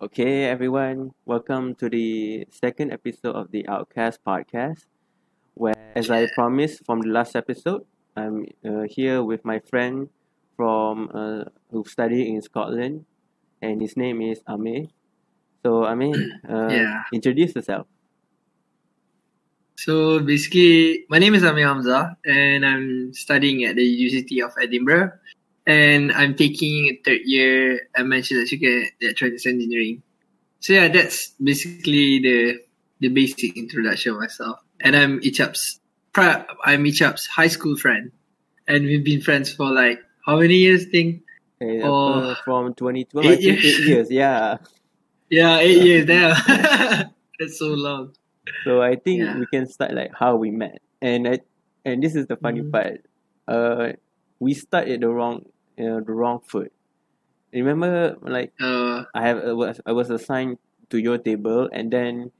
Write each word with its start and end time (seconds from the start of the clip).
Okay, 0.00 0.44
everyone, 0.44 1.10
welcome 1.26 1.74
to 1.74 1.90
the 1.90 2.46
second 2.52 2.92
episode 2.92 3.34
of 3.34 3.50
the 3.50 3.66
Outcast 3.66 4.22
podcast. 4.22 4.86
Where, 5.54 5.74
as 5.96 6.08
I 6.08 6.28
promised 6.36 6.86
from 6.86 7.00
the 7.02 7.08
last 7.08 7.34
episode, 7.34 7.82
I'm 8.14 8.46
uh, 8.62 8.86
here 8.86 9.24
with 9.24 9.44
my 9.44 9.58
friend 9.58 10.08
from 10.54 11.10
uh, 11.12 11.50
who 11.72 11.82
study 11.82 12.30
in 12.30 12.40
Scotland, 12.42 13.06
and 13.60 13.80
his 13.82 13.96
name 13.96 14.22
is 14.22 14.38
Ame. 14.48 14.86
So, 15.66 15.82
Ame, 15.82 16.14
uh, 16.48 16.70
Yeah. 16.70 17.02
introduce 17.12 17.56
yourself. 17.56 17.88
So 19.78 20.20
basically, 20.20 21.06
my 21.10 21.18
name 21.18 21.34
is 21.34 21.42
Amir 21.42 21.66
Hamzah, 21.66 22.14
and 22.24 22.64
I'm 22.64 23.12
studying 23.14 23.64
at 23.64 23.74
the 23.74 23.82
University 23.82 24.42
of 24.42 24.54
Edinburgh, 24.62 25.10
and 25.68 26.10
I'm 26.12 26.34
taking 26.34 26.88
a 26.88 26.96
third 27.04 27.20
year. 27.28 27.80
I 27.94 28.02
mentioned 28.02 28.40
that 28.40 28.50
you 28.50 28.56
get 28.58 28.90
electronics 29.04 29.44
engineering. 29.46 30.02
So 30.60 30.72
yeah, 30.72 30.88
that's 30.88 31.30
basically 31.36 32.18
the 32.18 32.58
the 32.98 33.08
basic 33.12 33.56
introduction 33.56 34.12
of 34.16 34.18
myself. 34.18 34.58
And 34.80 34.96
I'm 34.96 35.20
Ichap's 35.20 35.78
I'm 36.16 36.82
Ichap's 36.88 37.26
high 37.28 37.46
school 37.52 37.76
friend, 37.76 38.10
and 38.66 38.82
we've 38.84 39.04
been 39.04 39.20
friends 39.20 39.52
for 39.52 39.70
like 39.70 40.00
how 40.26 40.40
many 40.40 40.56
years? 40.56 40.86
Think 40.90 41.22
Eh, 41.60 41.82
Oh, 41.82 42.30
apa, 42.30 42.38
from 42.46 42.70
2012, 42.74 43.26
eight 43.26 43.40
years. 43.42 43.64
eight 43.66 43.82
years, 43.86 44.08
yeah. 44.14 44.58
yeah, 45.30 45.58
eight 45.58 45.82
years. 45.82 46.06
Damn, 46.06 46.30
that's 47.38 47.58
so 47.58 47.74
long. 47.74 48.14
So 48.62 48.80
I 48.80 48.94
think 48.94 49.22
Yeah. 49.26 49.34
we 49.38 49.46
can 49.50 49.66
start 49.66 49.90
like 49.92 50.14
how 50.14 50.36
we 50.38 50.50
met, 50.54 50.78
and 51.02 51.26
I, 51.26 51.40
and 51.84 51.98
this 52.02 52.14
is 52.14 52.26
the 52.30 52.36
funny 52.38 52.62
Mhm. 52.62 52.70
part. 52.70 53.02
Uh, 53.50 53.98
we 54.38 54.54
start 54.54 54.86
at 54.86 55.02
the 55.02 55.10
wrong, 55.10 55.50
uh, 55.78 56.00
the 56.04 56.12
wrong 56.12 56.40
foot. 56.44 56.72
Remember, 57.52 58.16
like 58.20 58.52
Uh, 58.60 59.04
I 59.14 59.22
have 59.24 59.38
I 59.40 59.52
was 59.52 59.80
I 59.86 59.92
was 59.92 60.10
assigned 60.10 60.58
to 60.90 60.98
your 60.98 61.16
table, 61.18 61.68
and 61.72 61.90
then 61.90 62.30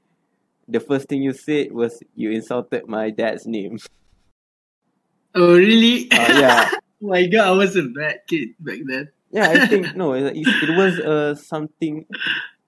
the 0.67 0.79
first 0.79 1.09
thing 1.09 1.23
you 1.23 1.33
said 1.33 1.71
was 1.73 1.97
you 2.15 2.29
insulted 2.29 2.85
my 2.87 3.09
dad's 3.09 3.47
name. 3.47 3.79
oh 5.35 5.57
really? 5.57 6.09
Uh, 6.11 6.39
yeah, 6.39 6.69
my 7.01 7.25
god, 7.27 7.47
I 7.47 7.51
was 7.57 7.75
a 7.75 7.83
bad 7.89 8.21
kid 8.27 8.49
back 8.59 8.79
then. 8.85 9.09
yeah. 9.31 9.49
I 9.49 9.65
think 9.67 9.95
no, 9.95 10.13
it, 10.17 10.33
it 10.37 10.71
was 10.77 10.99
uh 10.99 11.33
something 11.35 12.05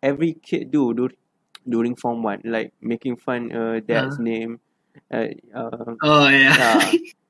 every 0.02 0.34
kid 0.34 0.72
do 0.72 0.94
dur- 0.94 1.18
during 1.68 1.96
form 1.96 2.24
one, 2.24 2.42
like 2.44 2.74
making 2.82 3.18
fun 3.18 3.52
uh 3.54 3.80
dad's 3.86 4.18
Uh, 4.18 4.24
name. 4.26 4.60
Uh, 5.14 5.28
uh, 5.54 5.94
oh 6.02 6.28
yeah. 6.28 6.90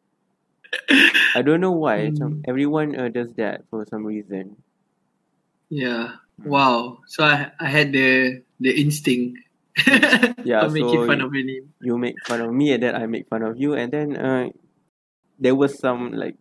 I 1.36 1.42
don't 1.42 1.62
know 1.62 1.72
why. 1.72 2.12
Some, 2.18 2.36
Mm, 2.36 2.46
everyone 2.46 2.96
uh, 3.00 3.10
does 3.10 3.34
that 3.36 3.64
for 3.70 3.86
some 3.90 4.06
reason. 4.06 4.58
yeah. 5.70 6.16
Mm. 6.42 6.48
Wow. 6.50 7.00
So 7.08 7.24
I 7.24 7.52
I 7.60 7.68
had 7.70 7.92
the 7.92 8.42
the 8.60 8.72
instinct 8.82 9.40
Yeah, 10.44 10.68
making 10.72 11.02
so 11.02 11.06
fun 11.06 11.22
y- 11.22 11.22
of 11.22 11.34
your 11.34 11.46
name. 11.46 11.74
you 11.82 11.98
make 11.98 12.18
fun 12.28 12.42
of 12.42 12.52
me 12.54 12.74
and 12.74 12.84
then 12.84 12.96
I 12.96 13.06
make 13.08 13.28
fun 13.30 13.44
of 13.44 13.58
you 13.58 13.74
and 13.74 13.92
then 13.92 14.18
uh, 14.18 14.50
there 15.40 15.56
was 15.56 15.78
some 15.80 16.12
like 16.14 16.36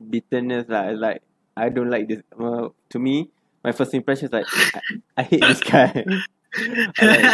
bitterness 0.00 0.66
lah. 0.68 0.92
Like 0.94 1.22
I 1.56 1.68
don't 1.68 1.90
like 1.90 2.08
this. 2.08 2.22
Uh, 2.38 2.68
to 2.90 2.98
me, 2.98 3.30
my 3.64 3.72
first 3.72 3.94
impression 3.94 4.26
is 4.26 4.32
like 4.32 4.48
I, 4.74 4.80
I 5.16 5.22
hate 5.22 5.46
this 5.46 5.60
guy. 5.60 6.06
Like 7.00 7.32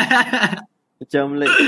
macam 0.98 1.38
like 1.38 1.58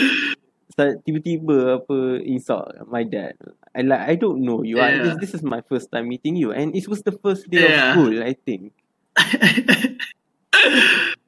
tiba-tiba 1.06 1.82
apa 1.82 1.96
insult 2.24 2.72
my 2.88 3.02
dad. 3.04 3.34
I 3.74 3.82
like 3.82 4.00
I 4.00 4.14
don't 4.16 4.42
know 4.42 4.62
you. 4.62 4.80
I, 4.80 4.98
this 4.98 5.16
this 5.20 5.34
is 5.34 5.42
my 5.42 5.62
first 5.62 5.92
time 5.92 6.08
meeting 6.08 6.34
you 6.34 6.50
and 6.50 6.74
it 6.74 6.88
was 6.88 7.02
the 7.02 7.12
first 7.12 7.48
day 7.50 7.70
of 7.70 7.94
school. 7.94 8.22
I 8.22 8.34
think. 8.34 8.72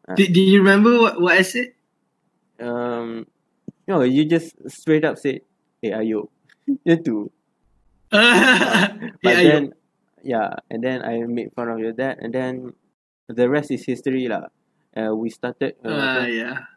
Uh, 0.02 0.18
do, 0.18 0.26
do 0.26 0.42
you 0.42 0.58
remember 0.58 0.98
what, 0.98 1.14
what 1.22 1.38
I 1.38 1.46
said? 1.46 1.78
um, 2.62 3.26
no, 3.86 4.02
you 4.02 4.24
just 4.24 4.54
straight 4.70 5.04
up 5.04 5.18
said, 5.18 5.42
"Hey, 5.82 5.90
Ayub," 5.90 6.30
itu. 6.86 7.30
Uh, 8.12 8.88
but 9.22 9.34
yeah, 9.36 9.40
you, 9.40 9.50
then, 9.50 9.64
yeah, 10.22 10.50
and 10.70 10.80
then 10.82 11.02
I 11.02 11.24
made 11.26 11.52
fun 11.52 11.68
of 11.68 11.78
your 11.78 11.92
dad, 11.92 12.18
and 12.22 12.32
then 12.32 12.72
the 13.28 13.48
rest 13.50 13.70
is 13.70 13.84
history 13.84 14.28
lah. 14.28 14.48
Uh, 14.92 15.16
we 15.16 15.30
started 15.30 15.74
uh, 15.84 15.88
uh, 15.88 16.26
yeah. 16.28 16.68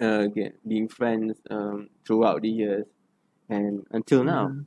uh, 0.00 0.30
get, 0.30 0.56
being 0.62 0.86
friends 0.88 1.42
um, 1.50 1.90
throughout 2.06 2.42
the 2.42 2.50
years, 2.50 2.86
and 3.48 3.84
until 3.90 4.24
now. 4.24 4.48
Mm, 4.48 4.66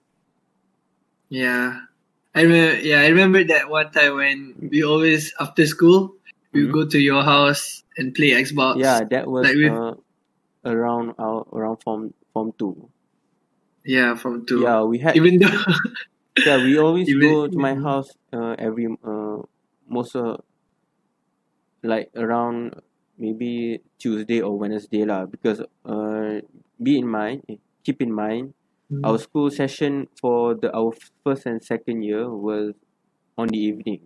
yeah. 1.30 1.82
I 2.36 2.42
remember, 2.42 2.80
yeah, 2.82 3.00
I 3.02 3.08
remember 3.08 3.44
that 3.46 3.70
one 3.70 3.92
time 3.92 4.16
when 4.16 4.56
we 4.72 4.84
always 4.84 5.34
after 5.40 5.66
school 5.66 6.16
we 6.52 6.68
Mhm. 6.68 6.72
go 6.72 6.84
to 6.88 7.00
your 7.00 7.24
house 7.24 7.84
and 7.98 8.14
play 8.14 8.32
Xbox. 8.36 8.80
Yeah, 8.80 9.04
that 9.10 9.28
was 9.28 9.48
Like 9.48 9.56
with 9.56 9.72
uh, 9.72 9.96
around 10.66 11.16
our 11.20 11.48
around 11.54 11.80
form 11.84 12.14
form 12.34 12.52
two. 12.60 12.90
yeah 13.86 14.16
from 14.16 14.46
two. 14.46 14.62
Yeah, 14.62 14.84
we 14.84 15.00
had 15.00 15.16
Even 15.16 15.40
though 15.40 15.52
yeah 16.46 16.58
we 16.58 16.78
always 16.78 17.08
even 17.10 17.22
go 17.22 17.48
to 17.48 17.58
my 17.58 17.76
house 17.76 18.10
uh, 18.34 18.56
every 18.60 18.88
uh, 19.04 19.40
most 19.88 20.16
uh, 20.16 20.38
like 21.84 22.10
around 22.16 22.76
maybe 23.18 23.80
Tuesday 24.00 24.42
or 24.42 24.58
Wednesday 24.58 25.06
lah 25.06 25.26
because 25.26 25.62
uh 25.86 26.42
be 26.82 26.98
in 27.00 27.08
mind 27.08 27.44
keep 27.84 28.02
in 28.02 28.12
mind 28.12 28.54
our 29.04 29.18
school 29.18 29.50
session 29.50 30.08
for 30.20 30.56
the 30.56 30.70
our 30.76 30.94
first 31.24 31.46
and 31.46 31.64
second 31.64 32.04
year 32.04 32.30
was 32.30 32.74
on 33.38 33.48
the 33.50 33.58
evening 33.58 34.02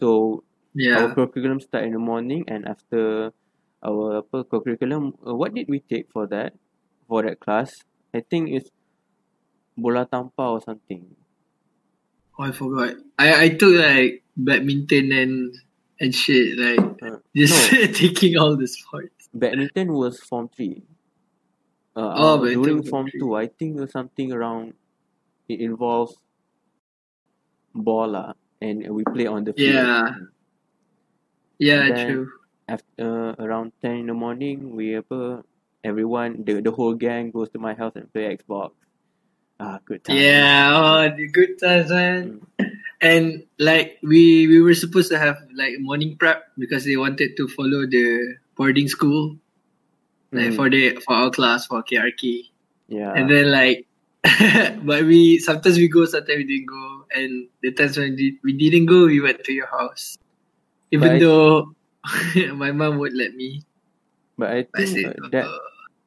so 0.00 0.42
yeah. 0.74 1.02
our 1.02 1.14
curriculum 1.14 1.60
start 1.60 1.84
in 1.84 1.92
the 1.92 1.98
morning 1.98 2.44
and 2.48 2.66
after 2.66 3.32
our 3.82 4.22
apa 4.22 4.44
curriculum 4.44 5.12
uh, 5.26 5.34
what 5.34 5.52
did 5.54 5.66
we 5.68 5.80
take 5.80 6.06
for 6.10 6.26
that 6.26 6.54
for 7.08 7.22
that 7.22 7.40
class 7.40 7.82
I 8.14 8.22
think 8.22 8.54
it's 8.54 8.70
bola 9.76 10.06
tampar 10.06 10.58
or 10.58 10.60
something 10.62 11.04
Oh, 12.38 12.42
I 12.44 12.50
forgot. 12.50 12.96
I 13.18 13.44
I 13.44 13.48
took 13.50 13.74
like 13.78 14.24
badminton 14.36 15.12
and 15.12 15.54
and 16.00 16.14
shit 16.14 16.58
like 16.58 16.82
uh, 17.02 17.22
just 17.36 17.72
no 17.72 17.86
taking 17.92 18.36
all 18.36 18.56
the 18.56 18.66
sports. 18.66 19.30
badminton 19.34 19.92
was 19.92 20.18
form 20.20 20.48
3 20.56 20.82
uh, 21.96 22.12
Oh, 22.16 22.42
uh, 22.42 22.50
during 22.50 22.82
form 22.82 23.06
three. 23.08 23.20
2 23.20 23.34
I 23.34 23.46
think 23.46 23.78
it 23.80 23.90
something 23.90 24.32
around 24.32 24.74
it 25.48 25.60
involves 25.60 26.16
ball 27.74 28.08
lah 28.14 28.32
and 28.62 28.82
we 28.90 29.02
play 29.04 29.26
on 29.26 29.44
the 29.44 29.52
field 29.52 29.74
Yeah. 29.74 30.08
Yeah, 31.58 31.88
then 31.88 32.06
true. 32.06 32.28
after 32.68 33.02
uh, 33.02 33.32
around 33.38 33.72
10 33.82 34.04
in 34.04 34.06
the 34.10 34.14
morning 34.16 34.74
we 34.74 34.96
apa 34.98 35.44
everyone 35.84 36.42
the, 36.44 36.60
the 36.60 36.70
whole 36.70 36.94
gang 36.94 37.30
goes 37.30 37.48
to 37.50 37.58
my 37.58 37.74
house 37.74 37.92
and 37.94 38.10
play 38.12 38.30
Xbox 38.34 38.72
ah 39.60 39.78
good 39.86 40.02
times 40.02 40.18
Yeah, 40.18 40.74
oh, 40.74 41.06
the 41.14 41.28
good 41.30 41.58
times, 41.62 41.90
man. 41.90 42.40
mm. 42.58 42.70
And 43.04 43.44
like 43.60 44.00
we 44.00 44.48
we 44.48 44.64
were 44.64 44.72
supposed 44.72 45.12
to 45.12 45.18
have 45.20 45.36
like 45.52 45.76
morning 45.76 46.16
prep 46.16 46.48
because 46.56 46.88
they 46.88 46.96
wanted 46.96 47.36
to 47.36 47.44
follow 47.52 47.84
the 47.84 48.40
boarding 48.56 48.88
school 48.88 49.36
like 50.34 50.52
Mm. 50.52 50.56
for 50.58 50.66
the 50.70 50.98
for 51.06 51.14
our 51.14 51.30
class 51.30 51.66
for 51.66 51.82
KRK. 51.82 52.50
yeah 52.90 53.14
And 53.14 53.30
then 53.30 53.50
like 53.50 53.86
but 54.88 55.04
we 55.04 55.38
sometimes 55.38 55.76
we 55.76 55.88
go, 55.88 56.04
sometimes 56.04 56.42
we 56.42 56.48
didn't 56.48 56.66
go. 56.68 56.84
And 57.14 57.48
the 57.62 57.72
times 57.72 57.96
when 57.98 58.16
we, 58.16 58.52
didn't 58.56 58.86
go, 58.86 59.06
we 59.06 59.20
went 59.20 59.44
to 59.44 59.52
your 59.52 59.68
house. 59.68 60.16
but 60.90 60.96
Even 60.96 61.10
I 61.12 61.18
though 61.20 61.74
my 62.54 62.72
mom 62.72 62.98
would 62.98 63.12
let 63.14 63.34
me. 63.36 63.62
but 64.38 64.50
I 64.50 64.66
But 64.72 64.82
I 64.82 64.84
think 64.86 64.98
said 65.06 65.16
that 65.32 65.46
uh, 65.46 65.58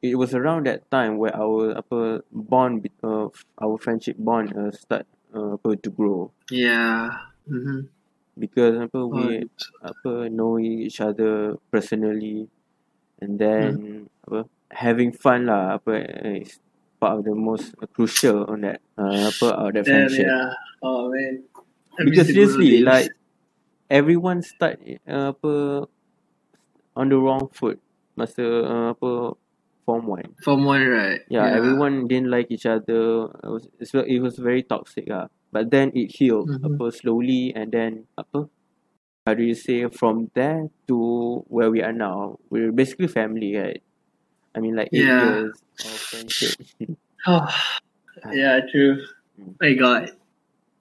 it 0.02 0.14
was 0.18 0.34
around 0.34 0.66
that 0.66 0.90
time 0.90 1.18
where 1.18 1.34
our 1.34 1.78
apa 1.78 2.22
bond 2.30 2.86
uh, 3.02 3.28
our 3.58 3.76
friendship 3.78 4.16
bond 4.18 4.54
uh, 4.54 4.70
start 4.74 5.06
uh, 5.34 5.56
to 5.62 5.90
grow 5.90 6.30
yeah. 6.50 7.10
Mm-hmm. 7.48 7.88
because 8.38 8.76
apa 8.78 8.98
Oh, 8.98 9.08
we 9.08 9.48
apa 9.82 10.28
knowing 10.28 10.84
each 10.84 11.00
other 11.00 11.56
personally 11.72 12.46
and 13.20 13.38
then 13.38 13.66
mm. 13.78 14.02
apa 14.26 14.40
having 14.70 15.10
fun 15.12 15.46
lah 15.48 15.76
apa 15.80 15.92
uh, 16.04 16.36
is 16.42 16.60
part 16.98 17.18
of 17.18 17.22
the 17.24 17.34
most 17.34 17.72
crucial 17.94 18.44
on 18.50 18.62
that 18.66 18.82
uh, 18.98 19.30
apa 19.30 19.48
of 19.54 19.68
that 19.74 19.84
friendship 19.86 20.26
yeah. 20.26 20.50
yeah. 20.52 20.82
Oh 20.82 21.10
man. 21.10 21.42
I 21.98 22.06
because 22.06 22.30
seriously 22.30 22.82
like 22.86 23.10
everyone 23.90 24.42
start 24.46 24.78
uh, 25.06 25.34
apa 25.34 25.86
on 26.94 27.06
the 27.10 27.18
wrong 27.18 27.50
foot 27.50 27.78
masa 28.18 28.42
uh, 28.42 28.86
apa 28.94 29.34
form 29.88 30.04
1 30.04 30.44
Form 30.44 30.68
one, 30.68 30.84
right? 30.84 31.24
yeah, 31.32 31.48
Yeah. 31.48 31.56
everyone 31.56 32.04
didn't 32.12 32.28
like 32.28 32.52
each 32.52 32.68
other. 32.68 33.32
It 33.40 33.48
was 33.48 33.64
it 34.04 34.20
was 34.20 34.36
very 34.36 34.60
toxic 34.60 35.08
ah. 35.08 35.32
But 35.48 35.72
then 35.72 35.96
it 35.96 36.12
healed 36.12 36.52
Mm-hmm. 36.52 36.76
apa 36.76 36.84
slowly 36.92 37.56
and 37.56 37.72
then 37.72 38.04
apa 38.20 38.52
how 39.28 39.36
do 39.36 39.44
you 39.44 39.52
say 39.52 39.84
from 39.92 40.32
there 40.32 40.72
to 40.88 41.44
where 41.52 41.68
we 41.68 41.84
are 41.84 41.92
now 41.92 42.40
we're 42.48 42.72
basically 42.72 43.12
family 43.12 43.52
right 43.52 43.84
I 44.56 44.64
mean 44.64 44.72
like 44.72 44.88
eight 44.96 45.04
Yeah. 45.04 45.20
years 45.44 45.52
of 45.84 45.92
friendship 46.08 46.56
Oh, 47.28 47.44
yeah, 48.32 48.64
true. 48.72 49.04
Mm. 49.36 49.54
My 49.60 49.72
God. 49.76 50.02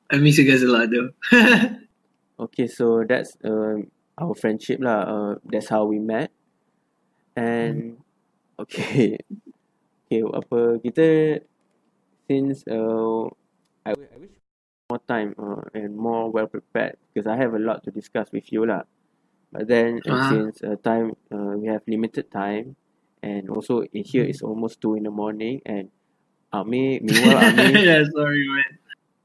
I 0.08 0.18
miss 0.24 0.40
you 0.40 0.48
guys 0.48 0.64
a 0.64 0.72
lot 0.72 0.88
though. 0.88 1.12
okay 2.48 2.72
so 2.72 3.04
that's 3.04 3.36
uh, 3.44 3.84
our 4.16 4.34
friendship 4.40 4.80
lah. 4.80 5.02
Uh, 5.04 5.34
that's 5.44 5.68
how 5.68 5.84
we 5.86 6.00
met. 6.00 6.32
And 7.36 8.00
okay, 8.58 9.18
okay 10.08 10.22
apa 10.24 10.80
kita 10.82 11.06
since 12.30 12.64
uh 12.70 13.28
I, 13.86 13.94
I 13.94 14.18
wish 14.18 14.37
more 14.90 15.00
time 15.08 15.36
uh, 15.38 15.62
and 15.74 15.96
more 15.98 16.30
well 16.32 16.48
prepared 16.48 16.98
because 17.14 17.28
I 17.28 17.36
have 17.38 17.54
a 17.54 17.60
lot 17.60 17.84
to 17.86 17.92
discuss 17.92 18.30
with 18.32 18.52
you 18.52 18.66
lah. 18.66 18.84
But 19.52 19.68
then 19.68 20.02
uh, 20.10 20.16
Uh-huh. 20.16 20.22
since 20.22 20.62
uh, 20.64 20.76
time 20.84 21.14
uh, 21.32 21.56
we 21.60 21.68
have 21.68 21.82
limited 21.88 22.32
time 22.32 22.76
and 23.24 23.50
also 23.50 23.82
in 23.94 24.04
here 24.04 24.24
it's 24.24 24.42
almost 24.42 24.82
two 24.82 24.96
in 24.96 25.04
the 25.04 25.12
morning 25.12 25.62
and 25.66 25.90
Amir 26.54 27.00
meanwhile 27.02 27.38
Amir 27.48 27.80
yeah, 27.84 28.04
sorry, 28.16 28.48
man. 28.48 28.80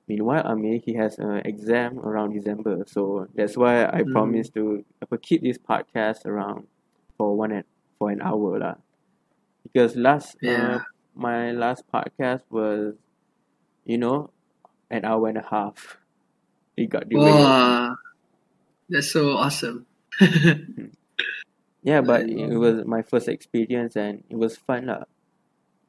Meanwhile, 0.09 0.57
he 0.85 0.95
has 0.95 1.19
an 1.19 1.39
exam 1.45 1.99
around 2.01 2.33
December, 2.35 2.85
so 2.87 3.29
that's 3.35 3.57
why 3.57 3.85
I 3.87 4.03
Mm. 4.03 4.13
promised 4.13 4.55
to 4.55 4.85
keep 5.23 5.43
this 5.43 5.59
podcast 5.59 6.27
around 6.27 6.67
for 7.17 7.37
one 7.37 7.53
and 7.53 7.65
for 7.99 8.11
an 8.11 8.21
hour 8.21 8.59
lah. 8.59 8.75
Because 9.63 9.97
last 9.97 10.37
uh, 10.47 10.79
Yeah. 10.79 10.81
my 11.15 11.53
last 11.53 11.85
podcast 11.93 12.43
was, 12.51 12.95
you 13.85 13.99
know, 13.99 14.31
an 14.93 15.05
hour 15.09 15.27
and 15.33 15.39
a 15.41 15.47
half. 15.49 15.97
It 16.77 16.93
got 16.93 17.09
delayed. 17.09 17.33
Wow, 17.33 17.97
that's 18.89 19.11
so 19.11 19.33
awesome. 19.33 19.87
Yeah, 21.83 22.01
but 22.01 22.31
it 22.31 22.55
was 22.55 22.87
my 22.87 23.03
first 23.03 23.27
experience 23.27 23.97
and 23.99 24.23
it 24.31 24.39
was 24.39 24.55
fun 24.55 24.87
lah. 24.87 25.03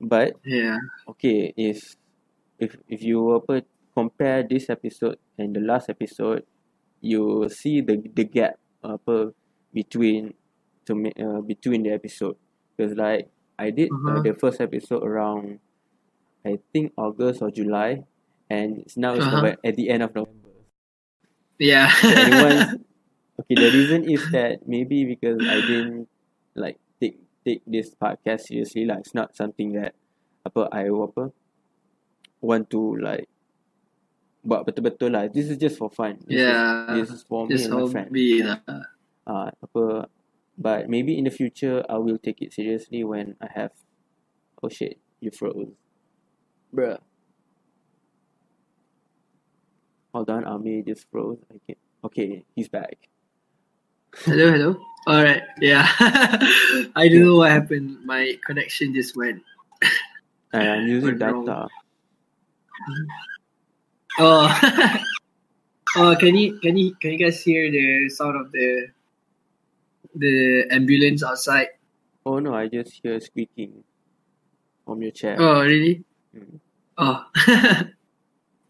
But 0.02 0.42
yeah. 0.42 0.82
okay, 1.14 1.54
if 1.54 1.94
if 2.58 2.74
if 2.90 3.06
you 3.06 3.38
apa 3.38 3.62
compare 3.94 4.42
this 4.42 4.74
episode 4.74 5.22
and 5.38 5.54
the 5.54 5.62
last 5.62 5.94
episode, 5.94 6.50
you 6.98 7.46
see 7.54 7.86
the 7.86 8.02
the 8.02 8.26
gap 8.26 8.58
apa 8.82 9.38
between 9.70 10.34
to 10.90 10.98
make 10.98 11.14
uh, 11.22 11.46
between 11.46 11.86
the 11.86 11.94
episode 11.94 12.42
because 12.74 12.98
like 12.98 13.30
I 13.62 13.70
did 13.70 13.94
uh, 13.94 14.18
Uh-huh. 14.18 14.22
the 14.26 14.34
first 14.34 14.66
episode 14.66 15.06
around 15.06 15.62
I 16.42 16.58
think 16.74 16.92
August 16.98 17.46
or 17.46 17.54
July 17.54 18.02
and 18.50 18.84
now 18.96 19.14
it's 19.16 19.24
Uh-huh. 19.24 19.42
November, 19.42 19.58
at 19.64 19.76
the 19.76 19.90
end 19.90 20.04
of 20.04 20.12
November. 20.16 20.50
Yeah. 21.60 21.88
So 21.94 22.10
anyone 22.10 22.58
okay 23.40 23.56
the 23.56 23.70
reason 23.72 24.02
is 24.10 24.22
that 24.32 24.68
maybe 24.68 25.06
because 25.06 25.40
I 25.42 25.62
didn't 25.64 26.10
like 26.56 26.78
take 27.00 27.18
take 27.46 27.62
this 27.66 27.94
podcast 27.96 28.50
seriously 28.52 28.86
Like 28.86 29.06
It's 29.06 29.14
not 29.16 29.36
something 29.38 29.74
that 29.80 29.96
apa 30.44 30.68
I 30.74 30.92
apa 30.92 31.32
want 32.44 32.68
to 32.76 33.00
like 33.00 33.32
buat 34.44 34.68
betul-betul 34.68 35.16
lah. 35.16 35.32
This 35.32 35.48
is 35.48 35.56
just 35.56 35.80
for 35.80 35.88
fun. 35.88 36.20
This 36.28 36.44
yeah. 36.44 36.92
Is, 37.00 37.08
this 37.08 37.20
is 37.20 37.24
for 37.24 37.48
me 37.48 37.56
and 37.56 37.72
my 37.72 37.88
friend. 37.88 38.08
hobby 38.12 38.44
lah. 38.44 38.60
Uh, 39.24 39.50
apa 39.64 40.12
but 40.60 40.92
maybe 40.92 41.16
in 41.16 41.24
the 41.24 41.32
future 41.34 41.80
I 41.88 41.96
will 41.96 42.20
take 42.20 42.44
it 42.44 42.52
seriously 42.52 43.08
when 43.08 43.40
I 43.40 43.48
have 43.56 43.72
oh 44.60 44.68
shit 44.68 45.00
you 45.24 45.32
froze 45.32 45.72
bruh 46.76 47.00
hold 50.14 50.30
on 50.30 50.46
Ami 50.46 50.82
just 50.84 51.10
froze 51.12 51.40
I 51.52 51.58
can 51.66 51.76
okay 52.06 52.44
he's 52.56 52.70
back 52.70 52.98
Hello, 54.16 54.52
hello. 54.52 54.78
All 55.08 55.24
right. 55.24 55.42
Yeah. 55.60 55.88
I 56.96 57.10
don't 57.10 57.26
know 57.26 57.38
what 57.38 57.50
happened. 57.50 57.98
My 58.06 58.38
connection 58.46 58.94
just 58.94 59.18
went. 59.18 59.42
and 60.54 60.70
I'm 60.70 60.88
using 60.96 61.18
data 61.18 61.68
Oh. 64.20 64.46
oh, 65.98 66.16
can 66.20 66.36
you 66.36 66.60
can 66.60 66.78
you 66.78 66.94
can 67.02 67.14
you 67.14 67.18
guys 67.18 67.42
hear 67.42 67.72
the 67.72 68.08
sound 68.10 68.38
of 68.38 68.52
the 68.52 68.88
the 70.14 70.68
ambulance 70.70 71.24
outside? 71.24 71.70
oh 72.28 72.38
no 72.38 72.54
I 72.54 72.68
just 72.68 73.02
hear 73.02 73.20
squeaking 73.20 73.84
from 74.86 75.02
your 75.02 75.10
chair 75.12 75.38
Oh, 75.42 75.64
really? 75.64 76.04
Mm. 76.38 76.60
Oh. 77.00 77.26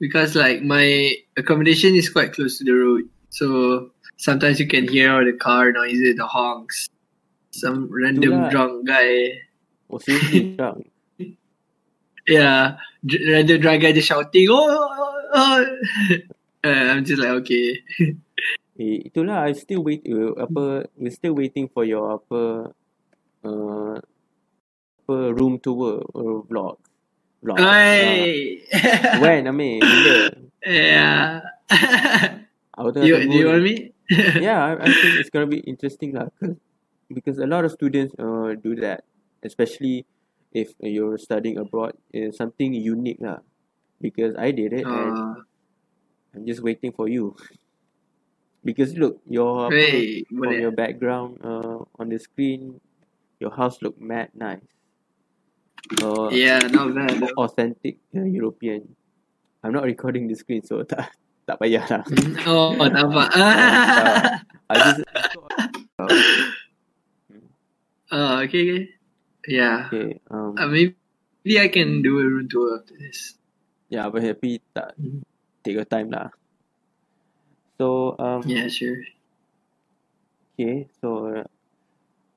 Because 0.03 0.35
like 0.35 0.59
my 0.59 1.15
accommodation 1.39 1.95
is 1.95 2.11
quite 2.11 2.35
close 2.35 2.59
to 2.59 2.67
the 2.67 2.75
road, 2.75 3.07
so 3.31 3.95
sometimes 4.19 4.59
you 4.59 4.67
can 4.67 4.83
hear 4.83 5.15
all 5.15 5.23
the 5.23 5.31
car 5.31 5.71
noises, 5.71 6.19
the 6.19 6.27
honks. 6.27 6.91
Some 7.55 7.87
random 7.87 8.43
Itulah. 8.43 8.51
drunk 8.51 8.73
guy. 8.83 9.39
oh 9.87 10.03
seriously 10.03 10.55
drunk 10.59 10.91
Yeah, 12.27 12.75
random 13.07 13.61
drunk 13.63 13.79
guy 13.79 13.95
just 13.95 14.11
shouting. 14.11 14.47
Oh, 14.51 14.67
oh, 14.67 15.15
oh. 15.39 15.63
Uh, 16.63 16.95
I'm 16.95 17.03
just 17.03 17.19
like 17.19 17.43
okay. 17.43 17.83
eh, 18.79 19.03
itulah 19.03 19.43
I 19.43 19.51
still 19.51 19.83
wait 19.83 20.07
uh, 20.07 20.31
apa 20.39 20.87
we're 20.95 21.11
still 21.11 21.35
waiting 21.35 21.67
for 21.67 21.83
your 21.83 22.15
apa 22.15 22.71
uh, 23.43 23.99
apa 25.03 25.15
room 25.35 25.59
tour 25.59 25.99
or 26.15 26.47
vlog 26.47 26.79
uh, 27.51 27.59
Hey. 27.59 28.63
when 29.19 29.47
Ami 29.51 29.83
bila 29.83 30.15
yeah. 30.63 31.43
Aku 32.79 32.89
tengah 32.95 33.05
you 33.05 33.15
do 33.27 33.35
you 33.35 33.47
want 33.51 33.61
me? 33.61 33.91
yeah, 34.39 34.63
I, 34.63 34.71
I 34.79 34.89
think 34.89 35.19
it's 35.21 35.29
gonna 35.29 35.49
be 35.49 35.61
interesting 35.63 36.15
lah, 36.15 36.31
cause, 36.39 36.55
because 37.11 37.37
a 37.37 37.45
lot 37.47 37.63
of 37.67 37.71
students 37.75 38.15
uh 38.17 38.55
do 38.57 38.75
that, 38.81 39.03
especially 39.43 40.07
if 40.55 40.73
you're 40.81 41.17
studying 41.21 41.57
abroad. 41.61 41.93
It's 42.09 42.37
something 42.37 42.73
unique 42.73 43.21
lah, 43.21 43.45
because 44.01 44.33
I 44.39 44.49
did 44.55 44.73
it 44.73 44.85
and 44.87 45.13
Uh, 45.13 45.35
I'm 46.33 46.43
just 46.49 46.65
waiting 46.65 46.89
for 46.95 47.05
you. 47.05 47.37
because 48.65 48.95
look, 48.97 49.21
your 49.29 49.69
hey, 49.69 50.23
from 50.33 50.55
your 50.57 50.71
background 50.73 51.37
uh 51.45 51.83
on 51.99 52.09
the 52.09 52.17
screen, 52.17 52.79
your 53.37 53.51
house 53.53 53.77
look 53.85 53.99
mad 54.01 54.33
nice. 54.33 54.65
Uh, 55.91 56.31
Yeah, 56.31 56.63
not 56.71 56.95
bad. 56.95 57.19
authentic 57.35 57.99
uh, 58.15 58.23
European. 58.23 58.87
I'm 59.63 59.71
not 59.75 59.83
recording 59.83 60.27
the 60.27 60.35
screen, 60.35 60.63
so 60.63 60.83
tak 60.87 61.11
tak 61.43 61.59
payah 61.59 61.83
lah. 61.87 62.03
Oh, 62.47 62.79
nampak. 62.79 63.29
I 64.71 64.75
just 64.79 65.03
uh, 65.03 66.07
oh, 68.11 68.33
okay, 68.47 68.61
okay. 68.63 68.83
Yeah. 69.47 69.91
okay. 69.91 70.23
Um, 70.31 70.55
Uh, 70.55 70.67
maybe 70.71 71.53
I 71.59 71.67
can 71.67 71.99
do 71.99 72.19
a 72.19 72.25
room 72.25 72.47
tour 72.47 72.79
after 72.79 72.95
this. 72.95 73.35
yeah, 73.91 74.07
but 74.07 74.23
happy 74.23 74.63
tak 74.73 74.95
Mhm. 74.97 75.21
take 75.61 75.75
your 75.75 75.85
time 75.87 76.09
lah. 76.09 76.31
So 77.75 78.15
um 78.17 78.47
Yeah, 78.47 78.71
sure. 78.71 79.03
okay, 80.55 80.87
so 81.03 81.07
uh, 81.27 81.43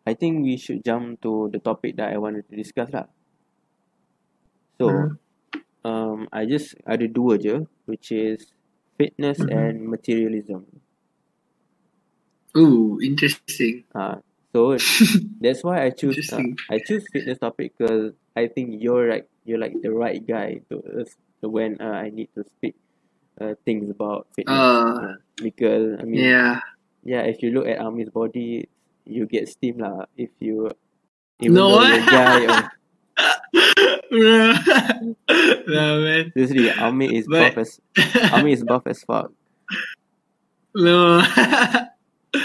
I 0.02 0.14
think 0.18 0.42
we 0.42 0.58
should 0.58 0.82
jump 0.82 1.22
to 1.22 1.46
the 1.50 1.62
topic 1.62 1.94
that 1.98 2.10
I 2.10 2.18
wanted 2.18 2.50
to 2.50 2.54
discuss 2.58 2.90
lah. 2.90 3.06
So 4.80 4.88
Mhm. 4.90 5.18
um 5.84 6.18
I 6.32 6.44
just 6.46 6.74
ada 6.86 7.06
dua 7.08 7.38
je, 7.38 7.66
which 7.86 8.12
is 8.12 8.46
fitness 8.98 9.38
Mhm. 9.40 9.52
and 9.52 9.74
materialism. 9.88 10.66
Ooh, 12.56 12.98
interesting. 13.02 13.84
Uh, 13.94 14.16
so 14.54 14.76
that's 15.44 15.62
why 15.62 15.84
I 15.84 15.90
choose 15.90 16.32
uh. 16.32 16.40
I 16.70 16.78
choose 16.80 17.04
fitness 17.12 17.38
topic 17.38 17.76
because 17.76 18.12
I 18.36 18.48
think 18.48 18.80
you're 18.80 19.08
like 19.10 19.28
you're 19.44 19.60
like 19.60 19.76
the 19.82 19.92
right 19.92 20.20
guy 20.24 20.60
to 20.72 20.80
uh, 21.04 21.48
when 21.48 21.80
uh, 21.80 22.00
I 22.00 22.08
need 22.10 22.28
to 22.34 22.44
speak 22.56 22.74
uh, 23.40 23.54
things 23.64 23.90
about 23.92 24.26
fitness. 24.36 24.56
Uh, 24.56 24.96
Uh, 24.96 25.14
because 25.36 26.00
I 26.00 26.04
mean 26.08 26.24
yeah. 26.24 26.60
yeah, 27.04 27.22
if 27.28 27.44
you 27.44 27.52
look 27.52 27.68
at 27.68 27.78
Ami's 27.78 28.08
body, 28.08 28.68
you 29.04 29.28
get 29.28 29.48
steam 29.52 29.78
lah. 29.84 30.08
If 30.16 30.32
you 30.40 30.72
even 31.44 31.60
No. 31.60 31.68
though 31.76 31.84
you're 31.84 32.00
a 32.00 32.08
guy 32.08 32.48
or 32.48 32.58
no, 34.10 35.84
man. 36.02 36.32
seriously, 36.34 36.70
Army 36.72 37.16
is 37.16 37.26
But- 37.26 37.54
buff 37.54 37.58
as 37.66 37.80
Army 38.32 38.52
is 38.52 38.62
buff 38.64 38.86
as 38.86 39.02
fuck. 39.04 39.32
No. 40.74 41.20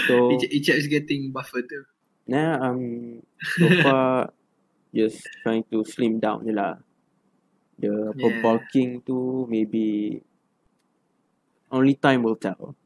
So 0.08 0.32
Ijab 0.56 0.76
is 0.80 0.86
getting 0.88 1.30
buffer 1.32 1.62
too. 1.62 1.84
now 2.26 2.56
I'm 2.62 3.20
so 3.58 3.66
far 3.84 4.30
just 4.94 5.26
trying 5.42 5.64
to 5.74 5.84
slim 5.84 6.20
down 6.20 6.46
je 6.46 6.52
lah. 6.54 6.78
The 7.78 8.14
Yeah. 8.16 8.40
bulking 8.40 9.02
tu 9.04 9.44
maybe 9.50 10.20
only 11.72 11.94
time 11.98 12.22
will 12.22 12.36
tell. 12.38 12.76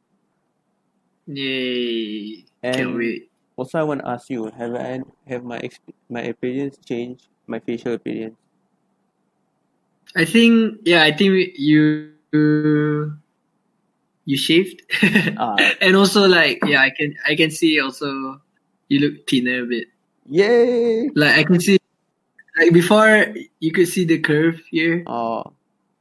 Yay. 1.26 2.46
Can't 2.62 2.76
And 2.76 2.96
wait. 2.96 3.30
also 3.58 3.78
I 3.78 3.84
want 3.84 4.00
to 4.02 4.08
ask 4.08 4.30
you, 4.30 4.46
have 4.50 4.74
I 4.74 5.02
have 5.26 5.42
my 5.44 5.58
exp- 5.58 5.94
my 6.10 6.22
appearance 6.22 6.78
changed? 6.82 7.28
My 7.46 7.58
facial 7.62 7.94
appearance? 7.94 8.38
I 10.14 10.24
think, 10.24 10.78
yeah, 10.84 11.02
I 11.02 11.10
think 11.10 11.56
you 11.58 12.12
you 14.26 14.36
shaved. 14.36 14.82
Ah, 15.38 15.56
and 15.80 15.96
also 15.96 16.26
like 16.28 16.58
yeah, 16.66 16.82
I 16.82 16.90
can 16.90 17.14
I 17.26 17.34
can 17.36 17.50
see 17.50 17.80
also 17.80 18.40
you 18.88 19.00
look 19.00 19.26
thinner 19.28 19.62
a 19.62 19.66
bit. 19.66 19.88
yay! 20.26 21.08
Like 21.14 21.38
I 21.38 21.44
can 21.44 21.60
see 21.60 21.78
like 22.58 22.72
before 22.72 23.30
you 23.60 23.70
could 23.72 23.88
see 23.88 24.04
the 24.04 24.18
curve 24.18 24.60
here, 24.70 25.02
Oh, 25.06 25.52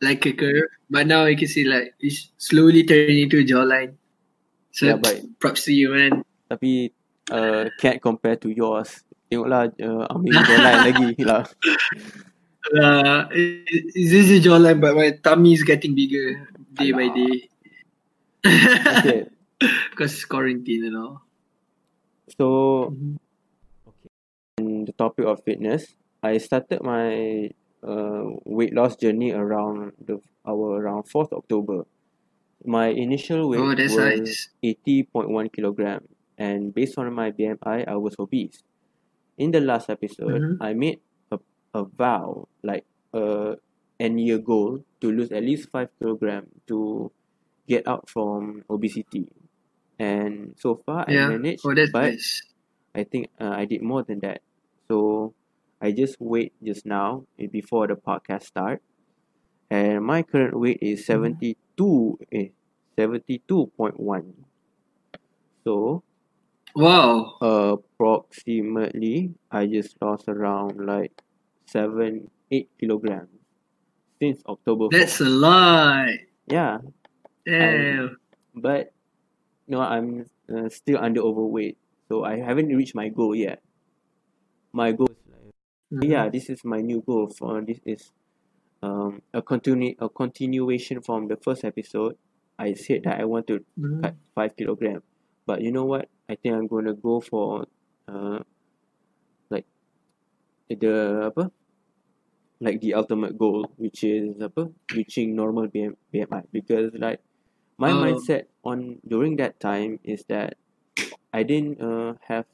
like 0.02 0.26
a 0.26 0.34
curve, 0.34 0.70
but 0.90 1.06
now 1.08 1.26
you 1.26 1.38
can 1.38 1.48
see 1.48 1.66
like 1.66 1.94
it's 2.02 2.32
slowly 2.38 2.84
turning 2.84 3.20
into 3.30 3.40
a 3.40 3.46
jawline. 3.46 3.94
So 4.72 4.88
yeah, 4.92 4.98
but 4.98 5.22
props 5.40 5.66
to 5.70 5.74
you, 5.74 5.94
man. 5.94 6.24
tapi 6.46 6.94
uh, 7.32 7.70
can't 7.82 8.02
compare 8.02 8.36
to 8.42 8.50
yours. 8.50 9.02
Tengoklah 9.30 9.70
uh, 9.82 10.06
Amir 10.14 10.34
jawline 10.46 10.82
lagi 10.90 11.08
lah. 11.26 11.46
Uh, 12.74 13.30
is 13.34 14.10
this 14.10 14.30
a 14.34 14.40
jawline 14.42 14.82
but 14.82 14.96
my 14.96 15.12
tummy 15.22 15.54
is 15.54 15.62
getting 15.64 15.94
bigger 15.94 16.48
day 16.74 16.92
by 16.92 17.08
day. 17.14 17.50
Okay, 18.46 19.26
Because 19.92 20.26
quarantine 20.26 20.86
and 20.90 20.98
all. 20.98 21.22
so 22.38 22.90
Mhm. 22.92 23.18
on 24.60 24.86
the 24.86 24.94
topic 24.98 25.26
of 25.26 25.44
fitness, 25.46 25.94
I 26.24 26.38
started 26.42 26.82
my 26.82 27.50
uh, 27.86 28.34
weight 28.50 28.74
loss 28.74 28.96
journey 28.98 29.30
around 29.32 29.94
the 30.02 30.18
our 30.46 30.82
around 30.82 31.06
fourth 31.06 31.30
October. 31.34 31.86
My 32.66 32.88
initial 32.90 33.46
weight 33.50 33.62
Oh, 33.62 33.78
was 33.78 33.94
nice. 33.96 34.50
eighty 34.66 35.04
point 35.06 35.30
one 35.30 35.50
kilogram, 35.54 36.02
and 36.38 36.74
based 36.74 36.98
on 36.98 37.14
my 37.14 37.30
BMI, 37.30 37.86
I 37.86 37.96
was 37.96 38.16
obese. 38.18 38.64
In 39.38 39.52
the 39.54 39.62
last 39.62 39.90
episode, 39.90 40.42
Mhm. 40.42 40.58
I 40.62 40.74
made 40.74 40.98
a, 41.76 41.84
vow, 41.86 42.48
like 42.64 42.86
a 43.14 43.56
end 44.00 44.22
year 44.22 44.40
goal, 44.40 44.84
to 45.02 45.12
lose 45.12 45.32
at 45.32 45.44
least 45.44 45.70
five 45.72 45.90
kilogram 46.00 46.48
to 46.68 47.12
get 47.68 47.88
out 47.88 48.10
from 48.10 48.64
obesity. 48.70 49.28
And 50.00 50.56
so 50.60 50.82
far, 50.86 51.10
I 51.10 51.18
Yeah. 51.18 51.20
managed, 51.20 51.66
Oh, 51.66 51.72
but 51.88 52.16
nice. 52.16 52.42
I 52.96 53.04
think 53.06 53.30
uh, 53.40 53.52
I 53.52 53.66
did 53.66 53.82
more 53.84 54.04
than 54.04 54.20
that. 54.22 54.42
So 54.92 55.36
I 55.82 55.92
just 55.92 56.18
weighed 56.20 56.54
just 56.64 56.86
now 56.86 57.26
eh, 57.40 57.48
before 57.52 57.88
the 57.88 57.96
podcast 57.96 58.44
start, 58.46 58.82
and 59.70 60.06
my 60.06 60.24
current 60.24 60.60
weight 60.60 60.80
is 60.82 61.06
seventy 61.06 61.58
two, 61.78 62.18
eh, 62.32 62.50
seventy 63.00 63.44
two 63.48 63.72
point 63.78 64.00
one. 64.00 64.46
So 65.66 66.04
Wow. 66.76 67.42
approximately, 67.42 69.36
I 69.50 69.68
just 69.68 69.96
lost 70.02 70.26
around 70.28 70.86
like 70.86 71.14
seven, 71.66 72.30
eight 72.52 72.70
kilograms 72.80 73.30
since 74.22 74.42
October. 74.48 74.86
4th. 74.86 74.92
That's 74.92 75.20
a 75.22 75.26
lot. 75.30 76.10
Yeah, 76.48 76.80
Damn. 77.46 78.18
but 78.54 78.94
no, 79.68 79.82
I'm 79.82 80.26
uh, 80.48 80.70
still 80.70 80.98
under 81.02 81.22
overweight, 81.22 81.78
so 82.08 82.24
I 82.24 82.38
haven't 82.38 82.70
reached 82.70 82.94
my 82.96 83.10
goal 83.10 83.36
yet. 83.36 83.62
My 84.74 84.92
goal 84.92 85.08
is 85.10 85.18
like 85.32 85.54
Mhm. 85.94 86.10
yeah 86.10 86.30
this 86.30 86.50
is 86.50 86.66
my 86.66 86.82
new 86.82 87.02
goal 87.06 87.28
for 87.30 87.62
this 87.62 87.80
is 87.86 88.12
um 88.82 89.22
a 89.34 89.42
continue 89.42 89.94
a 90.00 90.10
continuation 90.10 91.00
from 91.02 91.28
the 91.30 91.38
first 91.38 91.64
episode 91.64 92.18
i 92.58 92.74
said 92.74 93.04
that 93.06 93.22
i 93.22 93.24
want 93.24 93.46
to 93.48 93.64
Mhm. 93.80 94.02
cut 94.02 94.16
five 94.34 94.56
kilogram 94.58 95.04
but 95.46 95.62
you 95.62 95.72
know 95.72 95.86
what 95.86 96.10
i 96.28 96.34
think 96.36 96.56
i'm 96.58 96.66
gonna 96.68 96.94
go 96.98 97.22
for 97.22 97.66
uh 98.10 98.42
the 100.70 101.30
apa 101.32 101.52
like 102.60 102.80
the 102.82 102.94
ultimate 102.94 103.38
goal 103.38 103.68
which 103.78 104.04
is 104.04 104.40
apa 104.42 104.72
reaching 104.92 105.36
normal 105.36 105.68
BM, 105.68 105.94
bmi 106.14 106.42
because 106.52 106.92
like 106.96 107.20
my 107.78 107.92
Oh. 107.92 108.00
mindset 108.00 108.48
on 108.64 109.00
during 109.08 109.36
that 109.38 109.60
time 109.60 110.00
is 110.04 110.24
that 110.32 110.56
i 111.34 111.44
didn't 111.44 111.82
uh, 111.82 112.16
have 112.24 112.46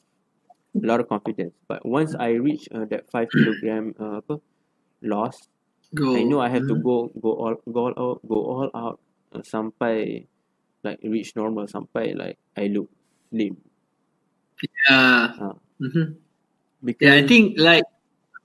a 0.75 0.85
lot 0.87 0.99
of 0.99 1.07
confidence 1.07 1.53
but 1.69 1.85
once 1.85 2.15
i 2.17 2.31
reach 2.33 2.65
uh, 2.73 2.85
that 2.89 3.05
five 3.11 3.29
kilogram 3.37 3.93
uh, 3.99 4.17
apa 4.21 4.41
loss 5.03 5.49
Go. 5.93 6.15
I 6.15 6.23
know 6.23 6.39
I 6.39 6.47
have 6.47 6.67
to 6.71 6.75
Mhm. 6.75 6.83
go 6.87 6.97
go 7.19 7.31
all 7.35 7.55
go 7.67 7.81
all 7.91 7.95
out 7.99 8.17
go 8.23 8.39
all 8.47 8.69
out 8.73 8.97
uh, 9.35 9.43
sampai 9.43 10.23
like 10.87 10.99
reach 11.03 11.35
normal 11.35 11.67
sampai 11.67 12.15
like 12.15 12.39
I 12.55 12.71
look 12.71 12.87
slim 13.29 13.59
Yeah. 14.89 15.33
uh, 15.41 15.53
Mhm. 15.81 16.15
because 16.83 17.07
Yeah, 17.07 17.15
I 17.15 17.27
think 17.27 17.57
like 17.57 17.83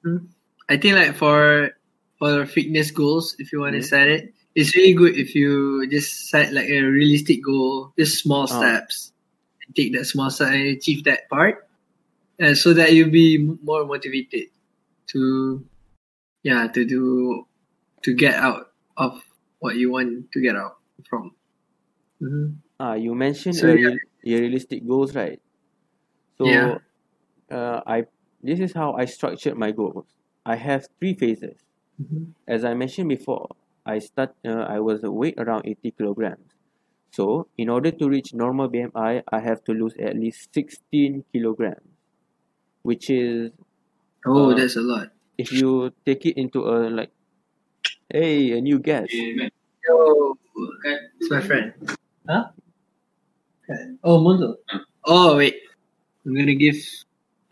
Mhm. 0.06 0.28
I 0.68 0.76
think 0.76 0.94
like 0.96 1.14
for 1.14 1.70
for 2.18 2.46
fitness 2.46 2.90
goals, 2.90 3.34
if 3.38 3.52
you 3.52 3.60
want 3.60 3.74
to 3.74 3.82
Mhm. 3.82 3.88
set 3.90 4.08
it, 4.08 4.32
it's 4.54 4.74
really 4.74 4.94
good 4.94 5.16
if 5.16 5.34
you 5.34 5.86
just 5.90 6.28
set 6.30 6.52
like 6.52 6.68
a 6.68 6.80
realistic 6.82 7.42
goal, 7.44 7.92
just 7.98 8.22
small 8.22 8.44
Oh. 8.44 8.46
steps, 8.46 9.12
and 9.66 9.74
take 9.76 9.92
that 9.94 10.06
small 10.06 10.30
step 10.30 10.48
and 10.54 10.76
achieve 10.76 11.04
that 11.04 11.28
part, 11.28 11.68
uh, 12.40 12.54
so 12.54 12.72
that 12.72 12.94
you'll 12.94 13.10
be 13.10 13.38
more 13.62 13.84
motivated 13.84 14.48
to, 15.12 15.64
yeah, 16.42 16.66
to 16.68 16.84
do, 16.84 17.46
to 18.02 18.14
get 18.14 18.34
out 18.34 18.72
of 18.96 19.22
what 19.60 19.76
you 19.76 19.90
want 19.92 20.30
to 20.32 20.40
get 20.40 20.56
out 20.56 20.78
from. 21.08 21.32
Mhm. 22.22 22.56
ah 22.80 22.94
you 22.94 23.14
mentioned 23.14 23.56
So, 23.56 23.66
yeah. 23.74 23.92
real, 24.24 24.40
realistic 24.40 24.86
goals 24.88 25.14
right 25.14 25.40
so 26.38 26.46
Yeah. 26.50 26.78
uh, 27.50 27.80
I 27.86 28.06
this 28.46 28.60
is 28.60 28.72
how 28.72 28.92
I 28.94 29.04
structured 29.06 29.56
my 29.58 29.70
goals 29.72 30.06
I 30.46 30.56
have 30.56 30.86
three 30.98 31.14
phases 31.14 31.58
Mhm. 32.00 32.32
as 32.46 32.64
I 32.64 32.74
mentioned 32.74 33.08
before 33.08 33.48
I 33.86 33.98
start 34.00 34.34
uh, 34.44 34.64
I 34.76 34.80
was 34.80 35.02
weight 35.02 35.34
around 35.38 35.64
80 35.66 35.90
kilograms 35.92 36.50
so 37.12 37.48
in 37.58 37.68
order 37.68 37.90
to 37.90 38.08
reach 38.08 38.34
normal 38.34 38.68
BMI 38.68 39.22
I 39.28 39.40
have 39.40 39.64
to 39.64 39.72
lose 39.72 39.96
at 39.98 40.16
least 40.16 40.52
16 40.54 41.24
kilograms 41.32 41.88
which 42.82 43.10
is 43.10 43.50
Oh, 44.26 44.50
Uh, 44.50 44.54
that's 44.58 44.76
a 44.76 44.82
lot. 44.82 45.08
if 45.38 45.52
you 45.52 45.92
take 46.04 46.26
it 46.26 46.36
into 46.36 46.66
a 46.68 46.90
like 46.90 47.12
hey 48.12 48.52
a 48.58 48.60
new 48.60 48.78
guest 48.78 49.12
Yo, 49.88 50.36
it's 51.20 51.30
my 51.30 51.40
friend. 51.40 51.72
Huh? 52.28 52.50
Okay. 53.62 53.82
Oh, 54.02 54.20
Mondo. 54.20 54.56
Oh, 55.04 55.36
wait. 55.36 55.56
I'm 56.24 56.34
gonna 56.34 56.54
give 56.54 56.76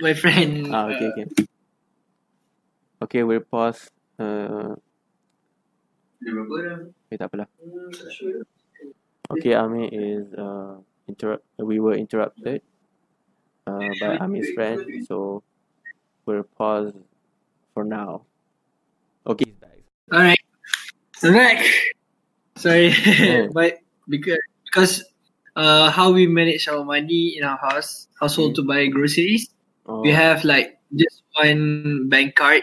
my 0.04 0.12
friend. 0.12 0.68
ah 0.68 0.92
okay 0.92 1.08
uh, 1.08 1.12
okay 1.16 1.24
okay 3.00 3.20
we'll 3.24 3.40
pause 3.40 3.88
uh 4.20 4.76
okay 7.08 7.16
tak 7.16 7.28
apalah 7.32 7.48
okay 9.32 9.52
Amir 9.56 9.88
is 9.88 10.28
uh 10.36 10.76
interrupt 11.08 11.44
we 11.60 11.80
were 11.80 11.96
interrupted 11.96 12.60
uh 13.68 13.88
by 14.00 14.20
Amir's 14.20 14.52
friend 14.52 14.80
so 15.08 15.40
we'll 16.28 16.44
pause 16.56 16.92
for 17.72 17.84
now 17.84 18.24
okay. 19.26 19.48
All 20.12 20.20
right. 20.20 20.38
So 21.16 21.32
back. 21.32 21.64
Sorry, 22.60 22.92
Oh. 22.92 23.48
but 23.56 23.80
because 24.08 24.38
because 24.68 24.92
uh 25.56 25.88
how 25.90 26.12
we 26.12 26.28
manage 26.28 26.68
our 26.68 26.84
money 26.84 27.34
in 27.36 27.42
our 27.42 27.56
house 27.56 28.06
household 28.20 28.54
to 28.60 28.62
buy 28.62 28.86
groceries, 28.92 29.48
oh, 29.86 30.00
we 30.02 30.10
have 30.10 30.44
like 30.44 30.78
just 30.94 31.22
one 31.36 32.08
bank 32.08 32.34
card 32.36 32.62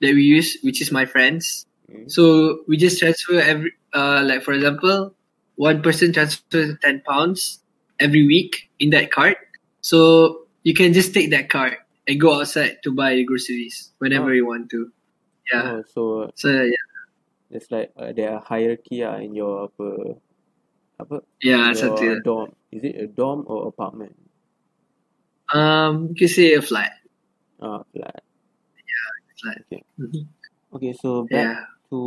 that 0.00 0.14
we 0.14 0.22
use, 0.22 0.58
which 0.62 0.80
is 0.82 0.92
my 0.92 1.04
friend's. 1.06 1.66
mm, 1.90 2.10
So 2.10 2.64
we 2.68 2.76
just 2.76 2.98
transfer 2.98 3.40
every 3.40 3.72
uh 3.94 4.22
like 4.24 4.42
for 4.42 4.52
example, 4.52 5.14
one 5.56 5.82
person 5.82 6.12
transfers 6.12 6.74
ten 6.82 7.02
pounds 7.06 7.60
every 8.00 8.26
week 8.26 8.68
in 8.78 8.90
that 8.90 9.10
card. 9.10 9.36
So 9.80 10.46
you 10.64 10.74
can 10.74 10.92
just 10.92 11.14
take 11.14 11.30
that 11.30 11.48
card 11.50 11.76
and 12.08 12.20
go 12.20 12.40
outside 12.40 12.78
to 12.84 12.90
buy 12.92 13.20
groceries 13.22 13.92
whenever 13.98 14.30
Oh. 14.30 14.36
you 14.36 14.46
want 14.46 14.70
to. 14.70 14.90
Yeah. 15.52 15.62
oh, 15.62 15.84
so 15.92 16.02
So 16.34 16.48
yeah, 16.50 16.88
it's 17.52 17.70
like 17.70 17.92
uh, 17.96 18.12
there 18.16 18.32
are 18.34 18.40
hierarchy 18.40 19.04
ah 19.04 19.20
in 19.20 19.36
your 19.36 19.68
apa 19.68 20.16
apa 21.00 21.16
yeah, 21.44 21.72
something. 21.76 22.00
your 22.06 22.14
like- 22.16 22.24
dorm 22.24 22.48
is 22.72 22.82
it 22.82 22.96
a 22.96 23.06
dorm 23.06 23.44
or 23.46 23.68
apartment 23.68 24.16
Um, 25.52 26.08
you 26.10 26.14
can 26.14 26.28
say 26.28 26.54
a 26.54 26.62
flat. 26.62 26.92
ah 27.60 27.84
flat 27.92 28.24
Flat. 29.40 29.56
okay 29.68 29.82
Mhm. 30.00 30.24
okay 30.74 30.92
so 30.96 31.24
back 31.28 31.48
Yeah. 31.48 31.64
to 31.92 31.98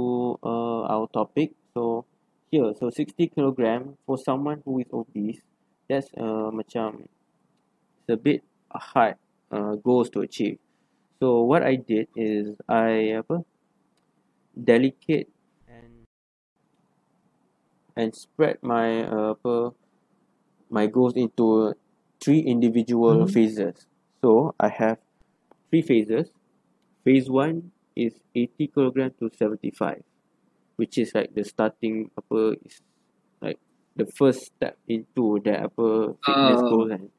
uh, 0.43 0.81
our 0.89 1.07
topic. 1.13 1.53
So 1.73 2.05
here, 2.51 2.73
so 2.75 2.89
60 2.89 3.27
kilogram 3.29 3.95
for 4.05 4.17
someone 4.17 4.61
who 4.65 4.79
is 4.81 4.89
obese, 4.91 5.41
that's 5.87 6.09
uh, 6.17 6.49
macam 6.51 7.05
it's 8.01 8.09
a 8.09 8.17
bit 8.17 8.41
hard 8.73 9.15
uh, 9.53 9.77
goals 9.79 10.09
to 10.17 10.21
achieve. 10.25 10.57
So 11.21 11.41
what 11.45 11.61
I 11.63 11.77
did 11.77 12.09
is 12.17 12.57
I 12.67 13.17
apa 13.21 13.41
delicate 14.53 15.29
and 15.69 16.05
and 17.95 18.09
spread 18.13 18.57
my 18.65 19.05
uh, 19.05 19.33
apa 19.37 19.73
my 20.69 20.85
goals 20.89 21.13
into 21.15 21.73
three 22.19 22.39
individual 22.39 23.25
Mhm. 23.25 23.31
phases. 23.33 23.87
So 24.21 24.55
I 24.59 24.69
have 24.69 24.97
three 25.69 25.81
phases. 25.81 26.31
Phase 27.03 27.29
one 27.29 27.71
is 27.95 28.19
80 28.35 28.67
kilogram 28.67 29.11
to 29.19 29.29
75, 29.33 30.03
which 30.75 30.97
is 30.97 31.13
like 31.15 31.33
the 31.33 31.43
starting 31.43 32.11
upper 32.17 32.55
is 32.65 32.81
like 33.41 33.59
the 33.95 34.05
first 34.05 34.41
step 34.53 34.77
into 34.87 35.39
the 35.43 35.55
upper 35.63 36.13
fitness 36.25 36.61
Oh. 36.63 36.69
goal 36.69 36.91
and 36.91 37.09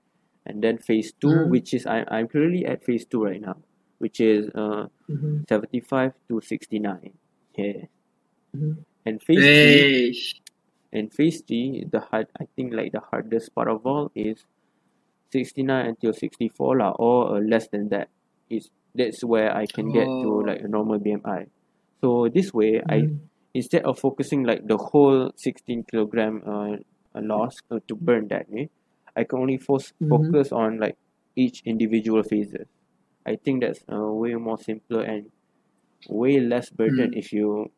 and 0.46 0.62
then 0.64 0.78
phase 0.78 1.12
2 1.20 1.28
Mhm. 1.28 1.50
which 1.50 1.74
is 1.74 1.84
I 1.86 2.04
I'm 2.08 2.26
currently 2.28 2.64
at 2.64 2.82
phase 2.84 3.04
two 3.04 3.22
right 3.24 3.40
now, 3.40 3.56
which 3.98 4.18
is 4.20 4.48
uh 4.54 4.88
Mhm. 5.08 5.46
75 5.48 6.14
to 6.28 6.40
69. 6.40 7.12
Yeah. 7.56 7.84
Mhm. 8.56 8.84
And 9.04 9.22
phase 9.22 9.44
three 9.44 10.42
and 10.92 11.12
phase 11.12 11.42
three 11.42 11.84
the 11.90 12.00
hard 12.00 12.28
I 12.40 12.46
think 12.56 12.72
like 12.72 12.92
the 12.92 13.00
hardest 13.00 13.54
part 13.54 13.68
of 13.68 13.84
all 13.84 14.10
is 14.14 14.46
69 15.32 15.86
until 15.86 16.12
64 16.12 16.78
lah, 16.78 16.92
or 16.98 17.36
uh, 17.36 17.40
less 17.40 17.68
than 17.68 17.88
that 17.90 18.08
is 18.50 18.70
that's 18.94 19.22
where 19.24 19.54
I 19.54 19.66
can 19.66 19.92
get 19.92 20.04
to 20.06 20.28
Oh. 20.28 20.44
like 20.46 20.60
a 20.60 20.68
normal 20.68 20.98
BMI. 20.98 21.46
So 22.00 22.28
this 22.28 22.52
way, 22.54 22.80
I 22.88 23.02
Mm. 23.02 23.18
instead 23.54 23.84
of 23.84 23.98
focusing 23.98 24.44
like 24.44 24.66
the 24.66 24.76
whole 24.78 25.30
16 25.36 25.84
kilogram 25.90 26.42
uh, 26.46 26.76
uh, 27.14 27.20
loss 27.22 27.56
uh, 27.70 27.80
to 27.88 27.94
burn 27.94 28.28
that 28.28 28.48
way, 28.50 28.70
I 29.16 29.24
can 29.24 29.38
only 29.40 29.58
fo- 29.58 29.78
Mhm. 30.00 30.08
focus 30.08 30.52
on 30.52 30.78
like 30.78 30.96
each 31.36 31.62
individual 31.64 32.22
phases. 32.22 32.66
I 33.26 33.36
think 33.36 33.60
that's 33.62 33.84
uh, 33.92 34.08
way 34.12 34.34
more 34.34 34.56
simpler 34.58 35.02
and 35.02 35.30
way 36.08 36.40
less 36.40 36.70
burden 36.70 37.10
Mm. 37.12 37.18
if 37.18 37.32
you 37.32 37.70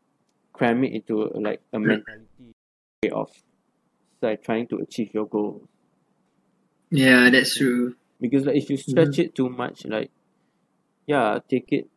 cram 0.53 0.85
it 0.85 0.93
into 0.93 1.27
like 1.35 1.61
a 1.73 1.79
mentality 1.81 2.53
way 3.03 3.11
of 3.11 3.31
like 4.23 4.43
trying 4.45 4.67
to 4.69 4.77
achieve 4.79 5.11
your 5.15 5.27
goal. 5.27 5.65
Yeah, 6.91 7.31
that's 7.31 7.57
true. 7.57 7.95
Because 8.21 8.45
like 8.45 8.57
if 8.57 8.69
you 8.71 8.77
stretch 8.77 9.19
it 9.19 9.35
too 9.35 9.49
much, 9.49 9.87
like 9.87 10.11
yeah, 11.07 11.39
take 11.49 11.73
it 11.73 11.89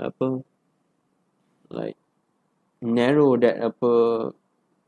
apa 0.00 0.40
like 1.68 1.96
narrow 2.80 3.36
that 3.36 3.60
apa 3.60 4.32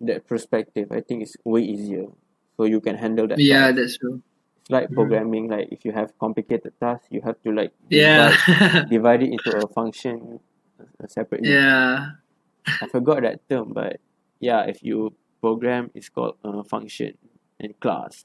that 0.01 0.27
perspective. 0.27 0.89
I 0.91 1.01
think 1.01 1.23
it's 1.23 1.37
way 1.45 1.63
easier. 1.63 2.09
So 2.57 2.65
you 2.65 2.81
can 2.81 2.97
handle 2.97 3.27
that. 3.29 3.39
Yeah, 3.39 3.69
task. 3.71 3.77
that's 3.77 3.97
true. 3.99 4.23
It's 4.63 4.71
like 4.71 4.89
Mhm. 4.91 4.95
programming. 4.95 5.49
Like 5.51 5.69
if 5.73 5.85
you 5.85 5.93
have 5.93 6.15
complicated 6.19 6.73
tasks, 6.81 7.09
you 7.11 7.21
have 7.23 7.39
to 7.43 7.51
like 7.53 7.73
Yeah. 7.91 8.31
divide, 8.35 8.89
divide 8.95 9.23
it 9.27 9.31
into 9.35 9.51
a 9.57 9.67
function 9.69 10.39
uh, 10.79 11.07
separately. 11.07 11.51
yeah. 11.55 12.19
I 12.81 12.87
forgot 12.87 13.23
that 13.27 13.43
term, 13.51 13.75
but 13.75 13.99
yeah, 14.39 14.63
if 14.71 14.83
you 14.87 15.15
program, 15.43 15.91
it's 15.99 16.09
called 16.09 16.39
uh, 16.47 16.63
function 16.63 17.19
and 17.59 17.75
class. 17.83 18.23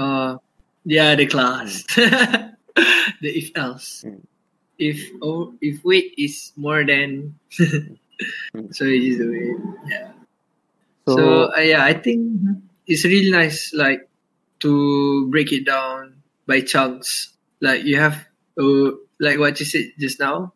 Uh, 0.00 0.38
yeah, 0.84 1.14
the 1.14 1.26
class. 1.26 1.84
the 1.94 2.56
if 3.20 3.52
else. 3.54 4.02
Mm. 4.06 4.24
If 4.80 4.96
oh, 5.20 5.52
if 5.60 5.84
weight 5.84 6.14
is 6.16 6.52
more 6.56 6.80
than, 6.86 7.36
so 7.52 8.84
it 8.88 9.02
is 9.04 9.20
the 9.20 9.28
way. 9.28 9.52
Yeah. 9.84 10.12
So, 11.04 11.16
So, 11.16 11.52
uh, 11.52 11.60
yeah, 11.60 11.84
I 11.84 11.92
think 11.92 12.40
it's 12.86 13.04
really 13.04 13.30
nice, 13.30 13.74
like 13.76 14.08
to 14.60 15.28
break 15.28 15.52
it 15.52 15.66
down 15.66 16.24
by 16.46 16.64
chunks. 16.64 17.36
Like 17.60 17.84
you 17.84 18.00
have, 18.00 18.24
uh, 18.56 18.96
like 19.20 19.36
what 19.36 19.60
you 19.60 19.66
said 19.66 19.92
just 20.00 20.16
now, 20.18 20.54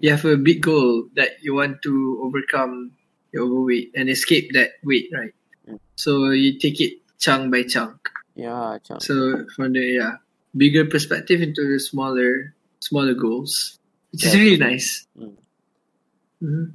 you 0.00 0.08
have 0.08 0.24
a 0.24 0.40
big 0.40 0.62
goal 0.62 1.04
that 1.16 1.36
you 1.44 1.52
want 1.52 1.82
to 1.84 2.20
overcome 2.24 2.96
your 3.32 3.44
overweight 3.44 3.92
and 3.94 4.08
escape 4.08 4.56
that 4.56 4.80
weight, 4.82 5.12
right? 5.12 5.34
Mm. 5.68 5.80
So 5.96 6.30
you 6.32 6.58
take 6.58 6.80
it 6.80 7.04
chunk 7.20 7.52
by 7.52 7.64
chunk. 7.64 8.08
Yeah, 8.36 8.76
macam 8.78 9.00
So 9.02 9.44
from 9.56 9.72
the 9.74 9.82
yeah 9.98 10.20
bigger 10.56 10.84
perspective 10.86 11.42
into 11.42 11.64
the 11.66 11.80
smaller 11.80 12.54
smaller 12.80 13.14
goals, 13.16 13.80
which 14.12 14.24
is 14.24 14.34
really 14.36 14.60
nice. 14.60 15.04
Mm. 15.18 15.36
Mhm. 16.42 16.66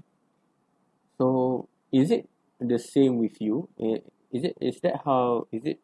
So 1.18 1.68
is 1.94 2.12
it 2.12 2.28
the 2.60 2.80
same 2.80 3.18
with 3.18 3.38
you? 3.42 3.70
Is 4.32 4.44
it 4.48 4.56
is 4.62 4.80
that 4.82 5.02
how 5.06 5.48
is 5.52 5.62
it 5.66 5.80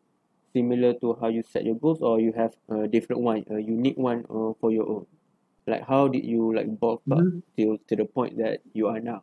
similar 0.56 0.94
to 1.04 1.18
how 1.22 1.28
you 1.30 1.44
set 1.46 1.66
your 1.66 1.76
goals 1.78 2.02
or 2.02 2.20
you 2.20 2.34
have 2.34 2.56
a 2.70 2.88
different 2.88 3.22
one, 3.22 3.44
a 3.52 3.60
unique 3.60 3.98
one 3.98 4.26
uh, 4.30 4.54
for 4.60 4.72
your 4.72 4.88
own? 4.90 5.06
Like 5.68 5.84
how 5.86 6.08
did 6.08 6.24
you 6.26 6.56
like 6.56 6.68
bulk 6.80 7.04
up 7.12 7.20
Mhm. 7.22 7.44
till 7.60 7.78
to 7.92 7.94
the 7.96 8.06
point 8.08 8.38
that 8.40 8.64
you 8.74 8.88
are 8.88 9.00
now? 9.04 9.22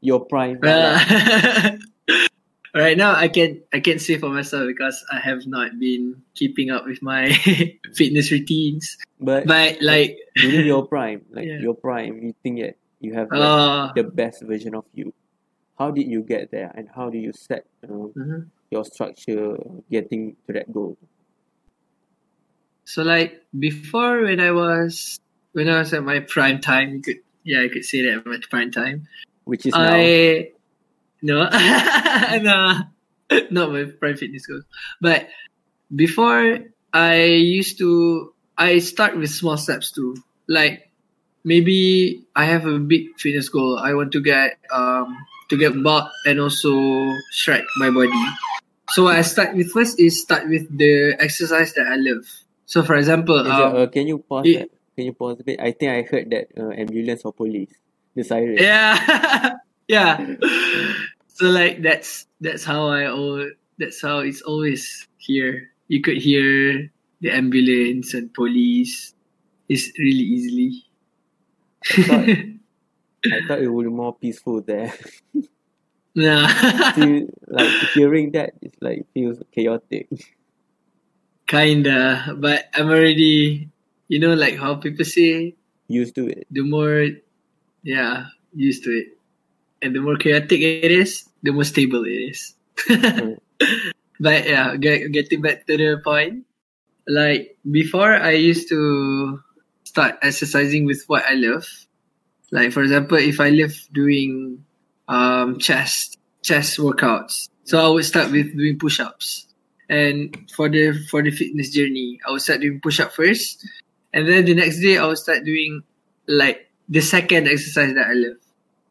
Your 0.00 0.24
prime. 0.26 0.58
Uh, 0.64 0.98
right 2.74 2.96
now, 2.96 3.14
I 3.14 3.28
can 3.28 3.62
I 3.72 3.80
can 3.80 3.98
say 3.98 4.18
for 4.18 4.28
myself 4.28 4.66
because 4.66 5.04
I 5.12 5.20
have 5.20 5.46
not 5.46 5.78
been 5.78 6.22
keeping 6.34 6.70
up 6.70 6.86
with 6.86 7.02
my 7.02 7.32
fitness 7.94 8.30
routines. 8.30 8.96
but 9.20 9.46
But 9.46 9.78
like, 9.80 10.18
during 10.36 10.66
your 10.66 10.86
prime, 10.92 11.22
like 11.30 11.46
Yeah. 11.46 11.60
your 11.60 11.74
prime, 11.74 12.22
you 12.22 12.34
think 12.42 12.60
that 12.60 12.76
you 13.00 13.14
have 13.14 13.28
like, 13.30 13.40
uh, 13.40 13.92
the 13.94 14.04
best 14.04 14.42
version 14.42 14.74
of 14.74 14.84
you. 14.94 15.12
How 15.78 15.90
did 15.90 16.06
you 16.06 16.22
get 16.22 16.50
there, 16.50 16.70
and 16.74 16.88
how 16.94 17.10
do 17.10 17.18
you 17.18 17.32
set 17.32 17.66
uh, 17.82 18.12
mhm. 18.14 18.48
your 18.70 18.84
structure 18.84 19.56
getting 19.90 20.36
to 20.46 20.52
that 20.52 20.70
goal? 20.72 20.96
so 22.84 23.02
like 23.02 23.40
before 23.58 24.22
when 24.22 24.40
I 24.40 24.50
was 24.50 25.18
when 25.52 25.68
I 25.68 25.78
was 25.78 25.92
at 25.94 26.04
my 26.04 26.20
prime 26.20 26.60
time, 26.60 26.94
you 26.94 27.00
could 27.00 27.20
yeah 27.44 27.62
I 27.62 27.68
could 27.68 27.84
say 27.84 28.02
that 28.02 28.18
at 28.18 28.26
my 28.26 28.38
prime 28.50 28.70
time. 28.70 29.08
Which 29.44 29.66
is 29.66 29.74
now 29.74 29.96
I 29.96 30.50
no 31.22 31.48
no 32.42 32.78
not 33.50 33.72
my 33.72 33.84
prime 33.98 34.16
fitness 34.16 34.46
goals. 34.46 34.64
But 35.00 35.28
before 35.94 36.58
I 36.92 37.22
used 37.24 37.78
to 37.78 38.32
I 38.58 38.78
start 38.80 39.16
with 39.16 39.30
small 39.30 39.56
steps 39.56 39.92
too. 39.92 40.16
Like 40.48 40.90
maybe 41.44 42.24
I 42.36 42.44
have 42.44 42.66
a 42.66 42.78
big 42.78 43.18
fitness 43.18 43.48
goal. 43.48 43.78
I 43.78 43.94
want 43.94 44.12
to 44.12 44.20
get 44.20 44.58
um 44.70 45.16
to 45.48 45.56
get 45.56 45.80
bulk 45.82 46.10
and 46.26 46.40
also 46.40 46.72
shred 47.30 47.64
my 47.76 47.90
body. 47.90 48.12
So 48.90 49.04
what 49.04 49.16
I 49.16 49.22
start 49.22 49.54
with 49.56 49.70
first 49.70 50.00
is 50.00 50.20
start 50.20 50.48
with 50.48 50.68
the 50.76 51.16
exercise 51.18 51.72
that 51.74 51.86
I 51.86 51.96
love. 51.96 52.26
So 52.66 52.82
for 52.82 52.96
example, 52.96 53.38
um, 53.38 53.76
uh, 53.76 53.86
can 53.86 54.06
you 54.06 54.18
pause 54.18 54.46
it- 54.46 54.58
that? 54.58 54.70
Can 54.94 55.06
you 55.06 55.14
pause 55.14 55.40
a 55.40 55.44
bit? 55.44 55.58
I 55.58 55.72
think 55.72 55.88
I 55.88 56.02
heard 56.04 56.28
that 56.36 56.52
uh, 56.52 56.68
ambulance 56.76 57.24
or 57.24 57.32
police, 57.32 57.72
the 58.14 58.24
siren. 58.24 58.58
Yeah, 58.60 59.56
yeah. 59.88 60.20
so 61.42 61.50
like 61.50 61.82
that's 61.82 62.30
that's 62.38 62.62
how 62.62 62.86
I 62.86 63.10
al 63.10 63.50
that's 63.82 63.98
how 63.98 64.22
it's 64.22 64.42
always 64.46 65.08
here. 65.18 65.74
You 65.90 65.98
could 66.00 66.18
hear 66.22 66.86
the 67.18 67.34
ambulance 67.34 68.14
and 68.14 68.30
police. 68.32 69.10
It's 69.68 69.90
really 69.98 70.22
easily. 70.22 70.70
I 71.90 72.02
thought- 72.06 72.28
I 73.34 73.38
thought 73.46 73.62
it 73.62 73.70
would 73.70 73.86
be 73.86 73.90
more 73.90 74.14
peaceful 74.14 74.62
there. 74.62 74.90
nah, 76.14 76.46
Still, 76.94 77.26
like 77.50 77.70
hearing 77.94 78.30
that, 78.38 78.54
it's 78.62 78.78
like 78.82 79.06
feels 79.14 79.38
chaotic. 79.54 80.10
kinda. 81.46 82.34
But 82.38 82.66
I'm 82.74 82.90
already, 82.90 83.68
you 84.08 84.18
know, 84.18 84.34
like 84.34 84.58
how 84.58 84.74
people 84.74 85.04
say, 85.04 85.54
Used 85.86 86.14
to 86.16 86.26
it. 86.28 86.46
the 86.50 86.62
more, 86.62 87.08
yeah, 87.82 88.26
used 88.54 88.82
to 88.84 88.90
it, 88.90 89.14
and 89.82 89.94
the 89.94 90.00
more 90.00 90.16
chaotic 90.16 90.60
it 90.60 90.90
is, 90.90 91.28
the 91.42 91.52
more 91.52 91.64
stable 91.64 92.04
it 92.04 92.32
is. 92.32 92.54
but 94.20 94.46
yeah, 94.46 94.76
get, 94.76 95.12
getting 95.12 95.42
back 95.42 95.66
to 95.66 95.76
the 95.76 96.00
point, 96.02 96.44
like 97.06 97.56
before, 97.70 98.14
I 98.14 98.32
used 98.32 98.68
to 98.68 99.40
start 99.84 100.16
exercising 100.22 100.86
with 100.86 101.04
what 101.06 101.24
I 101.28 101.34
love. 101.34 101.66
Like 102.50 102.72
for 102.72 102.82
example, 102.82 103.18
if 103.18 103.40
I 103.40 103.50
love 103.50 103.72
doing 103.92 104.64
um 105.08 105.58
chest 105.58 106.18
chest 106.42 106.78
workouts, 106.78 107.48
so 107.64 107.84
I 107.84 107.88
would 107.88 108.04
start 108.04 108.30
with 108.30 108.56
doing 108.56 108.78
push-ups. 108.78 109.46
And 109.88 110.50
for 110.54 110.68
the 110.68 110.92
for 111.10 111.22
the 111.22 111.30
fitness 111.30 111.70
journey, 111.70 112.20
I 112.26 112.30
would 112.32 112.42
start 112.42 112.60
doing 112.60 112.80
push-up 112.80 113.12
first, 113.12 113.66
and 114.12 114.28
then 114.28 114.44
the 114.44 114.54
next 114.54 114.80
day 114.80 114.96
I 114.96 115.06
would 115.06 115.18
start 115.18 115.44
doing 115.44 115.82
like 116.26 116.70
the 116.88 117.00
second 117.00 117.48
exercise 117.48 117.94
that 117.94 118.06
I 118.06 118.12
love. 118.14 118.40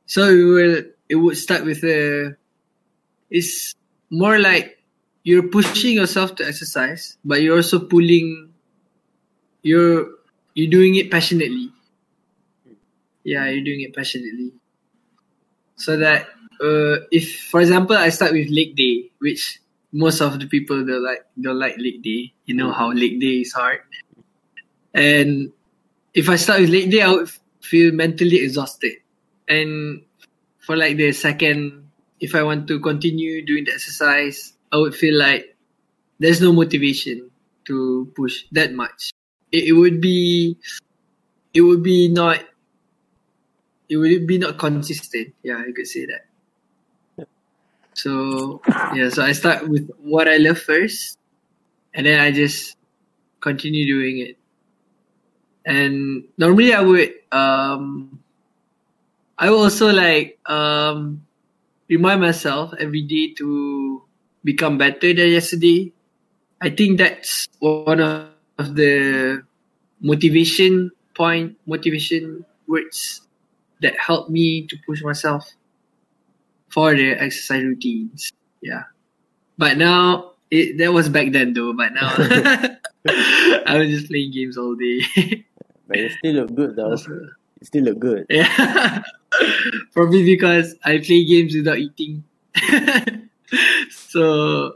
So 0.05 0.27
it 0.29 0.43
will 0.43 0.83
it 1.09 1.15
would 1.15 1.37
start 1.37 1.65
with 1.65 1.83
a 1.83 2.35
it's 3.31 3.73
more 4.11 4.37
like 4.39 4.77
you're 5.23 5.47
pushing 5.47 5.95
yourself 5.95 6.35
to 6.35 6.45
exercise, 6.45 7.17
but 7.25 7.41
you're 7.41 7.57
also 7.57 7.79
pulling 7.79 8.53
you're 9.63 10.09
you're 10.53 10.69
doing 10.69 10.95
it 10.95 11.09
passionately. 11.11 11.71
Yeah, 13.23 13.47
you're 13.49 13.63
doing 13.63 13.81
it 13.81 13.95
passionately. 13.95 14.51
So 15.75 15.97
that 15.97 16.27
uh, 16.61 17.05
if 17.11 17.49
for 17.49 17.61
example 17.61 17.95
I 17.95 18.09
start 18.09 18.33
with 18.33 18.49
leg 18.49 18.75
day, 18.75 19.09
which 19.19 19.59
most 19.91 20.21
of 20.21 20.39
the 20.39 20.47
people 20.47 20.85
don't 20.85 21.03
like 21.03 21.25
don't 21.39 21.59
like 21.59 21.77
leg 21.77 22.03
day. 22.03 22.33
You 22.45 22.55
know 22.55 22.71
how 22.71 22.91
leg 22.91 23.19
day 23.19 23.41
is 23.41 23.53
hard. 23.53 23.79
And 24.93 25.51
if 26.13 26.29
I 26.29 26.35
start 26.35 26.61
with 26.61 26.69
leg 26.69 26.91
day, 26.91 27.01
I 27.01 27.11
would 27.11 27.29
feel 27.61 27.93
mentally 27.93 28.37
exhausted. 28.39 28.93
And 29.47 30.03
for 30.59 30.75
like 30.75 30.97
the 30.97 31.11
second, 31.11 31.90
if 32.21 32.35
I 32.35 32.43
want 32.43 32.67
to 32.69 32.79
continue 32.79 33.43
doing 33.43 33.65
the 33.65 33.73
exercise, 33.73 34.53
I 34.71 34.77
would 34.77 34.95
feel 34.95 35.17
like 35.17 35.57
there's 36.19 36.39
no 36.39 36.53
motivation 36.53 37.31
to 37.65 38.11
push 38.15 38.45
that 38.53 38.73
much. 38.73 39.11
It, 39.51 39.69
it 39.69 39.73
would 39.73 39.99
be, 39.99 40.55
it 41.53 41.61
would 41.61 41.81
be 41.81 42.07
not, 42.07 42.39
it 43.89 43.97
would 43.97 44.27
be 44.27 44.37
not 44.37 44.57
consistent. 44.57 45.33
Yeah, 45.43 45.57
I 45.57 45.71
could 45.73 45.87
say 45.87 46.05
that. 46.05 47.27
So 47.93 48.61
yeah, 48.95 49.09
so 49.09 49.23
I 49.23 49.33
start 49.33 49.67
with 49.67 49.89
what 49.99 50.29
I 50.29 50.37
love 50.37 50.59
first, 50.59 51.17
and 51.93 52.05
then 52.05 52.21
I 52.21 52.31
just 52.31 52.77
continue 53.41 53.85
doing 53.85 54.19
it. 54.19 54.37
And 55.65 56.23
normally 56.37 56.73
I 56.73 56.81
would 56.81 57.13
um 57.31 58.23
I 59.37 59.49
will 59.49 59.63
also 59.63 59.91
like 59.91 60.39
um 60.49 61.25
remind 61.91 62.21
myself 62.21 62.71
every 62.79 63.03
day 63.03 63.35
to 63.35 64.01
become 64.43 64.79
better 64.79 65.13
than 65.13 65.29
yesterday. 65.29 65.91
I 66.61 66.71
think 66.71 66.97
that's 66.97 67.47
one 67.59 67.99
of 67.99 68.31
the 68.57 69.43
motivation 69.99 70.91
point, 71.13 71.57
motivation 71.67 72.45
words 72.67 73.21
that 73.81 73.99
help 73.99 74.29
me 74.29 74.65
to 74.67 74.77
push 74.87 75.03
myself 75.03 75.43
for 76.69 76.95
the 76.95 77.11
exercise 77.19 77.63
routines. 77.63 78.31
Yeah. 78.61 78.83
But 79.57 79.77
now 79.77 80.31
it 80.49 80.77
that 80.77 80.93
was 80.93 81.09
back 81.09 81.31
then 81.33 81.53
though, 81.53 81.73
but 81.73 81.91
now 81.93 82.07
I 83.67 83.75
was 83.77 83.89
just 83.89 84.07
playing 84.07 84.31
games 84.31 84.57
all 84.57 84.75
day. 84.75 85.01
But 85.87 85.97
you 85.97 86.09
still 86.09 86.33
look 86.33 86.55
good 86.55 86.75
though. 86.75 86.95
You 87.61 87.65
still 87.65 87.83
look 87.83 87.99
good. 87.99 88.25
yeah. 88.27 89.03
Probably 89.93 90.23
because 90.23 90.75
I 90.83 90.97
play 90.99 91.23
games 91.25 91.55
without 91.55 91.77
eating. 91.77 92.23
so 93.89 94.75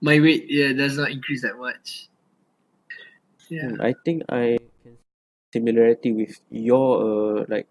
my 0.00 0.20
weight 0.20 0.46
yeah 0.48 0.72
does 0.72 0.96
not 0.96 1.10
increase 1.10 1.42
that 1.42 1.58
much. 1.58 2.08
Yeah. 3.48 3.68
Hmm, 3.68 3.80
I 3.80 3.92
think 4.04 4.22
I 4.28 4.58
can 4.82 4.98
similarity 5.52 6.12
with 6.12 6.40
your 6.50 6.88
uh, 7.02 7.44
like 7.48 7.66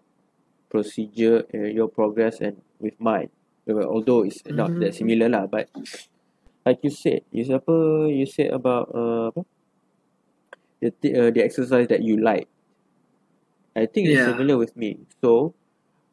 procedure 0.70 1.46
and 1.54 1.74
your 1.74 1.88
progress 1.90 2.40
and 2.42 2.62
with 2.80 3.00
mine. 3.00 3.30
Uh, 3.70 3.84
although 3.86 4.24
it's 4.24 4.44
not 4.50 4.78
that 4.80 4.94
Mhm. 4.94 4.96
similar 4.96 5.30
lah, 5.30 5.46
but 5.48 5.70
like 6.66 6.80
you 6.84 6.90
said, 6.92 7.22
you 7.32 7.44
said 7.46 7.62
apa? 7.62 8.08
You 8.10 8.26
said 8.26 8.52
about 8.54 8.88
uh. 8.94 9.32
The 10.82 10.92
uh, 11.16 11.32
the 11.32 11.42
exercise 11.44 11.88
that 11.88 12.04
you 12.04 12.18
like. 12.18 12.48
I 13.76 13.86
think 13.86 14.08
it's 14.10 14.20
Yeah. 14.20 14.26
similar 14.26 14.58
with 14.58 14.76
me. 14.76 15.00
So, 15.22 15.54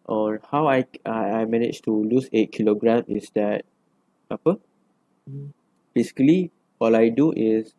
on 0.09 0.41
how 0.51 0.69
I 0.69 0.87
I, 1.07 1.43
I 1.43 1.45
managed 1.47 1.85
to 1.85 1.93
lose 1.93 2.29
eight 2.33 2.53
kilogram 2.53 3.05
is 3.09 3.31
that 3.35 3.65
apa? 4.31 4.59
Mhm. 5.27 5.53
Basically, 5.95 6.53
all 6.79 6.95
I 6.95 7.09
do 7.09 7.33
is 7.33 7.75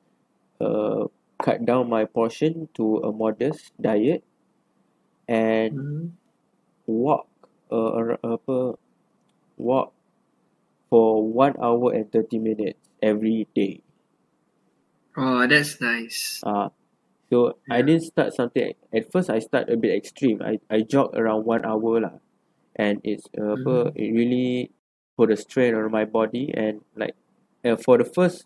uh 0.61 1.07
cut 1.41 1.65
down 1.65 1.89
my 1.89 2.05
portion 2.05 2.69
to 2.75 2.97
a 2.99 3.11
modest 3.13 3.73
diet 3.81 4.23
and 5.27 5.73
Mhm. 5.75 6.17
walk 6.87 7.27
uh, 7.71 8.17
apa 8.23 8.57
walk 9.57 9.93
for 10.89 11.23
one 11.23 11.55
hour 11.61 11.93
and 11.93 12.11
30 12.11 12.39
minutes 12.39 12.79
every 13.01 13.47
day. 13.55 13.81
Oh, 15.17 15.45
that's 15.47 15.81
nice. 15.81 16.43
Uh, 16.43 16.69
so 17.29 17.57
I 17.69 17.81
didn't 17.81 18.03
start 18.03 18.33
something 18.33 18.73
at 18.93 19.11
first 19.11 19.29
I 19.29 19.39
start 19.39 19.69
a 19.69 19.77
bit 19.77 19.95
extreme. 19.95 20.41
I, 20.41 20.59
I 20.69 20.81
jog 20.81 21.15
around 21.15 21.45
one 21.45 21.65
hour 21.65 21.99
lah. 22.01 22.17
And 22.77 23.01
it's 23.03 23.25
uh, 23.37 23.57
apa 23.57 23.91
Mhm. 23.91 23.97
it 23.97 24.09
really 24.13 24.71
put 25.17 25.31
a 25.33 25.37
strain 25.37 25.73
on 25.75 25.89
my 25.91 26.05
body 26.05 26.53
and 26.53 26.81
like 26.95 27.15
uh, 27.65 27.75
for 27.75 27.97
the 27.97 28.05
first 28.05 28.45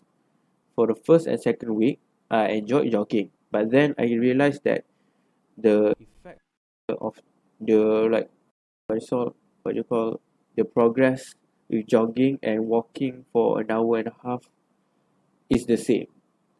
for 0.76 0.86
the 0.88 0.96
first 0.96 1.26
and 1.26 1.40
second 1.40 1.74
week 1.76 2.00
I 2.30 2.58
enjoyed 2.60 2.90
jogging. 2.92 3.30
But 3.52 3.70
then 3.70 3.94
I 3.98 4.08
realized 4.14 4.64
that 4.64 4.84
the 5.56 5.94
effect 6.00 6.40
of 7.00 7.20
the 7.60 8.08
like 8.10 8.28
what 8.88 9.00
you 9.00 9.06
call 9.08 9.28
what 9.62 9.74
you 9.76 9.84
call 9.84 10.20
the 10.56 10.64
progress 10.64 11.34
with 11.70 11.86
jogging 11.86 12.38
and 12.42 12.68
walking 12.68 13.24
for 13.32 13.60
an 13.60 13.70
hour 13.70 13.98
and 13.98 14.08
a 14.08 14.16
half 14.24 14.48
is 15.50 15.66
the 15.66 15.76
same. 15.76 16.06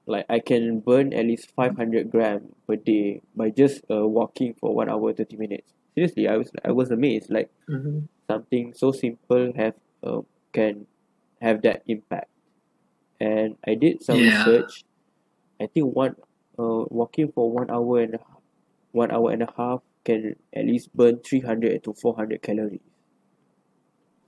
Like 0.06 0.26
I 0.28 0.40
can 0.40 0.80
burn 0.80 1.12
at 1.12 1.24
least 1.26 1.52
500 1.54 2.10
gram 2.10 2.54
per 2.66 2.76
day 2.76 3.22
by 3.36 3.50
just 3.50 3.82
uh, 3.90 4.06
walking 4.06 4.54
for 4.54 4.74
one 4.74 4.88
hour 4.90 5.12
30 5.12 5.36
minutes. 5.36 5.72
Seriously, 5.94 6.26
I 6.28 6.36
was 6.36 6.50
I 6.64 6.72
was 6.72 6.90
amazed. 6.90 7.30
Like 7.30 7.50
Mhm. 7.68 8.08
something 8.28 8.74
so 8.74 8.90
simple 8.92 9.52
have 9.54 9.74
uh, 10.02 10.22
can 10.52 10.86
have 11.40 11.62
that 11.62 11.82
impact. 11.86 12.28
And 13.20 13.56
I 13.66 13.74
did 13.74 14.02
some 14.02 14.18
Yeah. 14.18 14.44
research. 14.44 14.84
I 15.60 15.66
think 15.66 15.94
one 15.94 16.16
uh 16.58 16.84
walking 16.90 17.30
for 17.30 17.50
one 17.50 17.70
hour 17.70 18.00
and 18.02 18.14
a 18.14 18.18
half, 18.18 18.42
one 18.90 19.10
hour 19.12 19.30
and 19.30 19.42
a 19.42 19.52
half 19.56 19.80
can 20.04 20.34
at 20.52 20.66
least 20.66 20.90
burn 20.96 21.20
300 21.22 21.84
to 21.84 21.94
400 21.94 22.42
calories. 22.42 22.82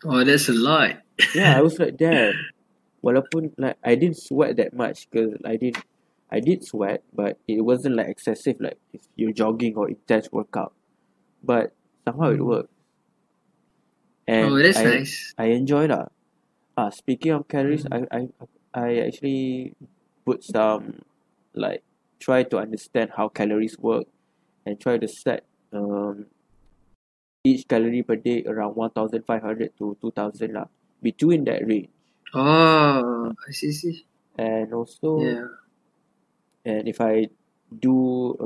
Oh, 0.05 0.23
that's 0.23 0.49
a 0.49 0.53
lot. 0.53 1.03
Yeah, 1.35 1.57
I 1.57 1.63
was 1.63 1.79
like, 1.83 1.97
damn. 1.97 2.35
Walaupun 3.05 3.53
like 3.61 3.77
I 3.85 3.95
didn't 4.01 4.17
sweat 4.17 4.57
that 4.57 4.73
much 4.73 5.11
because 5.11 5.37
I 5.45 5.61
did 5.61 5.77
I 6.33 6.41
did 6.41 6.65
sweat, 6.65 7.05
but 7.13 7.37
it 7.47 7.61
wasn't 7.61 8.01
like 8.01 8.09
excessive 8.09 8.57
like 8.65 8.81
if 8.97 9.05
you're 9.15 9.37
jogging 9.37 9.77
or 9.77 9.93
intense 9.93 10.33
workout. 10.33 10.73
But 11.45 11.77
somehow 12.09 12.33
it 12.33 12.41
Mm. 12.41 12.49
worked. 12.49 12.73
And 14.27 14.49
oh, 14.49 14.57
that's 14.57 14.79
I 14.81 14.85
nice. 14.89 15.35
I 15.37 15.47
enjoy 15.53 15.85
lah. 15.93 16.09
Ah, 16.81 16.89
speaking 16.89 17.37
of 17.37 17.45
calories, 17.47 17.85
Mhm. 17.85 17.93
I 17.93 18.01
I 18.09 18.21
I 18.73 18.89
actually 19.05 19.77
put 20.25 20.43
some 20.43 21.05
like 21.53 21.85
try 22.19 22.43
to 22.43 22.57
understand 22.59 23.15
how 23.21 23.29
calories 23.29 23.77
work 23.79 24.09
and 24.65 24.81
try 24.81 24.97
to 24.97 25.07
set 25.07 25.45
um 25.77 26.33
each 27.45 27.69
calorie 27.69 28.03
per 28.03 28.17
day 28.17 28.43
around 28.49 28.75
1500 28.75 29.77
to 29.77 29.93
2000 30.01 30.57
lah 30.57 30.67
between 31.05 31.45
that 31.45 31.61
range 31.69 31.94
Oh, 32.35 33.33
I 33.49 33.53
see, 33.53 33.73
see. 33.73 34.05
and 34.39 34.73
also 34.73 35.21
Yeah. 35.21 35.47
and 36.65 36.89
if 36.89 37.01
I 37.01 37.29
do 37.87 37.97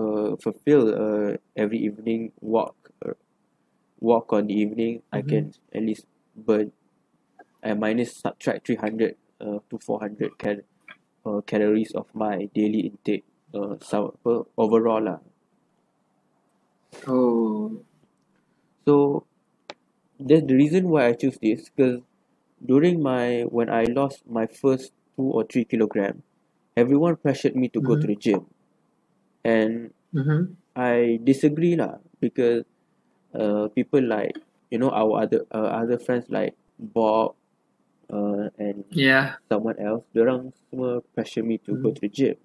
uh 0.02 0.36
fulfill 0.42 0.84
uh 0.94 1.36
every 1.56 1.78
evening 1.78 2.32
walk 2.40 2.76
uh, 3.04 3.12
walk 4.00 4.32
on 4.32 4.46
the 4.48 4.54
evening 4.54 5.02
I 5.12 5.22
Mhm. 5.22 5.28
can 5.30 5.54
at 5.74 5.82
least 5.82 6.06
burn 6.36 6.72
and 7.62 7.80
minus 7.80 8.16
subtract 8.16 8.66
300 8.66 9.16
uh, 9.40 9.60
to 9.70 9.78
400 9.78 10.38
cal 10.38 10.56
uh, 11.26 11.40
calories 11.42 11.92
of 11.94 12.06
my 12.14 12.46
daily 12.54 12.80
intake 12.92 13.24
uh 13.54 13.76
so 13.80 14.14
apa, 14.20 14.44
overall 14.58 15.02
lah 15.02 15.20
Oh. 17.08 17.84
so 18.86 19.24
that's 20.20 20.46
the 20.46 20.54
reason 20.54 20.88
why 20.88 21.06
I 21.08 21.12
choose 21.14 21.38
this 21.42 21.70
because 21.70 22.00
during 22.64 23.02
my 23.02 23.42
when 23.48 23.68
I 23.70 23.84
lost 23.84 24.22
my 24.28 24.46
first 24.46 24.92
two 25.16 25.28
or 25.30 25.44
three 25.44 25.64
kilogram 25.64 26.22
everyone 26.76 27.16
pressured 27.16 27.56
me 27.56 27.68
to 27.70 27.80
go 27.80 27.96
to 27.96 28.06
the 28.06 28.16
gym 28.16 28.46
and 29.44 29.90
Mm-hmm. 30.14 30.54
I 30.76 31.18
disagree 31.22 31.76
lah 31.76 31.98
because 32.20 32.64
uh 33.34 33.68
people 33.74 34.02
like 34.02 34.36
you 34.70 34.78
know 34.78 34.90
our 34.90 35.24
other 35.26 35.44
uh, 35.52 35.70
other 35.82 35.98
friends 35.98 36.26
like 36.30 36.54
Bob 36.78 37.34
uh 38.12 38.48
and 38.58 38.84
Yeah. 38.90 39.36
someone 39.50 39.78
else 39.80 40.04
orang 40.16 40.52
semua 40.70 41.00
pressure 41.14 41.44
me 41.44 41.58
to 41.66 41.76
go 41.76 41.90
Mhm. 41.90 41.94
to 41.94 42.00
the 42.00 42.10
gym 42.10 42.36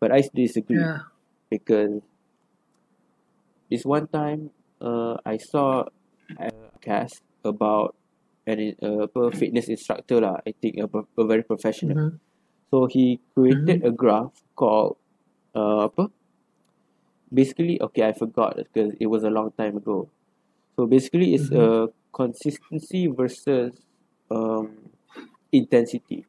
but 0.00 0.12
I 0.12 0.22
disagree 0.34 0.88
Yeah. 0.88 1.02
because 1.50 2.02
this 3.70 3.84
one 3.84 4.06
time 4.08 4.50
uh 4.80 5.16
I 5.24 5.36
saw 5.38 5.84
a 6.38 6.50
cast 6.80 7.22
about 7.44 7.94
an 8.50 8.74
uh, 8.82 9.06
apa, 9.06 9.30
fitness 9.32 9.68
instructor 9.70 10.18
lah 10.20 10.42
I 10.46 10.52
think 10.58 10.78
a, 10.82 10.86
a 10.90 11.24
very 11.24 11.42
professional 11.46 11.96
Mm-hmm. 11.96 12.16
so 12.70 12.86
he 12.90 13.20
created 13.34 13.82
a 13.86 13.92
graph 13.94 14.34
called 14.58 14.96
uh 15.54 15.86
apa 15.90 16.10
basically 17.32 17.80
okay 17.80 18.02
I 18.02 18.12
forgot 18.12 18.56
because 18.56 18.94
it 19.00 19.06
was 19.06 19.22
a 19.24 19.30
long 19.30 19.52
time 19.54 19.76
ago 19.76 20.08
so 20.76 20.86
basically 20.86 21.34
it's 21.34 21.50
Mhm. 21.50 21.56
a 21.56 21.88
consistency 22.12 23.06
versus 23.06 23.72
um 24.30 24.90
intensity 25.52 26.26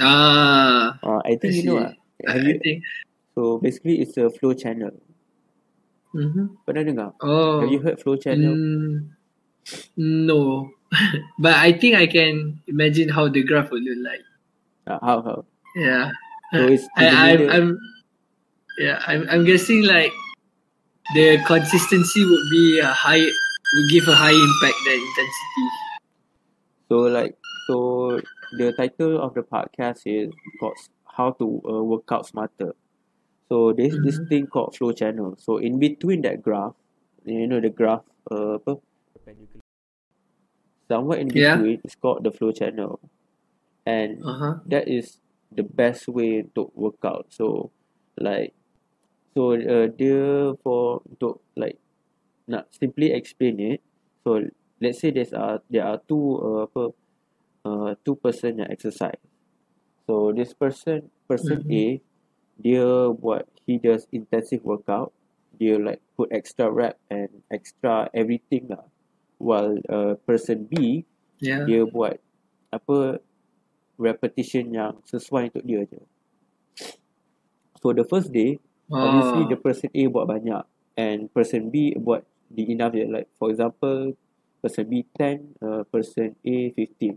Ah, 0.00 0.98
uh, 1.02 1.20
I 1.24 1.34
I 1.34 1.36
think 1.36 1.54
you 1.58 1.64
know 1.66 1.78
see. 1.78 1.84
ah 1.84 1.92
I, 2.28 2.32
have 2.32 2.44
you 2.44 2.56
think. 2.62 2.84
so 3.34 3.58
basically 3.58 4.00
it's 4.02 4.16
a 4.16 4.30
flow 4.30 4.54
channel 4.54 4.92
Mm-hmm. 6.14 6.46
pernah 6.64 6.82
dengar 6.88 7.10
Oh. 7.20 7.60
have 7.60 7.68
you 7.68 7.80
heard 7.84 8.00
flow 8.00 8.16
channel 8.16 8.56
Mm, 8.56 9.12
no. 9.96 10.70
but 11.38 11.54
I 11.54 11.72
think 11.72 11.96
I 11.96 12.06
can 12.06 12.60
imagine 12.66 13.08
how 13.08 13.28
the 13.28 13.42
graph 13.42 13.70
would 13.70 13.82
look 13.82 13.98
like. 14.02 14.22
uh, 14.86 14.98
how 15.04 15.22
how 15.22 15.44
Yeah. 15.76 16.10
so 16.54 16.68
I, 16.96 17.08
I'm, 17.32 17.50
I'm, 17.50 17.78
yeah, 18.78 19.02
I'm, 19.06 19.28
I'm 19.30 19.44
guessing 19.44 19.82
like 19.84 20.12
the 21.14 21.38
consistency 21.46 22.24
would 22.24 22.46
be 22.50 22.80
a 22.80 22.86
high, 22.88 23.20
would 23.20 23.90
give 23.90 24.08
a 24.08 24.14
high 24.14 24.32
impact 24.32 24.78
than 24.86 24.94
intensity. 24.94 25.66
So 26.88 26.96
like 27.00 27.36
so 27.66 28.20
the 28.56 28.72
title 28.72 29.20
of 29.20 29.34
the 29.34 29.42
podcast 29.42 30.02
is 30.06 30.32
called 30.58 30.78
how 31.04 31.32
to 31.32 31.62
uh, 31.68 31.82
work 31.84 32.04
out 32.10 32.26
smarter. 32.26 32.74
So 33.48 33.72
there's 33.72 33.96
this 34.00 34.18
Mhm. 34.20 34.28
thing 34.28 34.46
called 34.46 34.76
flow 34.76 34.92
channel. 34.92 35.36
So 35.38 35.58
in 35.58 35.78
between 35.78 36.22
that 36.22 36.42
graph, 36.42 36.74
you 37.24 37.46
know 37.46 37.60
the 37.60 37.70
graph 37.70 38.04
uh, 38.30 38.56
apa 38.56 38.76
somewhere 40.88 41.18
in 41.18 41.28
Yeah. 41.32 41.56
between 41.56 41.80
it's 41.84 41.94
called 41.94 42.24
the 42.24 42.32
flow 42.32 42.52
channel. 42.52 43.00
And 43.86 44.22
Uh 44.24 44.36
huh. 44.38 44.54
that 44.66 44.88
is 44.88 45.20
the 45.52 45.62
best 45.64 46.08
way 46.08 46.44
to 46.54 46.70
work 46.74 47.00
out. 47.04 47.26
So 47.30 47.70
like 48.18 48.52
so 49.34 49.54
uh, 49.56 49.88
dia 49.92 50.52
for 50.62 51.02
untuk 51.08 51.40
like 51.56 51.78
nak 52.48 52.68
simply 52.72 53.12
explain 53.12 53.60
it. 53.60 53.80
So 54.24 54.44
let's 54.80 55.00
say 55.00 55.10
there's 55.10 55.32
uh 55.32 55.58
there 55.70 55.84
are 55.86 56.00
two 56.08 56.38
uh, 56.40 56.60
apa 56.68 56.84
uh 57.64 57.90
two 58.04 58.16
person 58.16 58.60
yang 58.60 58.70
exercise. 58.70 59.20
So 60.06 60.32
this 60.32 60.52
person 60.54 61.10
person 61.28 61.64
Mhm. 61.64 61.72
A 61.72 61.84
dia 62.58 62.86
buat 63.14 63.46
he 63.66 63.78
does 63.78 64.04
intensive 64.12 64.64
workout. 64.64 65.12
Dia 65.58 65.78
like 65.80 66.00
put 66.16 66.28
extra 66.32 66.68
rep 66.70 66.98
and 67.10 67.42
extra 67.50 68.08
everything 68.14 68.68
lah. 68.68 68.84
While 69.38 69.78
uh, 69.86 70.14
person 70.26 70.66
B 70.66 71.02
Yeah. 71.38 71.62
dia 71.70 71.86
buat 71.86 72.18
apa 72.74 73.22
repetition 73.94 74.74
yang 74.74 74.98
sesuai 75.06 75.54
untuk 75.54 75.62
dia 75.62 75.86
je. 75.86 76.02
So 77.78 77.94
the 77.94 78.02
first 78.02 78.34
day 78.34 78.58
obviously 78.90 79.46
Oh. 79.46 79.50
the 79.54 79.58
person 79.58 79.90
A 79.94 80.02
buat 80.10 80.26
banyak 80.26 80.62
and 80.98 81.30
person 81.30 81.70
B 81.70 81.94
buat 81.94 82.26
the 82.50 82.66
enough 82.66 82.96
je 82.96 83.06
like 83.06 83.28
for 83.38 83.52
example 83.52 84.16
person 84.58 84.90
B 84.90 85.06
10 85.14 85.54
uh, 85.62 85.82
person 85.86 86.34
A 86.42 86.56
15 86.74 87.14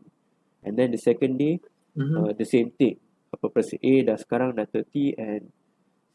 and 0.62 0.74
then 0.78 0.94
the 0.94 1.02
second 1.02 1.42
day 1.42 1.58
Mhm. 1.98 2.16
uh, 2.20 2.32
the 2.38 2.46
same 2.46 2.70
thing 2.76 3.00
apa 3.32 3.48
person 3.50 3.80
A 3.82 3.94
dah 4.06 4.18
sekarang 4.20 4.54
dah 4.54 4.68
30 4.70 5.16
and 5.18 5.50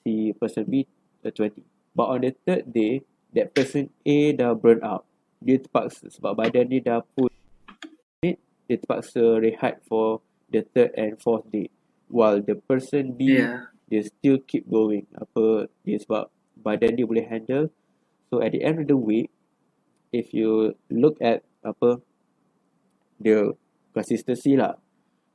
si 0.05 0.31
person 0.37 0.69
B 0.69 0.85
uh, 1.25 1.33
20 1.33 1.65
but 1.97 2.07
on 2.07 2.21
the 2.23 2.31
third 2.47 2.69
day 2.71 3.03
that 3.35 3.51
person 3.57 3.89
A 4.07 4.37
dah 4.37 4.53
burn 4.55 4.85
out 4.85 5.06
dia 5.43 5.57
terpaksa 5.61 6.09
sebab 6.11 6.33
badan 6.37 6.67
dia 6.69 6.81
dah 6.83 7.01
put 7.15 7.31
dia 8.23 8.37
terpaksa 8.67 9.39
rehat 9.39 9.79
for 9.87 10.21
the 10.51 10.65
third 10.75 10.91
and 10.97 11.19
fourth 11.21 11.45
day 11.53 11.69
while 12.09 12.39
the 12.41 12.57
person 12.67 13.15
B 13.15 13.43
Yeah. 13.43 13.71
dia 13.87 14.03
still 14.03 14.43
keep 14.43 14.67
going 14.67 15.07
apa 15.15 15.71
dia 15.87 15.99
sebab 16.03 16.31
badan 16.59 16.97
dia 16.99 17.07
boleh 17.07 17.27
handle 17.27 17.71
so 18.33 18.43
at 18.43 18.51
the 18.51 18.63
end 18.65 18.83
of 18.83 18.87
the 18.91 18.99
week 18.99 19.31
if 20.11 20.33
you 20.35 20.75
look 20.91 21.19
at 21.23 21.43
apa 21.63 22.01
the 23.21 23.55
consistency 23.95 24.57
lah 24.59 24.79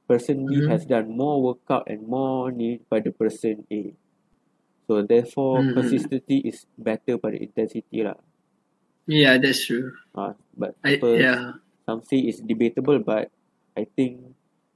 person 0.09 0.43
B 0.49 0.59
Mhm. 0.59 0.67
has 0.67 0.83
done 0.83 1.13
more 1.15 1.39
workout 1.39 1.87
and 1.87 2.03
more 2.09 2.51
ni 2.51 2.83
pada 2.91 3.07
person 3.15 3.63
A 3.71 3.95
so 4.89 4.99
therefore 5.05 5.63
Mhm. 5.63 5.75
consistency 5.77 6.37
is 6.43 6.67
better 6.75 7.15
pada 7.15 7.39
intensity 7.39 8.03
lah 8.03 8.17
Yeah, 9.09 9.37
that's 9.41 9.65
true. 9.65 9.91
uh, 10.15 10.33
but 10.55 10.77
I, 10.85 10.95
apa 11.01 11.09
yeah. 11.17 11.39
some 11.87 12.01
say 12.05 12.21
it's 12.27 12.39
debatable 12.43 12.99
but 13.01 13.31
I 13.75 13.87
think 13.97 14.35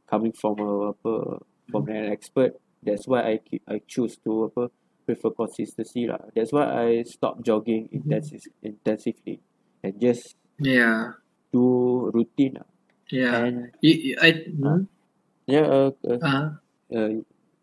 coming 0.10 0.34
from 0.34 0.58
a 0.60 0.92
apa 0.96 1.44
from 1.70 1.84
an 1.92 2.10
expert 2.12 2.58
that's 2.82 3.06
why 3.08 3.22
I 3.26 3.36
I 3.70 3.82
choose 3.86 4.18
to 4.26 4.50
apa 4.52 4.74
prefer 5.06 5.30
consistency 5.34 6.10
lah 6.10 6.20
that's 6.34 6.50
why 6.50 6.66
I 6.66 6.88
stop 7.06 7.46
jogging 7.46 7.86
Mhm. 7.90 7.96
intensive 8.02 8.44
intensively 8.66 9.38
and 9.86 9.94
just 10.02 10.34
Yeah. 10.58 11.20
do 11.54 12.10
routine 12.12 12.58
lah 12.60 12.68
Yeah. 13.14 13.32
and 13.46 13.56
You, 13.86 14.18
I, 14.18 14.30
hmm? 14.50 14.90
yeah 15.46 15.70
uh, 15.70 15.94
uh, 16.10 16.18
uh, 16.26 16.46
uh, 16.90 17.10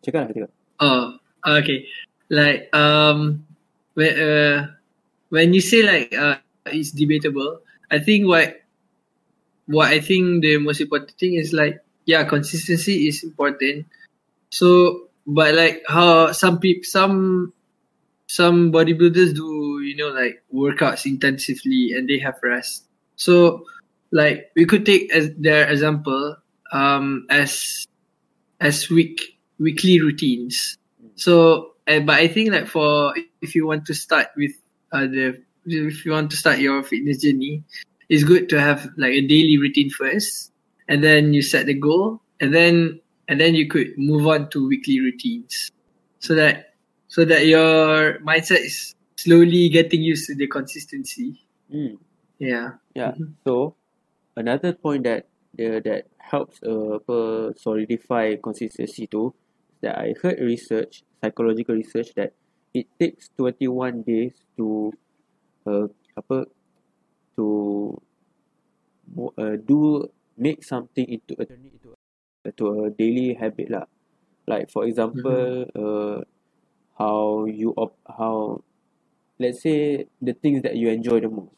cakap 0.07 0.31
lah 0.31 0.33
cakap 0.35 0.51
oh, 0.79 1.05
okay. 1.43 1.91
Like, 2.33 2.73
um, 2.73 3.45
when, 3.93 4.13
uh, 4.17 4.73
when 5.29 5.53
you 5.53 5.61
say 5.61 5.85
like, 5.85 6.09
uh, 6.17 6.41
it's 6.67 6.91
debatable, 6.91 7.61
I 7.91 7.99
think 7.99 8.27
what, 8.27 8.61
what 9.67 9.89
I 9.89 10.01
think 10.01 10.43
the 10.43 10.59
most 10.59 10.81
important 10.81 11.13
thing 11.13 11.35
is 11.35 11.53
like, 11.53 11.81
yeah, 12.07 12.25
consistency 12.25 13.09
is 13.09 13.23
important. 13.23 13.87
So, 14.51 15.09
but 15.27 15.55
like 15.55 15.83
how 15.89 16.33
some 16.33 16.59
people, 16.59 16.85
some, 16.85 17.53
some 18.27 18.73
bodybuilders 18.73 19.35
do, 19.35 19.81
you 19.83 19.97
know, 19.97 20.09
like 20.09 20.43
workouts 20.53 21.07
intensively 21.07 21.93
and 21.93 22.09
they 22.09 22.19
have 22.19 22.37
rest. 22.43 22.85
So, 23.17 23.67
like 24.11 24.51
we 24.57 24.67
could 24.67 24.85
take 24.85 25.13
as 25.13 25.31
their 25.39 25.69
example 25.69 26.37
um 26.73 27.27
as 27.29 27.87
as 28.61 28.89
week 28.89 29.39
weekly 29.59 30.01
routines. 30.01 30.79
So, 31.15 31.75
but 31.87 32.11
I 32.11 32.29
think 32.29 32.53
like 32.53 32.67
for 32.67 33.15
if 33.41 33.55
you 33.55 33.67
want 33.67 33.87
to 33.87 33.95
start 33.95 34.29
with 34.37 34.53
uh, 34.93 35.07
the 35.07 35.43
if 35.67 36.05
you 36.05 36.13
want 36.13 36.31
to 36.31 36.37
start 36.37 36.59
your 36.59 36.83
fitness 36.83 37.19
journey, 37.19 37.63
it's 38.09 38.25
good 38.25 38.49
to 38.51 38.61
have 38.61 38.89
like 38.97 39.13
a 39.13 39.21
daily 39.27 39.59
routine 39.59 39.91
first, 39.91 40.53
and 40.89 41.03
then 41.03 41.33
you 41.33 41.43
set 41.43 41.67
the 41.67 41.75
goal, 41.75 42.21
and 42.41 42.55
then 42.55 43.01
and 43.29 43.41
then 43.41 43.55
you 43.55 43.69
could 43.69 43.97
move 43.97 44.27
on 44.27 44.51
to 44.51 44.69
weekly 44.69 45.01
routines, 45.01 45.71
so 46.19 46.35
that 46.35 46.75
so 47.09 47.25
that 47.25 47.47
your 47.47 48.19
mindset 48.21 48.65
is 48.65 48.95
slowly 49.17 49.69
getting 49.69 50.03
used 50.03 50.27
to 50.27 50.35
the 50.35 50.47
consistency. 50.47 51.41
hmm. 51.71 51.95
Yeah. 52.39 52.83
yeah 52.97 53.13
Mhm. 53.15 53.35
so 53.47 53.77
another 54.35 54.73
point 54.73 55.05
that 55.05 55.29
the 55.55 55.79
that 55.85 56.11
helps 56.19 56.59
uh, 56.65 56.99
solidify 57.55 58.35
consistency 58.43 59.07
too 59.07 59.35
that 59.83 59.99
I 59.99 60.15
heard 60.21 60.41
research 60.41 61.05
psychological 61.23 61.77
research 61.77 62.11
that 62.17 62.33
it 62.75 62.87
takes 62.99 63.29
21 63.37 64.03
days 64.03 64.33
to 64.57 64.93
uh, 65.67 65.87
apa 66.17 66.47
to 67.37 67.47
uh, 69.39 69.57
do 69.57 70.09
make 70.37 70.65
something 70.65 71.07
into 71.09 71.35
a 71.39 71.45
turn 71.45 71.65
it 71.65 71.73
into 71.77 71.95
a, 72.45 72.51
to 72.53 72.65
a 72.85 72.91
daily 72.91 73.35
habit 73.35 73.71
lah 73.71 73.87
like 74.47 74.71
for 74.71 74.85
example 74.85 75.67
uh, 75.77 76.19
how 76.99 77.45
you 77.47 77.73
op- 77.77 77.99
how 78.07 78.61
let's 79.39 79.63
say 79.63 80.07
the 80.21 80.33
things 80.35 80.63
that 80.63 80.77
you 80.77 80.89
enjoy 80.89 81.21
the 81.21 81.29
most 81.29 81.53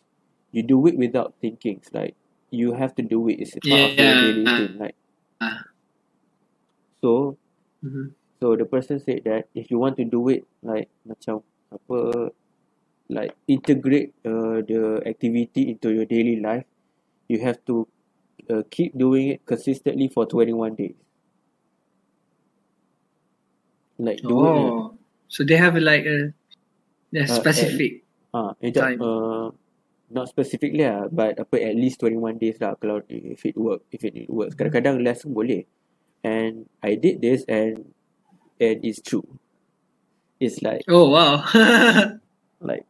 you 0.52 0.62
do 0.62 0.78
it 0.86 0.96
without 0.96 1.34
thinking 1.40 1.78
it's 1.82 1.92
like 1.92 2.14
you 2.50 2.72
have 2.72 2.94
to 2.94 3.02
do 3.02 3.26
it 3.28 3.40
it's 3.40 3.56
part 3.66 3.82
of 3.82 3.92
your 3.98 4.14
Yeah. 4.14 4.20
daily 4.20 4.46
routine 4.46 4.78
like 4.78 4.96
Ah. 5.40 5.64
so 7.02 7.36
Mhm. 7.82 8.14
so 8.40 8.56
the 8.56 8.64
person 8.64 9.00
said 9.00 9.24
that 9.24 9.48
if 9.54 9.70
you 9.70 9.78
want 9.78 9.96
to 9.96 10.04
do 10.04 10.28
it 10.28 10.44
like 10.62 10.88
macam 11.08 11.42
apa 11.72 12.30
like 13.08 13.36
integrate 13.48 14.14
uh, 14.24 14.64
the 14.64 15.02
activity 15.04 15.70
into 15.70 15.92
your 15.92 16.04
daily 16.08 16.40
life 16.40 16.64
you 17.28 17.40
have 17.40 17.60
to 17.64 17.86
uh, 18.48 18.62
keep 18.70 18.96
doing 18.96 19.28
it 19.36 19.40
consistently 19.44 20.08
for 20.08 20.24
21 20.26 20.74
days 20.74 20.96
like 23.98 24.20
do 24.24 24.36
it 24.44 24.50
uh, 24.50 24.72
Oh, 24.74 24.94
so 25.28 25.44
they 25.44 25.56
have 25.56 25.76
like 25.76 26.04
a, 26.06 26.30
a 27.14 27.24
Uh, 27.24 27.30
specific. 27.30 28.02
Ah, 28.34 28.58
eh, 28.58 28.74
tak, 28.74 28.98
Time. 28.98 28.98
uh, 28.98 29.46
not 30.10 30.26
specifically 30.26 30.82
lah, 30.82 31.06
but 31.06 31.38
apa 31.38 31.54
at 31.62 31.78
least 31.78 32.02
21 32.02 32.38
days 32.42 32.58
lah 32.58 32.74
kalau 32.74 32.98
if 33.06 33.46
it 33.46 33.54
work, 33.54 33.86
if 33.94 34.02
it 34.02 34.26
works. 34.26 34.58
Kadang-kadang 34.58 34.98
less 35.02 35.22
boleh. 35.22 35.62
And 36.26 36.66
I 36.82 36.98
did 36.98 37.22
this 37.22 37.46
and 37.46 37.94
and 38.58 38.76
it's 38.82 38.98
true. 38.98 39.22
It's 40.42 40.58
like 40.66 40.82
Oh 40.90 41.10
wow. 41.14 41.46
like 42.68 42.82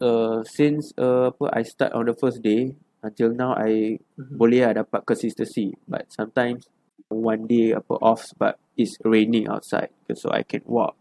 uh 0.00 0.42
since 0.46 0.92
uh 0.98 1.30
apa 1.30 1.50
I 1.54 1.62
start 1.62 1.92
on 1.94 2.06
the 2.06 2.16
first 2.18 2.42
day 2.42 2.74
until 3.02 3.30
now 3.34 3.54
I 3.54 3.98
Mhm. 4.18 4.34
boleh 4.38 4.60
lah 4.66 4.72
dapat 4.86 5.06
consistency 5.06 5.74
but 5.86 6.08
sometimes 6.10 6.66
one 7.10 7.46
day 7.46 7.74
apa 7.76 7.94
off 8.02 8.30
but 8.38 8.58
it's 8.74 8.98
raining 9.04 9.46
outside 9.46 9.90
so 10.18 10.30
I 10.34 10.42
can 10.42 10.62
walk 10.66 10.96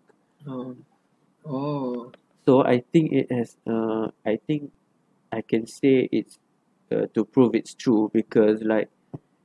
oh. 0.45 0.75
Oh. 1.43 2.12
So 2.43 2.63
I 2.63 2.84
think 2.91 3.12
it 3.15 3.32
has. 3.32 3.56
Uh, 3.63 4.12
I 4.27 4.36
think 4.36 4.71
I 5.32 5.39
can 5.39 5.63
say 5.67 6.08
it's 6.12 6.39
uh, 6.91 7.08
to 7.15 7.23
prove 7.23 7.56
it's 7.56 7.71
true 7.75 8.12
because 8.12 8.60
like 8.63 8.91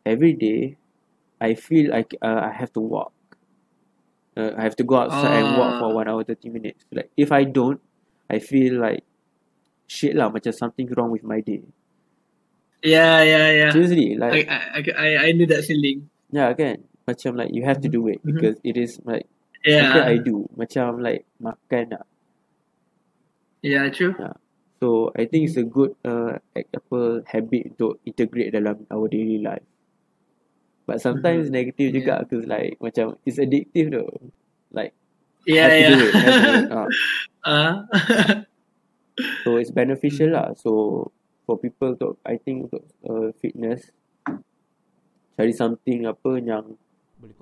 every 0.06 0.34
day, 0.34 0.76
I 1.40 1.54
feel 1.54 1.90
like 1.90 2.14
uh, 2.22 2.42
I 2.42 2.50
have 2.50 2.74
to 2.74 2.82
walk. 2.82 3.14
Uh, 4.37 4.52
I 4.56 4.62
have 4.62 4.76
to 4.76 4.84
go 4.84 4.96
outside 4.96 5.34
and 5.34 5.54
walk 5.54 5.78
for 5.78 5.90
Ah. 5.90 5.98
one 6.02 6.08
hour 6.08 6.22
thirty 6.22 6.48
minutes. 6.50 6.84
Like 6.92 7.11
if 7.16 7.32
I 7.32 7.42
don't, 7.44 7.80
I 8.30 8.38
feel 8.38 8.78
like 8.78 9.02
shit 9.88 10.12
lah. 10.12 10.29
Macam 10.29 10.53
something 10.53 10.87
wrong 10.94 11.09
with 11.11 11.24
my 11.24 11.40
day. 11.40 11.64
Yeah, 12.85 13.27
yeah, 13.27 13.46
yeah. 13.51 13.70
Seriously, 13.74 14.14
I, 14.14 14.18
like 14.22 14.46
I, 14.46 14.79
I, 14.94 15.09
I 15.18 15.29
knew 15.35 15.48
that 15.51 15.66
feeling. 15.66 16.07
yeah, 16.31 16.55
kan. 16.55 16.85
Macam 17.09 17.35
like 17.35 17.51
you 17.51 17.64
have 17.66 17.81
to 17.83 17.88
do 17.90 18.07
it 18.07 18.20
Mhm. 18.22 18.27
because 18.31 18.57
it 18.62 18.77
is 18.79 19.01
like 19.03 19.24
something 19.64 20.05
Yeah. 20.05 20.12
I 20.12 20.20
do. 20.22 20.46
Macam 20.55 21.01
like 21.03 21.24
makan 21.42 21.96
lah. 21.98 22.05
Yeah, 23.64 23.90
true. 23.90 24.14
So 24.79 25.11
I 25.18 25.27
think 25.27 25.51
it's 25.51 25.59
a 25.59 25.66
good 25.66 25.98
uh 26.07 26.38
apa 26.55 27.27
habit 27.27 27.74
untuk 27.74 27.98
integrate 28.07 28.55
dalam 28.55 28.87
our 28.94 29.11
daily 29.11 29.42
life. 29.42 29.64
But 30.87 31.03
sometimes 31.03 31.51
Mhm. 31.51 31.55
negative 31.59 31.88
juga 31.98 32.14
because 32.22 32.46
like 32.46 32.79
macam 32.79 33.18
it's 33.27 33.42
addictive 33.42 33.90
though. 33.90 34.12
Like 34.70 34.94
Yeah, 35.48 35.66
have 35.66 35.74
to 35.74 35.96
do 35.98 36.07
it, 36.07 36.12
have 36.14 36.31
to 36.31 36.38
do 36.38 36.46
yeah. 36.46 36.61
it. 36.62 36.70
Ah. 36.79 36.87
uh, 37.48 37.74
So 39.44 39.59
it's 39.59 39.74
beneficial 39.74 40.35
lah. 40.35 40.54
So 40.54 41.11
for 41.46 41.59
people 41.59 41.96
to 41.98 42.18
I 42.22 42.38
think 42.38 42.68
untuk 42.68 42.85
uh, 43.07 43.31
fitness 43.38 43.90
cari 45.38 45.54
something 45.54 46.07
apa 46.07 46.42
yang 46.42 46.74
boleh 47.22 47.35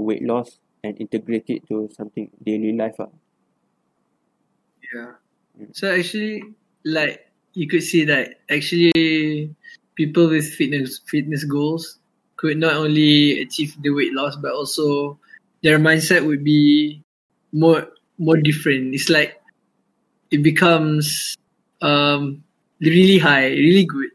weight 0.00 0.24
loss 0.24 0.60
and 0.80 0.96
integrate 0.96 1.48
it 1.52 1.60
to 1.68 1.88
something 1.92 2.32
daily 2.40 2.72
life 2.72 2.96
lah. 2.96 3.12
yeah. 4.94 5.12
Mm. 5.58 5.74
So 5.74 5.90
actually, 5.90 6.42
like 6.84 7.26
you 7.54 7.68
could 7.68 7.82
see 7.82 8.04
that 8.04 8.40
actually 8.50 9.54
people 9.96 10.28
with 10.28 10.46
fitness 10.54 11.00
fitness 11.06 11.44
goals 11.44 11.98
could 12.36 12.56
not 12.56 12.74
only 12.74 13.42
achieve 13.42 13.74
the 13.82 13.90
weight 13.90 14.14
loss 14.14 14.36
but 14.36 14.52
also 14.52 15.18
their 15.62 15.78
mindset 15.78 16.24
would 16.24 16.44
be 16.44 17.02
more 17.52 17.88
more 18.18 18.36
different. 18.36 18.94
It's 18.94 19.10
like 19.10 19.37
it 20.30 20.42
becomes 20.42 21.36
um 21.82 22.42
really 22.80 23.18
high, 23.18 23.48
really 23.48 23.84
good 23.84 24.10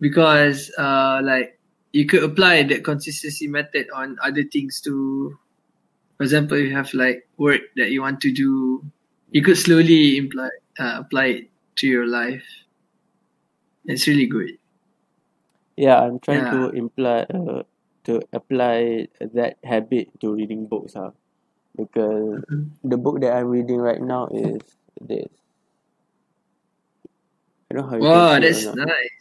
because 0.00 0.70
uh 0.78 1.20
like 1.22 1.58
you 1.92 2.06
could 2.06 2.22
apply 2.22 2.62
that 2.62 2.84
consistency 2.84 3.46
method 3.48 3.86
on 3.94 4.16
other 4.22 4.42
things 4.44 4.80
too. 4.80 5.36
For 6.16 6.24
example, 6.24 6.58
you 6.58 6.74
have 6.74 6.92
like 6.94 7.28
work 7.38 7.62
that 7.76 7.90
you 7.90 8.02
want 8.02 8.20
to 8.22 8.32
do, 8.32 8.84
you 9.30 9.42
could 9.42 9.58
slowly 9.58 10.16
imply 10.18 10.48
uh, 10.78 11.00
apply 11.00 11.26
it 11.26 11.50
to 11.78 11.86
your 11.86 12.06
life. 12.06 12.44
It's 13.84 14.06
really 14.06 14.26
good. 14.26 14.58
Yeah, 15.76 16.00
I'm 16.00 16.18
trying 16.20 16.44
Yeah. 16.44 16.50
to 16.50 16.68
imply 16.70 17.26
uh, 17.30 17.62
to 18.04 18.20
apply 18.32 19.08
that 19.20 19.56
habit 19.64 20.08
to 20.20 20.32
reading 20.34 20.66
books, 20.66 20.94
huh? 20.94 21.10
because 21.76 22.42
Mhm. 22.50 22.70
the 22.84 22.96
book 22.96 23.20
that 23.20 23.34
I'm 23.36 23.48
reading 23.48 23.78
right 23.78 24.00
now 24.00 24.28
is 24.32 24.60
this. 25.00 25.28
I 27.70 27.74
don't 27.74 27.84
know 27.84 27.90
how 27.90 27.96
you 27.96 28.02
Wow, 28.02 28.38
that's 28.40 28.62
it 28.62 28.66
or 28.66 28.76
not. 28.76 28.88
nice. 28.88 29.20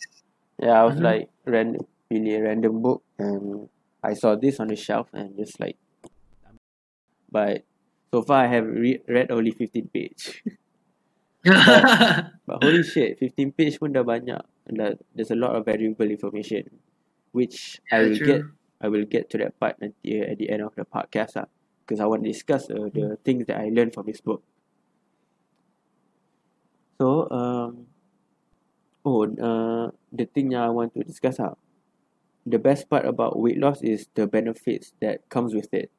Yeah, 0.60 0.76
I 0.76 0.84
was 0.84 0.98
Mhm. 0.98 1.06
like 1.06 1.24
random, 1.46 1.84
really 2.10 2.36
a 2.36 2.42
random 2.44 2.82
book, 2.82 3.04
and 3.18 3.70
I 4.04 4.14
saw 4.18 4.36
this 4.36 4.60
on 4.60 4.68
the 4.68 4.76
shelf 4.76 5.08
and 5.14 5.38
just 5.38 5.60
like, 5.60 5.78
but 7.32 7.64
so 8.12 8.24
far 8.26 8.44
I 8.44 8.48
have 8.48 8.66
re- 8.66 9.04
read 9.08 9.32
only 9.32 9.52
15 9.52 9.88
page. 9.94 10.42
But 12.50 12.60
holy 12.60 12.84
shit, 12.84 13.20
15 13.22 13.54
page 13.54 13.80
pun 13.80 13.94
dah 13.94 14.04
banyak. 14.04 14.42
Dah, 14.70 14.98
there's 15.16 15.32
a 15.32 15.38
lot 15.40 15.56
of 15.56 15.64
valuable 15.66 16.10
information, 16.10 16.66
which 17.32 17.80
I 17.94 18.02
will 18.04 18.18
true. 18.18 18.26
get. 18.28 18.42
I 18.82 18.88
will 18.88 19.06
get 19.06 19.30
to 19.32 19.38
that 19.44 19.60
part 19.60 19.76
nanti 19.80 20.20
uh, 20.24 20.32
at 20.34 20.40
the 20.40 20.48
end 20.50 20.64
of 20.64 20.72
the 20.76 20.88
podcast 20.88 21.36
because 21.84 22.00
I 22.00 22.08
want 22.08 22.24
to 22.24 22.30
discuss 22.32 22.72
uh, 22.72 22.88
the 22.92 23.20
things 23.28 23.44
that 23.52 23.60
I 23.60 23.70
learned 23.70 23.92
from 23.94 24.08
this 24.08 24.20
book. 24.24 24.42
So 27.00 27.28
um, 27.32 27.88
oh 29.06 29.24
uh, 29.26 29.92
the 30.12 30.26
thing 30.26 30.56
I 30.56 30.70
want 30.70 30.94
to 30.96 31.04
discuss 31.04 31.40
ah, 31.40 31.56
the 32.46 32.60
best 32.60 32.90
part 32.90 33.06
about 33.06 33.40
weight 33.40 33.60
loss 33.60 33.82
is 33.84 34.08
the 34.16 34.28
benefits 34.28 34.94
that 35.02 35.30
comes 35.30 35.56
with 35.56 35.74
it. 35.74 35.92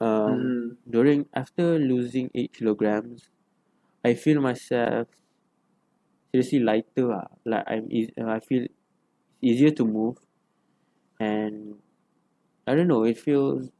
Um, 0.00 0.52
Mm. 0.52 0.76
during 0.88 1.28
after 1.32 1.78
losing 1.78 2.30
eight 2.34 2.52
kilograms, 2.52 3.30
I 4.04 4.14
feel 4.14 4.40
myself 4.40 5.08
seriously 6.32 6.58
lighter 6.60 7.06
ah. 7.12 7.28
Like 7.44 7.64
I'm 7.72 7.84
uh, 8.20 8.30
I 8.36 8.40
feel 8.40 8.66
easier 9.42 9.72
to 9.72 9.84
move, 9.86 10.18
and 11.18 11.80
I 12.66 12.74
don't 12.76 12.88
know. 12.88 13.04
It 13.04 13.18
feels 13.18 13.70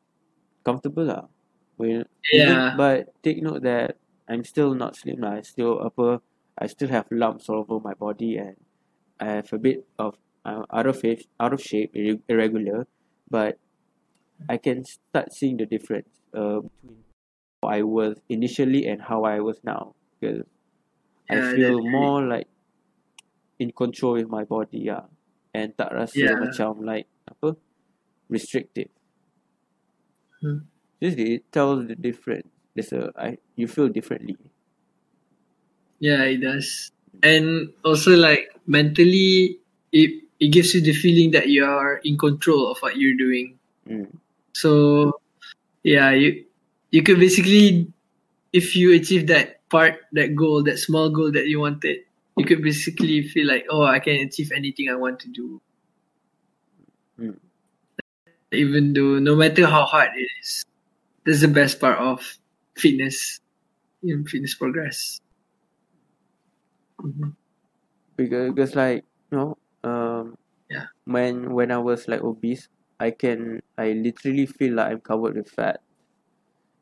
comfortable 0.64 1.04
lah. 1.06 1.28
When 1.76 2.06
Yeah. 2.32 2.70
but 2.72 3.10
take 3.22 3.42
note 3.42 3.62
that 3.64 3.98
I'm 4.30 4.44
still 4.46 4.74
not 4.78 4.94
slim 4.96 5.20
lah. 5.20 5.38
I 5.38 5.42
still 5.42 5.82
upper. 5.82 6.22
I 6.56 6.66
still 6.70 6.88
have 6.94 7.10
lumps 7.10 7.48
all 7.50 7.66
over 7.66 7.80
my 7.82 7.94
body, 7.94 8.36
and 8.38 8.56
I 9.18 9.42
have 9.42 9.52
a 9.52 9.58
bit 9.58 9.86
of 9.98 10.14
uh, 10.46 10.62
out 10.70 10.86
of 10.86 11.00
shape, 11.02 11.26
out 11.40 11.52
of 11.52 11.60
shape, 11.60 11.92
irre- 11.94 12.22
irregular, 12.28 12.86
but 13.28 13.58
I 14.48 14.56
can 14.56 14.84
start 14.84 15.32
seeing 15.34 15.56
the 15.58 15.66
difference 15.66 16.08
uh, 16.32 16.60
between 16.62 17.04
how 17.62 17.68
I 17.68 17.82
was 17.82 18.22
initially 18.28 18.86
and 18.86 19.02
how 19.02 19.24
I 19.24 19.40
was 19.40 19.60
now. 19.64 19.96
Because 20.20 20.46
I 21.28 21.40
feel 21.56 21.80
more 21.82 22.22
like 22.22 22.48
in 23.58 23.72
control 23.72 24.14
with 24.14 24.28
my 24.28 24.44
body, 24.44 24.78
yeah, 24.90 25.06
and 25.54 25.76
tak 25.76 25.92
rasa 25.92 26.16
Yeah. 26.16 26.38
macam 26.38 26.80
like 26.86 27.06
apa 27.28 27.56
restrictive. 28.28 28.90
Hmm. 30.40 30.68
Seriously, 31.00 31.34
it 31.40 31.52
tells 31.52 31.86
the 31.88 31.96
difference. 31.96 32.48
There's 32.74 32.92
a 32.92 33.12
I 33.16 33.38
you 33.56 33.66
feel 33.66 33.88
differently. 33.88 34.36
Yeah, 35.98 36.22
it 36.24 36.38
does. 36.38 36.90
And 37.22 37.72
also 37.84 38.16
like 38.16 38.48
mentally 38.66 39.58
it 39.92 40.24
it 40.40 40.48
gives 40.48 40.74
you 40.74 40.80
the 40.80 40.94
feeling 40.94 41.30
that 41.32 41.48
you 41.48 41.64
are 41.64 42.00
in 42.04 42.16
control 42.16 42.70
of 42.70 42.78
what 42.80 42.96
you're 42.96 43.16
doing. 43.16 43.58
Mm. 43.88 44.08
So 44.52 45.20
yeah, 45.82 46.10
you 46.10 46.44
you 46.90 47.02
could 47.02 47.18
basically 47.18 47.92
if 48.52 48.74
you 48.74 48.94
achieve 48.94 49.26
that 49.28 49.60
part, 49.68 50.00
that 50.12 50.34
goal, 50.34 50.62
that 50.64 50.78
small 50.78 51.10
goal 51.10 51.30
that 51.32 51.46
you 51.46 51.60
wanted, 51.60 51.98
you 52.36 52.44
could 52.44 52.62
basically 52.62 53.22
feel 53.22 53.46
like, 53.46 53.66
oh, 53.70 53.84
I 53.84 54.00
can 54.00 54.16
achieve 54.26 54.50
anything 54.54 54.88
I 54.88 54.96
want 54.96 55.20
to 55.20 55.28
do. 55.28 55.60
Mm. 57.20 57.36
Even 58.52 58.92
though 58.92 59.18
no 59.18 59.36
matter 59.36 59.66
how 59.66 59.84
hard 59.84 60.10
it 60.16 60.28
is. 60.40 60.64
That's 61.24 61.42
the 61.42 61.48
best 61.48 61.78
part 61.78 61.98
of 61.98 62.38
fitness 62.80 63.38
in 64.02 64.26
fitness 64.26 64.54
progress. 64.56 65.20
Mhm. 67.02 67.36
because 68.16 68.52
because 68.52 68.74
like 68.76 69.04
you 69.30 69.38
know 69.38 69.50
um 69.84 70.34
Yeah. 70.70 70.86
when 71.04 71.52
when 71.54 71.70
I 71.72 71.78
was 71.78 72.08
like 72.08 72.22
obese 72.22 72.68
I 73.00 73.10
can 73.10 73.60
I 73.78 73.92
literally 73.92 74.46
feel 74.46 74.74
like 74.74 74.92
I'm 74.92 75.00
covered 75.00 75.36
with 75.36 75.50
fat 75.50 75.80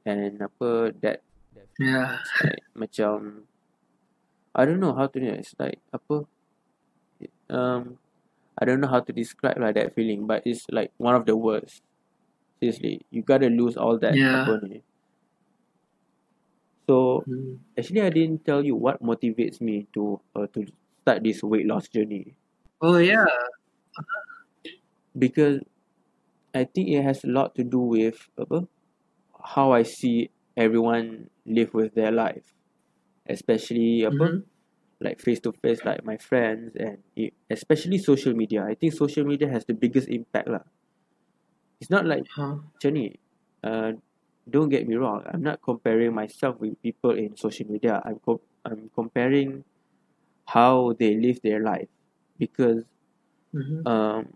and 0.06 0.40
apa 0.42 0.92
that 1.02 1.20
Yeah. 1.78 2.18
like 2.42 2.62
macam 2.80 3.46
I 4.54 4.64
don't 4.66 4.80
know 4.80 4.94
how 4.94 5.06
to 5.06 5.20
do 5.20 5.26
it. 5.26 5.40
It's 5.40 5.54
like 5.58 5.80
apa 5.92 6.26
um 7.50 7.98
I 8.60 8.64
don't 8.64 8.80
know 8.80 8.88
how 8.88 9.00
to 9.00 9.12
describe 9.12 9.58
like 9.58 9.74
that 9.76 9.94
feeling 9.94 10.26
but 10.26 10.42
it's 10.46 10.66
like 10.70 10.92
one 10.98 11.14
of 11.14 11.26
the 11.26 11.36
worst 11.36 11.82
seriously 12.60 13.02
you 13.10 13.22
gotta 13.22 13.48
lose 13.48 13.76
all 13.76 13.98
that 14.00 14.18
Yeah. 14.18 14.34
apa 14.34 14.60
ni 14.66 14.82
so 16.88 17.26
Mm. 17.26 17.58
actually 17.78 18.02
I 18.02 18.10
didn't 18.10 18.44
tell 18.44 18.64
you 18.64 18.76
what 18.76 19.02
motivates 19.02 19.60
me 19.60 19.86
to 19.94 20.20
uh, 20.36 20.46
to 20.54 20.66
start 21.02 21.22
this 21.24 21.42
weight 21.42 21.66
loss 21.66 21.88
journey 21.88 22.36
Oh 22.80 22.98
yeah. 22.98 23.24
because 25.16 25.60
I 26.54 26.64
think 26.64 26.88
it 26.90 27.02
has 27.04 27.24
a 27.24 27.28
lot 27.28 27.54
to 27.56 27.64
do 27.64 27.78
with 27.80 28.18
apa 28.38 28.68
how 29.56 29.72
I 29.72 29.84
see 29.84 30.30
everyone 30.56 31.30
live 31.46 31.74
with 31.74 31.94
their 31.94 32.12
life 32.12 32.54
especially 33.28 34.04
apa 34.06 34.30
Mhm. 34.30 34.44
like 35.00 35.20
face 35.20 35.40
to 35.46 35.52
face 35.62 35.84
like 35.84 36.04
my 36.04 36.18
friends 36.18 36.74
and 36.76 37.02
it, 37.16 37.34
especially 37.50 37.98
social 37.98 38.34
media 38.34 38.64
I 38.66 38.74
think 38.76 38.94
social 38.94 39.24
media 39.26 39.48
has 39.50 39.64
the 39.66 39.74
biggest 39.76 40.08
impact 40.08 40.48
lah 40.50 40.64
it's 41.80 41.90
not 41.90 42.06
like 42.06 42.24
Huh. 42.34 42.60
macam 42.78 42.90
ni 42.94 43.06
uh, 43.66 43.92
don't 44.50 44.68
get 44.68 44.86
me 44.88 44.96
wrong 44.96 45.22
I'm 45.26 45.42
not 45.42 45.62
comparing 45.62 46.14
myself 46.14 46.60
with 46.60 46.80
people 46.82 47.12
in 47.12 47.36
social 47.36 47.66
media 47.70 48.02
I'm 48.04 48.18
co- 48.20 48.42
I'm 48.64 48.90
comparing 48.94 49.64
how 50.46 50.94
they 50.98 51.16
live 51.16 51.40
their 51.42 51.60
life 51.62 51.88
because 52.38 52.84
Mhm. 53.52 53.86
um 53.86 54.32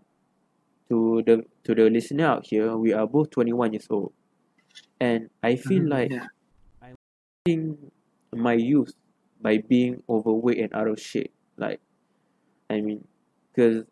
to 0.89 1.23
the 1.25 1.45
to 1.63 1.75
the 1.75 1.89
listener 1.89 2.25
out 2.27 2.45
here 2.45 2.75
we 2.77 2.93
are 2.93 3.07
both 3.07 3.29
21 3.31 3.73
years 3.73 3.87
old 3.89 4.13
and 4.99 5.29
I 5.43 5.55
feel 5.55 5.83
Mhm, 5.83 5.89
like 5.89 6.13
yeah. 6.13 6.27
I'm 6.81 6.95
wasting 7.45 7.91
my 8.33 8.53
youth 8.53 8.93
by 9.41 9.57
being 9.59 10.03
overweight 10.09 10.59
and 10.59 10.73
out 10.73 10.87
of 10.87 10.99
shape. 10.99 11.33
Like, 11.57 11.81
I 12.69 12.81
mean, 12.81 13.07
because 13.51 13.85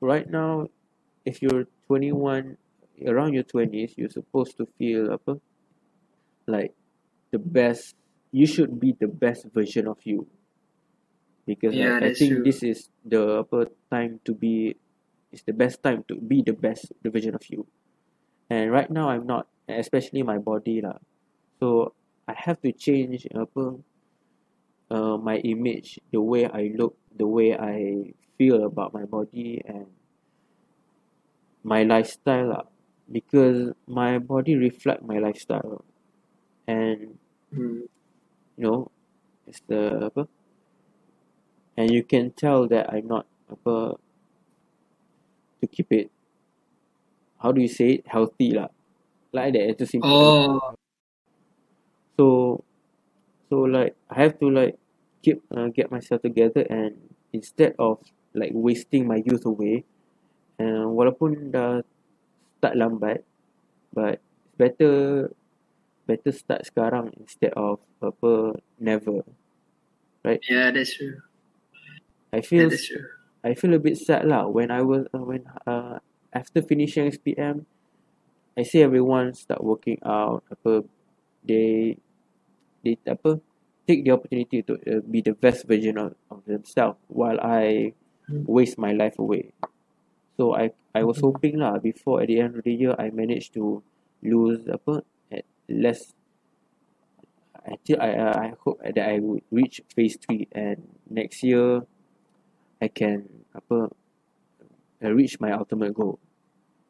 right 0.00 0.28
now, 0.28 0.68
if 1.24 1.42
you're 1.42 1.66
21, 1.86 2.56
around 3.06 3.34
your 3.34 3.44
20s, 3.44 3.94
you're 3.96 4.12
supposed 4.12 4.56
to 4.58 4.66
feel 4.78 5.12
apa, 5.12 5.40
like 6.46 6.74
the 7.30 7.38
best. 7.38 7.96
You 8.32 8.48
should 8.48 8.80
be 8.80 8.96
the 8.96 9.08
best 9.08 9.46
version 9.52 9.86
of 9.86 10.00
you. 10.04 10.26
Because 11.44 11.74
Yeah, 11.74 12.00
like, 12.00 12.02
I 12.02 12.14
think 12.14 12.40
true. 12.40 12.44
this 12.44 12.62
is 12.62 12.88
the 13.04 13.44
apa, 13.44 13.68
time 13.90 14.20
to 14.24 14.32
be. 14.32 14.76
It's 15.32 15.44
the 15.44 15.56
best 15.56 15.82
time 15.82 16.04
to 16.08 16.16
be 16.16 16.44
the 16.44 16.52
best 16.52 16.92
the 17.00 17.08
version 17.08 17.34
of 17.34 17.44
you. 17.48 17.66
And 18.52 18.68
right 18.68 18.90
now, 18.90 19.08
I'm 19.08 19.24
not, 19.24 19.48
especially 19.64 20.20
my 20.20 20.36
body 20.36 20.84
lah. 20.84 21.00
So 21.56 21.96
I 22.28 22.36
have 22.36 22.60
to 22.62 22.72
change 22.72 23.24
apa 23.32 23.80
uh, 24.92 25.16
my 25.16 25.40
image, 25.40 25.98
the 26.12 26.20
way 26.20 26.44
I 26.44 26.76
look, 26.76 26.96
the 27.16 27.26
way 27.26 27.56
I 27.56 28.12
feel 28.36 28.64
about 28.64 28.92
my 28.92 29.04
body 29.04 29.62
and 29.64 29.86
my 31.64 31.82
lifestyle 31.82 32.48
lah. 32.52 32.64
Because 33.10 33.74
my 33.86 34.18
body 34.18 34.56
reflect 34.56 35.02
my 35.02 35.18
lifestyle, 35.18 35.84
and 36.66 37.18
Mm. 37.52 37.84
you 38.56 38.64
know, 38.64 38.90
it's 39.46 39.60
the 39.68 40.08
apa, 40.08 40.24
and 41.76 41.90
you 41.92 42.02
can 42.02 42.32
tell 42.32 42.64
that 42.68 42.88
I'm 42.92 43.06
not 43.06 43.26
apa 43.50 44.00
to 45.60 45.66
keep 45.68 45.92
it. 45.92 46.10
How 47.40 47.52
do 47.52 47.60
you 47.60 47.68
say 47.68 48.00
it? 48.00 48.06
Healthy 48.08 48.56
lah, 48.56 48.68
like 49.32 49.52
that. 49.52 49.76
It's 49.76 49.82
a 49.82 49.86
simple. 49.86 50.32
Oh. 50.32 50.74
so 52.16 52.62
so 53.50 53.66
like 53.66 53.96
I 54.10 54.22
have 54.22 54.38
to 54.40 54.46
like 54.50 54.78
keep 55.22 55.42
uh, 55.54 55.68
get 55.68 55.90
myself 55.90 56.22
together 56.22 56.66
and 56.68 56.96
instead 57.32 57.74
of 57.78 57.98
like 58.34 58.52
wasting 58.54 59.06
my 59.06 59.22
youth 59.24 59.44
away 59.46 59.84
and 60.58 60.92
walaupun 60.94 61.50
dah 61.52 61.82
start 62.62 62.78
lambat 62.78 63.26
but 63.92 64.22
better 64.58 65.28
better 66.06 66.32
start 66.32 66.62
sekarang 66.68 67.10
instead 67.18 67.52
of 67.58 67.82
apa 68.02 68.54
never 68.78 69.26
Yeah, 70.48 70.70
that's 70.70 70.94
true. 70.96 71.22
I 72.32 72.40
Yeah, 72.54 72.66
feel 72.66 72.68
that's 72.68 72.86
true. 72.86 73.04
I 73.44 73.54
feel 73.54 73.74
a 73.74 73.80
bit 73.80 73.98
sad 73.98 74.26
lah 74.26 74.48
when 74.48 74.70
I 74.70 74.82
was 74.82 75.06
uh, 75.14 75.24
when 75.24 75.44
uh 75.66 75.98
after 76.32 76.62
finishing 76.62 77.06
SPM 77.08 77.66
I 78.56 78.62
see 78.64 78.82
everyone 78.82 79.34
start 79.34 79.64
working 79.64 79.98
out 80.04 80.44
apa 80.52 80.84
they 81.44 81.98
they 82.84 82.98
apa 83.08 83.40
take 83.88 84.04
the 84.04 84.12
opportunity 84.12 84.62
to 84.64 84.74
uh, 84.88 85.02
be 85.06 85.20
the 85.22 85.34
best 85.34 85.66
version 85.68 85.98
of, 85.98 86.14
of 86.30 86.44
themselves 86.46 86.98
while 87.08 87.40
I 87.42 87.94
Mm. 88.28 88.46
waste 88.46 88.78
my 88.78 88.92
life 88.92 89.18
away 89.18 89.52
so 90.42 90.54
I 90.54 90.72
I 90.94 91.04
was 91.04 91.18
Mhm. 91.18 91.22
hoping 91.22 91.58
lah 91.58 91.78
before 91.78 92.22
at 92.22 92.28
the 92.28 92.40
end 92.40 92.56
of 92.58 92.64
the 92.64 92.74
year 92.74 92.94
I 92.98 93.10
managed 93.10 93.54
to 93.54 93.82
lose 94.22 94.66
apa 94.68 95.02
at 95.30 95.44
less 95.68 96.14
actually 97.66 97.98
I 97.98 98.10
uh, 98.16 98.34
I 98.38 98.48
hope 98.64 98.80
that 98.82 98.98
I 99.08 99.18
would 99.20 99.42
reach 99.50 99.80
phase 99.94 100.16
three 100.16 100.48
and 100.52 100.78
next 101.10 101.42
year 101.42 101.86
I 102.82 102.88
can 102.88 103.28
apa 103.54 103.90
uh, 105.04 105.12
reach 105.12 105.40
my 105.40 105.52
ultimate 105.52 105.94
goal 105.94 106.18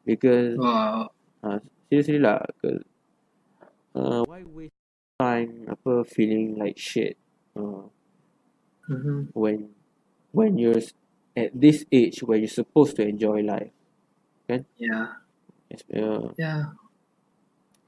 because 0.05 0.61
Wow. 0.61 1.11
uh, 1.43 1.59
seriously 1.89 2.19
lah 2.19 2.41
cause, 2.61 2.83
uh, 3.95 4.23
why 4.25 4.43
waste 4.43 4.73
time 5.19 5.65
apa 5.69 6.03
feeling 6.05 6.57
like 6.57 6.77
shit 6.77 7.17
uh, 7.57 7.87
Mm-hmm. 8.89 9.23
when 9.33 9.69
when 10.31 10.57
you're 10.57 10.81
at 11.35 11.49
this 11.53 11.85
age 11.91 12.21
where 12.23 12.37
you're 12.37 12.47
supposed 12.51 12.95
to 12.95 13.03
enjoy 13.07 13.41
life 13.41 13.71
Yeah. 14.77 15.07
Yes, 15.69 15.81
uh, 15.95 16.29
Yeah. 16.37 16.65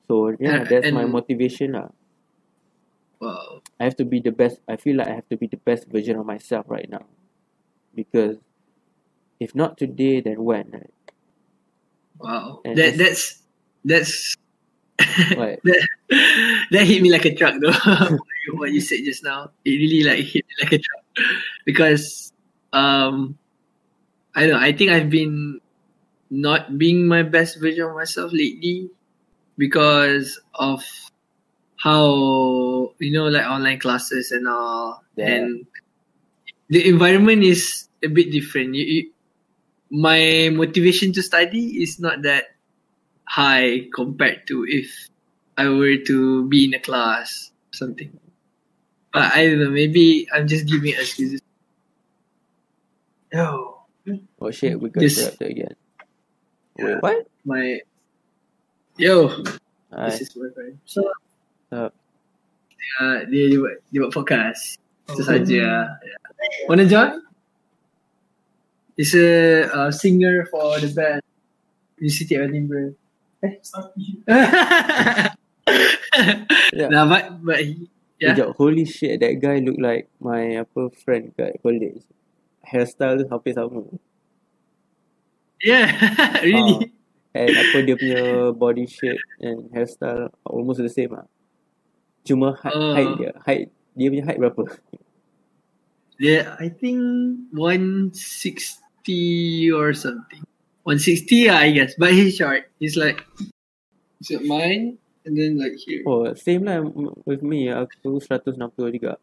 so 0.07 0.33
yeah 0.39 0.61
Uh, 0.61 0.65
that's 0.65 0.91
my 0.91 1.05
motivation 1.05 1.73
lah 1.77 1.89
Wow. 3.19 3.61
I 3.79 3.85
have 3.85 3.95
to 3.97 4.05
be 4.05 4.19
the 4.19 4.31
best 4.31 4.59
I 4.67 4.75
feel 4.75 4.97
like 4.97 5.07
I 5.07 5.15
have 5.15 5.29
to 5.29 5.37
be 5.37 5.47
the 5.47 5.57
best 5.61 5.87
version 5.87 6.17
of 6.19 6.25
myself 6.25 6.65
right 6.67 6.89
now 6.89 7.05
because 7.95 8.37
if 9.39 9.55
not 9.55 9.77
today 9.77 10.21
then 10.21 10.43
when 10.43 10.69
right? 10.71 10.93
Wow. 12.19 12.61
And 12.65 12.77
That 12.77 12.97
that's 12.97 13.43
that's 13.83 14.35
that 14.99 15.59
that 16.71 16.83
hit 16.87 17.01
me 17.01 17.11
like 17.11 17.25
a 17.25 17.35
truck 17.35 17.55
though. 17.59 17.75
what 18.55 18.71
you 18.71 18.79
said 18.79 19.03
just 19.03 19.23
now, 19.23 19.51
it 19.65 19.75
really 19.75 20.03
like 20.03 20.23
hit 20.23 20.45
me 20.47 20.53
like 20.63 20.73
a 20.73 20.79
truck 20.79 21.03
because 21.65 22.31
um, 22.75 23.37
I 24.35 24.41
don't 24.47 24.59
know. 24.59 24.65
I 24.67 24.73
think 24.73 24.91
I've 24.91 25.09
been 25.09 25.61
not 26.29 26.77
being 26.77 27.07
my 27.07 27.23
best 27.23 27.59
version 27.61 27.85
of 27.85 27.95
myself 27.95 28.33
lately 28.33 28.89
because 29.57 30.39
of 30.55 30.83
how 31.77 32.91
you 32.99 33.11
know 33.11 33.27
like 33.27 33.45
online 33.45 33.79
classes 33.79 34.31
and 34.31 34.47
all 34.47 35.03
Yeah. 35.15 35.35
and 35.35 35.65
the 36.69 36.87
environment 36.89 37.43
is 37.43 37.87
a 38.03 38.07
bit 38.07 38.31
different. 38.31 38.75
You, 38.75 38.85
you, 38.85 39.11
my 39.91 40.49
motivation 40.51 41.13
to 41.13 41.21
study 41.23 41.81
is 41.83 41.99
not 41.99 42.23
that 42.23 42.45
high 43.27 43.87
compared 43.93 44.47
to 44.47 44.65
if 44.67 44.89
I 45.57 45.69
were 45.69 45.97
to 45.97 46.47
be 46.49 46.65
in 46.65 46.73
a 46.73 46.79
class 46.79 47.51
or 47.73 47.77
something. 47.77 48.11
But 49.13 49.31
I 49.33 49.47
don't 49.47 49.59
know, 49.59 49.71
maybe 49.71 50.27
I'm 50.33 50.47
just 50.47 50.67
giving 50.67 50.93
excuses. 50.93 51.41
Oh, 53.35 53.83
oh 54.39 54.51
shit 54.51 54.79
we 54.79 54.89
got 54.89 55.01
This- 55.01 55.17
interrupted 55.19 55.49
again 55.51 55.75
Yeah. 56.77 56.85
wait 56.85 57.01
what 57.03 57.27
my 57.43 57.79
yo, 58.99 59.27
Hi. 59.95 60.09
this 60.11 60.21
is 60.27 60.35
my 60.35 60.47
friend. 60.55 60.75
So, 60.83 61.03
Uh. 61.71 61.87
uh, 62.99 63.17
dia 63.31 63.43
dia 63.51 63.59
buat 63.59 63.75
dia 63.91 63.99
buat 64.03 64.11
podcast. 64.15 64.75
Itu 65.07 65.21
Oh. 65.21 65.27
saja. 65.27 65.63
Yeah. 65.95 66.19
Wanna 66.67 66.83
join? 66.87 67.19
He's 68.95 69.11
a 69.15 69.67
uh, 69.71 69.91
singer 69.91 70.47
for 70.51 70.79
the 70.79 70.87
band 70.91 71.19
University 71.99 72.35
of 72.39 72.47
Edinburgh. 72.47 72.95
Eh? 73.43 73.55
Yeah. 76.75 76.87
Nah, 76.91 77.05
but 77.07 77.23
but 77.43 77.59
he, 77.63 77.87
yeah. 78.19 78.35
Holy 78.55 78.83
shit 78.87 79.19
that 79.19 79.39
guy 79.39 79.59
look 79.59 79.79
like 79.79 80.07
my 80.19 80.59
apa 80.63 80.91
friend 81.03 81.31
kat 81.35 81.59
college 81.63 82.03
hairstyle 82.65 83.21
tu 83.21 83.25
hampir 83.29 83.53
sama 83.53 83.85
Yeah, 85.63 85.87
really. 86.45 86.91
and 87.33 87.49
apa 87.51 87.77
dia 87.83 87.95
punya 87.97 88.21
body 88.53 88.85
shape 88.85 89.17
and 89.41 89.71
hairstyle 89.71 90.29
almost 90.45 90.83
the 90.83 90.91
same 90.91 91.15
lah 91.15 91.25
cuma 92.25 92.53
height, 92.59 92.75
Oh. 92.75 92.93
height 92.93 93.11
dia 93.17 93.31
height 93.45 93.67
dia 93.95 94.07
punya 94.11 94.23
height 94.27 94.39
berapa 94.41 94.63
Yeah, 96.15 96.55
I 96.63 96.71
think 96.71 97.03
160 97.51 98.15
or 99.75 99.91
something. 99.91 100.47
160, 100.87 101.51
yeah, 101.51 101.59
I 101.59 101.75
guess. 101.75 101.91
But 101.99 102.15
he's 102.15 102.39
short. 102.39 102.71
He's 102.79 102.95
like, 102.95 103.19
is 104.23 104.31
it 104.31 104.47
mine? 104.47 104.95
And 105.27 105.35
then 105.35 105.59
like 105.59 105.75
here. 105.75 106.07
Oh, 106.07 106.31
same 106.39 106.63
lah 106.71 106.87
with 107.27 107.43
me. 107.43 107.67
Aku 107.67 108.15
160 108.15 108.47
juga. 108.95 109.19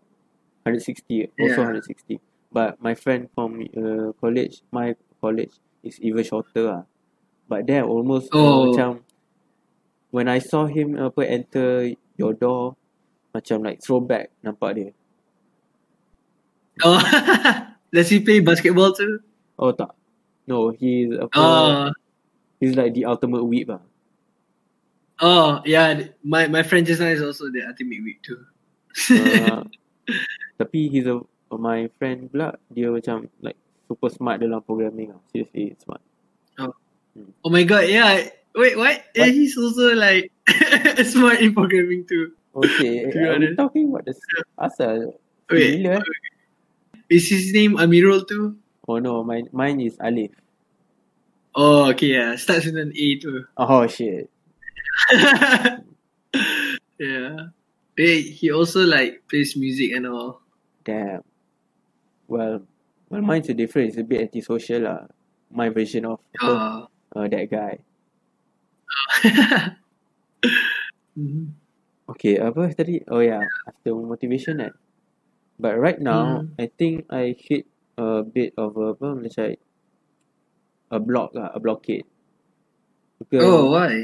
160, 0.69 1.33
also 1.41 1.65
Yeah. 1.65 1.81
160. 1.81 2.21
But 2.53 2.77
my 2.85 2.93
friend 2.95 3.33
from 3.35 3.65
uh, 3.73 4.13
college, 4.21 4.61
my 4.71 4.93
college 5.21 5.57
is 5.83 5.97
even 6.05 6.21
shorter 6.23 6.69
lah. 6.69 6.83
But 7.49 7.65
then 7.67 7.89
almost 7.89 8.29
uh, 8.29 8.39
Oh. 8.39 8.69
macam 8.69 9.01
when 10.13 10.29
I 10.29 10.39
saw 10.39 10.69
him 10.69 11.01
apa 11.01 11.25
enter 11.25 11.97
your 12.21 12.37
door, 12.37 12.77
macam 13.33 13.65
like 13.65 13.81
throwback 13.81 14.29
nampak 14.45 14.71
dia. 14.77 14.91
Oh, 16.85 17.01
does 17.93 18.09
he 18.09 18.21
play 18.21 18.41
basketball 18.41 18.93
too? 18.93 19.21
Oh 19.59 19.73
tak. 19.73 19.93
No, 20.45 20.71
he's 20.77 21.13
apa, 21.17 21.33
Oh, 21.39 21.89
he's 22.61 22.75
like 22.77 22.93
the 22.93 23.05
ultimate 23.09 23.45
whip 23.45 23.69
lah. 23.73 23.81
oh, 25.23 25.63
yeah. 25.65 26.11
My 26.25 26.49
my 26.49 26.63
friend 26.67 26.85
just 26.85 27.01
now 27.01 27.09
is 27.09 27.23
also 27.23 27.47
the 27.49 27.63
ultimate 27.65 28.03
week 28.03 28.21
too. 28.27 28.43
Uh, 29.09 29.63
tapi 30.61 30.91
he's 30.91 31.07
a 31.07 31.23
my 31.59 31.89
friend 31.99 32.29
pula 32.33 32.57
dia 32.73 32.89
macam 32.89 33.29
like 33.45 33.59
super 33.89 34.09
smart 34.09 34.41
dalam 34.41 34.61
programming 34.65 35.13
lah. 35.13 35.21
Seriously 35.33 35.77
smart. 35.81 36.01
oh 37.45 37.51
my 37.53 37.65
god, 37.65 37.89
yeah. 37.89 38.29
Wait, 38.55 38.77
what? 38.77 39.01
What? 39.17 39.29
he's 39.33 39.57
also 39.57 39.97
like 39.97 40.33
smart 41.13 41.41
in 41.41 41.53
programming 41.57 42.05
too. 42.05 42.33
Okay, 42.53 43.09
To 43.09 43.33
are 43.33 43.41
we 43.41 43.57
talking 43.57 43.89
about 43.89 44.05
the 44.05 44.13
asal? 44.61 45.17
Wait, 45.49 45.85
eh? 45.89 46.01
is 47.09 47.29
his 47.29 47.53
name 47.53 47.81
Amirul 47.81 48.29
too? 48.29 48.57
Oh 48.89 48.99
no, 49.01 49.25
mine 49.25 49.49
mine 49.53 49.81
is 49.81 49.97
Alif. 50.01 50.33
Oh, 51.55 51.91
okay, 51.93 52.17
yeah. 52.17 52.37
Starts 52.37 52.65
with 52.67 52.77
an 52.77 52.93
A 52.97 53.17
too. 53.21 53.45
Oh 53.57 53.87
shit. 53.87 54.29
yeah. 56.99 57.37
Hey, 57.97 58.23
he 58.23 58.51
also 58.53 58.81
like 58.85 59.23
plays 59.29 59.57
music 59.57 59.93
and 59.93 60.07
all. 60.07 60.41
Damn. 60.85 61.23
Well, 62.33 62.65
well, 63.13 63.21
mine's 63.21 63.53
a 63.53 63.55
different. 63.55 63.93
It's 63.93 64.01
a 64.01 64.07
bit 64.09 64.25
antisocial 64.25 64.89
lah. 64.89 65.05
My 65.53 65.69
version 65.69 66.09
of 66.09 66.25
Uh, 66.41 66.89
uh, 67.13 67.29
that 67.29 67.45
guy. 67.53 67.85
mhm. 71.13 71.53
Okay, 72.09 72.41
apa 72.41 72.73
tadi? 72.73 73.05
Oh 73.09 73.21
yeah, 73.21 73.45
after 73.69 73.93
motivation 73.95 74.59
kan. 74.59 74.73
But 75.61 75.77
right 75.79 76.01
now, 76.01 76.43
Hmm. 76.43 76.57
I 76.59 76.67
think 76.73 77.07
I 77.13 77.37
hit 77.37 77.69
a 78.01 78.25
bit 78.27 78.57
of 78.59 78.75
a 78.81 78.97
apa 78.97 79.09
macam 79.15 79.45
a 80.91 80.99
block 80.99 81.37
lah, 81.37 81.53
a 81.55 81.61
blockade. 81.61 82.09
Because 83.21 83.45
Oh, 83.45 83.71
why? 83.77 84.03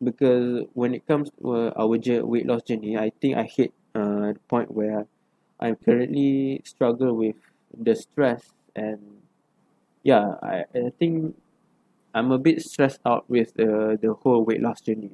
because 0.00 0.64
when 0.72 0.94
it 0.96 1.04
comes 1.06 1.30
to 1.38 1.70
uh, 1.70 1.70
our 1.76 1.86
weight 2.24 2.46
loss 2.48 2.62
journey, 2.64 2.96
I 2.96 3.10
think 3.20 3.36
I 3.36 3.44
hit 3.44 3.70
uh, 3.94 4.32
the 4.34 4.42
point 4.48 4.72
where 4.72 5.04
I'm 5.60 5.76
currently 5.76 6.62
struggle 6.64 7.14
with 7.14 7.36
the 7.78 7.94
stress 7.96 8.52
and 8.76 9.22
yeah, 10.02 10.36
I, 10.42 10.64
I 10.74 10.90
think 10.98 11.36
I'm 12.14 12.32
a 12.32 12.38
bit 12.38 12.62
stressed 12.62 13.00
out 13.06 13.28
with 13.30 13.54
the 13.54 13.98
the 14.00 14.14
whole 14.14 14.44
weight 14.44 14.62
loss 14.62 14.80
journey 14.80 15.12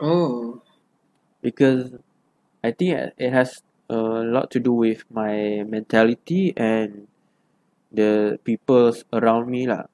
Oh. 0.00 0.62
because 1.42 1.94
I 2.64 2.72
think 2.72 2.92
it 2.98 3.14
it 3.18 3.32
has 3.32 3.62
a 3.90 3.96
lot 3.96 4.50
to 4.52 4.60
do 4.60 4.72
with 4.72 5.04
my 5.10 5.64
mentality 5.68 6.52
and 6.56 7.08
the 7.92 8.38
people's 8.44 9.04
around 9.12 9.50
me 9.50 9.66
lah. 9.68 9.86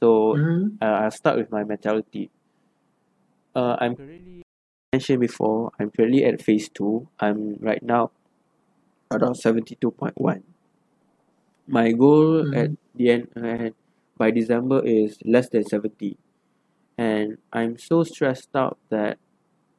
So 0.00 0.08
Mhm. 0.32 0.78
uh, 0.82 1.06
I'll 1.06 1.12
start 1.14 1.38
with 1.38 1.50
my 1.50 1.64
mentality. 1.64 2.30
Uh, 3.54 3.76
I'm 3.80 3.96
currently 3.96 4.42
mentioned 4.92 5.20
before. 5.20 5.72
I'm 5.78 5.90
currently 5.90 6.24
at 6.24 6.40
phase 6.42 6.68
two. 6.68 7.08
I'm 7.20 7.56
right 7.60 7.82
now 7.82 8.10
around 9.10 9.36
seventy 9.36 9.74
two 9.76 9.90
point 9.90 10.16
one. 10.20 10.42
My 11.68 11.92
goal 11.92 12.44
Mhm. 12.48 12.56
at 12.56 12.70
the 12.96 13.06
end, 13.10 13.24
uh, 13.36 13.70
by 14.16 14.30
December 14.32 14.80
is 14.84 15.18
less 15.24 15.48
than 15.48 15.62
70 15.64 16.16
and 16.98 17.38
I'm 17.52 17.78
so 17.78 18.02
stressed 18.02 18.50
out 18.56 18.78
that 18.90 19.18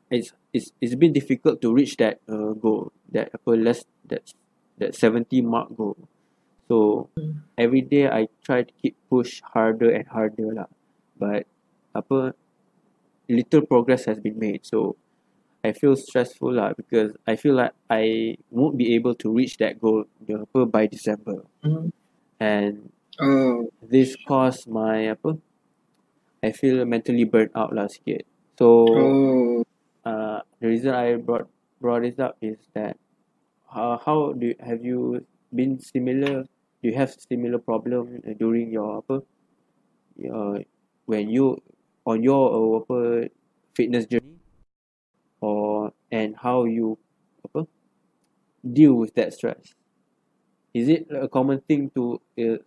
it's 0.10 0.32
it's 0.54 0.72
it's 0.80 0.96
been 0.96 1.12
difficult 1.14 1.60
to 1.62 1.74
reach 1.74 1.98
that 1.98 2.22
uh, 2.30 2.54
goal 2.56 2.94
that 3.12 3.30
apa 3.36 3.52
less 3.58 3.84
that 4.08 4.32
that 4.80 4.96
70 4.96 5.42
mark 5.44 5.76
goal. 5.76 5.98
So 6.70 7.10
every 7.58 7.82
day 7.82 8.08
I 8.08 8.30
try 8.46 8.64
to 8.64 8.74
keep 8.80 8.96
push 9.10 9.42
harder 9.54 9.90
and 9.92 10.08
harder 10.08 10.54
lah. 10.54 10.70
But 11.20 11.46
apa 11.94 12.34
little 13.28 13.66
progress 13.66 14.06
has 14.06 14.22
been 14.24 14.40
made. 14.40 14.64
So 14.66 14.96
I 15.64 15.76
feel 15.76 15.96
stressful 16.00 16.56
lah 16.56 16.72
because 16.74 17.12
I 17.28 17.36
feel 17.36 17.56
like 17.60 17.76
I 17.92 18.38
won't 18.48 18.80
be 18.80 18.96
able 18.96 19.12
to 19.20 19.28
reach 19.28 19.60
that 19.60 19.76
goal 19.80 20.08
the 20.24 20.48
apa 20.48 20.64
by 20.66 20.88
December 20.88 21.44
Mhm. 21.66 21.92
and 22.40 22.90
Oh. 23.20 23.68
this 23.84 24.16
caused 24.24 24.72
my 24.72 25.12
apa 25.12 25.36
I 26.40 26.56
feel 26.56 26.88
mentally 26.88 27.28
burnt 27.28 27.52
out 27.52 27.76
lah 27.76 27.92
sikit 27.92 28.24
so 28.56 28.88
Oh. 28.88 29.68
uh, 30.08 30.40
the 30.64 30.68
reason 30.72 30.96
I 30.96 31.20
brought 31.20 31.52
brought 31.84 32.08
this 32.08 32.16
up 32.24 32.40
is 32.40 32.56
that 32.72 32.96
how 33.68 34.00
how 34.00 34.32
do 34.32 34.56
have 34.64 34.80
you 34.88 35.28
been 35.52 35.76
similar 35.84 36.48
do 36.80 36.84
you 36.88 36.96
have 36.96 37.12
similar 37.12 37.60
problem 37.60 38.24
uh, 38.24 38.32
during 38.40 38.72
your 38.72 39.04
apa 39.04 39.20
your 40.16 40.64
when 41.04 41.28
you 41.28 41.60
on 42.08 42.24
your 42.24 42.44
uh, 42.56 42.80
apa 42.80 43.28
fitness 43.76 44.08
journey 44.08 44.39
or 45.42 45.92
and 46.12 46.36
how 46.36 46.66
you 46.66 46.98
apa 47.46 47.66
deal 48.74 48.94
with 48.94 49.14
that 49.16 49.34
stress 49.34 49.74
is 50.74 50.88
it 50.90 51.08
a 51.12 51.28
common 51.28 51.60
thing 51.68 51.90
to 51.96 52.22
uh, 52.40 52.58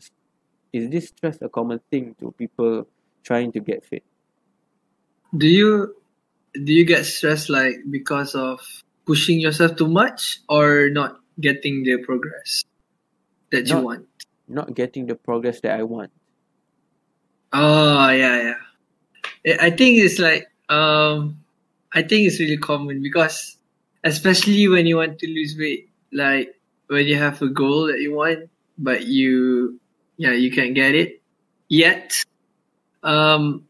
is 0.73 0.89
this 0.91 1.09
stress 1.09 1.39
a 1.43 1.49
common 1.49 1.81
thing 1.91 2.15
to 2.19 2.33
people 2.33 2.87
trying 3.23 3.53
to 3.53 3.61
get 3.61 3.85
fit 3.85 4.03
Do 5.37 5.47
you 5.49 5.95
do 6.53 6.73
you 6.73 6.85
get 6.85 7.05
stressed 7.07 7.49
like 7.49 7.77
because 7.91 8.35
of 8.35 8.61
pushing 9.07 9.41
yourself 9.41 9.77
too 9.77 9.89
much 9.89 10.41
or 10.49 10.89
not 10.91 11.21
getting 11.41 11.83
the 11.85 11.97
progress 12.05 12.65
that 13.51 13.69
you 13.69 13.79
want? 13.81 14.05
not 14.49 14.75
getting 14.75 15.07
the 15.07 15.15
progress 15.15 15.61
that 15.61 15.79
I 15.79 15.83
want 15.85 16.11
Oh 17.53 18.09
yeah, 18.11 18.37
yeah. 18.43 18.61
I- 19.55 19.67
I 19.67 19.71
think 19.71 20.01
it's 20.01 20.19
like 20.19 20.49
um, 20.69 21.42
I 21.95 22.03
think 22.03 22.27
it's 22.27 22.41
really 22.41 22.57
common 22.57 23.03
because 23.03 23.57
especially 24.05 24.67
when 24.69 24.87
you 24.87 24.97
want 24.97 25.19
to 25.21 25.27
lose 25.29 25.57
weight, 25.59 25.91
like 26.13 26.55
when 26.89 27.07
you 27.07 27.17
have 27.17 27.41
a 27.43 27.49
goal 27.49 27.87
that 27.87 28.01
you 28.01 28.15
want, 28.15 28.51
but 28.79 29.07
you 29.07 29.79
yeah 30.17 30.33
you 30.33 30.51
can't 30.51 30.75
get 30.75 30.95
it 30.95 31.23
yet. 31.69 32.13
Um, 33.03 33.67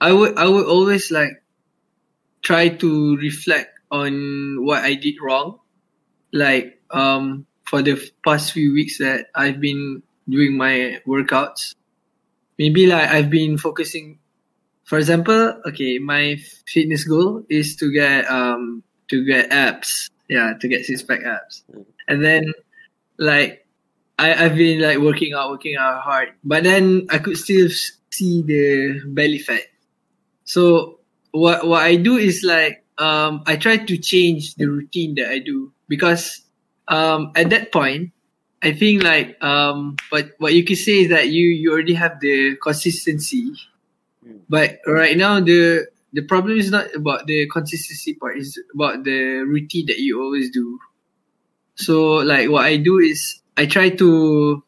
I 0.00 0.12
would 0.12 0.36
I 0.38 0.48
would 0.48 0.66
always 0.66 1.10
like 1.10 1.42
try 2.42 2.68
to 2.68 3.16
reflect 3.18 3.78
on 3.90 4.64
what 4.64 4.84
I 4.84 4.94
did 4.94 5.16
wrong, 5.20 5.58
like 6.32 6.80
um 6.90 7.46
for 7.64 7.82
the 7.82 8.00
past 8.24 8.52
few 8.52 8.72
weeks 8.72 8.98
that 8.98 9.26
I've 9.34 9.60
been 9.60 10.02
doing 10.28 10.56
my 10.56 11.00
workouts 11.06 11.74
maybe 12.58 12.86
like 12.86 13.08
I've 13.08 13.30
been 13.30 13.56
focusing 13.56 14.18
for 14.88 14.96
example, 14.96 15.60
okay, 15.68 15.98
my 15.98 16.40
fitness 16.66 17.04
goal 17.04 17.44
is 17.50 17.76
to 17.76 17.92
get 17.92 18.24
um 18.30 18.82
to 19.08 19.22
get 19.22 19.52
abs. 19.52 20.08
Yeah, 20.28 20.54
to 20.60 20.66
get 20.68 20.86
six 20.86 21.02
pack 21.02 21.20
abs. 21.24 21.62
Mm. 21.70 21.84
And 22.08 22.24
then 22.24 22.54
like 23.18 23.66
I, 24.18 24.32
I've 24.32 24.56
been 24.56 24.80
like 24.80 24.96
working 24.98 25.34
out, 25.34 25.50
working 25.50 25.76
out 25.76 26.00
hard. 26.00 26.32
But 26.42 26.64
then 26.64 27.06
I 27.10 27.18
could 27.18 27.36
still 27.36 27.68
see 28.10 28.42
the 28.42 29.00
belly 29.04 29.38
fat. 29.38 29.68
So 30.44 31.00
what 31.32 31.68
what 31.68 31.82
I 31.82 31.96
do 31.96 32.16
is 32.16 32.42
like 32.42 32.82
um 32.96 33.42
I 33.46 33.56
try 33.56 33.76
to 33.76 33.98
change 33.98 34.54
the 34.54 34.66
routine 34.66 35.16
that 35.16 35.28
I 35.28 35.38
do 35.38 35.70
because 35.86 36.40
um 36.88 37.32
at 37.36 37.50
that 37.50 37.72
point 37.72 38.12
I 38.62 38.72
think 38.72 39.02
like 39.04 39.36
um 39.44 39.96
what 40.08 40.32
what 40.38 40.54
you 40.54 40.64
can 40.64 40.76
say 40.76 41.04
is 41.04 41.10
that 41.10 41.28
you 41.28 41.48
you 41.48 41.72
already 41.72 41.94
have 41.94 42.20
the 42.20 42.56
consistency. 42.56 43.52
But 44.48 44.78
right 44.86 45.16
now 45.16 45.40
the 45.40 45.86
the 46.12 46.22
problem 46.22 46.58
is 46.58 46.70
not 46.70 46.94
about 46.94 47.26
the 47.26 47.46
consistency 47.48 48.14
part. 48.14 48.38
It's 48.38 48.58
about 48.74 49.04
the 49.04 49.44
routine 49.44 49.86
that 49.86 49.98
you 49.98 50.20
always 50.20 50.50
do. 50.50 50.78
So 51.74 52.14
like 52.24 52.48
what 52.48 52.64
I 52.64 52.76
do 52.76 52.98
is 52.98 53.40
I 53.56 53.66
try 53.66 53.90
to 53.90 54.62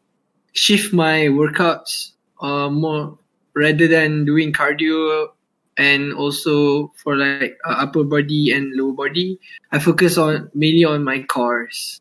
shift 0.53 0.93
my 0.93 1.29
workouts 1.31 2.13
uh 2.41 2.69
more 2.69 3.19
rather 3.55 3.87
than 3.89 4.25
doing 4.25 4.53
cardio 4.53 5.29
and 5.77 6.13
also 6.13 6.93
for 6.97 7.17
like 7.17 7.57
uh, 7.65 7.77
upper 7.79 8.05
body 8.05 8.51
and 8.53 8.75
lower 8.75 8.93
body 8.93 9.39
I 9.73 9.79
focus 9.79 10.19
on 10.19 10.51
mainly 10.55 10.85
on 10.85 11.05
my 11.05 11.23
cores. 11.23 12.01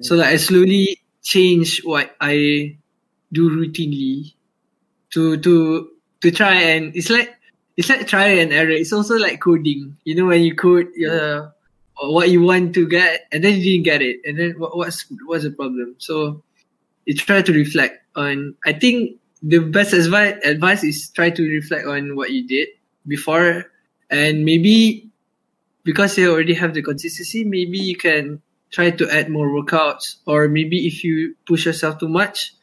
So 0.00 0.14
like 0.16 0.28
I 0.28 0.36
slowly 0.36 1.00
change 1.22 1.82
what 1.84 2.14
I 2.20 2.76
do 3.32 3.50
routinely 3.50 4.34
to 5.10 5.36
to 5.38 5.90
to 6.20 6.30
try 6.30 6.54
and 6.54 6.94
it's 6.94 7.10
like 7.10 7.34
it's 7.76 7.88
like 7.88 8.06
try 8.06 8.26
and 8.26 8.52
error. 8.52 8.70
It's 8.70 8.92
also 8.92 9.16
like 9.16 9.40
coding. 9.40 9.96
You 10.04 10.14
know 10.14 10.26
when 10.26 10.42
you 10.42 10.54
code 10.54 10.88
uh, 11.02 11.48
what 12.02 12.30
you 12.30 12.42
want 12.42 12.74
to 12.74 12.88
get 12.88 13.26
and 13.32 13.44
then 13.44 13.56
you 13.56 13.64
didn't 13.64 13.84
get 13.84 14.02
it 14.02 14.20
and 14.24 14.38
then 14.38 14.54
what, 14.58 14.76
what's 14.76 15.06
what's 15.24 15.44
the 15.44 15.50
problem? 15.50 15.96
So 15.98 16.42
you 17.06 17.14
try 17.14 17.42
to 17.42 17.52
reflect 17.52 18.04
on 18.16 18.54
I 18.64 18.72
think 18.72 19.18
the 19.42 19.58
best 19.58 19.92
advice 19.92 20.36
advice 20.44 20.84
is 20.84 21.10
try 21.10 21.30
to 21.30 21.42
reflect 21.42 21.86
on 21.86 22.16
what 22.16 22.30
you 22.30 22.46
did 22.46 22.68
before 23.06 23.66
and 24.10 24.44
maybe 24.44 25.10
because 25.84 26.18
you 26.18 26.30
already 26.30 26.54
have 26.54 26.74
the 26.74 26.82
consistency, 26.82 27.44
maybe 27.44 27.78
you 27.78 27.96
can 27.96 28.42
try 28.70 28.90
to 28.90 29.10
add 29.10 29.28
more 29.28 29.48
workouts 29.48 30.16
or 30.26 30.48
maybe 30.48 30.86
if 30.86 31.02
you 31.02 31.34
push 31.46 31.66
yourself 31.66 31.98
too 31.98 32.08
much, 32.08 32.54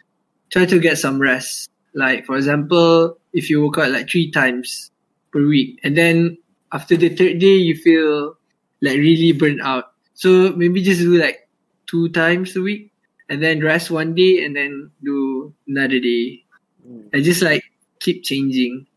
try 0.50 0.66
to 0.66 0.80
get 0.80 0.98
some 0.98 1.20
rest. 1.20 1.70
Like 1.94 2.26
for 2.26 2.38
example, 2.38 3.18
if 3.38 3.50
you 3.54 3.62
work 3.62 3.78
out 3.78 3.94
like 3.94 4.10
three 4.10 4.32
times 4.34 4.90
per 5.32 5.46
week 5.46 5.78
and 5.86 5.94
then 5.94 6.38
after 6.74 6.98
the 6.98 7.10
third 7.14 7.38
day 7.40 7.54
you 7.62 7.78
feel 7.78 8.34
like 8.82 8.98
really 8.98 9.32
burnt 9.32 9.62
out. 9.62 9.94
So 10.18 10.52
maybe 10.58 10.82
just 10.82 11.02
do 11.06 11.16
like 11.22 11.46
two 11.86 12.10
times 12.10 12.56
a 12.58 12.62
week 12.66 12.90
and 13.30 13.42
then 13.44 13.62
rest 13.62 13.92
one 13.94 14.16
day 14.18 14.42
and 14.44 14.56
then 14.58 14.90
do 15.06 15.54
another 15.70 16.00
day. 16.02 16.42
Mm. 16.82 17.14
And 17.14 17.22
just 17.24 17.42
like 17.46 17.64
keep 18.02 18.24
changing. 18.26 18.88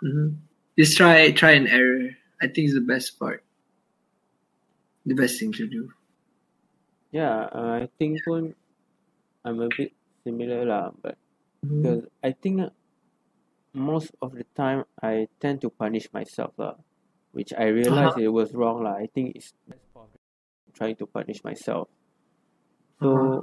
hmm 0.00 0.38
Just 0.78 0.96
try 0.96 1.30
try 1.34 1.52
and 1.58 1.68
error. 1.68 2.14
I 2.40 2.48
think 2.48 2.70
is 2.70 2.78
the 2.78 2.84
best 2.86 3.18
part. 3.18 3.44
The 5.04 5.14
best 5.18 5.40
thing 5.40 5.52
to 5.60 5.66
do. 5.66 5.90
yeah 7.10 7.50
uh, 7.50 7.82
I 7.82 7.88
think 7.98 8.22
pun 8.22 8.54
I'm 9.44 9.58
a 9.58 9.68
bit 9.74 9.90
similar 10.22 10.62
lah 10.64 10.94
but 11.02 11.18
Mhm. 11.66 11.82
because 11.82 12.02
I 12.22 12.30
think 12.32 12.70
most 13.74 14.12
of 14.22 14.32
the 14.34 14.44
time 14.56 14.84
I 15.02 15.28
tend 15.40 15.60
to 15.62 15.70
punish 15.70 16.12
myself 16.12 16.54
lah 16.58 16.76
which 17.32 17.52
I 17.54 17.68
realized 17.68 18.18
it 18.18 18.28
was 18.30 18.54
wrong 18.54 18.82
lah. 18.84 18.96
I 18.98 19.06
think 19.06 19.36
it's 19.36 19.54
trying 20.72 20.96
to 20.96 21.06
punish 21.06 21.44
myself. 21.44 21.88
So 23.02 23.08
Uh-huh. 23.08 23.40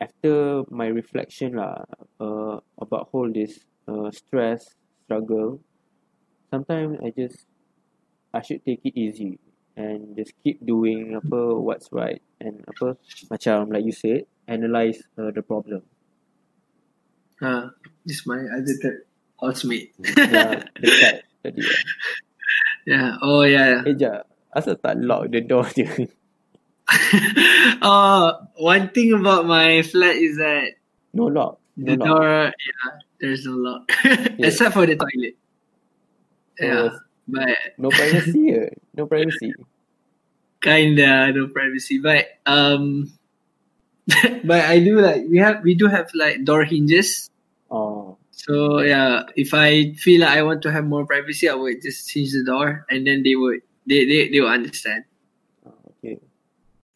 after 0.00 0.64
my 0.70 0.86
reflection 0.88 1.56
lah 1.60 1.84
uh, 2.20 2.60
about 2.78 3.08
all 3.12 3.28
this 3.32 3.64
uh, 3.88 4.10
stress 4.10 4.74
struggle 5.04 5.60
sometimes 6.52 6.98
I 7.02 7.10
just 7.12 7.46
I 8.34 8.42
should 8.42 8.64
take 8.66 8.82
it 8.84 8.94
easy 8.98 9.40
and 9.76 10.16
just 10.16 10.32
keep 10.44 10.64
doing 10.64 11.16
apa 11.16 11.56
what's 11.58 11.90
right 11.92 12.22
and 12.40 12.64
apa 12.68 12.98
macam 13.32 13.70
like 13.72 13.84
you 13.86 13.94
said 13.96 14.26
analyze 14.48 15.00
uh, 15.18 15.30
the 15.32 15.42
problem. 15.42 15.82
Uh, 17.40 17.70
this 18.04 18.20
is 18.20 18.26
my 18.26 18.38
other 18.56 19.06
housemate. 19.40 19.92
ya 20.32 20.64
dekat 20.80 21.24
tadi 21.44 21.62
Yeah. 22.86 23.18
Oh 23.18 23.42
yeah. 23.42 23.82
eh 23.82 23.98
jap 23.98 24.30
asal 24.54 24.78
tak 24.78 24.94
lock 25.02 25.26
the 25.34 25.42
door 25.42 25.66
je 25.74 25.84
uh, 27.82 28.30
one 28.62 28.88
thing 28.94 29.10
about 29.12 29.42
my 29.44 29.82
flat 29.82 30.14
is 30.14 30.38
that 30.38 30.78
no 31.10 31.26
lock 31.26 31.58
no 31.74 31.82
the 31.82 31.94
lock 31.98 32.06
door, 32.06 32.30
yeah, 32.54 32.92
there's 33.18 33.42
no 33.44 33.58
lock 33.58 33.90
Yeah. 34.38 34.46
except 34.48 34.72
for 34.78 34.86
the 34.86 34.94
toilet. 34.94 35.34
Yeah, 36.62 36.94
so 36.94 37.02
but 37.26 37.58
no 37.76 37.90
privacy 37.90 38.42
ke? 38.54 38.62
no 38.94 39.04
privacy 39.10 39.50
kinda 40.62 41.34
no 41.34 41.50
privacy. 41.50 41.98
But 41.98 42.38
um, 42.46 43.10
but 44.46 44.62
I 44.62 44.78
do 44.78 45.02
like 45.02 45.26
we 45.28 45.42
have 45.42 45.60
we 45.66 45.74
do 45.74 45.90
have 45.90 46.08
like 46.14 46.46
door 46.46 46.62
hinges. 46.64 47.28
oh 47.66 48.16
So 48.36 48.84
yeah, 48.84 49.24
if 49.32 49.56
I 49.56 49.96
feel 49.96 50.20
like 50.20 50.36
I 50.36 50.44
want 50.44 50.60
to 50.68 50.70
have 50.70 50.84
more 50.84 51.08
privacy, 51.08 51.48
I 51.48 51.56
would 51.56 51.80
just 51.80 52.04
change 52.12 52.36
the 52.36 52.44
door, 52.44 52.84
and 52.92 53.08
then 53.08 53.24
they 53.24 53.34
would 53.34 53.64
they 53.88 54.04
they, 54.04 54.28
they 54.28 54.40
will 54.44 54.52
understand. 54.52 55.08
oh, 55.64 55.72
okay. 55.96 56.20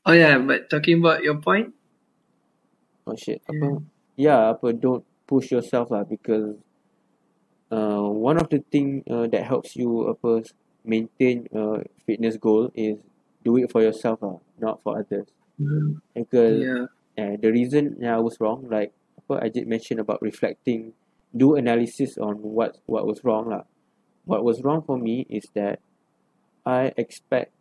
Oh 0.04 0.12
yeah, 0.12 0.36
but 0.36 0.68
talking 0.68 1.00
about 1.00 1.24
your 1.24 1.40
point, 1.40 1.72
oh 3.08 3.16
shit. 3.16 3.40
Apa 3.48 3.80
ya 4.20 4.52
apa 4.52 4.76
don't 4.76 5.00
push 5.24 5.48
yourself 5.48 5.88
lah 5.88 6.04
because 6.04 6.60
uh, 7.72 8.04
one 8.04 8.36
of 8.36 8.52
the 8.52 8.60
thing 8.68 9.00
uh, 9.08 9.24
that 9.32 9.40
helps 9.40 9.72
you 9.80 10.12
apa 10.12 10.44
maintain 10.84 11.48
a 11.56 11.80
fitness 12.04 12.36
goal 12.36 12.68
is 12.76 13.00
do 13.48 13.56
it 13.56 13.72
for 13.72 13.80
yourself 13.80 14.20
lah 14.20 14.36
not 14.60 14.76
for 14.84 15.00
others. 15.00 15.32
Mm, 15.56 16.04
because 16.12 16.60
yeah. 16.60 16.84
uh, 17.16 17.40
the 17.40 17.48
reason 17.48 17.96
yang 17.96 18.12
I 18.12 18.20
was 18.20 18.36
wrong 18.36 18.68
like 18.68 18.92
apa 19.24 19.40
I 19.40 19.48
did 19.48 19.64
mention 19.64 20.04
about 20.04 20.20
reflecting 20.20 20.92
do 21.34 21.54
analysis 21.54 22.18
on 22.18 22.42
what 22.42 22.78
what 22.86 23.06
was 23.06 23.22
wrong 23.22 23.50
lah. 23.50 23.64
What 24.24 24.44
was 24.44 24.62
wrong 24.62 24.82
for 24.82 24.98
me 24.98 25.26
is 25.30 25.46
that 25.54 25.80
I 26.66 26.92
expect 26.96 27.52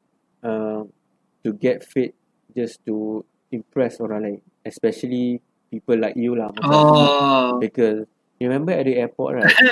uh, 0.43 0.84
to 1.43 1.49
get 1.53 1.84
fit 1.84 2.15
just 2.55 2.84
to 2.86 3.26
impress 3.51 3.97
orang 3.99 4.22
lain 4.24 4.38
especially 4.65 5.41
people 5.74 5.97
like 5.97 6.17
you 6.17 6.36
lah 6.38 6.53
Oh, 6.61 7.57
because 7.57 8.05
you 8.38 8.45
remember 8.49 8.74
at 8.74 8.86
the 8.86 8.97
airport 8.97 9.41
right? 9.41 9.53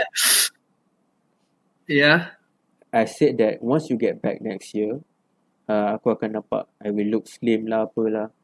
Yeah. 1.87 2.35
I 2.91 3.05
said 3.07 3.39
that 3.39 3.63
once 3.63 3.87
you 3.87 3.95
get 3.95 4.19
back 4.19 4.43
next 4.43 4.75
year 4.75 4.99
uh, 5.71 5.95
aku 5.95 6.15
akan 6.19 6.41
nampak 6.41 6.67
I 6.83 6.91
will 6.91 7.07
look 7.07 7.27
slim 7.31 7.67
lah 7.67 7.87
apalah 7.87 8.27
Oh, 8.27 8.36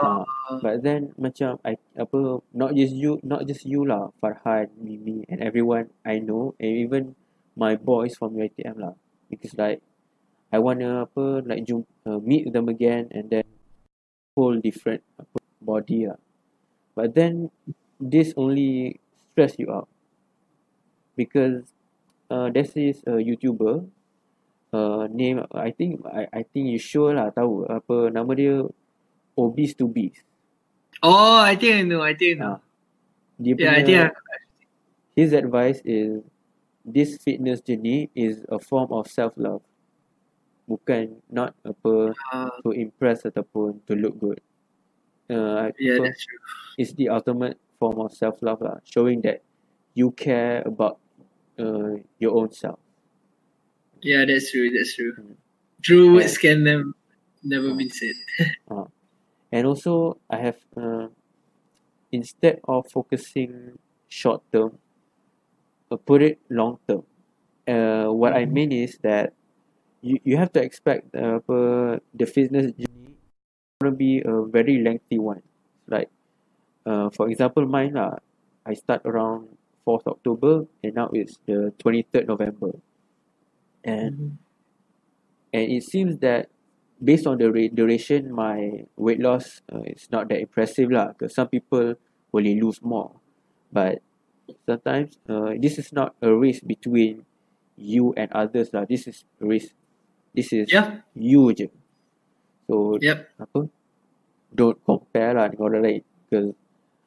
uh, 0.00 0.24
but 0.64 0.82
then 0.82 1.12
macam 1.20 1.60
I 1.62 1.76
apa 1.94 2.40
not 2.56 2.72
just 2.72 2.96
you 2.96 3.20
not 3.20 3.44
just 3.44 3.68
you 3.68 3.84
lah 3.84 4.10
Farhan 4.18 4.72
Mimi 4.80 5.28
and 5.28 5.44
everyone 5.44 5.92
I 6.02 6.18
know 6.18 6.56
and 6.56 6.72
even 6.80 7.14
my 7.54 7.76
boys 7.76 8.16
from 8.16 8.34
UiTM 8.34 8.80
lah. 8.80 8.96
Because 9.28 9.54
like 9.54 9.84
I 10.50 10.58
wanna 10.58 11.06
apa 11.06 11.44
like 11.46 11.68
jump, 11.68 11.86
uh, 12.08 12.18
meet 12.18 12.50
them 12.50 12.66
again 12.72 13.12
and 13.12 13.30
then 13.30 13.46
whole 14.34 14.58
different 14.58 15.04
apa, 15.20 15.38
body 15.60 16.08
lah. 16.08 16.18
But 16.96 17.14
then 17.14 17.52
this 18.00 18.34
only 18.34 18.98
stress 19.30 19.60
you 19.60 19.70
out. 19.70 19.86
Because 21.14 21.68
uh, 22.32 22.48
this 22.50 22.74
uh, 23.06 23.20
YouTuber 23.20 23.86
uh, 24.72 25.04
name 25.10 25.44
I 25.52 25.70
think 25.70 26.02
I 26.06 26.26
I 26.32 26.42
think 26.48 26.70
you 26.70 26.80
sure 26.80 27.14
lah 27.14 27.30
tahu 27.30 27.66
apa 27.68 28.10
nama 28.10 28.30
dia 28.34 28.64
obese 29.40 29.74
to 29.74 29.88
beast 29.88 30.24
oh, 31.02 31.40
I 31.40 31.56
think 31.56 31.76
I 31.76 31.82
know. 31.82 32.02
I 32.02 32.14
think 32.14 32.40
I 32.40 32.44
know. 32.44 32.60
Dia 33.40 33.56
Yeah, 33.56 33.72
I 33.72 33.82
think 33.82 33.98
I, 34.04 34.10
his 35.16 35.32
advice 35.32 35.80
is 35.84 36.20
this 36.84 37.16
fitness 37.24 37.60
journey 37.64 38.12
is 38.12 38.44
a 38.52 38.60
form 38.60 38.92
of 38.92 39.08
self 39.08 39.32
love 39.40 39.64
bukan 40.68 41.18
not 41.26 41.56
apa 41.66 42.14
uh, 42.30 42.56
to 42.62 42.70
impress 42.70 43.26
ataupun 43.26 43.82
to 43.90 43.98
look 43.98 44.14
good 44.20 44.38
uh, 45.32 45.72
yeah, 45.82 45.98
that's 45.98 46.22
true. 46.22 46.40
it's 46.78 46.94
the 46.94 47.10
ultimate 47.10 47.58
form 47.82 47.98
of 47.98 48.14
self 48.14 48.38
love 48.38 48.62
lah 48.62 48.78
showing 48.86 49.18
that 49.24 49.42
you 49.98 50.14
care 50.14 50.62
about 50.62 51.02
uh, 51.58 51.98
your 52.22 52.36
own 52.38 52.52
self 52.54 52.78
Yeah, 54.00 54.24
that's 54.24 54.50
true. 54.50 54.72
That's 54.72 54.96
true. 54.96 55.12
Mm. 55.12 55.36
True 55.84 56.04
Yeah. 56.08 56.24
words 56.24 56.38
can 56.40 56.64
never 56.64 56.88
never 57.44 57.74
be 57.76 57.88
said. 57.88 58.16
and 59.52 59.66
also 59.66 60.18
I 60.30 60.38
have 60.38 60.58
uh, 60.76 61.08
instead 62.12 62.60
of 62.68 62.86
focusing 62.90 63.78
short 64.08 64.42
term 64.52 64.78
uh, 65.90 65.96
put 65.96 66.22
it 66.22 66.38
long 66.50 66.78
term 66.88 67.02
uh, 67.68 68.08
what 68.12 68.32
I 68.32 68.44
Mhm. 68.46 68.52
mean 68.52 68.72
is 68.72 68.98
that 69.02 69.34
you, 70.02 70.18
you 70.24 70.36
have 70.36 70.52
to 70.54 70.62
expect 70.62 71.14
uh, 71.14 71.40
the 72.14 72.26
fitness 72.26 72.72
journey 72.72 73.14
going 73.80 73.92
to 73.92 73.96
be 73.96 74.22
a 74.24 74.42
very 74.46 74.80
lengthy 74.82 75.18
one 75.18 75.42
like 75.88 76.10
uh, 76.86 77.10
for 77.10 77.28
example 77.30 77.66
mine 77.66 77.94
lah 77.94 78.18
I 78.66 78.74
start 78.74 79.02
around 79.04 79.48
4th 79.84 80.06
October 80.06 80.66
and 80.84 80.94
now 80.94 81.10
it's 81.12 81.38
the 81.46 81.72
23rd 81.78 82.28
November 82.28 82.72
and 83.84 84.14
Mhm. 84.14 84.38
and 85.52 85.64
it 85.72 85.82
seems 85.84 86.18
that 86.18 86.48
based 87.02 87.26
on 87.26 87.38
the 87.38 87.50
ra- 87.50 87.72
duration 87.72 88.32
my 88.32 88.84
weight 88.96 89.20
loss 89.20 89.62
uh, 89.72 89.82
is 89.86 90.08
not 90.12 90.28
that 90.28 90.40
impressive 90.40 90.90
lah 90.90 91.08
because 91.16 91.34
some 91.34 91.48
people 91.48 91.94
only 92.32 92.60
lose 92.60 92.80
more 92.82 93.12
but 93.72 94.02
sometimes 94.66 95.18
uh, 95.28 95.54
this 95.58 95.78
is 95.78 95.92
not 95.92 96.14
a 96.22 96.30
race 96.34 96.60
between 96.60 97.24
you 97.76 98.12
and 98.16 98.30
others 98.32 98.70
lah 98.76 98.84
this 98.84 99.06
is 99.08 99.24
a 99.40 99.46
race 99.46 99.72
this 100.34 100.52
is 100.52 100.68
Yeah. 100.70 101.00
you 101.16 101.52
je 101.56 101.66
so 102.68 102.98
Yep. 103.00 103.18
apa 103.40 103.60
don't 104.54 104.78
compare 104.84 105.34
lah 105.34 105.48
dengan 105.50 105.64
orang 105.70 105.82
lain 105.82 106.02
because 106.26 106.50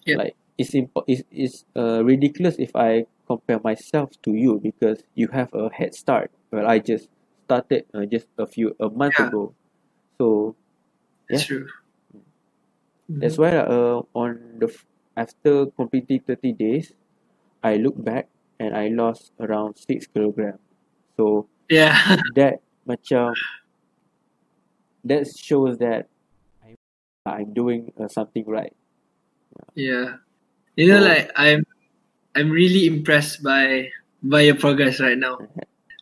Yep. 0.08 0.16
like 0.20 0.34
it's 0.60 0.72
impo- 0.76 1.06
it's, 1.08 1.24
it's 1.32 1.64
uh, 1.76 2.04
ridiculous 2.04 2.60
if 2.60 2.76
I 2.76 3.06
compare 3.28 3.60
myself 3.64 4.12
to 4.28 4.36
you 4.36 4.60
because 4.60 5.04
you 5.16 5.32
have 5.32 5.54
a 5.56 5.72
head 5.72 5.96
start 5.96 6.32
well 6.52 6.68
I 6.68 6.80
just 6.84 7.08
started 7.48 7.88
uh, 7.96 8.04
just 8.08 8.28
a 8.39 8.48
few 8.48 8.76
a 8.80 8.89
month 8.91 9.16
Yeah. 9.20 9.28
ago 9.32 9.56
so 10.18 10.55
That's 11.30 11.45
true. 11.47 11.68
that's 13.09 13.38
why 13.38 13.57
uh, 13.57 14.01
on 14.14 14.59
the 14.59 14.68
f- 14.68 14.86
after 15.18 15.68
completing 15.78 16.20
30 16.22 16.53
days 16.53 16.93
I 17.64 17.76
look 17.78 17.95
back 18.01 18.28
and 18.59 18.76
I 18.76 18.88
lost 18.89 19.32
around 19.39 19.78
6 19.78 20.07
kilogram 20.14 20.59
so 21.18 21.47
Yeah. 21.70 21.95
that 22.36 22.59
macam 22.88 23.34
that 25.03 25.28
shows 25.36 25.78
that 25.80 26.07
I, 26.64 26.76
I'm 27.26 27.53
doing 27.53 27.91
uh, 27.99 28.07
something 28.07 28.45
right 28.47 28.74
Yeah. 29.76 30.18
You 30.76 30.88
know, 30.89 30.99
So- 30.99 31.07
like 31.07 31.32
I'm 31.36 31.64
I'm 32.36 32.49
really 32.49 32.88
impressed 32.89 33.43
by 33.45 33.89
by 34.26 34.41
your 34.49 34.55
progress 34.57 34.99
right 34.99 35.18
now. 35.18 35.38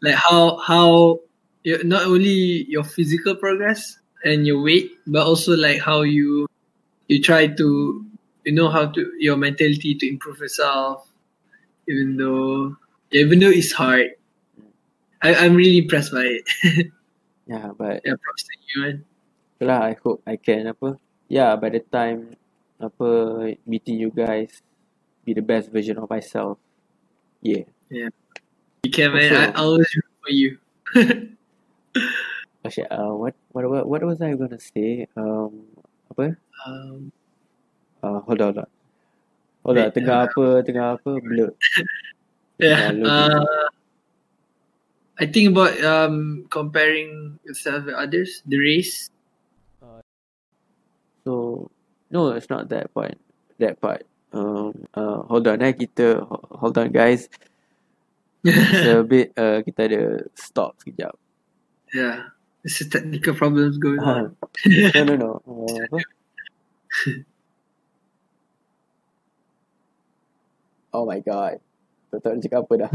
Like 0.01 0.17
how 0.17 0.57
how 0.57 1.19
not 1.85 2.09
only 2.09 2.65
your 2.65 2.81
physical 2.81 3.35
progress 3.37 4.00
and 4.23 4.45
your 4.45 4.61
weight, 4.61 4.91
but 5.07 5.25
also 5.25 5.55
like 5.55 5.79
how 5.79 6.01
you 6.01 6.47
you 7.07 7.21
try 7.21 7.47
to 7.47 8.05
you 8.45 8.51
know 8.53 8.69
how 8.69 8.87
to 8.87 9.11
your 9.19 9.37
mentality 9.37 9.95
to 9.95 10.07
improve 10.07 10.39
yourself, 10.39 11.07
even 11.87 12.17
though 12.17 12.75
even 13.11 13.39
though 13.39 13.51
it's 13.51 13.71
hard. 13.71 14.15
I, 15.23 15.35
I'm 15.35 15.53
really 15.53 15.77
impressed 15.77 16.11
by 16.11 16.25
it. 16.25 16.43
yeah 17.45 17.69
but 17.77 18.01
yeah, 18.03 18.17
props 18.17 18.43
to 18.43 18.53
you, 18.73 18.81
man. 18.81 19.05
Lah, 19.61 19.81
I 19.85 19.97
hope 20.01 20.25
I 20.25 20.35
can 20.35 20.65
apa 20.73 20.97
yeah 21.29 21.53
by 21.53 21.69
the 21.69 21.85
time 21.85 22.33
apa 22.81 23.53
meeting 23.69 24.01
you 24.01 24.09
guys 24.09 24.65
be 25.21 25.37
the 25.37 25.45
best 25.45 25.69
version 25.69 26.01
of 26.01 26.09
myself 26.09 26.57
yeah 27.45 27.69
Yeah. 27.91 28.07
You 28.83 28.91
can, 28.91 29.13
man. 29.13 29.33
I 29.35 29.51
always 29.51 29.93
root 29.93 30.05
for 30.23 30.31
you. 30.31 30.57
Actually, 32.61 32.89
uh, 32.93 33.13
what 33.17 33.33
what 33.51 33.65
what 33.69 33.83
what 33.87 34.01
was 34.05 34.21
I 34.21 34.37
gonna 34.37 34.61
say? 34.61 35.07
Um 35.17 35.65
apa? 36.13 36.37
Um, 36.67 37.09
uh, 38.05 38.19
hold 38.21 38.41
on 38.41 38.53
hold 38.53 38.59
on. 38.61 38.69
Hold 39.65 39.77
on 39.77 39.89
tengah 39.93 40.17
uh, 40.17 40.25
apa 40.29 40.45
tengah 40.65 40.85
apa? 40.97 41.11
Blur. 41.21 41.51
Yeah. 42.61 42.93
Uh, 42.93 43.65
I 45.17 45.25
think 45.25 45.57
about 45.57 45.73
um 45.81 46.45
comparing 46.45 47.41
yourself 47.41 47.89
with 47.89 47.97
others, 47.97 48.45
the 48.45 48.61
race. 48.61 49.09
so 51.25 51.69
no 52.09 52.33
it's 52.33 52.49
not 52.49 52.69
that 52.69 52.93
part 52.93 53.17
that 53.57 53.81
part. 53.81 54.05
Um 54.33 54.85
uh 54.93 55.21
hold 55.25 55.47
on 55.47 55.61
eh 55.61 55.73
kita 55.73 56.21
ho- 56.21 56.47
hold 56.53 56.77
on 56.77 56.89
guys. 56.93 57.29
It's 58.45 58.85
a 58.89 59.05
bit 59.05 59.33
uh 59.37 59.61
kita 59.61 59.81
ada 59.85 60.01
stop 60.33 60.77
sekejap. 60.81 61.13
Yeah. 61.93 62.33
There's 62.61 62.81
a 62.81 62.89
technical 62.89 63.33
problems 63.33 63.77
going 63.77 63.99
on. 63.99 64.37
no 64.65 65.03
no 65.03 65.15
no 65.15 65.31
uh, 65.47 65.97
oh 70.93 71.05
my 71.07 71.23
god 71.23 71.57
tak 72.11 72.19
tahu 72.21 72.35
nak 72.35 72.43
cakap 72.43 72.59
apa 72.67 72.73
dah 72.85 72.91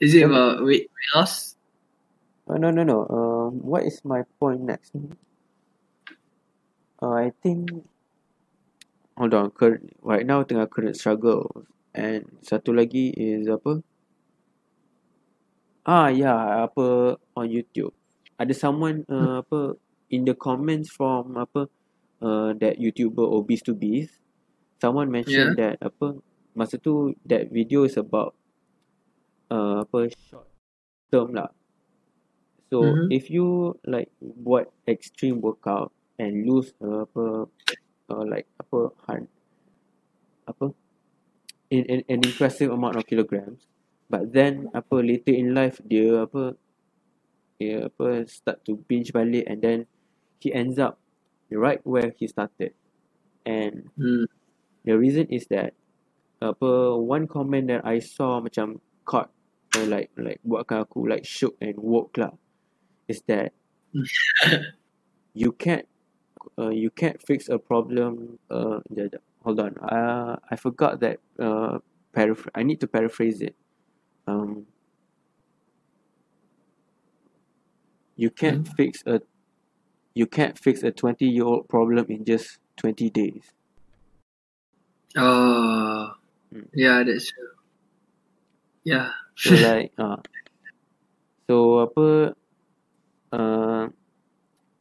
Is 0.00 0.16
it 0.16 0.24
about 0.24 0.64
weight, 0.64 0.88
weight 0.88 1.10
loss? 1.12 1.56
Oh, 2.48 2.56
no, 2.56 2.72
no, 2.72 2.82
no. 2.82 3.04
Um, 3.04 3.60
what 3.60 3.84
is 3.84 4.00
my 4.02 4.24
point 4.40 4.62
next? 4.64 4.96
Uh, 7.02 7.12
I 7.12 7.32
think. 7.42 7.68
Hold 9.18 9.34
on. 9.34 9.50
Current, 9.52 9.92
right 10.00 10.24
now, 10.24 10.42
tengah 10.42 10.72
current 10.72 10.96
struggle. 10.96 11.68
And 11.92 12.24
satu 12.40 12.72
lagi 12.72 13.12
is 13.12 13.44
apa? 13.44 13.84
Ah, 15.90 16.08
yeah. 16.22 16.70
Apa 16.70 16.86
on 17.38 17.46
YouTube. 17.50 17.90
Ada 18.40 18.54
someone 18.54 19.02
uh, 19.10 19.42
apa 19.42 19.60
in 20.14 20.22
the 20.28 20.36
comments 20.46 20.88
from 20.96 21.34
apa 21.44 21.66
uh, 22.22 22.50
that 22.62 22.78
YouTuber 22.84 23.26
obese 23.26 23.64
to 23.66 23.74
beast. 23.74 24.14
Someone 24.82 25.10
mentioned 25.18 25.58
that 25.60 25.74
apa 25.82 26.06
masa 26.54 26.78
tu 26.86 26.92
that 27.26 27.50
video 27.50 27.82
is 27.82 27.98
about 27.98 28.32
uh, 29.50 29.82
apa 29.82 29.98
short 30.30 30.46
term 31.10 31.34
lah. 31.34 31.50
So 32.70 32.78
Mhm. 32.86 33.10
if 33.10 33.24
you 33.34 33.74
like 33.82 34.14
buat 34.22 34.70
extreme 34.86 35.42
workout 35.42 35.90
and 36.22 36.46
lose 36.46 36.70
uh, 36.78 37.02
apa 37.02 37.24
uh, 38.14 38.24
like 38.30 38.46
apa 38.62 38.94
hun- 39.10 39.32
apa 40.46 40.70
in, 41.74 41.82
in 41.90 42.00
an 42.06 42.20
impressive 42.22 42.70
amount 42.70 42.94
of 42.94 43.04
kilograms 43.10 43.66
but 44.10 44.34
then 44.34 44.68
apa 44.74 44.98
later 45.00 45.32
in 45.32 45.54
life 45.54 45.78
dia 45.86 46.26
apa 46.26 46.58
dia 47.60 47.88
apa 47.88 48.26
start 48.28 48.60
to 48.66 48.78
binge 48.90 49.12
balik 49.14 49.46
and 49.48 49.62
then 49.62 49.78
he 50.40 50.52
ends 50.54 50.78
up 50.78 51.00
right 51.50 51.80
where 51.86 52.12
he 52.18 52.26
started. 52.28 52.74
And 53.46 53.90
Hmm. 53.98 54.24
the 54.84 54.98
reason 54.98 55.28
is 55.30 55.46
that 55.52 55.74
apa 56.42 56.96
one 56.98 57.26
comment 57.28 57.68
that 57.70 57.82
I 57.86 58.00
saw 58.00 58.40
macam 58.42 58.80
caught 59.06 59.30
uh, 59.76 59.86
like 59.86 60.10
like 60.18 60.40
buatkan 60.46 60.86
aku 60.86 61.06
like 61.10 61.26
shook 61.26 61.56
and 61.60 61.76
woke 61.80 62.16
lah 62.18 62.34
is 63.10 63.22
that 63.28 63.52
you 65.40 65.52
can't 65.56 65.86
uh, 66.58 66.72
you 66.72 66.90
can't 66.90 67.20
fix 67.22 67.48
a 67.50 67.58
problem 67.60 68.38
uh 68.50 68.80
hold 69.44 69.60
on. 69.60 69.76
Uh, 69.84 70.36
I 70.50 70.56
forgot 70.56 71.00
that 71.04 71.20
uh 71.40 71.80
paraphr- 72.16 72.52
I 72.56 72.64
need 72.64 72.80
to 72.82 72.88
paraphrase 72.88 73.42
it 73.44 73.56
um 74.30 74.66
you 78.16 78.30
can't 78.30 78.68
fix 78.76 79.02
a 79.06 79.20
you 80.14 80.26
can't 80.26 80.58
fix 80.58 80.82
a 80.82 80.90
20 80.90 81.26
year 81.26 81.44
old 81.44 81.68
problem 81.68 82.06
in 82.08 82.24
just 82.24 82.58
20 82.76 83.10
days 83.10 83.52
Oh, 85.16 86.14
Hmm. 86.52 86.66
yeah, 86.74 87.02
that's 87.06 87.30
true. 87.30 87.50
Yeah. 88.84 89.10
So 89.42 89.54
like 89.66 89.92
uh, 89.98 90.18
so 91.46 91.86
apa 91.86 92.34
uh, 93.32 93.84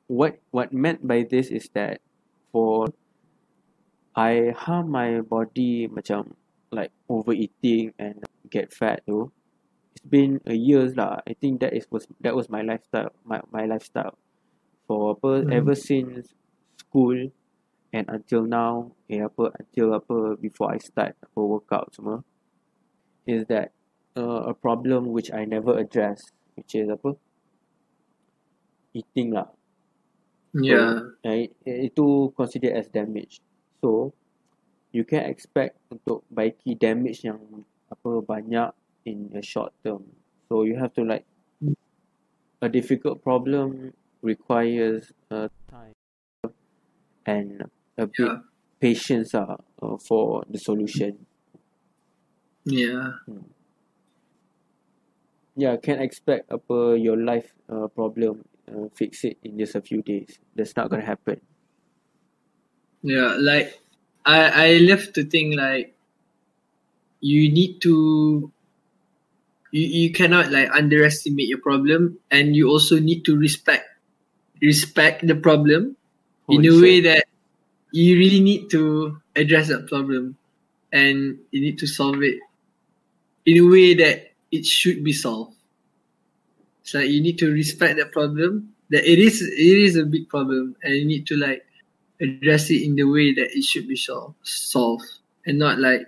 what 0.10 0.42
what 0.52 0.74
meant 0.74 1.06
by 1.06 1.24
this 1.24 1.50
is 1.50 1.70
that 1.74 2.02
for 2.52 2.90
I 4.16 4.52
harm 4.58 4.90
my 4.92 5.22
body 5.22 5.88
macam 5.88 6.34
like 6.74 6.92
overeating 7.10 7.94
and 8.02 8.22
get 8.50 8.74
fat 8.74 9.06
tu 9.06 9.32
it's 10.00 10.08
been 10.08 10.40
a 10.48 10.56
years 10.56 10.96
lah 10.96 11.20
I 11.28 11.36
think 11.36 11.60
that 11.60 11.76
is 11.76 11.84
was 11.92 12.08
that 12.24 12.32
was 12.32 12.48
my 12.48 12.64
lifestyle 12.64 13.12
my 13.28 13.44
my 13.52 13.68
lifestyle 13.68 14.16
for 14.88 15.12
apa 15.20 15.44
Hmm. 15.44 15.52
ever 15.52 15.76
since 15.76 16.32
school 16.80 17.36
and 17.92 18.06
until 18.08 18.48
now 18.48 18.96
eh 19.12 19.28
apa 19.28 19.52
until 19.60 19.92
apa 20.00 20.40
before 20.40 20.72
I 20.72 20.80
start 20.80 21.20
apa 21.20 21.40
workout 21.44 21.92
semua 21.92 22.24
is 23.28 23.44
that 23.52 23.76
uh, 24.16 24.48
a 24.48 24.56
problem 24.56 25.12
which 25.12 25.36
I 25.36 25.44
never 25.44 25.76
address 25.76 26.32
which 26.56 26.80
is 26.80 26.88
apa 26.88 27.20
eating 28.96 29.36
lah 29.36 29.52
Yeah. 30.50 31.14
uh, 31.22 31.46
itu 31.62 32.34
considered 32.34 32.74
as 32.74 32.90
damage 32.90 33.38
so 33.86 34.16
you 34.90 35.06
can 35.06 35.30
expect 35.30 35.78
untuk 35.94 36.26
baiki 36.34 36.74
damage 36.74 37.22
yang 37.22 37.38
apa 37.94 38.26
banyak 38.26 38.74
in 39.06 39.32
a 39.36 39.42
short 39.42 39.74
term 39.84 40.04
so 40.48 40.64
you 40.64 40.76
have 40.78 40.94
to 40.94 41.04
like 41.04 41.26
a 42.62 42.70
difficult 42.70 43.22
problem 43.24 43.94
requires 44.22 45.12
uh, 45.32 45.48
time 45.70 45.94
and 47.26 47.64
a 47.98 48.08
bit 48.08 48.20
Yeah. 48.20 48.38
patience 48.80 49.32
ah 49.36 49.56
uh, 49.84 49.98
for 50.08 50.44
the 50.52 50.60
solution 50.60 51.26
Yeah. 52.66 53.14
yeah 55.56 55.76
can't 55.78 56.02
expect 56.02 56.48
apa 56.52 56.96
your 56.96 57.18
life 57.18 57.52
uh, 57.70 57.88
problem 57.92 58.44
uh, 58.72 58.88
fix 58.96 59.24
it 59.24 59.38
in 59.44 59.58
just 59.60 59.76
a 59.76 59.82
few 59.82 60.02
days 60.02 60.40
that's 60.56 60.76
not 60.76 60.90
gonna 60.90 61.06
happen 61.06 61.40
Yeah. 63.02 63.36
Like, 63.40 63.80
I, 64.26 64.74
I 64.74 64.78
love 64.80 65.14
to 65.14 65.24
think 65.24 65.56
like, 65.56 65.96
you 67.22 67.52
need 67.52 67.82
to, 67.82 68.52
you, 69.72 69.88
you 69.88 70.12
cannot 70.12 70.52
like 70.52 70.70
underestimate 70.72 71.48
your 71.48 71.60
problem 71.60 72.18
and 72.32 72.56
you 72.56 72.70
also 72.70 73.00
need 73.00 73.26
to 73.26 73.38
respect, 73.38 73.86
respect 74.62 75.26
the 75.26 75.36
problem 75.36 75.96
in 76.50 76.62
a 76.62 76.64
shit. 76.64 76.82
way 76.82 77.02
that 77.02 77.26
you 77.92 78.18
really 78.18 78.40
need 78.40 78.70
to 78.70 79.20
address 79.36 79.68
that 79.68 79.88
problem 79.88 80.38
and 80.92 81.38
you 81.52 81.62
need 81.62 81.78
to 81.80 81.88
solve 81.88 82.22
it 82.24 82.40
in 83.46 83.58
a 83.58 83.68
way 83.70 83.94
that 83.94 84.32
it 84.52 84.66
should 84.66 85.04
be 85.04 85.14
solved. 85.14 85.56
It's 86.82 86.94
like 86.94 87.10
you 87.10 87.22
need 87.22 87.38
to 87.40 87.52
respect 87.52 87.98
that 87.98 88.12
problem 88.12 88.74
that 88.90 89.10
it 89.10 89.20
is 89.20 89.42
it 89.42 89.78
is 89.78 89.96
a 89.96 90.06
big 90.06 90.28
problem 90.30 90.76
and 90.84 90.96
you 90.96 91.06
need 91.06 91.28
to 91.28 91.36
like 91.36 91.66
address 92.22 92.70
it 92.70 92.82
in 92.82 92.96
the 92.96 93.04
way 93.04 93.34
that 93.34 93.56
it 93.56 93.64
should 93.64 93.88
be 93.88 93.96
solved 93.96 94.36
solved 94.44 95.06
and 95.46 95.58
not 95.58 95.80
like 95.80 96.02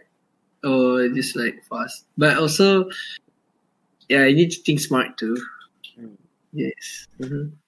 oh 0.64 1.08
just 1.14 1.36
like 1.36 1.64
fast. 1.70 2.06
But 2.18 2.38
also 2.38 2.90
yeah, 4.12 4.26
you 4.28 4.36
need 4.36 4.52
to 4.52 4.62
think 4.64 4.80
smart 4.80 5.18
too. 5.18 5.36
Mm. 5.98 6.18
Yes. 6.54 7.08
hmm 7.20 7.62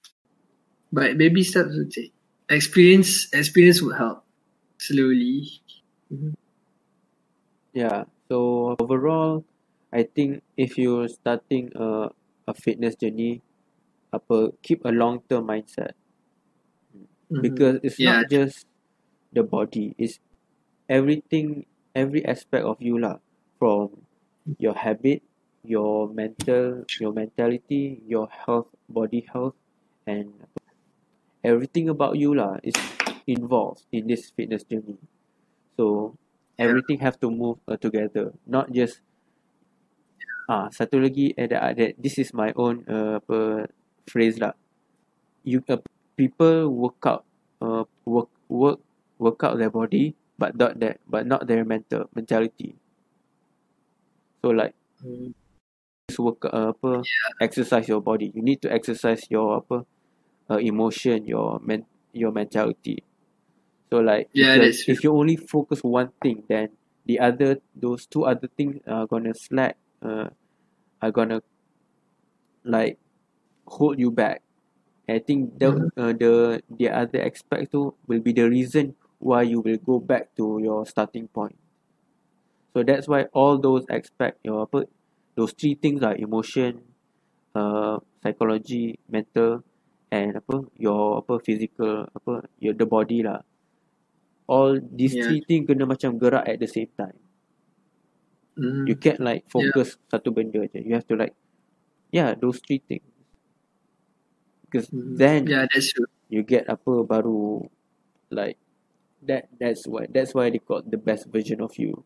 But 0.90 1.18
baby 1.18 1.44
steps 1.44 1.76
will 1.76 1.88
take. 1.90 2.14
Experience 2.48 3.28
experience 3.34 3.82
will 3.82 3.94
help 3.94 4.24
slowly. 4.78 5.60
yeah 7.72 8.04
so 8.30 8.76
overall 8.80 9.44
I 9.92 10.02
think 10.04 10.42
if 10.56 10.76
you're 10.78 11.08
starting 11.08 11.70
a 11.76 12.10
a 12.46 12.52
fitness 12.54 12.94
journey 12.96 13.40
apa 14.14 14.54
keep 14.64 14.84
a 14.86 14.92
long 14.94 15.22
term 15.28 15.48
mindset 15.50 15.94
Mhm. 17.30 17.40
because 17.40 17.80
it's 17.82 17.98
Yeah. 17.98 18.02
not 18.02 18.26
just 18.28 18.66
the 19.32 19.42
body 19.42 19.94
it's 19.98 20.18
everything 20.88 21.66
every 21.94 22.24
aspect 22.26 22.64
of 22.64 22.78
you 22.80 22.98
lah 22.98 23.18
from 23.58 24.06
your 24.58 24.74
habit 24.74 25.22
your 25.64 26.08
mental 26.12 26.84
your 27.00 27.12
mentality 27.12 28.00
your 28.06 28.28
health 28.28 28.68
body 28.88 29.24
health 29.32 29.56
and 30.06 30.28
everything 31.40 31.88
about 31.88 32.16
you 32.20 32.36
lah 32.36 32.60
is 32.60 32.76
involved 33.26 33.88
in 33.92 34.06
this 34.06 34.28
fitness 34.32 34.64
journey. 34.64 35.00
So 35.76 36.14
everything 36.60 37.00
have 37.00 37.18
to 37.24 37.32
move 37.32 37.58
uh, 37.68 37.76
together. 37.80 38.36
Not 38.44 38.72
just 38.72 39.00
ah 40.44 40.68
satu 40.68 41.00
lagi 41.00 41.32
eh, 41.40 41.48
that, 41.48 41.76
that 41.80 41.92
this 41.96 42.20
is 42.20 42.36
my 42.36 42.52
own 42.56 42.84
uh, 42.84 43.16
apa 43.24 43.68
phrase 44.04 44.36
lah. 44.36 44.52
You 45.44 45.64
uh, 45.68 45.80
people 46.16 46.68
work 46.68 47.00
out 47.08 47.24
uh, 47.64 47.88
work 48.04 48.28
work 48.52 48.80
work 49.16 49.40
out 49.40 49.56
their 49.56 49.72
body 49.72 50.12
but 50.36 50.56
not 50.56 50.76
that 50.84 51.00
but 51.08 51.24
not 51.24 51.48
their 51.48 51.64
mental 51.64 52.08
mentality. 52.12 52.76
So 54.44 54.52
like 54.52 54.76
Mm. 55.04 55.43
Work 56.18 56.44
uh, 56.46 56.72
apa 56.74 57.06
exercise 57.40 57.88
your 57.88 58.00
body 58.00 58.30
you 58.34 58.42
need 58.42 58.60
to 58.62 58.70
exercise 58.72 59.26
your 59.30 59.58
apa 59.62 59.84
uh, 60.50 60.60
emotion 60.60 61.26
your 61.26 61.60
men 61.62 61.86
your 62.12 62.32
mentality 62.32 63.02
so 63.90 64.00
like 64.00 64.28
Yeah, 64.34 64.56
true. 64.70 64.94
if 64.94 65.04
you 65.04 65.12
only 65.14 65.36
focus 65.36 65.82
one 65.84 66.10
thing 66.22 66.44
then 66.48 66.70
the 67.06 67.20
other 67.20 67.58
those 67.76 68.06
two 68.06 68.24
other 68.24 68.48
things 68.56 68.80
are 68.86 69.06
gonna 69.06 69.34
slack 69.34 69.76
uh, 70.02 70.30
are 71.02 71.12
gonna 71.12 71.40
like 72.64 72.98
hold 73.66 73.98
you 73.98 74.10
back 74.10 74.42
I 75.08 75.18
think 75.20 75.58
the 75.60 75.70
Mhm. 75.72 75.90
uh, 76.00 76.12
the 76.22 76.32
the 76.80 76.88
other 76.90 77.20
aspect 77.22 77.72
too 77.72 77.94
will 78.08 78.20
be 78.20 78.32
the 78.32 78.48
reason 78.48 78.96
why 79.18 79.42
you 79.42 79.60
will 79.60 79.78
go 79.78 79.98
back 80.00 80.34
to 80.36 80.60
your 80.62 80.86
starting 80.86 81.28
point 81.28 81.56
so 82.74 82.82
that's 82.82 83.08
why 83.08 83.24
all 83.32 83.58
those 83.58 83.84
aspect 83.88 84.38
your 84.44 84.62
apa 84.66 84.84
those 85.36 85.52
three 85.52 85.74
things 85.74 86.02
are 86.02 86.16
emotion 86.16 86.82
uh, 87.54 87.98
psychology 88.22 88.98
mental 89.08 89.62
and 90.10 90.38
apa 90.40 90.56
your 90.78 91.20
apa 91.22 91.34
physical 91.46 92.06
apa 92.14 92.46
your 92.62 92.74
the 92.74 92.86
body 92.86 93.22
lah 93.26 93.40
all 94.48 94.80
these 94.80 95.16
Yeah. 95.16 95.22
three 95.22 95.40
things 95.44 95.66
kena 95.68 95.84
macam 95.84 96.16
gerak 96.20 96.44
at 96.48 96.56
the 96.60 96.68
same 96.68 96.88
time 96.96 97.16
Mhm. 98.56 98.86
you 98.88 98.96
can't 98.96 99.20
like 99.20 99.42
focus 99.50 99.96
satu 100.12 100.28
benda 100.36 100.60
je 100.72 100.78
you 100.84 100.92
have 100.96 101.06
to 101.08 101.16
like 101.16 101.34
yeah 102.12 102.34
those 102.36 102.60
three 102.66 102.80
things 102.88 103.06
because 104.64 104.90
Mhm. 104.92 105.20
then 105.20 105.44
Yeah, 105.46 105.66
that's 105.72 105.92
true. 105.92 106.06
you 106.28 106.42
get 106.42 106.66
apa 106.70 107.04
baru 107.06 107.64
like 108.32 108.58
that 109.24 109.48
that's 109.60 109.86
why 109.88 110.06
that's 110.10 110.34
why 110.34 110.50
they 110.50 110.60
call 110.62 110.82
the 110.84 110.98
best 111.00 111.28
version 111.30 111.60
of 111.62 111.74
you 111.78 112.04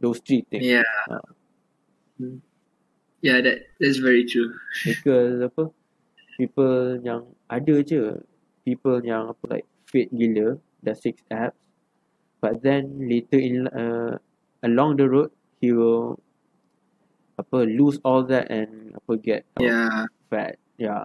those 0.00 0.20
three 0.24 0.44
things 0.50 0.72
Yeah. 0.72 0.82
Ah. 1.10 1.22
Yeah, 3.20 3.40
that 3.44 3.68
that's 3.76 4.00
very 4.00 4.24
true. 4.24 4.56
because 4.84 5.44
apa 5.44 5.68
people 6.40 6.96
yang 7.04 7.28
ada 7.52 7.84
je 7.84 8.16
people 8.64 9.00
yang 9.04 9.28
apa 9.28 9.44
like 9.60 9.66
fit 9.84 10.08
gila 10.08 10.56
dah 10.80 10.96
six 10.96 11.20
abs 11.28 11.52
but 12.40 12.64
then 12.64 12.88
later 13.04 13.36
in 13.36 13.68
uh, 13.76 14.16
along 14.64 14.96
the 14.96 15.04
road 15.04 15.28
he 15.60 15.68
will 15.76 16.16
apa 17.36 17.68
lose 17.68 18.00
all 18.08 18.24
that 18.24 18.48
and 18.48 18.96
apa 18.96 19.12
get 19.20 19.42
uh, 19.60 19.64
Yeah. 19.68 20.08
fat 20.32 20.56
yeah 20.80 21.04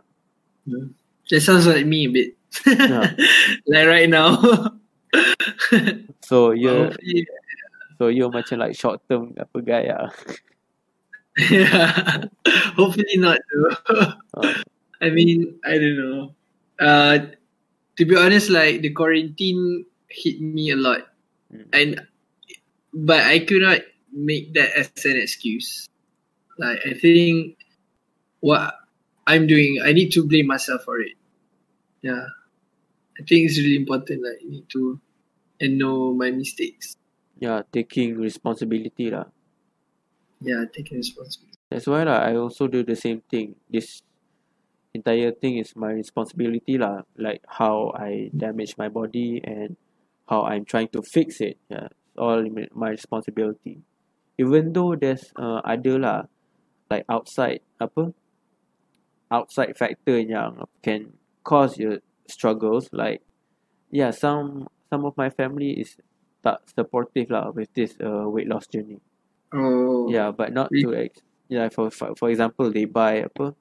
Mm. 0.66 0.98
That 1.30 1.46
sounds 1.46 1.70
like 1.70 1.86
me 1.86 2.06
a 2.06 2.10
bit. 2.10 2.30
Yeah. 2.66 3.14
like 3.70 3.86
right 3.86 4.10
now. 4.10 4.34
so 6.26 6.50
yeah 6.58 6.90
Hopefully- 6.90 7.28
So 8.02 8.10
you're 8.12 8.28
macam 8.34 8.60
like 8.60 8.74
short 8.76 9.00
term 9.08 9.32
apa 9.40 9.58
guy 9.64 9.88
ah. 9.88 10.10
yeah. 11.38 12.26
Hopefully 12.78 13.18
not 13.18 13.40
though. 13.54 14.14
I 15.02 15.10
mean, 15.10 15.60
I 15.64 15.76
don't 15.78 15.98
know. 16.00 16.36
Uh, 16.80 17.18
to 17.98 18.06
be 18.06 18.16
honest, 18.16 18.50
like 18.50 18.82
the 18.82 18.92
quarantine 18.92 19.86
hit 20.10 20.42
me 20.42 20.72
a 20.72 20.76
lot, 20.80 21.08
Mm. 21.54 21.70
and 21.78 21.90
but 22.92 23.22
I 23.22 23.40
could 23.46 23.62
not 23.62 23.82
make 24.12 24.54
that 24.58 24.74
as 24.74 24.90
an 25.06 25.16
excuse. 25.22 25.86
Like 26.58 26.82
I 26.90 26.94
think 26.98 27.60
what 28.42 28.74
I'm 29.28 29.46
doing, 29.46 29.78
I 29.84 29.94
need 29.94 30.10
to 30.18 30.26
blame 30.26 30.48
myself 30.48 30.84
for 30.84 31.00
it. 31.00 31.14
Yeah, 32.02 32.26
I 33.20 33.22
think 33.30 33.46
it's 33.46 33.60
really 33.62 33.78
important. 33.78 34.24
Like 34.26 34.42
I 34.42 34.50
need 34.50 34.66
to 34.74 35.00
and 35.62 35.78
know 35.78 36.14
my 36.18 36.32
mistakes. 36.32 36.98
yeah, 37.38 37.62
taking 37.72 38.18
responsibility 38.18 39.12
lah. 39.14 39.30
Yeah, 40.46 40.66
taking 40.70 41.02
responsibility. 41.02 41.58
That's 41.74 41.90
why 41.90 42.06
lah, 42.06 42.22
I 42.22 42.38
also 42.38 42.70
do 42.70 42.86
the 42.86 42.96
same 42.96 43.26
thing. 43.26 43.58
This 43.66 44.06
entire 44.94 45.34
thing 45.34 45.58
is 45.58 45.74
my 45.76 45.92
responsibility 45.92 46.78
lah. 46.78 47.02
Like 47.18 47.42
how 47.50 47.92
I 47.98 48.30
damage 48.30 48.78
my 48.78 48.88
body 48.88 49.42
and 49.42 49.76
how 50.30 50.46
I'm 50.46 50.64
trying 50.64 50.94
to 50.94 51.02
fix 51.02 51.42
it. 51.42 51.58
Yeah, 51.68 51.90
all 52.14 52.46
my 52.74 52.90
responsibility. 52.94 53.82
Even 54.38 54.72
though 54.72 54.94
there's 54.94 55.34
uh, 55.36 55.66
other 55.66 55.98
lah, 55.98 56.30
like 56.94 57.10
outside 57.10 57.66
apa, 57.82 58.14
outside 59.34 59.74
factor 59.74 60.22
yang 60.22 60.70
can 60.86 61.18
cause 61.42 61.82
your 61.82 62.06
struggles. 62.30 62.94
Like 62.94 63.26
yeah, 63.90 64.14
some 64.14 64.70
some 64.94 65.10
of 65.10 65.18
my 65.18 65.34
family 65.34 65.82
is 65.82 65.98
tak 66.46 66.62
supportive 66.70 67.34
lah 67.34 67.50
with 67.50 67.74
this 67.74 67.98
uh, 67.98 68.30
weight 68.30 68.46
loss 68.46 68.70
journey. 68.70 69.02
Oh, 69.54 70.10
Yeah, 70.10 70.32
but 70.32 70.54
not 70.54 70.70
to 70.72 70.96
ex- 70.96 71.22
yeah 71.48 71.70
for, 71.70 71.92
for 71.92 72.16
for 72.18 72.30
example 72.34 72.72
they 72.74 72.86
buy 72.90 73.22
apa 73.30 73.54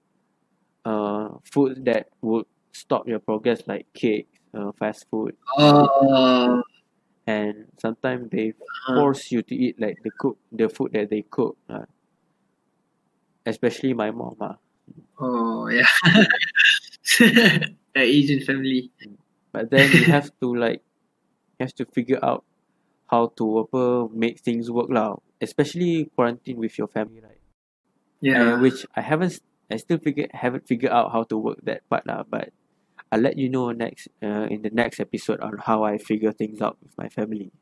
uh 0.88 1.28
food 1.52 1.84
that 1.84 2.08
would 2.24 2.46
stop 2.72 3.06
your 3.06 3.20
progress 3.20 3.60
like 3.68 3.86
cake, 3.92 4.28
uh, 4.56 4.72
fast 4.80 5.04
food 5.10 5.36
Oh, 5.56 6.62
and 7.26 7.68
sometimes 7.80 8.28
they 8.30 8.52
uh, 8.88 8.94
force 8.96 9.30
you 9.32 9.42
to 9.42 9.54
eat 9.54 9.80
like 9.80 9.96
the 10.04 10.10
cook 10.16 10.36
the 10.52 10.68
food 10.68 10.92
that 10.92 11.08
they 11.10 11.22
cook. 11.22 11.56
Uh, 11.68 11.84
especially 13.46 13.92
my 13.92 14.10
mom 14.10 14.36
ah. 14.40 14.56
oh 15.20 15.68
yeah. 15.68 15.88
the 17.20 18.00
Asian 18.00 18.40
family. 18.40 18.90
But 19.52 19.70
then 19.70 19.92
you 19.92 20.04
have 20.10 20.32
to 20.40 20.54
like 20.56 20.82
you 21.58 21.66
have 21.68 21.74
to 21.76 21.84
figure 21.92 22.18
out 22.24 22.44
how 23.06 23.28
to 23.38 23.68
apa 23.68 24.08
make 24.12 24.40
things 24.40 24.70
work 24.70 24.88
lah. 24.90 25.16
Especially 25.40 26.10
quarantine 26.14 26.56
with 26.56 26.78
your 26.78 26.88
family, 26.88 27.20
right? 27.20 27.40
Yeah. 28.24 28.54
uh, 28.54 28.58
which 28.58 28.86
I 28.96 29.02
haven't 29.02 29.36
I 29.70 29.76
still 29.76 29.98
figure 29.98 30.28
haven't 30.32 30.66
figured 30.66 30.92
out 30.92 31.12
how 31.12 31.24
to 31.28 31.36
work 31.36 31.60
that 31.68 31.84
part 31.92 32.08
lah 32.08 32.24
but 32.24 32.56
I'll 33.12 33.20
let 33.20 33.36
you 33.36 33.52
know 33.52 33.68
next 33.76 34.08
uh, 34.24 34.48
in 34.48 34.64
the 34.64 34.72
next 34.72 34.96
episode 34.96 35.44
on 35.44 35.60
how 35.60 35.84
I 35.84 36.00
figure 36.00 36.32
things 36.32 36.64
out 36.64 36.80
with 36.80 36.96
my 36.96 37.12
family 37.12 37.52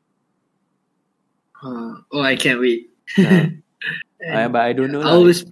Uh, 1.63 1.99
oh, 2.11 2.19
I 2.19 2.35
can't 2.35 2.59
wait. 2.59 2.91
Yeah. 3.15 3.55
I, 4.23 4.47
but 4.47 4.63
I 4.63 4.71
don't 4.71 4.91
know 4.91 5.03
I 5.03 5.11
always 5.11 5.43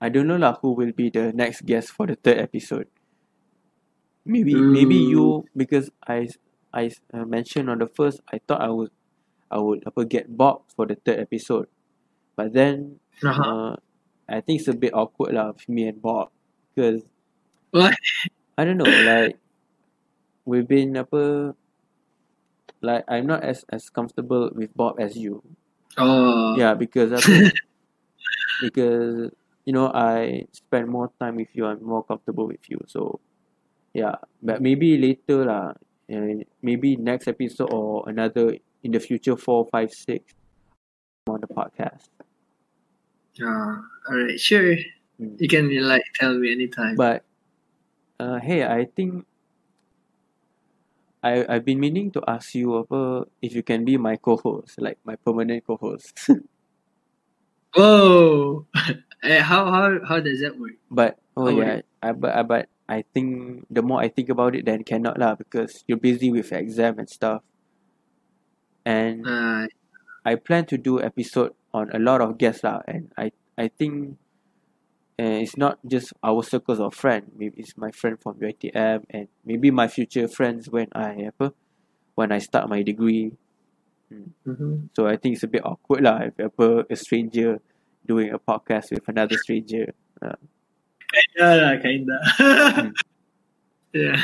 I 0.00 0.08
don't 0.08 0.24
know 0.24 0.40
lah 0.40 0.56
who 0.64 0.72
will 0.72 0.96
be 0.96 1.12
the 1.12 1.36
next 1.36 1.68
guest 1.68 1.92
for 1.92 2.08
the 2.08 2.16
third 2.16 2.40
episode 2.40 2.88
maybe 4.24 4.56
maybe 4.56 4.96
you 4.96 5.44
because 5.52 5.92
I, 6.08 6.32
uh, 6.72 7.28
mentioned 7.28 7.68
on 7.68 7.84
the 7.84 7.88
first 7.92 8.24
I 8.32 8.40
thought 8.40 8.64
I 8.64 8.72
would 8.72 8.95
I 9.50 9.58
would 9.58 9.86
apa 9.86 10.04
get 10.04 10.30
Bob 10.30 10.66
for 10.74 10.86
the 10.86 10.96
third 10.96 11.20
episode 11.20 11.70
but 12.34 12.52
then 12.52 12.98
uh-huh. 13.22 13.42
uh, 13.42 13.76
I 14.28 14.40
think 14.40 14.60
it's 14.60 14.68
a 14.68 14.74
bit 14.74 14.92
awkward 14.92 15.34
lah 15.34 15.54
with 15.54 15.68
me 15.68 15.86
and 15.86 16.02
Bob 16.02 16.34
because 16.74 17.02
what? 17.70 17.94
I 18.58 18.64
don't 18.64 18.78
know, 18.78 18.88
like 18.88 19.36
we've 20.44 20.66
been 20.66 20.96
apa 20.96 21.54
like 22.80 23.04
I'm 23.08 23.26
not 23.26 23.44
as 23.44 23.64
as 23.68 23.88
comfortable 23.88 24.50
with 24.54 24.74
Bob 24.76 24.98
as 24.98 25.16
you. 25.16 25.42
Oh, 25.96 26.56
Yeah, 26.56 26.74
because 26.74 27.12
apa, 27.12 27.52
because 28.64 29.32
you 29.64 29.72
know 29.72 29.88
I 29.92 30.46
spend 30.52 30.88
more 30.88 31.12
time 31.20 31.36
with 31.36 31.52
you. 31.52 31.66
I'm 31.66 31.84
more 31.84 32.04
comfortable 32.04 32.48
with 32.48 32.64
you. 32.68 32.80
So 32.88 33.20
yeah, 33.92 34.20
but 34.42 34.60
maybe 34.60 34.96
later 34.96 35.44
lah. 35.44 35.76
Maybe 36.62 36.94
next 36.94 37.26
episode 37.26 37.74
or 37.74 38.06
another 38.06 38.62
in 38.86 38.94
the 38.94 39.02
future 39.02 39.34
four, 39.34 39.66
five, 39.66 39.90
six 39.90 40.30
on 41.26 41.42
the 41.42 41.50
podcast. 41.50 42.06
Uh, 43.42 43.82
all 43.82 44.14
right, 44.14 44.38
sure. 44.38 44.78
Mm. 45.18 45.42
You 45.42 45.48
can 45.50 45.66
like 45.82 46.06
tell 46.14 46.38
me 46.38 46.54
anytime. 46.54 46.94
But 46.94 47.26
uh, 48.22 48.38
hey, 48.38 48.62
I 48.62 48.86
think 48.86 49.26
I 51.26 51.42
I've 51.50 51.66
been 51.66 51.82
meaning 51.82 52.14
to 52.14 52.22
ask 52.30 52.54
you 52.54 52.78
apa 52.78 53.26
if 53.42 53.52
you 53.58 53.66
can 53.66 53.82
be 53.82 53.98
my 53.98 54.14
co-host, 54.14 54.78
like 54.78 55.02
my 55.02 55.18
permanent 55.18 55.66
co-host. 55.66 56.30
Whoa! 57.74 58.64
Eh, 59.24 59.40
how 59.40 59.64
how 59.72 59.88
how 60.06 60.20
does 60.20 60.44
that 60.44 60.54
work? 60.60 60.76
but 60.92 61.18
oh 61.34 61.48
How 61.48 61.56
yeah, 61.56 61.80
I 62.04 62.12
but 62.12 62.36
I, 62.36 62.42
but 62.44 62.68
I 62.86 63.02
think 63.16 63.64
the 63.72 63.80
more 63.82 63.98
I 63.98 64.12
think 64.12 64.28
about 64.28 64.54
it, 64.54 64.68
then 64.68 64.84
cannot 64.84 65.18
lah 65.18 65.34
because 65.34 65.82
you're 65.88 65.98
busy 65.98 66.30
with 66.30 66.52
exam 66.52 67.00
and 67.00 67.08
stuff. 67.08 67.42
And 68.86 69.26
Uh, 69.26 69.66
I 70.22 70.38
plan 70.38 70.64
to 70.70 70.78
do 70.78 71.02
episode 71.02 71.52
on 71.74 71.90
a 71.90 71.98
lot 71.98 72.22
of 72.22 72.38
guests 72.38 72.62
lah, 72.62 72.82
and 72.86 73.10
I 73.18 73.34
I 73.58 73.66
think 73.66 74.14
uh, 75.18 75.42
it's 75.42 75.58
not 75.58 75.82
just 75.82 76.14
our 76.22 76.42
circles 76.46 76.78
of 76.78 76.94
friend. 76.94 77.30
Maybe 77.34 77.58
it's 77.58 77.74
my 77.74 77.90
friend 77.90 78.14
from 78.22 78.38
UiTM 78.38 79.04
and 79.10 79.26
maybe 79.44 79.70
my 79.74 79.88
future 79.90 80.28
friends 80.30 80.70
when 80.70 80.86
I 80.94 81.30
apa 81.34 81.50
when 82.14 82.30
I 82.30 82.38
start 82.38 82.70
my 82.70 82.80
degree. 82.86 83.34
mhm. 84.46 84.88
So 84.94 85.10
I 85.10 85.18
think 85.18 85.34
it's 85.34 85.42
a 85.42 85.50
bit 85.50 85.66
awkward 85.66 86.06
lah 86.06 86.30
if 86.30 86.38
apa 86.38 86.86
a 86.86 86.96
stranger 86.96 87.58
doing 88.06 88.30
a 88.30 88.38
podcast 88.38 88.94
with 88.94 89.02
another 89.10 89.34
stranger. 89.42 89.90
Uh, 90.22 90.38
Yeah, 91.38 91.54
lah, 91.58 91.74
kinda. 91.80 92.18
Hmm. 92.36 92.90
yeah. 93.96 94.20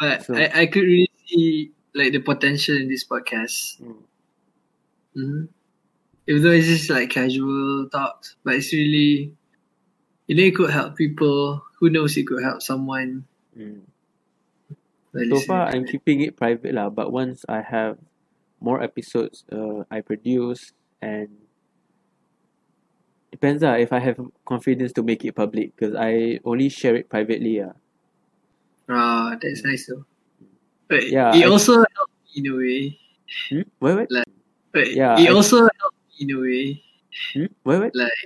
but 0.00 0.24
So- 0.24 0.34
I, 0.38 0.64
I 0.64 0.64
could 0.66 0.86
really 0.86 1.12
see 1.28 1.70
like 1.94 2.12
the 2.12 2.20
potential 2.20 2.76
in 2.76 2.88
this 2.88 3.04
podcast. 3.04 3.80
mm, 3.80 4.02
hmm 5.14 5.44
Even 6.26 6.42
though 6.42 6.54
it's 6.54 6.66
just 6.66 6.90
like 6.90 7.10
casual 7.10 7.88
talks, 7.90 8.36
but 8.44 8.54
it's 8.54 8.72
really, 8.72 9.34
you 10.26 10.34
know, 10.36 10.42
it 10.42 10.54
could 10.54 10.70
help 10.70 10.96
people. 10.96 11.62
Who 11.80 11.90
knows? 11.90 12.16
It 12.16 12.26
could 12.26 12.42
help 12.42 12.62
someone. 12.62 13.26
mm. 13.58 13.82
So 15.12 15.40
far, 15.40 15.68
I'm 15.68 15.84
keeping 15.84 16.22
it 16.22 16.36
private 16.36 16.72
lah. 16.72 16.88
But 16.88 17.12
once 17.12 17.44
I 17.48 17.60
have 17.60 17.98
more 18.60 18.80
episodes, 18.80 19.44
uh, 19.52 19.84
I 19.90 20.00
produce 20.00 20.72
and 21.02 21.28
depends 23.30 23.60
lah 23.62 23.74
if 23.76 23.92
I 23.92 23.98
have 24.00 24.16
confidence 24.46 24.92
to 24.96 25.02
make 25.02 25.24
it 25.24 25.34
public 25.34 25.76
because 25.76 25.92
I 25.98 26.38
only 26.44 26.68
share 26.70 26.96
it 26.96 27.10
privately 27.10 27.60
ah. 27.60 27.76
Ah, 28.88 29.36
that's 29.40 29.64
nice 29.64 29.86
though. 29.86 30.04
But 30.92 31.08
Yeah, 31.08 31.32
it 31.32 31.44
I- 31.44 31.48
also 31.48 31.80
helped 31.96 32.12
me 32.28 32.30
in 32.36 32.44
a 32.52 32.54
way. 32.60 32.98
Hmm? 33.48 33.64
Wait, 33.80 33.94
wait. 33.96 34.08
But 34.76 34.92
Yeah, 34.92 35.16
it 35.16 35.30
I- 35.30 35.32
also 35.32 35.64
helped 35.80 35.96
me 36.04 36.16
in 36.20 36.28
a 36.36 36.38
way. 36.44 36.64
Hmm? 37.32 37.48
Wait, 37.64 37.78
wait. 37.80 37.94
Like 37.96 38.20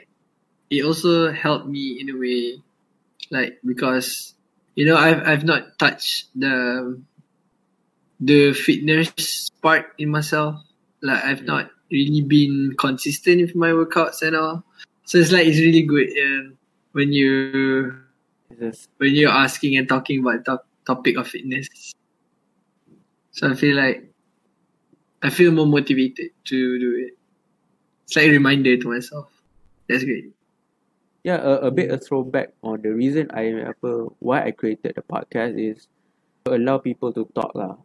it 0.71 0.83
also 0.83 1.31
helped 1.31 1.71
me 1.71 2.03
in 2.03 2.11
a 2.11 2.19
way, 2.19 2.59
like 3.31 3.63
because 3.63 4.35
you 4.75 4.83
know 4.85 4.99
I've 4.99 5.23
I've 5.23 5.45
not 5.47 5.79
touched 5.79 6.27
the 6.35 6.99
the 8.19 8.51
fitness 8.53 9.47
part 9.63 9.95
in 10.03 10.11
myself. 10.11 10.59
Like 11.07 11.23
I've 11.23 11.43
Mm. 11.47 11.51
not 11.55 11.65
really 11.91 12.23
been 12.27 12.75
consistent 12.83 13.43
with 13.47 13.55
my 13.55 13.71
workouts 13.71 14.23
and 14.27 14.35
all. 14.35 14.65
So 15.07 15.19
it's 15.19 15.31
like 15.31 15.47
it's 15.47 15.63
really 15.63 15.83
good 15.87 16.11
um, 16.19 16.59
when 16.99 17.13
you 17.15 17.95
when 18.99 19.15
you're 19.15 19.31
asking 19.31 19.77
and 19.79 19.87
talking 19.89 20.19
about 20.19 20.43
top, 20.45 20.67
topic 20.87 21.17
of 21.17 21.29
fitness. 21.31 21.95
So 23.37 23.53
I 23.53 23.55
feel 23.55 23.77
like 23.77 24.09
I 25.21 25.29
feel 25.29 25.53
more 25.53 25.69
motivated 25.69 26.33
to 26.49 26.57
do 26.81 26.91
it. 27.05 27.13
It's 28.09 28.17
like 28.17 28.27
a 28.27 28.31
reminder 28.33 28.77
to 28.81 28.87
myself. 28.89 29.29
That's 29.89 30.05
great. 30.05 30.33
yeah, 31.27 31.43
a, 31.43 31.69
a 31.69 31.71
bit 31.75 31.91
a 31.91 31.99
throwback 31.99 32.55
on 32.63 32.83
the 32.87 32.95
reason 32.95 33.27
I 33.35 33.51
apa 33.67 34.07
why 34.23 34.47
I 34.47 34.55
created 34.55 34.95
the 34.95 35.03
podcast 35.03 35.59
is 35.59 35.91
to 36.47 36.55
allow 36.55 36.79
people 36.79 37.11
to 37.19 37.27
talk 37.35 37.51
lah. 37.59 37.83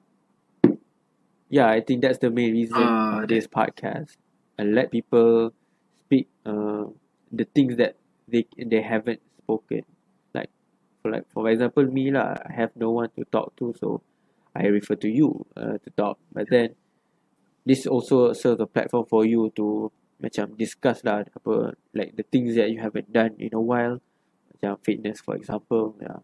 Yeah, 1.50 1.68
I 1.68 1.82
think 1.82 2.06
that's 2.06 2.22
the 2.22 2.30
main 2.30 2.54
reason 2.54 2.78
of 2.78 3.28
this 3.28 3.50
podcast 3.50 4.14
and 4.62 4.78
let 4.78 4.94
people 4.94 5.52
speak 6.06 6.30
uh 6.46 6.86
the 7.34 7.50
things 7.58 7.76
that 7.82 7.98
they 8.30 8.46
they 8.56 8.80
haven't 8.86 9.20
spoken. 9.42 9.84
Like 10.38 10.54
for 11.02 11.10
like 11.12 11.26
for 11.34 11.50
example 11.50 11.84
me 11.90 12.14
lah, 12.14 12.38
I 12.40 12.54
have 12.54 12.72
no 12.78 12.94
one 12.94 13.10
to 13.18 13.26
talk 13.34 13.58
to, 13.58 13.74
so 13.82 14.06
I 14.56 14.68
refer 14.68 14.96
to 14.96 15.10
you 15.10 15.46
uh, 15.56 15.78
to 15.80 15.90
talk. 15.96 16.20
But 16.32 16.50
then 16.50 16.76
this 17.66 17.86
also 17.88 18.34
serves 18.34 18.60
a 18.60 18.68
platform 18.68 19.06
for 19.06 19.26
you 19.26 19.52
to 19.56 19.92
macam 20.22 20.54
discuss 20.54 21.02
lah 21.02 21.26
apa 21.34 21.74
like 21.98 22.14
the 22.14 22.22
things 22.30 22.54
that 22.54 22.70
you 22.70 22.78
haven't 22.78 23.10
done 23.10 23.34
in 23.42 23.58
a 23.58 23.62
while 23.62 23.98
macam 24.54 24.78
fitness 24.86 25.18
for 25.18 25.34
example 25.34 25.98
yeah. 25.98 26.22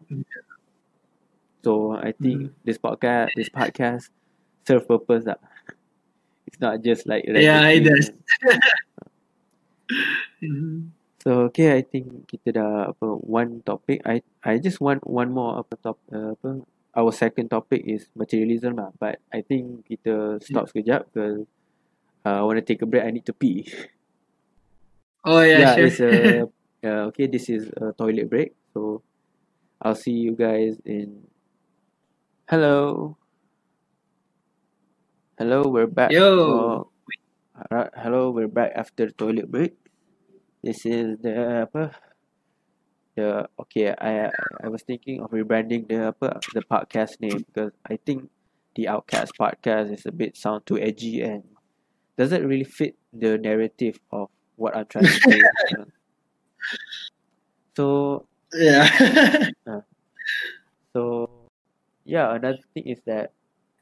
so 1.66 1.98
I 1.98 2.14
think 2.14 2.54
this 2.62 2.78
podcast 2.78 3.34
this 3.34 3.50
podcast 3.50 4.14
serve 4.62 4.86
purpose 4.86 5.26
lah 5.26 5.42
it's 6.46 6.62
not 6.62 6.78
just 6.86 7.10
like 7.10 7.26
Yeah, 7.26 7.66
it 7.68 7.82
does. 7.84 8.14
Mhm. 10.38 10.92
So 11.18 11.50
okay, 11.50 11.74
I 11.74 11.82
think 11.82 12.30
kita 12.30 12.54
dah 12.54 12.94
apa 12.94 13.08
one 13.24 13.64
topic. 13.66 14.04
I 14.06 14.22
I 14.46 14.62
just 14.62 14.78
want 14.78 15.02
one 15.02 15.34
more 15.34 15.58
apa 15.58 15.74
top 15.82 15.98
uh, 16.14 16.36
apa 16.38 16.62
our 16.98 17.14
second 17.14 17.46
topic 17.54 17.86
is 17.86 18.10
materialism 18.18 18.74
lah. 18.74 18.90
But 18.98 19.22
I 19.30 19.46
think 19.46 19.86
kita 19.86 20.42
stop 20.42 20.66
sekejap 20.66 21.06
because 21.14 21.46
uh, 22.26 22.36
I 22.38 22.42
want 22.42 22.58
to 22.58 22.66
take 22.66 22.82
a 22.82 22.88
break. 22.90 23.06
I 23.06 23.14
need 23.14 23.26
to 23.30 23.36
pee. 23.36 23.62
Oh 25.28 25.42
yeah, 25.42 25.74
sure. 25.74 25.90
it's 25.90 26.00
a 26.00 26.12
uh, 26.88 27.10
okay. 27.12 27.26
This 27.26 27.50
is 27.50 27.68
a 27.74 27.92
toilet 27.92 28.30
break. 28.30 28.54
So 28.72 29.02
I'll 29.82 29.98
see 29.98 30.14
you 30.14 30.32
guys 30.32 30.78
in. 30.86 31.26
Hello. 32.48 33.18
Hello, 35.36 35.68
we're 35.68 35.90
back. 35.90 36.14
Yo. 36.14 36.22
for- 36.22 36.86
Alright, 37.58 37.90
hello, 37.98 38.30
we're 38.30 38.48
back 38.48 38.70
after 38.78 39.10
toilet 39.10 39.50
break. 39.50 39.74
This 40.62 40.86
is 40.86 41.18
the 41.18 41.66
apa? 41.66 41.90
The 43.18 43.50
okay, 43.66 43.90
I 43.98 44.30
I 44.62 44.70
was 44.70 44.86
thinking 44.86 45.18
of 45.18 45.34
rebranding 45.34 45.90
the 45.90 46.14
apa 46.14 46.38
the 46.54 46.62
podcast 46.62 47.18
name 47.18 47.42
because 47.50 47.74
I 47.82 47.98
think 47.98 48.30
the 48.78 48.86
Outcast 48.86 49.34
podcast 49.34 49.90
is 49.90 50.06
a 50.06 50.14
bit 50.14 50.38
sound 50.38 50.70
too 50.70 50.78
edgy 50.78 51.26
and 51.26 51.42
doesn't 52.14 52.46
really 52.46 52.62
fit 52.62 52.94
the 53.10 53.34
narrative 53.34 53.98
of 54.14 54.30
what 54.54 54.78
I'm 54.78 54.86
trying 54.86 55.10
to 55.10 55.34
know. 55.74 55.90
So 57.74 57.86
yeah. 58.54 58.86
Uh, 59.66 59.82
so 60.94 61.28
yeah, 62.06 62.38
another 62.38 62.62
thing 62.72 62.86
is 62.86 63.02
that 63.10 63.34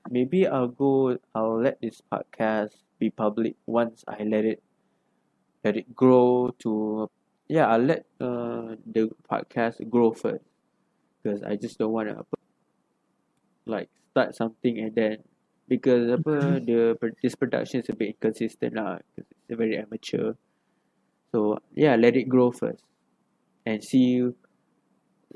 maybe 0.08 0.48
I'll 0.48 0.72
go 0.72 1.20
I'll 1.36 1.60
let 1.60 1.76
this 1.84 2.00
podcast 2.08 2.72
be 2.96 3.12
public 3.12 3.60
once 3.68 4.00
I 4.08 4.24
let 4.24 4.48
it 4.48 4.64
let 5.60 5.76
it 5.76 5.92
grow 5.92 6.56
to 6.64 7.12
yeah, 7.48 7.66
I'll 7.68 7.82
let 7.82 8.06
uh 8.20 8.76
the 8.86 9.10
podcast 9.30 9.82
grow 9.90 10.12
first 10.12 10.44
because 11.22 11.42
I 11.42 11.56
just 11.56 11.78
don't 11.78 11.92
want 11.92 12.08
to 12.08 12.24
like 13.66 13.88
start 14.12 14.34
something 14.34 14.78
and 14.78 14.94
then 14.94 15.16
because 15.68 16.10
apa 16.10 16.60
the 16.68 16.94
this 17.22 17.34
production 17.34 17.80
is 17.82 17.88
a 17.90 17.96
bit 17.96 18.14
inconsistent 18.16 18.74
lah 18.74 18.98
because 19.14 19.28
it's 19.48 19.58
very 19.58 19.76
amateur. 19.78 20.34
So 21.32 21.58
yeah 21.74 21.96
let 21.96 22.16
it 22.16 22.28
grow 22.30 22.50
first 22.52 22.82
and 23.66 23.82
see 23.82 24.22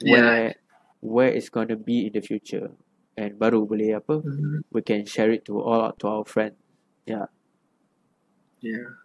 where 0.03 0.55
where 1.01 1.29
it's 1.29 1.49
gonna 1.49 1.77
be 1.77 2.07
in 2.07 2.13
the 2.13 2.21
future. 2.23 2.71
And 3.19 3.37
baru 3.37 3.67
boleh 3.69 3.99
apa 4.01 4.23
Mhm. 4.23 4.65
we 4.73 4.81
can 4.81 5.05
share 5.05 5.29
it 5.35 5.45
to 5.51 5.61
all 5.61 5.93
to 6.01 6.05
our 6.09 6.25
friends. 6.25 6.57
Yeah. 7.05 7.29
Yeah. 8.61 8.97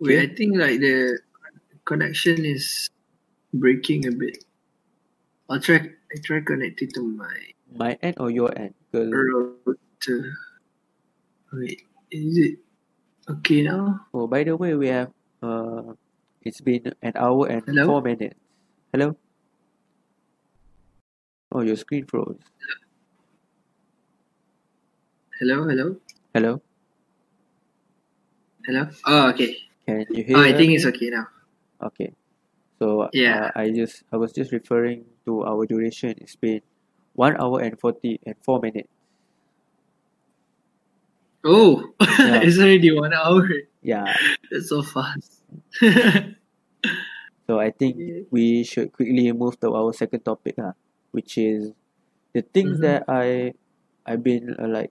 Wait, 0.00 0.20
I 0.20 0.28
think 0.36 0.56
like 0.56 0.80
the 0.80 1.18
connection 1.88 2.44
is 2.44 2.92
breaking 3.56 4.04
a 4.04 4.12
bit. 4.12 4.44
I'll 5.48 5.56
try. 5.58 5.80
I 6.12 6.16
try 6.20 6.44
connecting 6.44 6.92
to 6.92 7.02
my 7.16 7.32
my 7.72 7.96
end 8.04 8.20
or 8.20 8.28
your 8.28 8.52
end 8.52 8.76
router. 8.92 10.36
Wait, 11.56 11.80
is 12.12 12.36
it 12.36 12.54
okay 13.28 13.64
now? 13.64 14.04
oh 14.12 14.28
by 14.28 14.44
the 14.44 14.56
way 14.56 14.72
we 14.76 14.88
have 14.88 15.08
uh 15.42 15.92
it's 16.44 16.60
been 16.60 16.92
an 17.00 17.12
hour 17.16 17.48
and 17.48 17.64
Hello? 17.64 17.84
four 17.84 18.00
minutes 18.00 18.36
hello 18.92 19.16
oh 21.52 21.60
your 21.60 21.76
screen 21.76 22.04
froze 22.08 22.40
Hello, 25.38 25.68
hello, 25.70 25.94
hello 26.34 26.60
hello. 28.66 28.88
Oh, 29.06 29.30
okay. 29.30 29.54
can 29.86 30.04
you 30.10 30.24
hear 30.24 30.36
Oh, 30.36 30.42
I 30.42 30.52
think 30.52 30.72
it's 30.74 30.84
okay 30.84 31.14
now. 31.14 31.28
Okay 31.82 32.12
so 32.78 33.08
Yeah. 33.12 33.50
uh, 33.54 33.60
I 33.60 33.70
just 33.70 34.02
I 34.12 34.16
was 34.16 34.32
just 34.32 34.52
referring 34.52 35.04
to 35.26 35.44
our 35.44 35.66
duration 35.66 36.14
it's 36.18 36.36
been 36.36 36.60
one 37.14 37.36
hour 37.40 37.60
and 37.60 37.78
40 37.78 38.20
and 38.26 38.36
four 38.44 38.60
minutes 38.60 38.88
Oh, 41.44 41.94
Yeah. 42.18 42.42
it's 42.42 42.58
already 42.58 42.90
one 42.90 43.14
hour. 43.14 43.46
yeah 43.82 44.12
That's 44.50 44.68
so 44.68 44.82
fast. 44.82 45.40
So 47.48 47.58
I 47.60 47.70
think 47.70 47.96
Yeah. 47.98 48.20
we 48.30 48.64
should 48.64 48.92
quickly 48.92 49.30
move 49.32 49.58
to 49.60 49.72
our 49.74 49.92
second 49.94 50.26
topic, 50.26 50.58
uh, 50.58 50.72
which 51.12 51.38
is 51.38 51.72
the 52.34 52.42
things 52.42 52.78
Mhm. 52.78 52.82
that 52.82 53.00
I 53.08 53.54
I've 54.04 54.22
been 54.26 54.56
uh, 54.58 54.68
like 54.68 54.90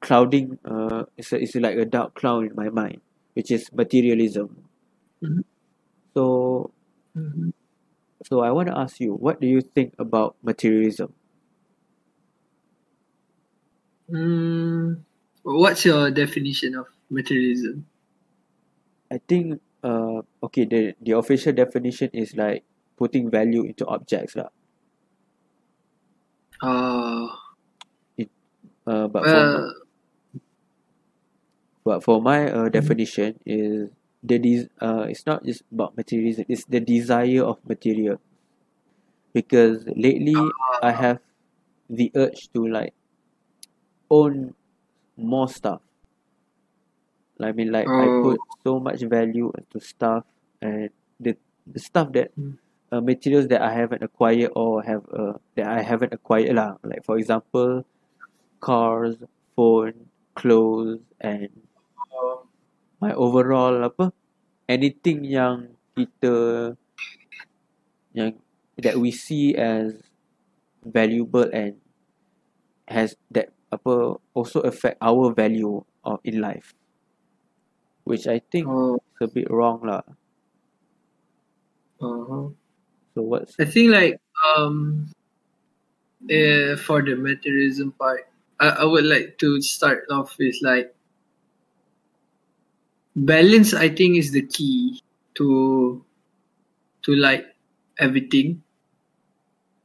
clouding. 0.00 0.58
Uh, 0.64 1.04
it's 1.18 1.32
a, 1.34 1.42
it's 1.42 1.54
like 1.58 1.76
a 1.76 1.84
dark 1.84 2.14
cloud 2.14 2.46
in 2.46 2.54
my 2.54 2.70
mind, 2.70 3.00
which 3.34 3.50
is 3.50 3.68
materialism. 3.74 4.62
Mhm. 5.20 5.44
So 6.20 6.72
Mhm. 7.14 7.50
so 8.24 8.40
I 8.40 8.50
want 8.50 8.68
to 8.68 8.76
ask 8.78 9.00
you, 9.00 9.14
what 9.14 9.40
do 9.40 9.46
you 9.46 9.60
think 9.60 9.94
about 9.98 10.36
materialism? 10.42 11.14
Mm, 14.10 15.04
what's 15.42 15.84
your 15.86 16.10
definition 16.10 16.74
of 16.74 16.86
materialism? 17.08 17.86
I 19.10 19.18
think 19.28 19.62
uh 19.84 20.22
okay 20.42 20.64
the 20.64 20.94
the 21.00 21.12
official 21.12 21.52
definition 21.52 22.10
is 22.12 22.34
like 22.36 22.64
putting 22.98 23.30
value 23.30 23.62
into 23.64 23.86
objects 23.86 24.34
lah. 24.36 24.50
Uh, 26.62 27.26
Uh, 28.86 29.08
but 29.08 29.28
for 29.28 29.44
well, 29.44 29.74
But 31.84 32.02
for 32.02 32.22
my 32.22 32.50
uh, 32.50 32.68
definition 32.70 33.38
is 33.44 33.90
the 34.22 34.38
des- 34.38 34.68
uh, 34.80 35.06
it's 35.08 35.26
not 35.26 35.44
just 35.44 35.62
about 35.72 35.96
materialism, 35.96 36.44
it's 36.48 36.64
the 36.64 36.80
desire 36.80 37.44
of 37.44 37.58
material. 37.68 38.20
Because 39.32 39.86
lately 39.88 40.56
I 40.80 40.92
have 40.92 41.20
the 41.90 42.12
urge 42.14 42.48
to 42.54 42.66
like 42.66 42.94
own 44.10 44.54
more 45.16 45.48
stuff. 45.48 45.82
I 47.40 47.52
mean 47.52 47.72
like 47.72 47.90
I 47.98 48.08
Oh. 48.08 48.10
put 48.10 48.42
so 48.62 48.78
much 48.78 49.00
value 49.02 49.50
into 49.56 49.80
stuff 49.80 50.24
and 50.60 50.90
the 51.18 51.36
the 51.66 51.78
stuff 51.80 52.12
that 52.12 52.32
Mm. 52.38 52.58
uh, 52.92 53.00
materials 53.00 53.48
that 53.48 53.62
I 53.62 53.72
haven't 53.72 54.02
acquired 54.02 54.52
or 54.56 54.82
have 54.82 55.04
uh, 55.12 55.34
that 55.56 55.66
I 55.68 55.82
haven't 55.82 56.12
acquired 56.14 56.54
lah. 56.56 56.76
Like 56.82 57.04
for 57.04 57.18
example, 57.18 57.84
cars, 58.60 59.16
phone, 59.56 60.10
clothes 60.36 61.00
and 61.20 61.50
my 63.00 63.16
overall 63.16 63.80
apa 63.80 64.12
anything 64.68 65.24
yang 65.24 65.72
kita 65.96 66.76
yang 68.14 68.36
that 68.78 68.96
we 68.96 69.10
see 69.10 69.56
as 69.56 69.98
valuable 70.84 71.48
and 71.52 71.76
has 72.88 73.16
that 73.30 73.52
apa 73.70 74.18
also 74.34 74.60
affect 74.66 74.98
our 75.00 75.32
value 75.32 75.82
of 76.04 76.18
in 76.24 76.40
life. 76.40 76.74
Which 78.04 78.26
I 78.26 78.40
think 78.40 78.66
oh, 78.66 78.98
is 78.98 79.20
a 79.22 79.28
bit 79.30 79.48
wrong 79.50 79.84
lah. 79.84 80.02
Uh-huh. 82.00 82.48
so 83.12 83.18
what's 83.20 83.52
I 83.60 83.68
think 83.68 83.92
like 83.92 84.16
um, 84.56 85.12
uh, 86.24 86.80
for 86.80 87.04
the 87.04 87.12
materialism 87.12 87.92
part, 87.92 88.24
I, 88.58 88.82
I 88.82 88.84
would 88.88 89.04
like 89.04 89.36
to 89.44 89.60
start 89.60 90.08
off 90.08 90.32
with 90.40 90.56
like 90.64 90.96
balance. 93.26 93.74
I 93.74 93.88
think 93.90 94.16
is 94.16 94.32
the 94.32 94.42
key 94.46 95.02
to 95.36 96.04
to 97.04 97.14
like 97.14 97.46
everything. 97.98 98.62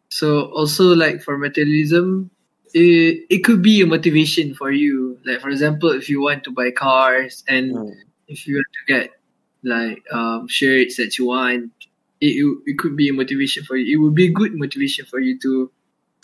So 0.10 0.46
also 0.52 0.96
like 0.96 1.22
for 1.22 1.38
materialism, 1.38 2.32
it, 2.74 3.26
it 3.30 3.44
could 3.44 3.62
be 3.62 3.82
a 3.82 3.86
motivation 3.86 4.54
for 4.56 4.72
you. 4.72 5.20
Like 5.26 5.42
for 5.42 5.50
example, 5.50 5.90
if 5.92 6.10
you 6.10 6.22
want 6.22 6.44
to 6.46 6.52
buy 6.52 6.72
cars 6.72 7.44
and 7.48 7.72
Hmm. 7.72 7.92
if 8.28 8.48
you 8.48 8.56
want 8.56 8.68
to 8.80 8.94
get 8.94 9.12
like 9.64 10.04
um, 10.12 10.48
shirts 10.48 10.98
that 10.98 11.18
you 11.18 11.28
want, 11.28 11.72
it, 12.22 12.28
it 12.42 12.58
it 12.66 12.78
could 12.80 12.96
be 12.96 13.10
a 13.10 13.14
motivation 13.14 13.64
for 13.66 13.76
you. 13.78 13.98
It 13.98 14.02
would 14.04 14.16
be 14.16 14.28
a 14.28 14.32
good 14.32 14.56
motivation 14.56 15.06
for 15.06 15.20
you 15.20 15.40
to 15.40 15.72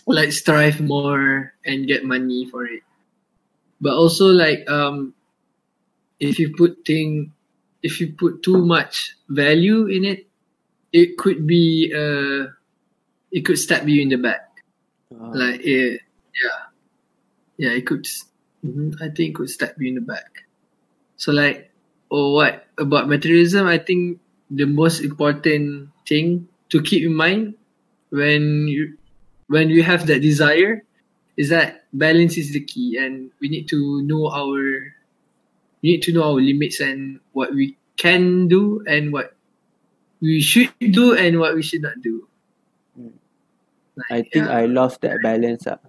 like 0.08 0.32
strive 0.34 0.82
more 0.82 1.54
and 1.66 1.88
get 1.88 2.04
money 2.06 2.48
for 2.50 2.66
it. 2.66 2.84
But 3.82 3.94
also 3.94 4.28
like 4.28 4.70
um, 4.70 5.14
if 6.22 6.38
you 6.38 6.54
put 6.56 6.86
thing, 6.86 7.34
if 7.82 8.00
you 8.00 8.14
put 8.14 8.46
too 8.46 8.64
much 8.64 9.18
value 9.28 9.90
in 9.90 10.06
it, 10.06 10.30
it 10.94 11.18
could 11.18 11.48
be 11.50 11.90
uh, 11.90 12.54
it 13.34 13.42
could 13.42 13.58
stab 13.58 13.90
you 13.90 14.02
in 14.06 14.10
the 14.10 14.22
back. 14.22 14.46
uh, 15.12 15.34
Like 15.34 15.60
it, 15.66 16.02
yeah, 16.38 16.60
yeah, 17.58 17.74
it 17.74 17.90
could 17.90 18.06
hmm 18.62 18.94
I 19.02 19.10
think 19.10 19.42
could 19.42 19.50
stab 19.50 19.74
you 19.82 19.90
in 19.90 19.96
the 19.98 20.06
back. 20.06 20.46
So 21.18 21.34
like, 21.34 21.74
oh, 22.14 22.38
what 22.38 22.70
about 22.78 23.10
materialism? 23.10 23.66
I 23.66 23.82
think 23.82 24.22
the 24.54 24.66
most 24.70 25.02
important 25.02 25.90
thing 26.06 26.48
to 26.70 26.82
keep 26.82 27.02
in 27.04 27.16
mind 27.18 27.56
when 28.14 28.68
you 28.70 28.98
when 29.50 29.70
you 29.74 29.82
have 29.82 30.06
that 30.08 30.22
desire 30.22 30.86
is 31.36 31.50
that 31.50 31.90
balance 31.94 32.38
is 32.38 32.54
the 32.54 32.62
key, 32.62 32.98
and 33.02 33.32
we 33.42 33.50
need 33.50 33.68
to 33.74 34.04
know 34.06 34.30
our 34.30 34.94
we 35.82 35.92
need 35.98 36.02
to 36.04 36.14
know 36.14 36.24
our 36.24 36.42
limits 36.42 36.80
and 36.80 37.20
what 37.34 37.54
we 37.54 37.78
can 37.98 38.48
do 38.48 38.84
and 38.88 39.12
what 39.14 39.34
we 40.22 40.42
should 40.42 40.70
do 40.80 41.14
and 41.18 41.40
what 41.40 41.56
we 41.56 41.62
should 41.62 41.82
not 41.82 42.00
do. 42.02 42.28
Mm. 43.00 43.14
Like, 43.98 44.12
I 44.12 44.22
think 44.30 44.46
yeah. 44.48 44.58
I 44.58 44.66
lost 44.66 45.02
that 45.02 45.22
balance 45.24 45.68
ah. 45.68 45.80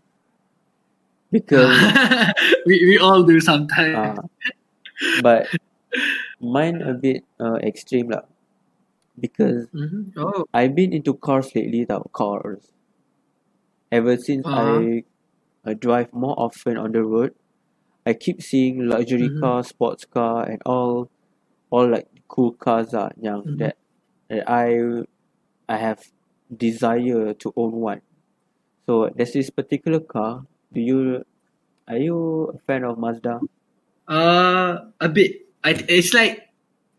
Because 1.31 1.73
we 2.67 2.85
we 2.85 2.99
all 2.99 3.23
do 3.25 3.41
sometimes. 3.41 3.97
uh, 3.97 4.23
but 5.23 5.49
mine 6.41 6.83
a 6.83 6.93
bit 6.95 7.25
uh, 7.41 7.57
extreme 7.65 8.11
lah. 8.13 8.25
Because 9.21 9.69
Mhm. 9.73 10.13
Oh, 10.17 10.45
I've 10.53 10.75
been 10.75 10.93
into 10.93 11.15
cars 11.15 11.53
lately 11.55 11.85
tau, 11.85 12.05
cars. 12.13 12.73
Ever 13.93 14.17
since 14.17 14.45
Uh-huh. 14.45 14.81
I 14.81 15.05
uh, 15.69 15.75
drive 15.77 16.13
more 16.13 16.35
often 16.37 16.77
on 16.77 16.93
the 16.93 17.05
road, 17.05 17.33
I 18.07 18.15
keep 18.15 18.43
seeing 18.43 18.89
luxury 18.89 19.29
Mhm. 19.31 19.41
car, 19.41 19.63
sports 19.63 20.05
car, 20.05 20.43
and 20.49 20.59
all, 20.67 21.09
all 21.71 21.87
like 21.89 22.09
cool 22.29 22.53
cars 22.53 22.95
ah, 22.95 23.11
yang 23.21 23.43
Mhm. 23.47 23.59
that, 23.63 23.77
that 24.29 24.45
I, 24.51 25.05
I 25.69 25.77
have 25.79 26.03
desire 26.51 27.33
to 27.35 27.53
own 27.57 27.79
one. 27.81 28.01
So 28.87 29.09
there's 29.15 29.33
this 29.33 29.51
particular 29.51 30.01
car. 30.01 30.45
Do 30.73 30.81
you, 30.81 31.23
are 31.87 31.97
you 31.99 32.51
a 32.55 32.59
fan 32.67 32.85
of 32.85 32.99
Mazda? 32.99 33.41
uh, 34.09 34.91
a 35.01 35.09
bit. 35.09 35.47
I 35.63 35.79
it's 35.89 36.11
like 36.13 36.51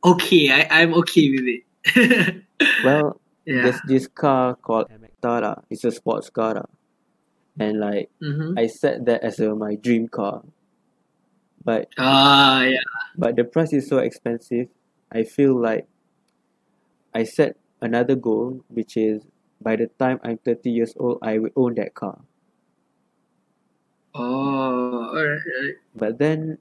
okay. 0.04 0.48
I 0.50 0.64
I'm 0.72 0.94
okay 1.04 1.28
with 1.36 1.46
it. 1.52 1.62
Well, 2.88 3.20
yeah. 3.44 3.68
there's 3.68 3.82
this 3.84 4.08
car 4.08 4.56
called 4.56 4.88
Amecta 4.88 5.44
lah. 5.44 5.56
It's 5.70 5.84
a 5.84 5.92
sports 5.92 6.32
car 6.32 6.56
lah. 6.56 6.70
And 7.60 7.84
like 7.84 8.08
Mm-hmm. 8.24 8.56
I 8.58 8.68
set 8.72 9.04
that 9.06 9.20
as 9.22 9.40
a, 9.44 9.52
my 9.54 9.76
dream 9.76 10.08
car. 10.08 10.48
But 11.64 11.88
Ah, 11.98 12.64
yeah. 12.64 12.80
but 13.18 13.36
the 13.36 13.44
price 13.44 13.74
is 13.74 13.88
so 13.88 14.00
expensive. 14.00 14.68
I 15.12 15.24
feel 15.24 15.56
like 15.56 15.88
I 17.14 17.24
set 17.24 17.58
another 17.82 18.16
goal, 18.16 18.64
which 18.70 18.98
is 18.98 19.24
by 19.62 19.76
the 19.78 19.88
time 20.00 20.20
I'm 20.24 20.38
30 20.40 20.72
years 20.72 20.94
old, 20.98 21.20
I 21.22 21.40
will 21.40 21.52
own 21.56 21.76
that 21.76 21.94
car. 21.94 22.20
Oh, 24.16 25.10
alright. 25.16 25.40
alright. 25.42 25.76
But 25.96 26.18
then, 26.20 26.58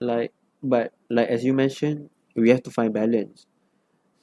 like, 0.00 0.32
but 0.62 0.92
like 1.10 1.28
as 1.28 1.44
you 1.44 1.52
mentioned, 1.54 2.10
we 2.34 2.50
have 2.50 2.62
to 2.64 2.70
find 2.70 2.92
balance. 2.92 3.46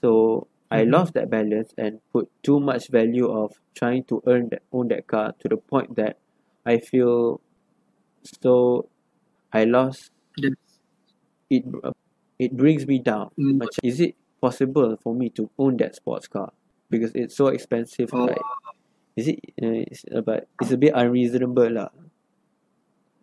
So 0.02 0.48
I 0.72 0.84
Mhm. 0.84 0.92
lost 0.92 1.14
that 1.14 1.30
balance 1.30 1.74
and 1.78 2.02
put 2.12 2.30
too 2.44 2.60
much 2.60 2.90
value 2.90 3.28
of 3.30 3.54
trying 3.76 4.04
to 4.06 4.22
earn 4.28 4.50
that 4.50 4.64
own 4.72 4.88
that 4.90 5.08
car 5.08 5.34
to 5.40 5.48
the 5.48 5.58
point 5.58 5.96
that 5.96 6.18
I 6.66 6.78
feel 6.80 7.42
so 8.24 8.88
I 9.54 9.66
lost 9.66 10.12
it. 11.50 11.66
It 12.40 12.56
brings 12.56 12.88
me 12.88 13.00
down. 13.00 13.32
Mm. 13.36 13.60
Macam, 13.60 13.82
is 13.84 14.00
it 14.00 14.16
possible 14.40 14.96
for 15.04 15.12
me 15.14 15.30
to 15.36 15.50
own 15.60 15.76
that 15.84 15.96
sports 15.96 16.28
car 16.28 16.54
because 16.90 17.12
it's 17.16 17.36
so 17.36 17.48
expensive? 17.52 18.10
Oh, 18.14 18.32
Like, 18.32 18.40
is 19.18 19.28
it? 19.28 19.40
Uh, 19.60 19.84
it's, 19.84 20.06
uh, 20.08 20.22
but 20.22 20.48
it's 20.62 20.72
a 20.72 20.78
bit 20.80 20.94
unreasonable 20.96 21.68
lah. 21.68 21.90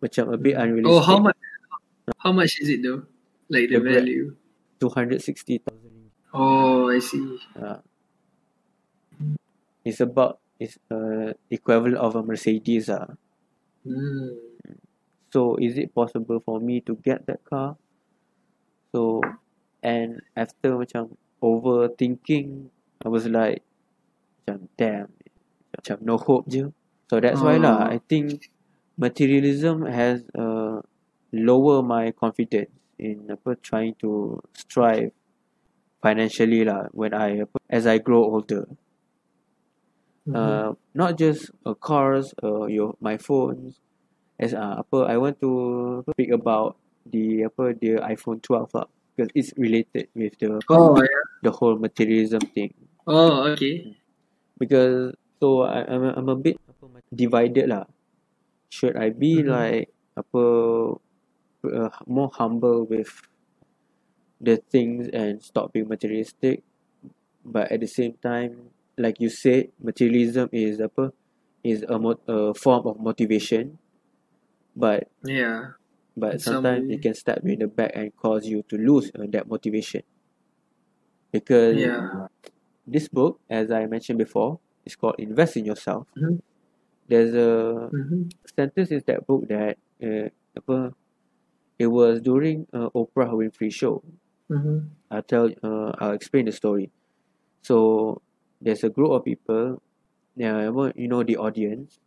Macam 0.03 0.29
a 0.29 0.37
bit 0.37 0.53
unrealistic. 0.53 0.93
oh, 0.93 1.01
how 1.01 1.17
much? 1.17 1.37
How 2.21 2.31
much 2.31 2.61
is 2.61 2.69
it 2.69 2.83
though? 2.85 3.03
Like 3.49 3.73
the 3.73 3.79
The 3.81 3.89
value. 3.89 4.35
Two 4.77 4.93
hundred 4.93 5.25
sixty 5.25 5.57
thousand. 5.57 6.13
Oh, 6.35 6.91
I 6.93 6.99
see. 7.01 7.39
Uh, 7.57 7.81
it's 9.85 9.99
about 9.99 10.39
it's 10.59 10.77
uh 10.91 11.33
equivalent 11.49 11.97
of 11.97 12.13
a 12.15 12.21
Mercedes 12.21 12.89
ah. 12.89 13.17
Hmm. 13.81 14.37
So 15.31 15.55
is 15.57 15.77
it 15.77 15.93
possible 15.93 16.39
for 16.39 16.59
me 16.59 16.81
to 16.81 16.95
get 16.95 17.27
that 17.27 17.43
car? 17.43 17.75
So 18.91 19.21
and 19.83 20.21
after 20.35 20.77
macam 20.77 21.17
overthinking, 21.43 22.71
I 23.03 23.07
was 23.09 23.27
like, 23.27 23.61
macam 24.47 24.67
damn, 24.79 25.11
macam 25.75 25.97
no 26.01 26.17
hope 26.17 26.47
je. 26.47 26.71
So 27.11 27.19
that's 27.19 27.39
why 27.39 27.59
lah. 27.59 27.87
Oh. 27.87 27.93
I 27.95 27.99
think 27.99 28.51
materialism 28.97 29.85
has 29.85 30.23
uh 30.35 30.81
lower 31.31 31.83
my 31.83 32.11
confidence 32.11 32.71
in 32.97 33.29
apa 33.29 33.59
trying 33.61 33.93
to 34.01 34.41
strive 34.55 35.13
financially 36.01 36.65
lah 36.65 36.89
when 36.91 37.13
I 37.13 37.45
as 37.69 37.85
I 37.85 37.99
grow 37.99 38.23
older. 38.23 38.65
Mhm. 40.27 40.35
uh, 40.35 40.69
not 40.93 41.17
just 41.17 41.51
uh, 41.65 41.73
cars, 41.73 42.33
uh, 42.43 42.65
your 42.67 42.95
my 42.99 43.17
phones. 43.17 43.79
As 44.37 44.53
uh, 44.53 44.85
apa, 44.85 45.09
I 45.09 45.17
want 45.17 45.41
to 45.41 45.51
speak 46.13 46.29
about 46.29 46.77
the 47.09 47.49
apa 47.49 47.73
the 47.73 47.97
iPhone 48.05 48.37
12 48.45 48.69
lah 48.77 48.85
because 49.15 49.33
it's 49.33 49.49
related 49.57 50.13
with 50.13 50.37
the 50.37 50.61
Oh, 50.69 50.93
yeah. 51.01 51.23
the 51.41 51.49
whole 51.49 51.73
materialism 51.77 52.41
thing. 52.53 52.69
Oh, 53.09 53.49
okay. 53.53 53.97
Because 54.61 55.17
so 55.41 55.65
I, 55.65 55.85
I'm 55.89 56.03
a- 56.05 56.15
I'm 56.17 56.29
a 56.29 56.37
bit 56.37 56.57
divided 57.09 57.69
lah. 57.73 57.85
Should 58.69 58.93
I 58.99 59.09
be 59.09 59.41
Mhm. 59.41 59.49
like 59.49 59.85
apa 60.13 60.43
uh, 61.65 61.91
more 62.05 62.29
humble 62.37 62.85
with 62.85 63.09
the 64.37 64.57
things 64.69 65.09
and 65.09 65.41
stop 65.41 65.73
being 65.73 65.87
materialistic, 65.89 66.61
but 67.41 67.71
at 67.73 67.81
the 67.81 67.89
same 67.89 68.13
time, 68.21 68.69
like 68.97 69.17
you 69.17 69.29
said, 69.33 69.73
materialism 69.81 70.49
is 70.53 70.77
apa 70.77 71.09
is 71.65 71.81
a, 71.89 71.97
mo- 71.97 72.21
a 72.29 72.53
form 72.53 72.85
of 72.85 73.01
motivation, 73.01 73.77
but 74.77 75.09
Yeah. 75.23 75.73
but 76.17 76.33
In 76.33 76.39
some 76.39 76.55
sometimes 76.55 76.91
it 76.91 77.01
can 77.01 77.13
stab 77.13 77.45
you 77.45 77.53
in 77.53 77.59
the 77.59 77.67
back 77.67 77.91
and 77.95 78.15
cause 78.17 78.45
you 78.45 78.63
to 78.69 78.77
lose 78.77 79.11
uh, 79.15 79.25
that 79.31 79.47
motivation. 79.47 80.03
Because 81.31 81.77
Yeah. 81.77 82.27
this 82.87 83.07
book, 83.09 83.39
as 83.49 83.71
I 83.71 83.85
mentioned 83.87 84.19
before, 84.19 84.59
is 84.85 84.95
called 84.95 85.15
Invest 85.19 85.57
in 85.57 85.65
Yourself. 85.65 86.07
Mhm. 86.17 86.41
There's 87.07 87.35
a 87.35 87.91
Mm-hmm. 87.93 88.29
sentence 88.57 88.91
in 88.91 89.03
that 89.07 89.27
book 89.27 89.47
that 89.49 89.77
uh, 90.03 90.29
it 91.79 91.87
was 91.87 92.21
during 92.21 92.67
uh, 92.73 92.89
Oprah 92.95 93.31
Winfrey 93.33 93.71
show. 93.73 94.03
Mm-hmm. 94.51 94.79
I'll 95.11 95.21
tell 95.23 95.49
uh, 95.63 95.91
I'll 95.99 96.11
explain 96.13 96.45
the 96.45 96.51
story. 96.51 96.91
So 97.63 98.21
there's 98.61 98.83
a 98.83 98.89
group 98.89 99.11
of 99.11 99.25
people, 99.25 99.81
well, 100.37 100.91
you 100.95 101.07
know 101.07 101.23
the 101.23 101.37
audience, 101.37 101.99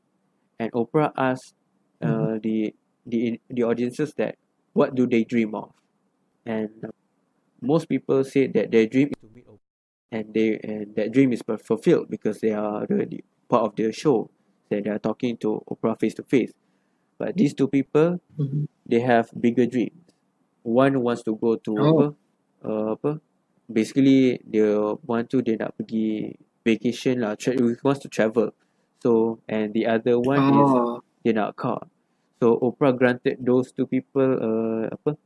and 0.59 0.73
Oprah 0.73 1.13
asked 1.17 1.55
uh, 2.03 2.39
the 2.43 2.75
the 3.07 3.41
the 3.51 3.63
audiences 3.63 4.15
that 4.17 4.37
what 4.73 4.95
do 4.95 5.07
they 5.07 5.25
dream 5.25 5.55
of, 5.55 5.73
and 6.47 6.71
most 7.61 7.89
people 7.89 8.25
say 8.25 8.47
that 8.49 8.71
their 8.71 8.87
dream 8.87 9.09
is 9.13 9.19
to 9.21 9.29
meet 9.35 9.47
and 10.13 10.35
they 10.35 10.59
and 10.65 10.95
that 10.97 11.13
dream 11.13 11.33
is 11.33 11.43
fulfilled 11.65 12.09
because 12.11 12.41
they 12.41 12.53
are 12.53 12.87
the, 12.87 13.23
part 13.49 13.65
of 13.65 13.77
the 13.77 13.93
show 13.93 14.31
that 14.71 14.85
they 14.85 14.91
are 14.91 14.99
talking 14.99 15.37
to 15.39 15.63
Oprah 15.71 15.99
face 15.99 16.15
to 16.15 16.25
face. 16.25 16.53
But 17.19 17.37
these 17.37 17.55
two 17.55 17.69
people 17.69 18.21
Mm-hmm. 18.39 18.65
they 18.87 19.01
have 19.01 19.31
bigger 19.39 19.67
dreams. 19.67 20.01
One 20.63 21.01
wants 21.03 21.23
to 21.25 21.37
go 21.37 21.57
to 21.57 21.73
Oh. 21.79 22.17
uh, 22.65 22.93
apa, 22.97 23.21
basically 23.71 24.41
dia 24.49 24.97
want 25.07 25.31
to 25.33 25.41
dia 25.45 25.57
nak 25.61 25.77
pergi 25.79 26.37
vacation 26.65 27.21
lah, 27.25 27.37
tra- 27.37 27.57
wants 27.85 28.01
to 28.05 28.09
travel. 28.09 28.53
So 29.05 29.41
and 29.49 29.73
the 29.73 29.87
other 29.87 30.21
one 30.21 30.49
is 30.49 30.73
Oh. 30.75 31.01
Dia 31.25 31.33
nak 31.37 31.57
car. 31.57 31.87
So 32.41 32.57
Oprah 32.57 32.97
granted 32.97 33.41
those 33.45 33.71
two 33.73 33.85
people 33.85 34.41
uh, 34.41 34.89
apa 34.89 35.17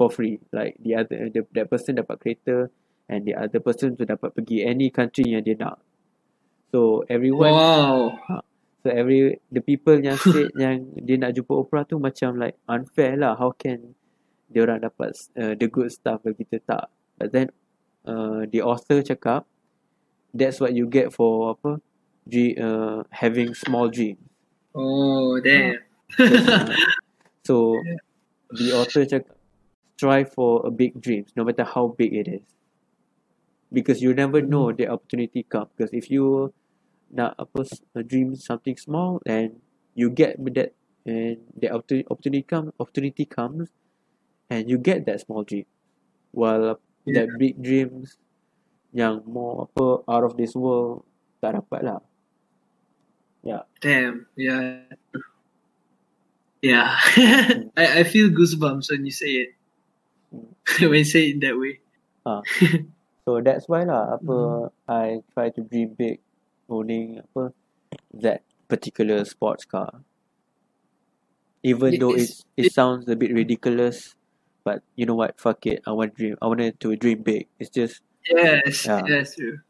for 0.00 0.08
free. 0.08 0.40
Like 0.48 0.80
the 0.80 0.96
other 0.96 1.28
the, 1.28 1.44
that 1.52 1.68
person 1.68 2.00
dapat 2.00 2.16
kereta 2.24 2.72
and 3.08 3.28
the 3.28 3.36
other 3.36 3.60
person 3.60 3.94
tu 3.94 4.08
dapat 4.08 4.32
pergi 4.32 4.64
any 4.64 4.88
country 4.88 5.36
yang 5.36 5.44
dia 5.44 5.56
nak. 5.60 5.80
So 6.72 7.04
everyone 7.06 7.52
Wow. 7.52 8.16
So 8.84 8.92
every 8.92 9.40
the 9.52 9.60
people 9.60 10.00
yang 10.00 10.16
said 10.24 10.52
yang 10.56 10.88
dia 10.96 11.20
nak 11.20 11.36
jumpa 11.36 11.52
Oprah 11.52 11.84
tu 11.84 12.00
macam 12.00 12.40
like 12.40 12.56
unfair 12.64 13.20
lah. 13.20 13.36
How 13.36 13.52
can 13.52 13.92
dia 14.48 14.64
orang 14.64 14.80
dapat 14.84 15.12
uh, 15.36 15.52
the 15.56 15.68
good 15.68 15.92
stuff 15.92 16.24
but 16.24 16.36
kita 16.40 16.64
tak. 16.64 16.88
But 17.20 17.32
then 17.36 17.52
uh, 18.08 18.48
the 18.48 18.64
author 18.64 19.04
cakap 19.04 19.44
that's 20.32 20.58
what 20.58 20.72
you 20.72 20.88
get 20.88 21.12
for 21.12 21.54
apa 21.54 21.78
dream, 22.24 22.56
uh, 22.56 23.04
having 23.12 23.52
small 23.52 23.92
dreams. 23.92 24.20
Oh, 24.74 25.38
damn. 25.40 25.78
Uh, 26.18 26.74
so 27.46 27.78
the 28.50 28.74
author 28.74 29.06
cakap 29.06 29.30
strive 29.94 30.34
for 30.34 30.66
a 30.66 30.70
big 30.74 30.98
dreams 30.98 31.30
no 31.38 31.46
matter 31.46 31.62
how 31.62 31.94
big 31.94 32.12
it 32.12 32.26
is. 32.26 32.46
Because 33.70 34.02
you 34.02 34.14
never 34.14 34.42
know 34.42 34.74
the 34.74 34.90
opportunity 34.90 35.46
come. 35.46 35.70
Because 35.74 35.94
if 35.94 36.10
you 36.10 36.50
nak 37.14 37.38
apa 37.38 37.62
uh, 37.94 38.02
dream 38.02 38.34
something 38.34 38.74
small 38.74 39.22
and 39.22 39.62
you 39.94 40.10
get 40.10 40.34
that 40.58 40.74
and 41.06 41.38
the 41.54 41.70
opportunity 41.70 42.42
come 42.42 42.74
opportunity 42.82 43.22
comes 43.22 43.70
and 44.50 44.66
you 44.66 44.74
get 44.74 45.06
that 45.06 45.22
small 45.22 45.46
dream 45.46 45.68
while 46.34 46.80
that 47.06 47.28
big 47.38 47.54
dreams 47.62 48.18
yang 48.90 49.22
more 49.28 49.70
apa 49.70 50.02
out 50.10 50.24
of 50.26 50.34
this 50.34 50.58
world 50.58 51.06
tak 51.38 51.54
dapat 51.54 51.86
lah 51.86 52.00
yeah 53.44 53.62
Damn. 53.84 54.26
Yeah. 54.36 54.80
Yeah. 56.64 56.96
I, 57.76 58.00
I 58.00 58.04
feel 58.04 58.32
goosebumps 58.32 58.88
when 58.90 59.04
you 59.04 59.12
say 59.12 59.44
it. 59.44 59.50
when 60.80 61.04
you 61.04 61.04
say 61.04 61.28
it 61.30 61.40
that 61.44 61.58
way. 61.60 61.80
Ah. 62.24 62.40
so 63.28 63.40
that's 63.44 63.68
why 63.68 63.84
lah 63.84 64.16
apa 64.16 64.36
hmm. 64.72 64.90
I 64.90 65.20
try 65.36 65.52
to 65.52 65.60
dream 65.60 65.92
big 65.92 66.24
owning 66.72 67.20
apa 67.20 67.52
that 68.16 68.40
particular 68.68 69.20
sports 69.28 69.68
car 69.68 70.00
even 71.60 71.96
It 71.96 72.00
though 72.00 72.16
is- 72.16 72.44
it 72.56 72.68
it 72.68 72.72
sounds 72.72 73.04
a 73.08 73.16
bit 73.16 73.32
ridiculous 73.32 74.16
but 74.64 74.80
you 74.96 75.04
know 75.04 75.16
what 75.16 75.36
fuck 75.36 75.64
it 75.68 75.84
I 75.84 75.92
want 75.92 76.16
dream 76.16 76.40
I 76.40 76.48
wanted 76.48 76.80
to 76.80 76.96
dream 76.96 77.20
big 77.20 77.48
it's 77.60 77.68
just 77.68 78.00
Yes, 78.24 78.88
Yeah. 78.88 79.04
that's 79.04 79.36
true. 79.36 79.60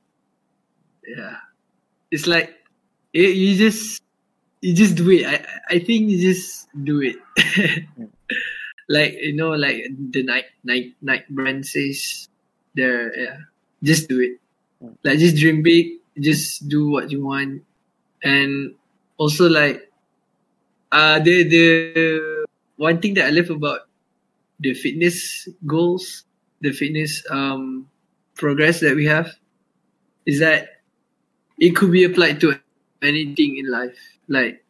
Yeah, 1.03 1.43
it's 2.15 2.31
like 2.31 2.55
you, 3.15 3.29
you 3.31 3.57
just 3.57 4.03
you 4.61 4.75
just 4.75 4.97
do 4.97 5.09
it. 5.11 5.25
I 5.25 5.47
I 5.71 5.79
think 5.79 6.11
you 6.11 6.19
just 6.19 6.67
do 6.75 7.01
it. 7.01 7.17
like 8.89 9.15
you 9.15 9.35
know, 9.39 9.55
like 9.55 9.87
the 10.11 10.23
Nike 10.23 10.51
Nike 10.65 10.95
Nike 11.01 11.31
brand 11.31 11.65
says, 11.65 12.29
there. 12.75 13.15
Yeah, 13.17 13.37
just 13.83 14.09
do 14.09 14.21
it. 14.21 14.43
Mm. 14.83 14.99
Like 15.05 15.19
just 15.19 15.37
dream 15.39 15.63
big. 15.63 16.03
Just 16.19 16.69
do 16.69 16.91
what 16.91 17.11
you 17.11 17.25
want, 17.25 17.63
and 18.23 18.75
also 19.17 19.49
like, 19.49 19.91
uh, 20.93 21.19
the 21.19 21.43
the 21.47 22.47
one 22.77 23.01
thing 23.01 23.15
that 23.15 23.27
I 23.27 23.31
love 23.31 23.51
about 23.51 23.87
the 24.61 24.75
fitness 24.75 25.49
goals, 25.67 26.25
the 26.61 26.71
fitness 26.71 27.23
um 27.31 27.87
progress 28.35 28.81
that 28.81 28.95
we 28.95 29.07
have 29.07 29.31
is 30.27 30.39
that 30.41 30.83
it 31.59 31.75
could 31.77 31.91
be 31.91 32.05
applied 32.05 32.41
to 32.41 32.59
anything 33.03 33.57
in 33.57 33.71
life. 33.71 33.99
Like 34.29 34.65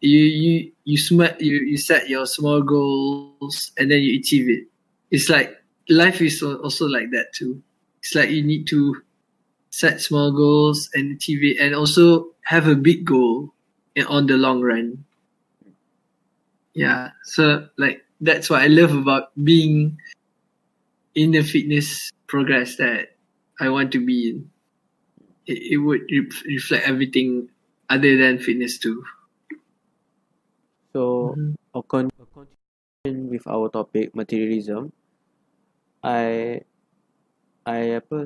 you 0.00 0.18
you 0.18 0.72
you 0.84 0.98
smart 0.98 1.40
you, 1.40 1.60
you 1.60 1.76
set 1.76 2.08
your 2.08 2.26
small 2.26 2.62
goals 2.62 3.72
and 3.78 3.90
then 3.90 4.00
you 4.00 4.18
achieve 4.18 4.48
it. 4.48 4.66
It's 5.10 5.28
like 5.28 5.56
life 5.88 6.20
is 6.20 6.42
also 6.42 6.86
like 6.86 7.10
that 7.10 7.32
too. 7.32 7.62
It's 8.00 8.14
like 8.14 8.30
you 8.30 8.42
need 8.42 8.66
to 8.68 8.96
set 9.70 10.00
small 10.00 10.32
goals 10.32 10.90
and 10.94 11.16
achieve 11.16 11.42
it 11.42 11.60
and 11.60 11.74
also 11.74 12.28
have 12.42 12.68
a 12.68 12.74
big 12.74 13.04
goal 13.04 13.52
on 14.08 14.26
the 14.26 14.36
long 14.36 14.60
run. 14.60 15.04
Yeah. 16.74 17.10
So 17.24 17.68
like 17.76 18.04
that's 18.20 18.50
what 18.50 18.62
I 18.62 18.66
love 18.66 18.94
about 18.94 19.30
being 19.44 19.98
in 21.14 21.30
the 21.32 21.42
fitness 21.42 22.10
progress 22.26 22.76
that 22.76 23.16
I 23.60 23.68
want 23.68 23.92
to 23.92 24.04
be 24.04 24.30
in. 24.30 24.50
It, 25.46 25.72
it 25.72 25.76
would 25.78 26.02
re- 26.10 26.30
reflect 26.46 26.88
everything 26.88 27.50
other 27.88 28.16
than 28.18 28.38
fitness 28.38 28.78
too. 28.78 29.04
so 30.92 31.02
Mhm. 31.20 31.54
a 31.74 31.82
con- 31.82 32.10
a 32.18 32.24
continuation 32.26 33.30
with 33.30 33.46
our 33.46 33.68
topic 33.70 34.14
materialism 34.14 34.92
I 36.02 36.62
I 37.66 37.80
apa 37.98 38.18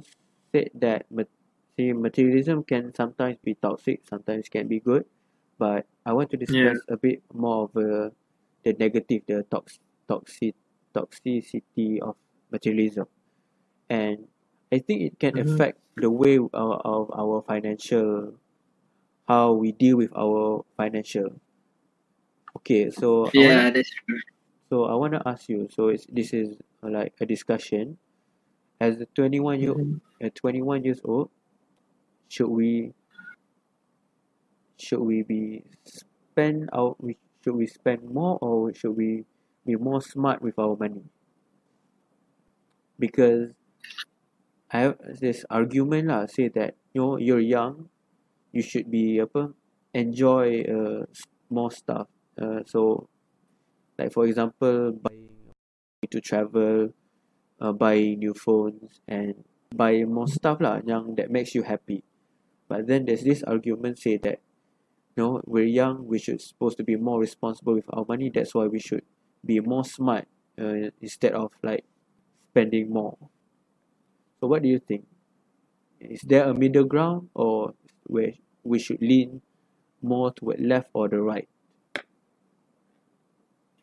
said 0.52 0.70
that 0.84 1.00
ma- 1.10 1.28
see 1.76 1.92
materialism 1.92 2.64
can 2.64 2.92
sometimes 2.94 3.38
be 3.44 3.54
toxic 3.56 4.04
sometimes 4.04 4.48
can 4.48 4.66
be 4.68 4.80
good 4.80 5.04
but 5.58 5.86
I 6.04 6.12
want 6.12 6.30
to 6.32 6.36
discuss 6.36 6.78
a 6.88 6.96
bit 6.96 7.22
more 7.32 7.64
of 7.68 7.72
uh, 7.76 8.10
the 8.64 8.72
negative 8.84 9.22
the 9.28 9.42
tox- 9.44 9.80
toxic 10.08 10.54
toxicity 10.96 12.00
of 12.00 12.16
materialism 12.52 13.06
and 13.90 14.28
I 14.72 14.78
think 14.78 15.02
it 15.02 15.18
can 15.18 15.34
Mhm. 15.34 15.38
affect 15.38 15.78
the 15.96 16.10
way 16.10 16.36
of, 16.38 16.50
of 16.54 17.10
our 17.12 17.42
financial 17.42 18.38
how 19.28 19.52
we 19.54 19.72
deal 19.72 19.96
with 19.98 20.12
our 20.16 20.64
financial 20.76 21.40
okay 22.56 22.90
so 22.90 23.26
I 23.36 23.40
wanna- 23.40 23.64
Yeah, 23.64 23.70
that's 23.70 23.90
true. 23.90 24.20
so 24.70 24.84
I 24.84 24.94
want 24.94 25.12
to 25.14 25.22
ask 25.26 25.48
you. 25.48 25.68
So 25.70 25.88
it's 25.88 26.06
this 26.06 26.32
is 26.32 26.56
uh, 26.82 26.90
like 26.90 27.14
a 27.20 27.26
discussion. 27.26 27.98
As 28.80 29.00
a 29.00 29.06
21 29.06 29.60
year 29.60 29.74
at 30.20 30.34
21 30.34 30.84
years 30.84 31.00
old, 31.04 31.30
should 32.28 32.48
we 32.50 32.94
should 34.78 35.00
we 35.00 35.22
be 35.22 35.64
spend 35.84 36.68
out? 36.72 36.96
We 37.02 37.18
should 37.42 37.54
we 37.56 37.66
spend 37.66 38.02
more 38.04 38.38
or 38.40 38.72
should 38.74 38.96
we 38.96 39.24
be 39.64 39.76
more 39.76 40.00
smart 40.00 40.40
with 40.42 40.58
our 40.58 40.76
money? 40.76 41.04
Because 42.98 43.50
I 43.50 43.54
have 44.80 44.96
this 45.20 45.44
argument 45.48 46.08
lah 46.08 46.26
say 46.26 46.48
that 46.52 46.76
you 46.92 47.00
know 47.00 47.16
you're 47.16 47.42
young, 47.42 47.88
you 48.52 48.62
should 48.62 48.90
be 48.90 49.20
apa 49.20 49.54
enjoy 49.94 50.66
uh, 50.66 51.06
more 51.48 51.70
stuff. 51.70 52.08
Uh, 52.36 52.60
so 52.66 53.08
like 53.98 54.12
for 54.12 54.26
example 54.26 54.92
buying 54.92 55.28
to 56.10 56.20
travel 56.20 56.92
uh, 57.60 57.72
buying 57.72 58.18
new 58.18 58.34
phones 58.34 59.00
and 59.08 59.44
buy 59.74 60.04
more 60.04 60.28
stuff 60.28 60.60
lah 60.60 60.80
yang 60.84 61.16
that 61.16 61.32
makes 61.32 61.54
you 61.56 61.64
happy 61.64 62.04
but 62.68 62.86
then 62.86 63.04
there's 63.04 63.24
this 63.24 63.42
argument 63.42 63.98
say 63.98 64.16
that 64.16 64.38
you 65.16 65.24
know 65.24 65.40
we're 65.46 65.66
young 65.66 66.06
we 66.06 66.18
should 66.18 66.40
supposed 66.40 66.76
to 66.76 66.84
be 66.84 66.94
more 66.94 67.18
responsible 67.18 67.74
with 67.74 67.88
our 67.90 68.04
money 68.06 68.30
that's 68.30 68.54
why 68.54 68.66
we 68.66 68.78
should 68.78 69.02
be 69.44 69.58
more 69.60 69.84
smart 69.84 70.28
uh, 70.60 70.92
instead 71.00 71.32
of 71.32 71.50
like 71.62 71.84
spending 72.52 72.92
more 72.92 73.16
so 74.40 74.46
what 74.46 74.62
do 74.62 74.68
you 74.68 74.78
think 74.78 75.04
is 76.00 76.20
there 76.22 76.48
a 76.48 76.54
middle 76.54 76.84
ground 76.84 77.28
or 77.34 77.74
where 78.04 78.32
we 78.64 78.78
should 78.78 79.00
lean 79.00 79.40
more 80.02 80.32
toward 80.32 80.60
left 80.60 80.88
or 80.92 81.08
the 81.08 81.20
right 81.20 81.48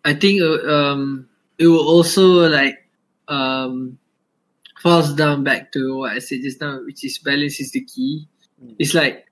I 0.06 0.14
think 0.14 0.42
uh, 0.42 0.68
um 0.68 1.30
it 1.58 1.68
will 1.68 1.88
also 1.88 2.50
like 2.50 2.78
um 3.28 3.98
falls 4.82 5.14
down 5.14 5.44
back 5.44 5.72
to 5.72 5.98
what 5.98 6.12
I 6.12 6.20
said 6.20 6.42
just 6.42 6.60
now, 6.60 6.84
which 6.84 7.06
is 7.06 7.18
balance 7.20 7.62
is 7.62 7.72
the 7.72 7.86
key. 7.86 8.28
Mm. 8.62 8.76
It's 8.80 8.94
like 8.94 9.28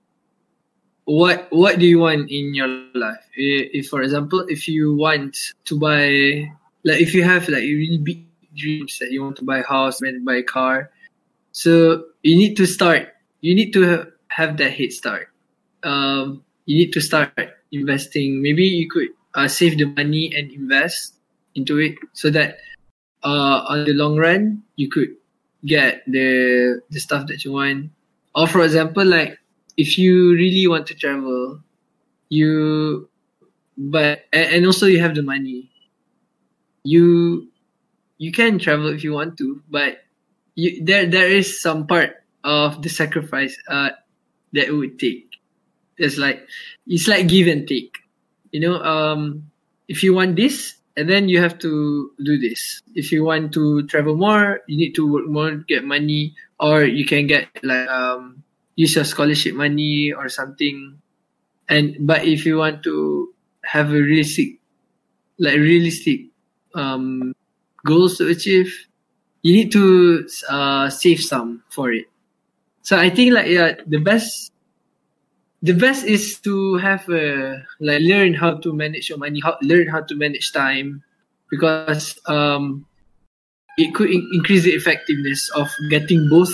what 1.04 1.48
what 1.50 1.78
do 1.78 1.86
you 1.86 1.98
want 1.98 2.30
in 2.30 2.54
your 2.54 2.68
life? 2.94 3.28
If, 3.36 3.88
for 3.88 4.02
example, 4.02 4.46
if 4.48 4.66
you 4.66 4.94
want 4.96 5.36
to 5.66 5.78
buy 5.78 6.48
like 6.84 7.00
if 7.00 7.12
you 7.12 7.22
have 7.22 7.48
like 7.48 7.62
really 7.62 7.98
big 7.98 8.24
dreams 8.56 8.98
that 8.98 9.12
you 9.12 9.22
want 9.22 9.36
to 9.36 9.44
buy 9.44 9.58
a 9.58 9.66
house, 9.66 9.98
to 9.98 10.24
buy 10.24 10.36
a 10.36 10.42
car, 10.42 10.90
so 11.52 12.04
you 12.22 12.36
need 12.36 12.56
to 12.56 12.66
start. 12.66 13.08
You 13.40 13.54
need 13.54 13.72
to 13.74 14.08
have, 14.28 14.56
that 14.56 14.72
head 14.72 14.92
start. 14.92 15.28
Um, 15.82 16.42
you 16.64 16.76
need 16.78 16.92
to 16.92 17.00
start 17.00 17.32
investing. 17.70 18.40
Maybe 18.40 18.64
you 18.64 18.88
could 18.88 19.08
uh, 19.34 19.48
save 19.48 19.78
the 19.78 19.84
money 19.84 20.32
and 20.34 20.50
invest 20.50 21.14
into 21.54 21.78
it 21.78 21.96
so 22.12 22.30
that 22.30 22.56
uh, 23.22 23.64
on 23.68 23.84
the 23.84 23.92
long 23.92 24.16
run 24.16 24.62
you 24.76 24.88
could 24.88 25.14
get 25.64 26.02
the 26.06 26.80
the 26.90 27.00
stuff 27.00 27.26
that 27.28 27.44
you 27.44 27.52
want. 27.52 27.90
Or 28.34 28.46
for 28.48 28.64
example, 28.64 29.04
like 29.04 29.38
if 29.76 29.98
you 29.98 30.32
really 30.32 30.66
want 30.66 30.86
to 30.88 30.94
travel, 30.94 31.60
you 32.28 33.08
but 33.76 34.24
and 34.32 34.64
also 34.66 34.86
you 34.86 35.00
have 35.00 35.14
the 35.14 35.22
money. 35.22 35.70
You 36.84 37.48
you 38.18 38.32
can 38.32 38.58
travel 38.58 38.88
if 38.88 39.04
you 39.04 39.12
want 39.12 39.36
to, 39.38 39.62
but 39.68 39.98
you, 40.54 40.84
there 40.84 41.06
there 41.06 41.28
is 41.28 41.60
some 41.60 41.86
part 41.86 42.22
of 42.44 42.82
the 42.82 42.88
sacrifice 42.88 43.56
uh, 43.68 43.90
that 44.52 44.68
it 44.68 44.72
would 44.72 44.98
take. 44.98 45.40
It's 45.98 46.18
like 46.18 46.46
it's 46.86 47.08
like 47.08 47.28
give 47.28 47.46
and 47.46 47.66
take. 47.66 47.96
You 48.50 48.60
know, 48.60 48.82
um, 48.82 49.50
if 49.88 50.02
you 50.02 50.14
want 50.14 50.36
this, 50.36 50.76
and 50.96 51.08
then 51.08 51.28
you 51.28 51.40
have 51.40 51.58
to 51.60 52.10
do 52.22 52.38
this. 52.38 52.82
If 52.94 53.12
you 53.12 53.24
want 53.24 53.52
to 53.54 53.86
travel 53.86 54.16
more, 54.16 54.60
you 54.66 54.76
need 54.76 54.94
to 54.96 55.10
work 55.10 55.26
more, 55.28 55.56
get 55.56 55.84
money, 55.84 56.34
or 56.60 56.84
you 56.84 57.04
can 57.04 57.26
get 57.26 57.48
like 57.62 57.88
um, 57.88 58.42
use 58.76 58.94
your 58.94 59.04
scholarship 59.04 59.54
money 59.54 60.12
or 60.12 60.28
something. 60.28 61.00
And 61.68 61.96
but 62.00 62.24
if 62.24 62.44
you 62.44 62.58
want 62.58 62.82
to 62.84 63.32
have 63.64 63.88
a 63.90 64.00
realistic, 64.00 64.60
like 65.38 65.56
realistic 65.56 66.28
um, 66.74 67.32
goals 67.86 68.18
to 68.18 68.28
achieve, 68.28 68.72
you 69.42 69.52
need 69.52 69.72
to 69.72 70.26
uh, 70.48 70.88
save 70.88 71.20
some 71.20 71.62
for 71.70 71.92
it. 71.92 72.06
So 72.82 72.98
I 72.98 73.10
think 73.10 73.34
like 73.34 73.46
yeah, 73.46 73.74
the 73.86 73.98
best 73.98 74.52
the 75.62 75.72
best 75.72 76.04
is 76.04 76.40
to 76.40 76.76
have 76.78 77.08
a 77.08 77.62
like 77.80 78.02
learn 78.02 78.34
how 78.34 78.58
to 78.58 78.72
manage 78.72 79.08
your 79.08 79.18
money, 79.18 79.40
how 79.40 79.58
learn 79.62 79.86
how 79.86 80.02
to 80.02 80.14
manage 80.14 80.52
time, 80.52 81.02
because 81.50 82.18
um, 82.26 82.86
it 83.78 83.94
could 83.94 84.10
in- 84.10 84.28
increase 84.32 84.64
the 84.64 84.74
effectiveness 84.74 85.50
of 85.54 85.70
getting 85.90 86.28
both 86.28 86.52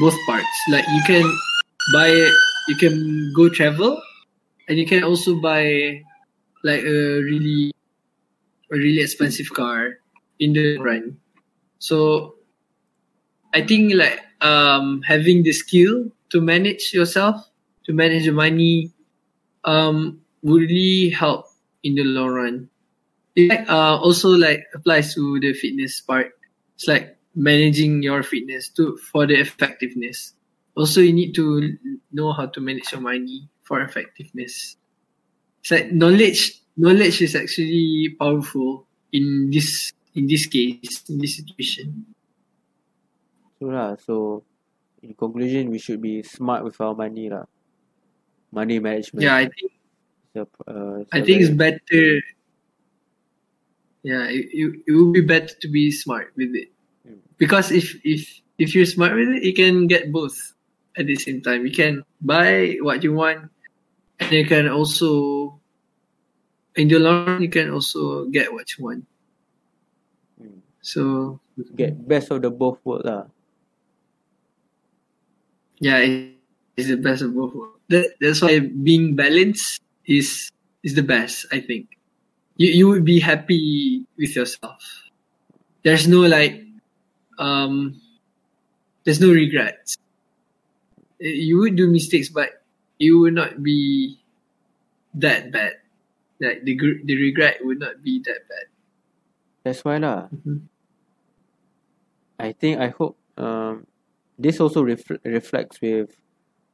both 0.00 0.14
parts. 0.26 0.58
Like 0.70 0.84
you 0.88 1.02
can 1.06 1.26
buy, 1.92 2.10
you 2.68 2.76
can 2.76 3.32
go 3.34 3.48
travel, 3.48 4.02
and 4.68 4.78
you 4.78 4.86
can 4.86 5.04
also 5.04 5.38
buy 5.40 6.02
like 6.64 6.82
a 6.82 7.22
really 7.22 7.70
a 8.70 8.76
really 8.76 9.00
expensive 9.00 9.52
car 9.54 9.98
in 10.40 10.52
the 10.52 10.78
run. 10.78 11.16
So 11.78 12.34
I 13.54 13.62
think 13.66 13.94
like 13.94 14.20
um 14.40 15.02
having 15.02 15.42
the 15.42 15.52
skill 15.52 16.10
to 16.30 16.40
manage 16.40 16.92
yourself, 16.92 17.48
to 17.86 17.92
manage 17.92 18.24
your 18.24 18.34
money, 18.34 18.92
um 19.64 20.20
would 20.42 20.62
really 20.62 21.10
help 21.10 21.46
in 21.82 21.94
the 21.94 22.04
long 22.04 22.30
run. 22.30 22.68
It 23.36 23.48
like, 23.48 23.68
uh 23.68 23.98
also 23.98 24.30
like 24.30 24.64
applies 24.74 25.14
to 25.14 25.40
the 25.40 25.52
fitness 25.54 26.00
part. 26.00 26.32
It's 26.74 26.86
like 26.88 27.16
managing 27.34 28.02
your 28.02 28.22
fitness 28.22 28.68
to 28.70 28.96
for 28.98 29.26
the 29.26 29.34
effectiveness. 29.40 30.34
Also 30.76 31.00
you 31.00 31.12
need 31.12 31.34
to 31.34 31.76
know 32.12 32.32
how 32.32 32.46
to 32.46 32.60
manage 32.60 32.92
your 32.92 33.00
money 33.00 33.48
for 33.62 33.80
effectiveness. 33.80 34.76
It's 35.60 35.70
like 35.70 35.92
knowledge 35.92 36.60
knowledge 36.76 37.20
is 37.22 37.34
actually 37.34 38.14
powerful 38.18 38.86
in 39.12 39.50
this 39.50 39.92
in 40.18 40.26
this 40.26 40.46
case, 40.50 41.06
in 41.08 41.22
this 41.22 41.38
situation. 41.38 42.04
So 43.58 43.70
lah, 43.70 43.94
so 44.02 44.42
in 45.02 45.14
conclusion, 45.14 45.70
we 45.70 45.78
should 45.78 46.02
be 46.02 46.22
smart 46.26 46.66
with 46.66 46.74
our 46.82 46.94
money 46.94 47.30
lah. 47.30 47.46
Money 48.50 48.78
management. 48.82 49.22
Yeah, 49.22 49.36
I 49.36 49.46
think 49.46 49.70
a- 50.34 50.64
uh, 50.66 50.96
is 51.02 51.08
I 51.14 51.20
think 51.22 51.42
it's 51.42 51.54
better. 51.54 52.22
Yeah, 54.02 54.30
it, 54.30 54.46
it, 54.54 54.66
it 54.86 54.92
would 54.94 55.12
be 55.12 55.26
better 55.26 55.52
to 55.58 55.68
be 55.68 55.90
smart 55.90 56.32
with 56.38 56.54
it 56.54 56.70
Mm. 57.06 57.22
because 57.38 57.70
if 57.70 57.94
if 58.02 58.26
if 58.58 58.74
you're 58.74 58.84
smart 58.84 59.14
with 59.14 59.30
it, 59.38 59.46
you 59.46 59.54
can 59.54 59.86
get 59.86 60.10
both 60.10 60.34
at 60.98 61.06
the 61.06 61.14
same 61.14 61.40
time. 61.40 61.62
You 61.64 61.70
can 61.70 62.02
buy 62.20 62.74
what 62.82 63.06
you 63.06 63.14
want, 63.14 63.48
and 64.18 64.30
you 64.34 64.42
can 64.44 64.66
also, 64.66 65.54
in 66.74 66.90
the 66.90 66.98
long 66.98 67.38
run, 67.38 67.42
you 67.42 67.48
can 67.48 67.70
also 67.70 68.26
get 68.34 68.50
what 68.52 68.66
you 68.76 68.82
want. 68.84 69.06
So 70.82 71.40
get 71.76 72.06
best 72.06 72.30
of 72.30 72.42
the 72.42 72.50
both 72.50 72.78
world 72.84 73.04
lah. 73.04 73.26
yeah, 75.80 75.98
it's 76.76 76.88
the 76.88 76.96
best 76.96 77.22
of 77.22 77.34
both 77.34 77.54
worlds. 77.54 77.78
That, 77.88 78.14
that's 78.20 78.42
why 78.42 78.60
being 78.60 79.16
balanced 79.16 79.82
is 80.06 80.50
is 80.82 80.94
the 80.94 81.02
best. 81.02 81.46
I 81.52 81.60
think 81.60 81.98
you 82.56 82.68
you 82.68 82.88
would 82.88 83.04
be 83.04 83.20
happy 83.20 84.04
with 84.18 84.34
yourself. 84.36 84.82
There's 85.82 86.06
no 86.06 86.26
like, 86.26 86.66
um, 87.38 88.00
there's 89.04 89.20
no 89.20 89.30
regrets. 89.30 89.96
You 91.18 91.58
would 91.58 91.76
do 91.76 91.88
mistakes, 91.88 92.28
but 92.28 92.62
you 92.98 93.18
would 93.20 93.34
not 93.34 93.62
be 93.62 94.18
that 95.14 95.50
bad. 95.50 95.78
Like 96.40 96.62
the 96.62 96.76
the 97.04 97.16
regret 97.16 97.58
would 97.62 97.78
not 97.78 98.02
be 98.02 98.22
that 98.26 98.46
bad. 98.46 98.66
That's 99.68 99.84
why 99.84 99.98
lah. 99.98 100.30
Mhm. 100.30 100.68
I 102.38 102.52
think 102.52 102.78
I 102.80 102.88
hope 102.88 103.18
um 103.36 103.86
this 104.38 104.60
also 104.60 104.84
refl- 104.84 105.22
reflects 105.24 105.80
with 105.80 106.16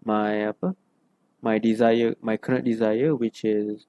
my 0.04 0.48
apa 0.48 0.76
my 1.42 1.58
desire 1.58 2.14
my 2.22 2.36
current 2.36 2.64
desire 2.64 3.16
which 3.16 3.44
is 3.44 3.86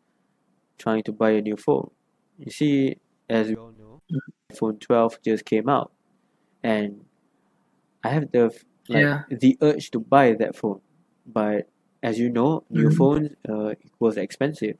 trying 0.79 1.03
to 1.03 1.13
buy 1.13 1.31
a 1.31 1.41
new 1.41 1.57
phone. 1.57 1.91
You 2.39 2.51
see, 2.51 2.97
as 3.29 3.49
we 3.49 3.55
all 3.55 3.71
know, 3.71 4.01
iPhone 4.51 4.79
12 4.81 5.19
just 5.23 5.45
came 5.45 5.69
out, 5.69 5.93
and 6.63 7.05
I 8.03 8.09
have 8.09 8.31
the 8.31 8.51
like 8.89 9.11
Yeah. 9.11 9.23
the 9.29 9.57
urge 9.61 9.91
to 9.91 9.99
buy 9.99 10.33
that 10.33 10.55
phone, 10.55 10.81
but 11.25 11.69
as 12.03 12.19
you 12.19 12.29
know, 12.29 12.65
new 12.69 12.89
Mhm. 12.89 12.99
phones 12.99 13.31
uh 13.49 13.75
equals 13.85 14.17
expensive. 14.17 14.77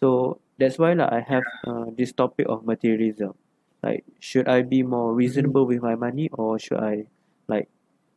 So 0.00 0.40
that's 0.58 0.78
why 0.78 0.92
lah 0.94 1.08
I 1.12 1.20
have 1.20 1.44
uh, 1.66 1.86
this 1.92 2.12
topic 2.12 2.46
of 2.48 2.64
materialism. 2.64 3.34
Like, 3.82 4.04
should 4.20 4.48
I 4.48 4.62
be 4.62 4.82
more 4.82 5.14
reasonable 5.14 5.64
with 5.66 5.80
my 5.80 5.94
money 5.94 6.28
or 6.32 6.58
should 6.58 6.80
I 6.80 7.06
like 7.48 7.68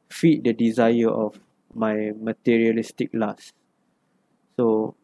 feed 0.09 0.43
the 0.43 0.53
desire 0.53 1.09
of 1.09 1.39
my 1.73 2.11
materialistic 2.15 3.11
lust? 3.13 3.53
So, 4.57 4.95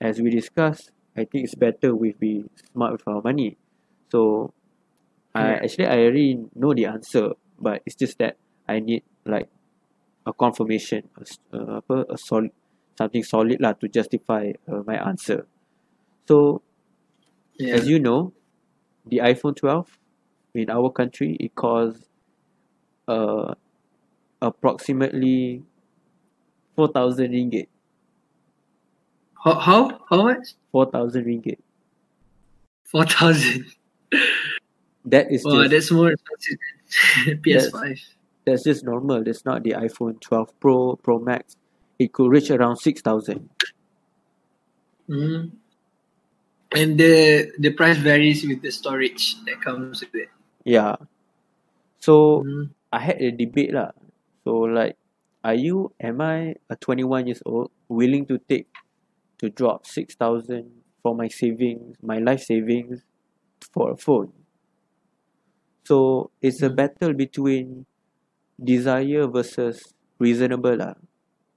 as 0.00 0.20
we 0.20 0.30
discussed, 0.30 0.92
I 1.16 1.24
think 1.24 1.44
it's 1.44 1.54
better 1.56 1.94
we 1.94 2.12
be 2.12 2.44
smart 2.72 2.92
with 2.92 3.08
our 3.08 3.22
money. 3.22 3.56
So, 4.12 4.52
I 5.34 5.54
actually 5.64 5.86
I 5.86 5.98
already 6.04 6.38
know 6.54 6.74
the 6.74 6.86
answer, 6.86 7.32
but 7.58 7.82
it's 7.86 7.96
just 7.96 8.18
that 8.18 8.36
I 8.68 8.80
need 8.80 9.04
like 9.24 9.48
a 10.26 10.32
confirmation, 10.32 11.08
a, 11.52 11.56
uh, 11.56 12.04
a 12.08 12.18
solid 12.18 12.52
something 12.98 13.22
solid 13.22 13.60
lah 13.60 13.72
to 13.78 13.88
justify 13.88 14.52
uh, 14.68 14.82
my 14.86 14.96
answer. 14.98 15.46
So, 16.28 16.60
Yeah. 17.56 17.74
as 17.76 17.88
you 17.88 17.98
know, 17.98 18.32
the 19.06 19.18
iPhone 19.24 19.56
12 19.56 19.88
in 20.54 20.68
our 20.70 20.90
country 20.90 21.36
it 21.40 21.54
costs 21.54 22.04
uh 23.08 23.54
approximately 24.42 25.62
4000 26.76 27.32
ringgit. 27.32 27.68
How 29.42 29.54
how 29.54 30.00
how 30.10 30.22
much? 30.22 30.54
4000 30.72 31.24
ringgit. 31.24 31.58
Four 32.84 33.04
thousand. 33.06 33.66
That 35.04 35.32
is 35.32 35.44
Wow, 35.44 35.62
just 35.62 35.70
that's 35.70 35.90
more 35.90 36.12
expensive 36.12 36.58
than 37.24 37.38
PS5. 37.44 38.00
that's 38.44 38.64
just 38.64 38.84
normal. 38.84 39.24
That's 39.24 39.44
not 39.46 39.62
the 39.62 39.72
iPhone 39.72 40.20
12 40.20 40.60
Pro 40.60 40.96
Pro 40.96 41.18
Max. 41.18 41.56
It 41.98 42.12
could 42.12 42.30
reach 42.30 42.50
around 42.50 42.76
6000. 42.76 43.48
Mm. 45.08 45.50
And 46.76 47.00
the 47.00 47.48
the 47.58 47.72
price 47.72 47.96
varies 47.96 48.44
with 48.44 48.60
the 48.60 48.70
storage 48.70 49.40
that 49.48 49.60
comes 49.64 50.04
with 50.04 50.14
it. 50.14 50.28
Yeah. 50.68 50.96
So 51.98 52.44
Mm. 52.44 52.70
I 52.92 53.00
had 53.00 53.18
a 53.20 53.32
debate 53.32 53.72
lah. 53.72 53.92
So 54.44 54.68
like, 54.68 54.96
are 55.44 55.56
you, 55.56 55.92
am 56.00 56.20
I 56.20 56.56
a 56.68 56.76
21 56.76 57.26
years 57.28 57.40
old 57.44 57.72
willing 57.88 58.24
to 58.28 58.36
take, 58.48 58.68
to 59.40 59.48
drop 59.48 59.84
6,000 59.86 60.68
for 61.02 61.14
my 61.16 61.28
savings, 61.28 61.96
my 62.04 62.18
life 62.20 62.44
savings 62.44 63.00
for 63.72 63.92
a 63.92 63.96
phone? 63.96 64.32
So 65.84 66.30
it's 66.40 66.60
a 66.60 66.68
Mm. 66.68 66.76
battle 66.76 67.12
between 67.16 67.86
desire 68.60 69.24
versus 69.26 69.80
reasonable 70.20 70.76
lah. 70.76 70.94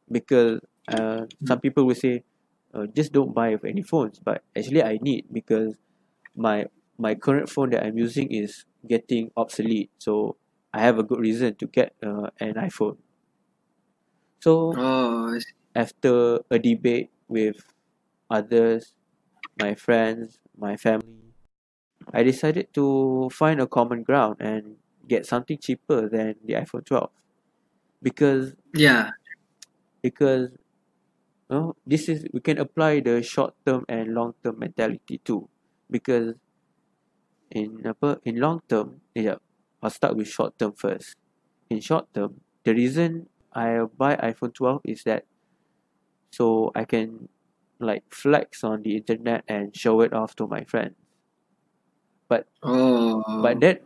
Because 0.07 0.59
uh, 0.87 1.27
some 1.47 1.59
people 1.59 1.83
will 1.83 1.99
say, 1.99 2.23
uh, 2.73 2.87
just 2.87 3.11
don't 3.11 3.33
buy 3.33 3.57
any 3.65 3.81
phones. 3.81 4.19
But 4.19 4.43
actually 4.57 4.83
I 4.83 4.99
need 5.01 5.27
because 5.31 5.77
my 6.35 6.67
my 6.97 7.15
current 7.15 7.49
phone 7.49 7.71
that 7.71 7.83
I'm 7.85 7.97
using 7.97 8.31
is 8.31 8.65
getting 8.87 9.31
obsolete. 9.37 9.91
So 9.99 10.37
I 10.73 10.81
have 10.81 10.99
a 10.99 11.03
good 11.03 11.19
reason 11.19 11.55
to 11.55 11.67
get 11.67 11.95
uh, 12.03 12.29
an 12.39 12.55
iPhone. 12.55 12.97
So 14.39 14.73
Oh, 14.75 15.39
after 15.75 16.39
a 16.49 16.59
debate 16.59 17.11
with 17.27 17.57
others, 18.29 18.95
my 19.59 19.75
friends, 19.75 20.39
my 20.57 20.77
family, 20.77 21.33
I 22.13 22.23
decided 22.23 22.73
to 22.75 23.29
find 23.31 23.61
a 23.61 23.67
common 23.67 24.03
ground 24.03 24.37
and 24.39 24.77
get 25.07 25.25
something 25.25 25.57
cheaper 25.57 26.09
than 26.09 26.35
the 26.45 26.53
iPhone 26.55 26.85
12 26.85 27.11
because 28.01 28.55
yeah. 28.73 29.11
because 30.01 30.57
you 31.51 31.57
know, 31.57 31.75
this 31.85 32.07
is 32.07 32.25
we 32.31 32.39
can 32.39 32.57
apply 32.57 33.01
the 33.01 33.21
short 33.21 33.53
term 33.65 33.83
and 33.89 34.15
long 34.15 34.33
term 34.43 34.59
mentality 34.59 35.19
too. 35.19 35.49
Because 35.89 36.35
in 37.51 37.83
apa 37.83 38.23
in 38.23 38.39
long 38.39 38.63
term 38.69 39.03
yeah 39.11 39.35
I'll 39.83 39.91
start 39.91 40.15
with 40.15 40.31
short 40.31 40.57
term 40.57 40.71
first. 40.71 41.19
In 41.69 41.81
short 41.81 42.07
term 42.15 42.39
the 42.63 42.73
reason 42.73 43.27
I 43.51 43.83
buy 43.83 44.15
iPhone 44.15 44.55
12 44.55 44.81
is 44.85 45.03
that 45.03 45.27
so 46.31 46.71
I 46.73 46.85
can 46.85 47.27
like 47.79 48.07
flex 48.07 48.63
on 48.63 48.83
the 48.83 48.95
internet 48.95 49.43
and 49.47 49.75
show 49.75 49.99
it 49.99 50.13
off 50.13 50.35
to 50.37 50.47
my 50.47 50.63
friends. 50.63 50.95
Oh. 52.63 53.41
but 53.41 53.59
then 53.59 53.79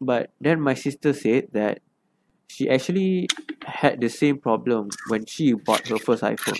but 0.00 0.32
then 0.40 0.60
my 0.60 0.74
sister 0.74 1.12
said 1.12 1.48
that 1.52 1.78
she 2.48 2.68
actually 2.68 3.28
had 3.62 4.00
the 4.00 4.08
same 4.08 4.38
problem 4.38 4.88
when 5.08 5.26
she 5.26 5.52
bought 5.52 5.86
her 5.86 5.98
first 5.98 6.24
iPhone 6.24 6.58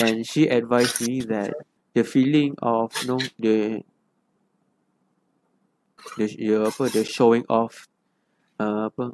and 0.00 0.26
she 0.26 0.48
advised 0.48 1.00
me 1.00 1.22
that 1.22 1.54
the 1.94 2.04
feeling 2.04 2.54
of 2.62 2.92
you 3.00 3.08
know 3.08 3.20
the 3.38 3.82
the, 6.16 6.26
the 6.36 6.66
apa 6.66 6.88
the 6.90 7.04
showing 7.04 7.44
off 7.48 7.88
uh, 8.60 8.88
apa 8.88 9.12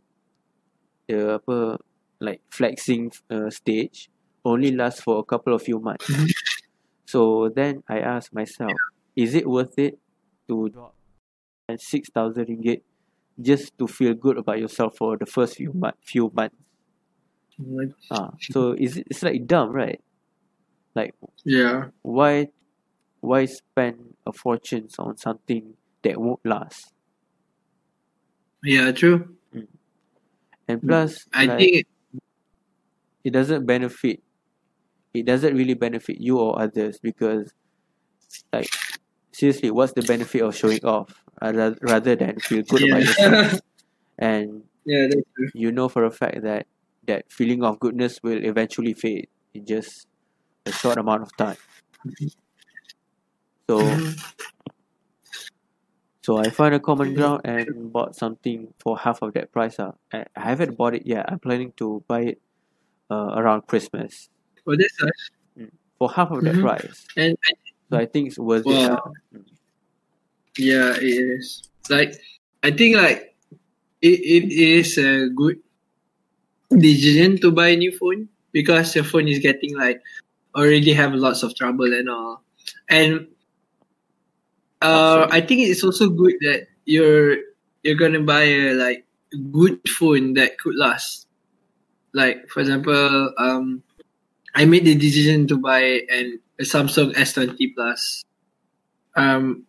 the 1.09 1.35
apa 1.39 1.79
like 2.21 2.41
flexing 2.51 3.11
uh, 3.31 3.51
stage 3.51 4.11
only 4.45 4.71
lasts 4.75 5.03
for 5.03 5.19
a 5.19 5.25
couple 5.25 5.55
of 5.55 5.63
few 5.63 5.79
months. 5.79 6.07
Mhm. 6.11 6.31
so 7.07 7.49
then 7.49 7.83
I 7.89 8.01
asked 8.01 8.33
myself 8.33 8.73
is 9.17 9.35
it 9.35 9.47
worth 9.47 9.79
it 9.79 9.99
to 10.49 10.69
drop 10.71 10.95
six 11.79 12.11
thousand 12.11 12.47
ringgit 12.47 12.83
just 13.41 13.77
to 13.79 13.87
feel 13.89 14.15
good 14.15 14.37
about 14.39 14.59
yourself 14.59 14.97
for 14.97 15.17
the 15.17 15.27
first 15.27 15.57
few 15.57 15.73
month 15.73 15.97
few 16.03 16.31
months? 16.35 16.57
Ah 18.11 18.31
so 18.41 18.73
is 18.73 18.97
it 18.99 19.07
it's 19.11 19.23
like 19.23 19.47
dumb 19.47 19.71
right 19.73 20.01
like 20.95 21.15
Yeah. 21.45 21.89
why 22.03 22.49
why 23.21 23.47
spend 23.47 24.15
a 24.27 24.33
fortune 24.33 24.89
on 24.99 25.17
something 25.17 25.75
that 26.03 26.21
won't 26.21 26.45
last? 26.45 26.93
Yeah, 28.63 28.93
true. 28.93 29.37
And 30.69 30.81
Mm. 30.81 30.87
plus, 30.89 31.27
I 31.35 31.47
like, 31.47 31.59
think 31.59 31.87
it 33.25 33.31
doesn't 33.31 33.67
benefit. 33.67 34.23
It 35.15 35.27
doesn't 35.27 35.55
really 35.55 35.75
benefit 35.75 36.21
you 36.21 36.39
or 36.39 36.61
others 36.61 36.99
because, 37.03 37.53
like, 38.53 38.71
seriously, 39.33 39.71
what's 39.71 39.93
the 39.93 40.03
benefit 40.03 40.43
of 40.43 40.57
showing 40.57 40.85
off 40.85 41.13
rather, 41.41 41.77
rather 41.83 42.17
than 42.17 42.41
feel 42.41 42.63
good 42.63 42.83
about 42.85 43.03
yourself? 43.03 43.61
And 44.19 44.65
yeah, 44.85 45.07
that's 45.09 45.23
true. 45.35 45.49
you 45.55 45.73
know 45.73 45.89
for 45.89 46.05
a 46.05 46.11
fact 46.11 46.43
that 46.43 46.67
that 47.07 47.25
feeling 47.33 47.65
of 47.65 47.81
goodness 47.81 48.21
will 48.23 48.45
eventually 48.45 48.95
fade 48.95 49.29
it 49.55 49.67
just 49.67 50.07
a 50.67 50.73
short 50.73 50.99
amount 50.99 51.23
of 51.23 51.37
time. 51.37 51.57
So, 53.69 53.99
so 56.23 56.39
I 56.39 56.51
found 56.51 56.75
a 56.75 56.81
common 56.81 57.15
ground 57.15 57.43
and 57.45 57.93
bought 57.93 58.15
something 58.17 58.73
for 58.79 58.99
half 58.99 59.23
of 59.23 59.35
that 59.35 59.53
price. 59.53 59.79
Uh. 59.79 59.93
I 60.13 60.25
haven't 60.37 60.77
bought 60.77 60.95
it 60.95 61.07
yet. 61.07 61.27
I'm 61.31 61.39
planning 61.39 61.73
to 61.79 62.03
buy 62.07 62.37
it 62.37 62.41
uh, 63.11 63.35
around 63.37 63.67
Christmas 63.67 64.29
Well, 64.65 64.77
that's 64.79 64.97
nice. 65.03 65.69
for 65.99 66.11
half 66.11 66.31
of 66.31 66.43
that 66.45 66.55
Mhm. 66.55 66.61
price. 66.61 67.07
And 67.17 67.37
I, 67.49 67.53
So 67.91 67.99
I 67.99 68.07
think 68.07 68.29
it's 68.29 68.39
worth 68.39 68.67
it. 68.67 68.73
Uh. 68.73 68.97
Yeah, 70.59 70.95
it 70.97 71.03
is. 71.03 71.69
Like, 71.89 72.15
I 72.63 72.71
think 72.71 72.97
like 72.97 73.35
it, 74.01 74.21
it 74.21 74.53
is 74.53 74.99
a 74.99 75.29
good 75.29 75.59
decision 76.71 77.39
to 77.41 77.51
buy 77.51 77.69
a 77.69 77.77
new 77.77 77.93
phone 77.97 78.29
because 78.53 78.95
your 78.95 79.05
phone 79.05 79.29
is 79.29 79.39
getting 79.41 79.77
like 79.77 80.01
already 80.55 80.93
have 80.93 81.15
lots 81.15 81.43
of 81.43 81.55
trouble 81.55 81.93
and 81.93 82.09
all. 82.09 82.43
And 82.89 83.29
uh, 84.81 85.29
I 85.31 85.41
think 85.41 85.61
it's 85.63 85.85
also 85.85 86.09
good 86.09 86.35
that 86.41 86.67
you're 86.85 87.39
you're 87.83 87.97
gonna 87.97 88.21
buy 88.21 88.43
a 88.43 88.75
like 88.75 89.07
good 89.51 89.81
phone 89.89 90.35
that 90.35 90.59
could 90.59 90.77
last. 90.77 91.27
Like 92.13 92.49
for 92.49 92.61
example, 92.61 93.33
um, 93.39 93.83
I 94.55 94.65
made 94.65 94.85
the 94.85 94.95
decision 94.95 95.47
to 95.49 95.57
buy 95.57 96.03
an 96.11 96.41
a 96.59 96.65
Samsung 96.65 97.15
S20 97.15 97.75
Plus. 97.75 98.25
Um, 99.17 99.65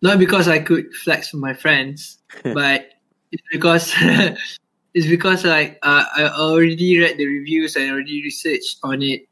not 0.00 0.18
because 0.18 0.48
I 0.48 0.58
could 0.58 0.92
flex 0.94 1.32
with 1.32 1.42
my 1.42 1.54
friends, 1.54 2.18
but 2.42 2.86
it's 3.30 3.42
because 3.50 3.92
it's 4.94 5.06
because 5.06 5.44
like 5.44 5.78
uh, 5.82 6.04
I 6.14 6.28
already 6.28 6.98
read 7.00 7.16
the 7.16 7.26
reviews 7.26 7.76
and 7.76 7.90
already 7.90 8.22
researched 8.22 8.78
on 8.82 9.02
it 9.02 9.28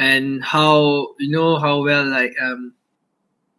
and 0.00 0.42
how 0.42 1.12
you 1.20 1.28
know 1.30 1.58
how 1.60 1.84
well 1.84 2.04
like 2.08 2.32
um 2.40 2.72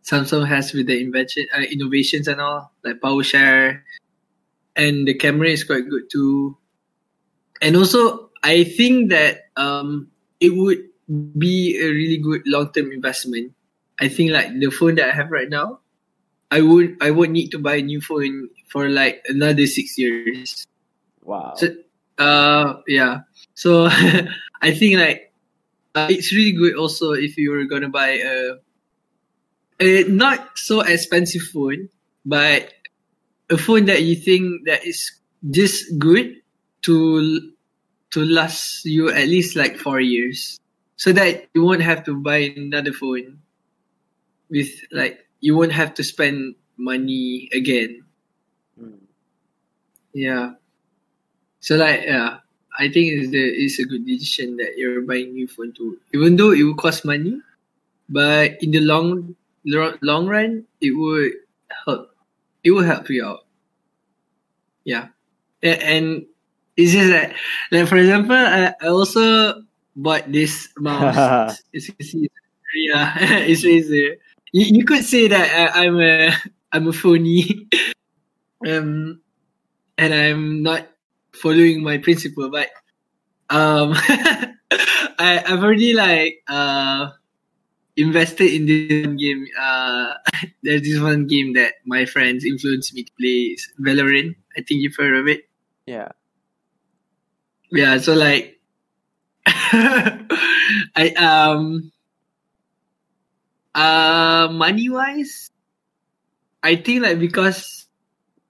Samsung 0.03 0.47
has 0.47 0.73
with 0.73 0.88
the 0.88 0.99
invention 0.99 1.45
uh, 1.55 1.61
innovations 1.61 2.27
and 2.27 2.41
all 2.41 2.73
like 2.84 2.99
power 2.99 3.23
share 3.23 3.85
and 4.76 5.07
the 5.07 5.13
camera 5.13 5.47
is 5.49 5.63
quite 5.63 5.88
good 5.88 6.09
too 6.11 6.57
and 7.61 7.77
also 7.77 8.31
I 8.43 8.65
think 8.65 9.11
that 9.11 9.53
um 9.55 10.09
it 10.41 10.57
would 10.57 10.81
be 11.38 11.77
a 11.77 11.88
really 11.88 12.18
good 12.18 12.41
long 12.47 12.73
term 12.73 12.91
investment 12.91 13.53
I 13.99 14.09
think 14.09 14.31
like 14.31 14.49
the 14.57 14.72
phone 14.72 14.95
that 14.95 15.09
I 15.09 15.15
have 15.15 15.30
right 15.30 15.49
now 15.49 15.80
I 16.49 16.61
would 16.61 16.97
I 16.99 17.11
would 17.11 17.30
need 17.30 17.49
to 17.53 17.59
buy 17.59 17.76
a 17.76 17.85
new 17.85 18.01
phone 18.01 18.49
for 18.68 18.89
like 18.89 19.22
another 19.30 19.68
six 19.68 19.95
years 19.97 20.65
Wow. 21.23 21.53
so, 21.55 21.69
uh, 22.18 22.81
yeah. 22.88 23.19
So 23.53 23.85
I 24.61 24.72
think 24.72 24.99
like 24.99 25.31
uh, 25.95 26.07
it's 26.09 26.34
really 26.34 26.51
good 26.51 26.76
also 26.76 27.11
if 27.11 27.38
you're 27.38 27.65
gonna 27.65 27.89
buy 27.89 28.19
a, 28.23 28.55
a 29.80 30.03
not 30.03 30.57
so 30.57 30.81
expensive 30.81 31.41
phone, 31.41 31.89
but 32.26 32.73
a 33.49 33.57
phone 33.57 33.85
that 33.85 34.03
you 34.03 34.15
think 34.15 34.65
that 34.65 34.85
is 34.85 35.11
just 35.49 35.97
good 35.99 36.41
to 36.84 37.51
to 38.11 38.26
last 38.26 38.85
you 38.85 39.09
at 39.09 39.27
least 39.27 39.55
like 39.55 39.77
four 39.77 39.99
years, 39.99 40.59
so 40.95 41.11
that 41.11 41.47
you 41.53 41.63
won't 41.63 41.81
have 41.81 42.03
to 42.05 42.15
buy 42.15 42.53
another 42.55 42.93
phone 42.93 43.39
with 44.49 44.69
like 44.91 45.26
you 45.39 45.57
won't 45.57 45.72
have 45.72 45.93
to 45.95 46.03
spend 46.03 46.55
money 46.77 47.49
again. 47.53 48.03
Mm. 48.80 48.99
Yeah. 50.13 50.51
So 51.59 51.76
like 51.76 52.03
yeah, 52.03 52.39
I 52.80 52.88
think 52.88 53.11
it's 53.11 53.30
the 53.31 53.43
it's 53.43 53.80
a 53.80 53.85
good 53.85 54.06
decision 54.06 54.57
that 54.57 54.77
you're 54.77 55.02
buying 55.02 55.34
new 55.34 55.48
phone 55.48 55.73
too. 55.73 55.99
Even 56.14 56.35
though 56.35 56.52
it 56.52 56.64
will 56.64 56.76
cost 56.76 57.03
money, 57.06 57.39
but 58.10 58.61
in 58.64 58.72
the 58.72 58.80
long 58.80 59.35
lo- 59.65 59.98
long 60.02 60.27
run, 60.27 60.65
it 60.80 60.91
would 60.91 61.34
help. 61.85 62.15
It 62.64 62.72
will 62.72 62.84
help 62.84 63.10
you 63.10 63.26
out. 63.26 63.45
Yeah, 64.84 65.10
and 65.61 66.26
it's 66.77 66.91
just 66.91 67.10
that, 67.10 67.35
like 67.72 67.88
for 67.88 67.98
example, 67.98 68.35
I, 68.35 68.73
I 68.81 68.88
also 68.88 69.61
bought 69.95 70.31
this 70.31 70.69
mouse. 70.77 71.61
Can 71.72 71.81
see, 71.81 72.30
yeah, 72.76 73.14
it's 73.45 73.61
there. 73.61 74.18
You, 74.52 74.80
you 74.80 74.85
could 74.85 75.03
say 75.03 75.27
that 75.27 75.76
I, 75.76 75.85
I'm 75.85 75.99
a 75.99 76.31
I'm 76.72 76.88
a 76.88 76.93
phony, 76.93 77.68
um, 78.65 79.19
and 79.98 80.14
I'm 80.14 80.64
not 80.64 80.88
following 81.41 81.84
my 81.84 81.97
principle, 81.97 82.49
but 82.49 82.69
um, 83.49 83.93
I 85.19 85.43
I've 85.45 85.63
already 85.63 85.93
like 85.93 86.43
uh 86.47 87.09
invested 87.97 88.53
in 88.53 88.65
this 88.65 89.05
one 89.05 89.18
game. 89.18 89.45
Uh, 89.59 90.13
there's 90.63 90.81
this 90.81 90.99
one 90.99 91.27
game 91.27 91.53
that 91.53 91.81
my 91.85 92.05
friends 92.05 92.45
influenced 92.45 92.93
me 92.93 93.03
to 93.03 93.11
play. 93.19 93.57
It's 93.57 93.68
Valorant. 93.81 94.35
I 94.57 94.61
think 94.61 94.81
you've 94.81 94.95
heard 94.97 95.15
of 95.15 95.27
it. 95.27 95.49
Yeah. 95.85 96.09
Yeah, 97.72 97.97
so 97.99 98.13
like 98.13 98.59
I 99.47 101.13
um 101.18 101.91
uh 103.73 104.49
money 104.51 104.89
wise 104.89 105.51
I 106.63 106.76
think 106.76 107.03
like 107.03 107.19
because 107.19 107.88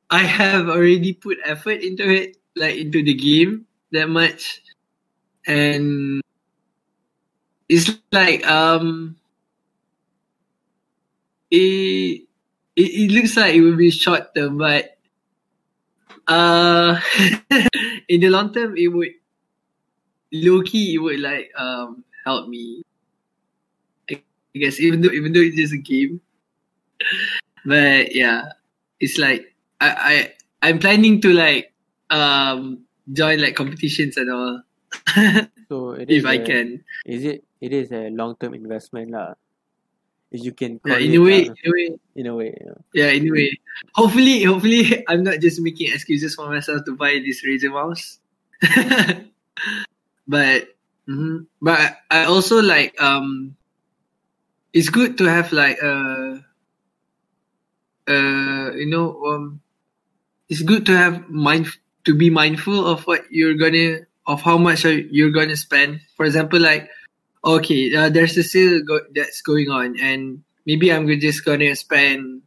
I 0.10 0.24
have 0.24 0.68
already 0.68 1.14
put 1.14 1.38
effort 1.46 1.80
into 1.82 2.10
it, 2.10 2.36
like 2.56 2.76
into 2.78 3.04
the 3.04 3.14
game 3.14 3.66
that 3.92 4.10
much. 4.10 4.62
And 5.48 6.22
it's 7.70 7.90
like 8.12 8.46
um 8.48 9.16
it 11.50 12.24
it, 12.76 12.90
it 13.02 13.12
looks 13.12 13.36
like 13.38 13.54
it 13.56 13.62
will 13.62 13.76
be 13.76 13.92
short 13.92 14.34
term 14.36 14.58
but 14.58 14.98
uh 16.28 17.00
in 18.10 18.20
the 18.22 18.30
long 18.30 18.54
term 18.54 18.76
it 18.78 18.88
would 18.88 19.10
low 20.32 20.62
key 20.64 20.96
it 20.96 20.98
would 21.00 21.20
like 21.20 21.52
um 21.58 22.04
help 22.26 22.48
me. 22.50 22.84
I 24.10 24.22
guess 24.60 24.80
even 24.80 25.02
though 25.02 25.12
even 25.12 25.34
though 25.34 25.40
it's 25.42 25.56
just 25.56 25.74
a 25.74 25.78
game. 25.78 26.22
But 27.66 28.16
yeah. 28.16 28.54
It's 29.00 29.18
like 29.18 29.56
I 29.82 30.34
I 30.62 30.70
I'm 30.70 30.80
planning 30.80 31.22
to 31.22 31.34
like 31.34 31.71
um 32.12 32.84
join 33.12 33.40
like 33.42 33.56
competitions 33.56 34.18
and 34.18 34.30
all 34.30 34.62
So 35.72 35.96
if 35.96 36.26
I 36.28 36.36
a- 36.36 36.46
can 36.46 36.84
Is 37.08 37.24
it? 37.24 37.44
It 37.62 37.72
is 37.74 37.92
a 37.94 38.10
long 38.10 38.36
term 38.36 38.54
investment 38.54 39.12
lah. 39.14 39.38
If 40.32 40.44
you 40.44 40.52
can 40.52 40.80
yeah 40.84 41.00
in 41.00 41.16
it 41.16 41.20
a 41.20 41.24
way 41.24 41.40
lah. 41.48 41.56
in 41.56 41.66
a 41.68 41.72
way 41.72 41.88
in 42.16 42.26
a 42.28 42.34
way. 42.36 42.52
Yeah. 42.56 42.80
yeah 42.94 43.10
in 43.12 43.28
a 43.28 43.32
way 43.32 43.52
hopefully 43.96 44.44
hopefully 44.44 45.04
I'm 45.12 45.24
not 45.24 45.40
just 45.44 45.60
making 45.60 45.92
excuses 45.92 46.36
for 46.36 46.48
myself 46.48 46.84
to 46.88 46.96
buy 46.96 47.20
this 47.20 47.44
Razer 47.44 47.72
mouse 47.72 48.20
but 50.28 50.72
mhm. 51.08 51.48
but 51.60 52.00
I 52.12 52.26
also 52.32 52.62
like 52.64 52.96
um 53.02 53.56
it's 54.72 54.88
good 54.88 55.18
to 55.20 55.28
have 55.28 55.52
like 55.52 55.84
uh 55.84 56.40
uh 58.08 58.72
you 58.76 58.88
know 58.88 59.20
um 59.28 59.60
it's 60.48 60.64
good 60.64 60.86
to 60.88 60.96
have 60.96 61.28
mind 61.28 61.68
to 62.06 62.16
be 62.16 62.30
mindful 62.30 62.86
of 62.86 63.04
what 63.08 63.24
you're 63.32 63.56
gonna 63.56 64.00
of 64.28 64.42
how 64.42 64.58
much 64.58 64.86
you're 64.86 65.32
gonna 65.32 65.58
spend. 65.58 66.02
For 66.16 66.26
example 66.26 66.60
like 66.60 66.90
okay 67.44 67.94
uh, 67.96 68.10
there's 68.10 68.38
a 68.38 68.44
sale 68.44 68.82
go- 68.84 69.08
that's 69.16 69.42
going 69.42 69.70
on 69.70 69.98
and 70.00 70.44
maybe 70.66 70.94
i'm 70.94 71.08
just 71.20 71.44
gonna 71.44 71.76
spend 71.76 72.44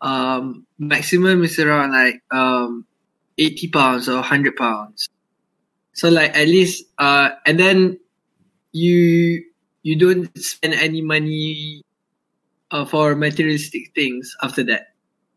um 0.00 0.64
maximum 0.78 1.42
is 1.42 1.58
around 1.58 1.90
like 1.90 2.22
um 2.30 2.86
80 3.38 3.68
pounds 3.68 4.08
or 4.08 4.16
100 4.16 4.56
pounds. 4.56 5.08
So 5.92 6.08
like 6.08 6.36
at 6.36 6.46
least 6.46 6.84
uh 6.98 7.30
and 7.44 7.58
then 7.58 7.98
you 8.72 9.44
you 9.82 9.96
don't 9.98 10.30
spend 10.38 10.74
any 10.74 11.00
money 11.00 11.82
uh, 12.70 12.84
for 12.84 13.14
materialistic 13.14 13.94
things 13.94 14.34
after 14.42 14.64
that 14.64 14.95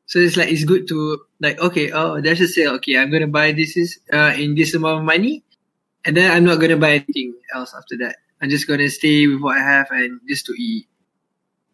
so 0.10 0.20
it's 0.20 0.38
like 0.38 0.50
it's 0.50 0.66
good 0.66 0.90
to 0.90 1.22
like 1.40 1.62
okay 1.62 1.94
oh 1.94 2.22
there's 2.22 2.42
a 2.42 2.50
sale 2.50 2.74
okay 2.82 2.98
i'm 2.98 3.12
gonna 3.14 3.30
buy 3.30 3.54
this 3.54 3.78
is 3.78 4.02
uh 4.14 4.34
in 4.38 4.56
this 4.58 4.74
amount 4.74 5.00
of 5.02 5.06
money 5.06 5.46
and 6.06 6.18
then 6.18 6.32
i'm 6.32 6.46
not 6.46 6.60
gonna 6.60 6.78
buy 6.78 7.02
anything 7.02 7.36
else 7.56 7.74
after 7.78 7.98
that 7.98 8.18
i'm 8.42 8.50
just 8.50 8.68
gonna 8.68 8.90
stay 8.90 9.28
with 9.28 9.42
what 9.42 9.58
i 9.58 9.64
have 9.64 9.88
and 9.92 10.22
just 10.30 10.46
to 10.48 10.54
eat 10.58 10.88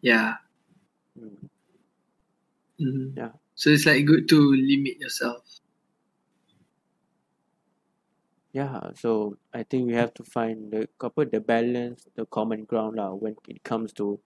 yeah 0.02 0.36
Mm. 1.18 1.48
Mhm. 2.80 3.16
Yeah. 3.16 3.32
So 3.54 3.70
it's 3.70 3.86
like 3.86 4.04
good 4.04 4.28
to 4.30 4.38
limit 4.52 5.00
yourself. 5.00 5.44
Yeah, 8.52 8.90
so 8.96 9.36
I 9.54 9.62
think 9.64 9.86
we 9.88 9.94
have 9.94 10.14
to 10.14 10.24
find 10.24 10.72
the 10.72 10.88
couple 10.98 11.26
the 11.26 11.40
balance, 11.40 12.08
the 12.16 12.26
common 12.26 12.64
ground 12.64 12.96
lah 12.96 13.12
when 13.14 13.36
it 13.48 13.62
comes 13.64 13.92
to 14.00 14.18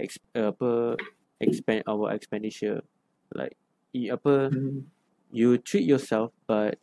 ex, 0.00 0.18
apa 0.36 0.96
expand 1.40 1.84
our 1.88 2.12
expenditure. 2.12 2.84
Like 3.34 3.56
i- 3.94 4.10
apa 4.10 4.50
Mhm. 4.50 4.86
you 5.32 5.58
treat 5.58 5.86
yourself 5.86 6.32
but 6.46 6.78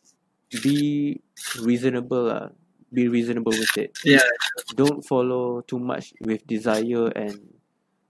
be 0.64 1.20
reasonable 1.60 2.28
lah. 2.32 2.50
Be 2.92 3.08
reasonable 3.08 3.52
with 3.52 3.76
it. 3.76 3.92
Yeah. 4.04 4.24
Don't 4.72 5.04
follow 5.04 5.60
too 5.68 5.76
much 5.78 6.16
with 6.24 6.46
desire 6.48 7.12
and 7.12 7.60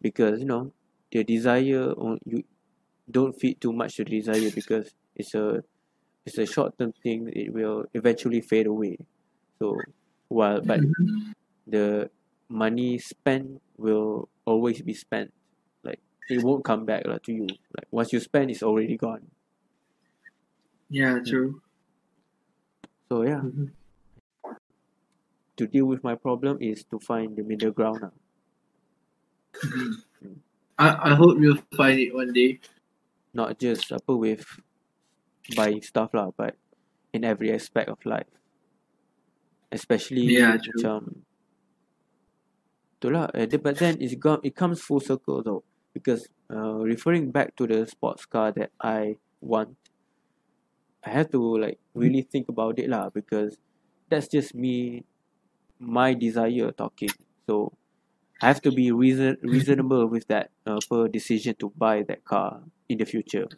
because 0.01 0.39
you 0.39 0.47
know 0.47 0.70
the 1.10 1.24
desire 1.27 1.90
on- 1.98 2.23
you 2.24 2.44
don't 3.10 3.35
feed 3.35 3.60
too 3.60 3.73
much 3.73 3.97
to 3.98 4.05
the 4.05 4.12
desire 4.23 4.51
because 4.55 4.94
it's 5.16 5.35
a 5.35 5.65
it's 6.27 6.39
a 6.39 6.47
short 6.47 6.77
term 6.78 6.93
thing 7.02 7.28
it 7.35 7.52
will 7.52 7.86
eventually 7.94 8.40
fade 8.40 8.66
away 8.69 8.98
so 9.59 9.77
while 10.28 10.60
but 10.60 10.81
Mhm. 10.81 11.35
the 11.66 12.10
money 12.48 12.98
spent 12.98 13.60
will 13.78 14.28
always 14.47 14.82
be 14.82 14.94
spent 14.94 15.32
it 16.29 16.43
won't 16.45 16.65
come 16.65 16.85
back 16.85 17.07
lah 17.09 17.19
to 17.19 17.33
you 17.33 17.47
like 17.77 17.89
once 17.91 18.13
you 18.13 18.21
spend 18.21 18.51
it's 18.51 18.63
already 18.63 18.97
gone 18.97 19.25
Yeah, 20.89 21.21
true. 21.21 21.61
so 23.13 23.23
yeah 23.25 23.45
Mhm. 23.45 23.73
to 25.59 25.67
deal 25.67 25.85
with 25.91 26.01
my 26.05 26.15
problem 26.15 26.57
is 26.61 26.85
to 26.89 26.97
find 27.03 27.37
the 27.37 27.43
middle 27.43 27.73
ground 27.75 28.01
lah. 28.05 28.15
I, 30.79 31.11
I 31.11 31.15
hope 31.19 31.37
you'll 31.43 31.59
find 31.77 31.99
it 31.99 32.15
one 32.15 32.33
day. 32.33 32.61
not 33.35 33.59
just 33.61 33.93
apa 33.93 34.17
with 34.17 34.45
buying 35.53 35.83
stuff 35.85 36.15
lah 36.17 36.33
but 36.33 36.57
in 37.13 37.25
every 37.25 37.53
aspect 37.53 37.89
of 37.93 38.01
life 38.09 38.29
especially 39.73 40.33
Yeah, 40.33 40.57
true. 40.57 40.73
macam 40.81 40.99
itulah 42.99 43.29
uh, 43.37 43.47
but 43.61 43.77
then 43.79 44.01
it's 44.01 44.17
gone 44.17 44.41
it 44.43 44.57
comes 44.57 44.81
full 44.81 44.99
circle 45.01 45.45
though 45.45 45.63
because 45.94 46.28
uh, 46.51 46.74
referring 46.93 47.31
back 47.31 47.56
to 47.56 47.66
the 47.66 47.86
sports 47.86 48.27
car 48.27 48.52
that 48.52 48.73
I 48.81 49.19
want 49.40 49.77
I 51.05 51.10
have 51.10 51.31
to 51.31 51.40
like 51.59 51.78
really 51.94 52.23
think 52.23 52.48
about 52.48 52.78
it 52.78 52.89
lah 52.89 53.10
because 53.10 53.59
that's 54.09 54.28
just 54.28 54.55
me 54.55 55.05
my 55.81 56.15
desire 56.15 56.73
talking. 56.73 57.10
So 57.48 57.78
I 58.43 58.48
have 58.48 58.62
to 58.62 58.73
be 58.73 58.93
reason 58.93 59.39
reasonable 59.43 60.06
with 60.09 60.28
that 60.28 60.52
uh, 60.66 60.81
per 60.82 61.09
decision 61.09 61.56
to 61.60 61.70
buy 61.77 62.02
that 62.05 62.24
car 62.24 62.65
in 62.89 62.98
the 62.98 63.06
future. 63.06 63.48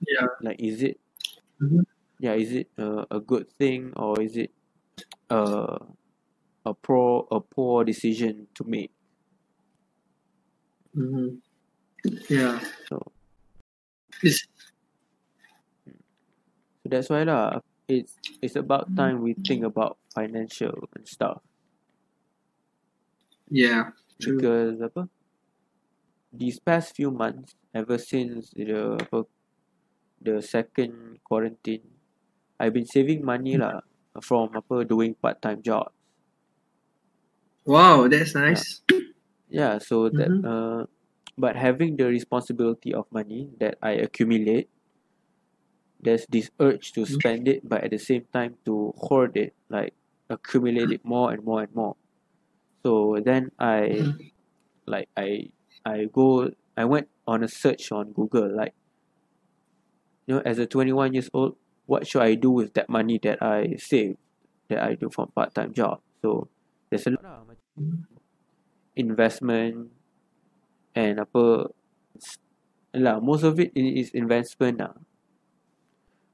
Yeah. 0.00 0.26
like 0.40 0.60
is 0.60 0.82
it 0.82 1.00
Mhm. 1.60 1.82
yeah 2.18 2.34
is 2.34 2.52
it 2.52 2.68
uh, 2.78 3.04
a 3.10 3.20
good 3.20 3.50
thing 3.58 3.92
or 3.96 4.20
is 4.20 4.36
it 4.36 4.50
uh, 5.30 5.78
a 6.66 6.74
pro 6.74 7.26
a 7.32 7.40
poor 7.40 7.84
decision 7.84 8.48
to 8.54 8.64
make 8.64 8.92
hmm 10.94 11.40
Yeah. 12.28 12.60
so 12.88 13.00
It's, 14.22 14.46
that's 16.84 17.08
why 17.08 17.22
lah 17.22 17.62
it's 17.88 18.18
it's 18.42 18.56
about 18.56 18.90
time 18.96 19.22
we 19.22 19.34
think 19.34 19.64
about 19.64 19.98
financial 20.14 20.88
and 20.94 21.06
stuff 21.06 21.40
yeah. 23.50 23.94
True. 24.20 24.36
because 24.38 24.76
apa 24.82 25.08
these 26.32 26.58
past 26.58 26.96
few 26.96 27.10
months 27.10 27.54
ever 27.74 27.98
since 27.98 28.50
the 28.54 28.96
apa 28.98 29.26
the 30.22 30.40
second 30.42 31.18
quarantine 31.24 31.84
I've 32.60 32.72
been 32.72 32.86
saving 32.86 33.24
money 33.26 33.58
lah 33.58 33.82
from 34.22 34.54
apa 34.54 34.84
doing 34.86 35.14
part 35.18 35.40
time 35.42 35.62
jobs 35.62 35.92
Wow, 37.62 38.08
that's 38.08 38.34
nice. 38.34 38.82
Yeah, 38.90 39.01
so 39.78 40.08
that 40.10 40.32
Mhm. 40.32 40.44
uh, 40.44 40.86
but 41.38 41.56
having 41.56 41.96
the 41.96 42.06
responsibility 42.06 42.94
of 42.94 43.06
money 43.12 43.50
that 43.60 43.78
I 43.82 43.92
accumulate, 43.92 44.70
there's 46.00 46.26
this 46.28 46.50
urge 46.60 46.92
to 46.92 47.06
Mhm. 47.06 47.22
spend 47.22 47.48
it, 47.48 47.66
but 47.68 47.84
at 47.84 47.90
the 47.90 47.98
same 47.98 48.26
time 48.32 48.56
to 48.64 48.92
hoard 48.96 49.36
it, 49.36 49.54
like 49.68 49.94
accumulate 50.28 50.90
it 50.90 51.04
more 51.04 51.32
and 51.32 51.44
more 51.44 51.62
and 51.62 51.74
more. 51.74 51.96
So 52.84 53.20
then 53.24 53.52
I, 53.58 54.12
Mhm. 54.12 54.32
like 54.86 55.08
I, 55.16 55.50
I 55.86 56.06
go, 56.06 56.50
I 56.76 56.84
went 56.86 57.10
on 57.26 57.44
a 57.44 57.48
search 57.48 57.92
on 57.92 58.12
Google, 58.12 58.54
like, 58.54 58.74
you 60.26 60.34
know, 60.34 60.42
as 60.44 60.58
a 60.58 60.66
21 60.66 61.12
years 61.14 61.28
old, 61.34 61.56
what 61.86 62.06
should 62.06 62.22
I 62.22 62.34
do 62.34 62.50
with 62.50 62.74
that 62.74 62.88
money 62.88 63.18
that 63.22 63.42
I 63.42 63.76
save, 63.76 64.16
that 64.68 64.82
I 64.82 64.94
do 64.94 65.10
from 65.10 65.30
part 65.32 65.54
time 65.54 65.72
job? 65.74 66.00
So 66.22 66.48
there's 66.90 67.06
a 67.06 67.10
lot 67.10 67.26
Mhm. 67.76 68.11
Investment 68.96 69.90
and 70.94 71.20
apa 71.20 71.68
lah 73.04 73.20
most 73.20 73.42
of 73.44 73.60
it 73.60 73.70
is 73.76 74.08
investment 74.16 74.76
lah 74.80 74.94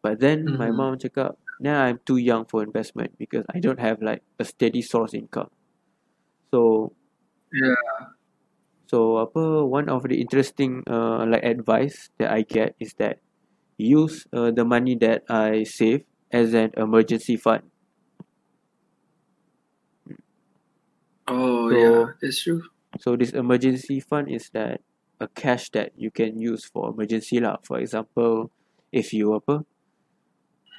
but 0.02 0.18
then 0.20 0.56
my 0.56 0.70
Mhm. 0.70 0.78
mom 0.78 0.98
cakap 0.98 1.38
nah 1.58 1.84
I'm 1.86 1.98
too 2.06 2.16
young 2.18 2.44
for 2.46 2.62
investment 2.62 3.14
because 3.18 3.44
I 3.50 3.60
don't 3.60 3.80
have 3.80 4.02
like 4.02 4.22
a 4.38 4.44
steady 4.44 4.82
source 4.82 5.14
income 5.14 5.50
so 6.52 6.92
Yeah. 7.52 7.98
so 8.88 9.20
apa 9.20 9.64
one 9.64 9.88
of 9.88 10.02
the 10.08 10.16
interesting 10.20 10.82
uh, 10.88 11.24
like 11.28 11.44
advice 11.44 12.08
that 12.18 12.30
I 12.32 12.42
get 12.42 12.74
is 12.80 12.94
that 12.98 13.20
use 13.78 14.26
uh, 14.34 14.50
the 14.52 14.64
money 14.64 14.96
that 15.02 15.24
I 15.30 15.64
save 15.64 16.04
as 16.32 16.54
an 16.54 16.72
emergency 16.76 17.36
fund 17.36 17.70
Oh, 21.28 21.70
So- 21.70 21.76
yeah. 21.76 22.04
That's 22.20 22.42
true. 22.42 22.62
So 23.00 23.16
this 23.16 23.30
emergency 23.36 24.00
fund 24.00 24.28
is 24.32 24.48
that 24.56 24.80
a 25.20 25.28
cash 25.28 25.68
that 25.76 25.92
you 25.96 26.10
can 26.10 26.40
use 26.40 26.64
for 26.64 26.88
emergency 26.90 27.38
lah. 27.38 27.58
For 27.62 27.78
example, 27.78 28.50
if 28.90 29.12
you 29.12 29.34
apa, 29.36 29.62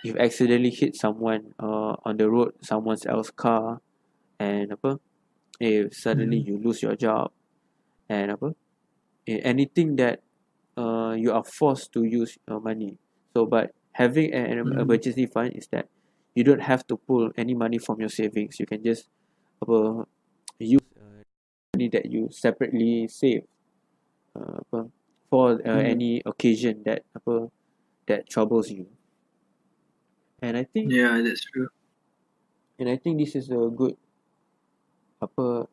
if 0.03 0.15
accidentally 0.17 0.71
hit 0.71 0.95
someone 0.95 1.53
uh 1.59 1.95
on 2.03 2.17
the 2.17 2.30
road, 2.30 2.55
someone 2.65 2.97
else's 3.05 3.31
car, 3.31 3.80
and 4.39 4.73
apa, 4.73 4.99
if 5.59 5.93
suddenly 5.93 6.39
you 6.41 6.57
lose 6.57 6.81
your 6.81 6.95
job, 6.95 7.31
and 8.09 8.31
apa, 8.34 8.55
anything 9.27 9.95
that 10.01 10.23
uh 10.80 11.13
you 11.13 11.31
are 11.31 11.43
forced 11.45 11.91
to 11.93 12.03
use 12.03 12.38
your 12.49 12.59
money. 12.59 12.97
So 13.35 13.45
but 13.45 13.76
having 13.93 14.34
an 14.34 14.65
Mhm. 14.65 14.81
emergency 14.81 15.27
fund 15.27 15.53
is 15.53 15.67
that 15.76 15.88
you 16.34 16.43
don't 16.43 16.63
have 16.63 16.88
to 16.88 16.97
pull 16.97 17.30
any 17.38 17.53
money 17.53 17.77
from 17.77 17.99
your 18.01 18.09
savings. 18.11 18.57
You 18.59 18.65
can 18.65 18.81
just 18.81 19.05
apa 19.61 20.07
use 20.65 20.81
uh, 20.99 21.23
money 21.76 21.90
that 21.90 22.07
you 22.07 22.30
separately 22.31 23.07
save 23.07 23.45
uh, 24.36 24.61
apa, 24.65 24.90
for 25.30 25.60
uh, 25.65 25.81
Mhm. 25.81 25.95
any 25.95 26.22
occasion 26.26 26.84
that 26.86 27.06
apa 27.15 27.49
that 28.07 28.30
troubles 28.30 28.72
you. 28.72 28.88
And 30.41 30.57
I 30.57 30.64
think 30.64 30.95
Yeah, 30.95 31.22
that's 31.22 31.45
true. 31.45 31.69
and 32.80 32.90
I 32.90 32.98
think 32.98 33.19
this 33.19 33.36
is 33.36 33.49
a 33.52 33.69
good 33.69 33.98
apa 35.26 35.68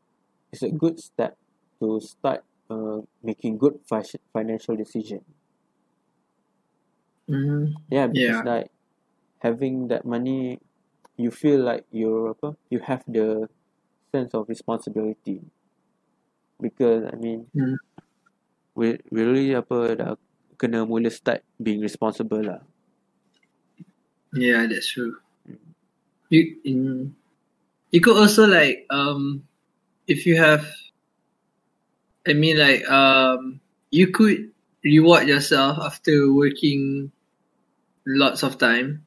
it's 0.52 0.62
a 0.66 0.72
good 0.72 0.96
step 1.00 1.34
to 1.80 2.00
start 2.00 2.42
uh, 2.70 3.00
making 3.22 3.58
good 3.58 3.80
fi- 3.88 4.20
financial 4.34 4.76
decision. 4.76 5.22
hmm 7.28 7.74
Yeah, 7.90 8.06
because 8.06 8.42
Yeah. 8.42 8.44
like 8.44 8.70
having 9.40 9.88
that 9.88 10.04
money, 10.06 10.60
you 11.16 11.30
feel 11.30 11.60
like 11.62 11.86
you're 11.92 12.30
apa, 12.32 12.56
you 12.70 12.80
have 12.80 13.04
the 13.08 13.48
sense 14.16 14.32
of 14.32 14.48
responsibility. 14.48 15.44
Because 16.56 17.04
I 17.12 17.16
mean, 17.20 17.44
Mm. 17.52 17.76
we 18.72 18.96
we 19.12 19.20
really 19.20 19.52
apa 19.52 19.92
dah 19.92 20.10
kena 20.56 20.88
mula 20.88 21.12
start 21.12 21.44
being 21.60 21.84
responsible 21.84 22.40
lah. 22.40 22.64
Yeah, 24.32 24.64
that's 24.64 24.88
true. 24.88 25.20
Mm. 25.44 25.60
You 26.32 26.40
in 26.64 26.80
you 27.92 28.00
could 28.00 28.16
also 28.16 28.48
like 28.48 28.88
um 28.88 29.44
if 30.08 30.24
you 30.24 30.40
have 30.40 30.64
I 32.24 32.32
mean 32.32 32.56
like 32.58 32.88
um 32.88 33.60
you 33.92 34.08
could 34.10 34.50
reward 34.82 35.28
yourself 35.28 35.78
after 35.78 36.32
working 36.32 37.12
lots 38.08 38.40
of 38.42 38.56
time. 38.56 39.04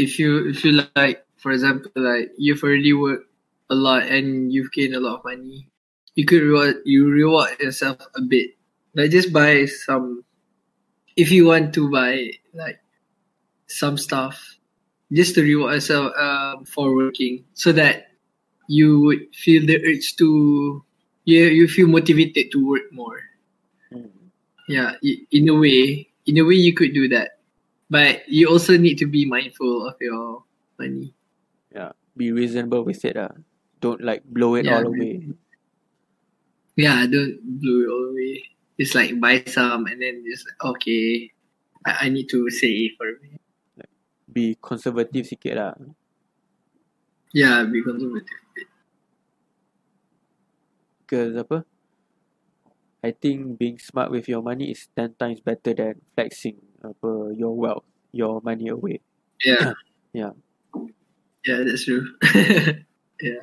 If 0.00 0.18
you 0.18 0.50
if 0.50 0.64
you 0.64 0.82
like 0.96 1.22
for 1.38 1.52
example 1.52 1.92
like 1.94 2.32
you've 2.40 2.64
already 2.64 2.96
worked 2.96 3.30
a 3.70 3.74
lot 3.74 4.04
and 4.06 4.52
you've 4.52 4.72
gained 4.72 4.94
a 4.94 5.00
lot 5.00 5.18
of 5.18 5.24
money, 5.24 5.68
you 6.14 6.24
could 6.24 6.42
reward 6.42 6.76
you 6.84 7.08
reward 7.08 7.58
yourself 7.60 7.98
a 8.16 8.22
bit. 8.22 8.50
Like 8.94 9.10
just 9.10 9.32
buy 9.32 9.66
some 9.66 10.24
if 11.16 11.30
you 11.30 11.46
want 11.46 11.74
to 11.74 11.90
buy 11.90 12.30
like 12.54 12.78
some 13.66 13.96
stuff 13.98 14.38
just 15.12 15.34
to 15.34 15.42
reward 15.42 15.74
yourself 15.74 16.12
um, 16.18 16.64
for 16.64 16.94
working 16.94 17.44
so 17.54 17.72
that 17.72 18.08
you 18.68 19.00
would 19.00 19.20
feel 19.34 19.64
the 19.66 19.76
urge 19.84 20.16
to 20.16 20.82
yeah 21.24 21.44
you 21.46 21.68
feel 21.68 21.86
motivated 21.88 22.50
to 22.52 22.66
work 22.66 22.82
more 22.92 23.20
yeah, 24.68 24.92
i- 25.04 25.22
in 25.30 25.48
a 25.48 25.54
way, 25.54 26.08
in 26.26 26.38
a 26.38 26.42
way 26.42 26.54
you 26.54 26.72
could 26.72 26.94
do 26.94 27.06
that, 27.08 27.38
but 27.90 28.22
you 28.28 28.48
also 28.48 28.76
need 28.78 28.96
to 28.96 29.06
be 29.06 29.26
mindful 29.26 29.86
of 29.86 29.94
your 30.00 30.42
money. 30.78 31.12
Yeah. 31.74 31.92
Be 32.16 32.32
reasonable 32.32 32.82
with 32.84 33.04
it. 33.04 33.16
Uh. 33.16 33.28
Don't 33.84 34.00
like 34.00 34.24
blow 34.24 34.56
it 34.56 34.64
Yeah, 34.64 34.80
all 34.80 34.88
away. 34.88 35.28
Yeah, 36.72 37.04
don't 37.04 37.36
blow 37.60 37.84
it 37.84 37.90
all 37.92 38.08
away. 38.16 38.40
Just 38.80 38.96
like 38.96 39.12
buy 39.20 39.44
some 39.44 39.84
and 39.84 40.00
then 40.00 40.24
just 40.24 40.48
okay, 40.56 41.28
I, 41.84 42.08
I 42.08 42.08
need 42.08 42.32
to 42.32 42.48
save 42.48 42.96
for 42.96 43.12
me. 43.20 43.36
Be 44.32 44.56
conservative 44.56 45.28
sikit 45.28 45.60
lah. 45.60 45.76
Yeah, 47.36 47.68
be 47.68 47.84
conservative. 47.84 48.40
Because 51.04 51.36
apa? 51.36 51.68
I 53.04 53.12
think 53.12 53.60
being 53.60 53.76
smart 53.76 54.08
with 54.08 54.32
your 54.32 54.40
money 54.40 54.72
is 54.72 54.88
ten 54.96 55.12
times 55.12 55.44
better 55.44 55.76
than 55.76 56.00
flexing 56.16 56.56
apa 56.80 57.36
your 57.36 57.52
wealth, 57.52 57.84
your 58.16 58.40
money 58.40 58.72
away. 58.72 59.04
Yeah. 59.44 59.76
Yeah. 60.14 60.30
Yeah, 61.42 61.66
that's 61.66 61.90
true. 61.90 62.06
yeah. 63.18 63.42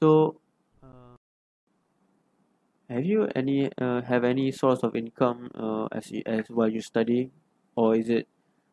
So, 0.00 0.40
uh, 0.82 1.16
have 2.88 3.04
you 3.04 3.28
any 3.34 3.70
uh, 3.80 4.02
have 4.02 4.24
any 4.24 4.50
source 4.52 4.80
of 4.82 4.94
income 4.96 5.50
uh, 5.54 5.86
as 5.92 6.12
as 6.26 6.44
while 6.48 6.68
you 6.68 6.80
study, 6.80 7.30
or 7.76 7.96
is 7.96 8.08
it 8.08 8.28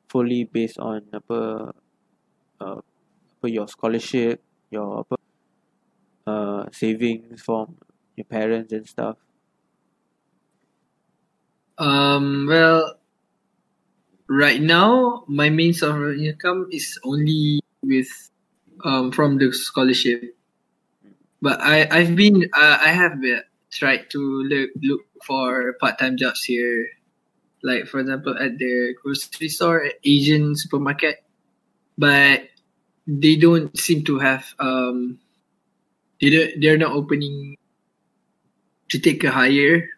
fully 0.10 0.44
based 0.44 0.80
on 0.80 1.08
apa 1.14 1.72
uh, 2.62 2.80
your 3.44 3.68
scholarship, 3.68 4.42
your 4.72 5.06
uh, 6.28 6.66
savings 6.72 7.42
from 7.42 7.78
your 8.16 8.26
parents 8.26 8.74
and 8.74 8.88
stuff? 8.88 9.18
Um. 11.78 12.46
Well, 12.48 12.98
right 14.28 14.62
now 14.62 15.24
my 15.28 15.50
main 15.50 15.74
source 15.74 15.94
of 15.94 16.20
income 16.20 16.68
is 16.72 16.98
only 17.04 17.60
with 17.84 18.31
um 18.84 19.12
from 19.12 19.38
the 19.38 19.52
scholarship. 19.52 20.36
But 21.42 21.62
I 21.62 21.88
I've 21.90 22.16
been 22.16 22.50
uh, 22.54 22.78
I 22.82 22.90
have 22.90 23.18
uh, 23.24 23.42
tried 23.72 24.10
to 24.12 24.20
look 24.20 24.70
look 24.82 25.02
for 25.26 25.74
part 25.80 25.98
time 25.98 26.18
jobs 26.18 26.44
here, 26.44 26.88
like 27.64 27.88
for 27.88 28.00
example 28.00 28.38
at 28.38 28.58
the 28.58 28.94
grocery 29.02 29.50
store, 29.50 29.90
Asian 30.04 30.56
supermarket, 30.56 31.24
but 31.98 32.50
they 33.08 33.36
don't 33.36 33.74
seem 33.78 34.04
to 34.06 34.20
have 34.20 34.54
um 34.60 35.18
they 36.22 36.30
don't, 36.30 36.52
they're 36.62 36.78
not 36.78 36.94
opening 36.94 37.58
to 38.90 39.00
take 39.00 39.24
a 39.24 39.32
hire 39.32 39.90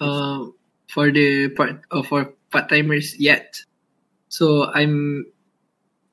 um 0.00 0.52
for 0.88 1.10
the 1.10 1.48
part 1.50 1.80
uh, 1.90 2.02
for 2.02 2.32
part 2.50 2.68
timers 2.68 3.18
yet. 3.18 3.56
So 4.28 4.68
I'm 4.72 5.26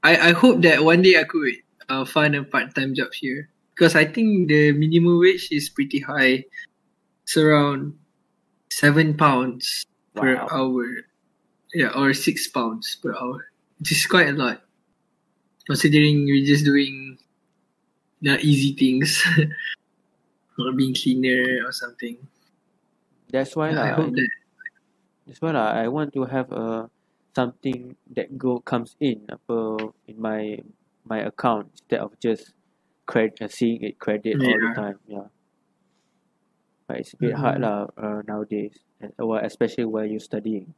I 0.03 0.29
I 0.29 0.31
hope 0.31 0.61
that 0.63 0.83
one 0.83 1.01
day 1.01 1.19
I 1.19 1.23
could 1.23 1.55
uh, 1.89 2.05
find 2.05 2.35
a 2.35 2.43
part 2.43 2.75
time 2.75 2.93
job 2.93 3.13
here 3.13 3.49
because 3.75 3.95
I 3.95 4.05
think 4.05 4.47
the 4.49 4.71
minimum 4.71 5.19
wage 5.19 5.49
is 5.51 5.69
pretty 5.69 5.99
high. 5.99 6.43
It's 7.23 7.37
around 7.37 7.95
seven 8.69 9.15
pounds 9.15 9.85
per 10.15 10.35
hour. 10.51 11.07
Yeah, 11.73 11.89
or 11.95 12.13
six 12.13 12.47
pounds 12.47 12.99
per 13.01 13.15
hour. 13.15 13.47
Which 13.79 13.91
is 13.91 14.05
quite 14.05 14.29
a 14.29 14.37
lot. 14.37 14.61
Considering 15.65 16.27
you're 16.27 16.45
just 16.45 16.65
doing 16.65 17.17
the 18.21 18.37
easy 18.43 18.75
things. 18.75 19.17
or 20.59 20.71
being 20.73 20.93
cleaner 20.93 21.65
or 21.65 21.71
something. 21.71 22.17
That's 23.31 23.55
why 23.55 23.71
Yeah, 23.71 23.81
I 23.81 23.89
lah. 23.89 23.95
hope 24.05 24.13
that 24.13 24.29
That's 25.25 25.41
why. 25.41 25.51
I 25.57 25.87
want 25.87 26.13
to 26.13 26.25
have 26.29 26.51
a 26.51 26.92
something 27.35 27.95
that 28.15 28.37
go 28.37 28.59
comes 28.59 28.95
in 28.99 29.25
apa 29.29 29.89
in 30.07 30.21
my 30.21 30.59
my 31.05 31.19
account 31.19 31.69
instead 31.73 31.99
of 31.99 32.13
just 32.19 32.53
credit 33.05 33.41
uh, 33.41 33.47
seeing 33.49 33.83
it 33.83 33.99
credit 33.99 34.39
all 34.39 34.59
the 34.59 34.71
time. 34.75 34.99
Yeah. 35.07 35.27
But 36.87 36.99
it's 36.99 37.13
a 37.13 37.17
bit 37.17 37.33
hard 37.35 37.59
Mhm. 37.59 37.63
lah 37.63 37.79
uh, 37.97 38.21
nowadays, 38.27 38.75
and, 38.99 39.11
well, 39.17 39.39
especially 39.43 39.85
while 39.87 40.05
you're 40.05 40.23
studying. 40.23 40.75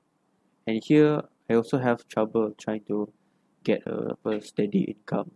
And 0.65 0.81
here, 0.81 1.21
I 1.49 1.53
also 1.57 1.77
have 1.77 2.07
trouble 2.07 2.53
trying 2.57 2.85
to 2.89 3.09
get 3.65 3.85
a, 3.85 4.17
a 4.25 4.41
steady 4.41 4.93
income. 4.97 5.31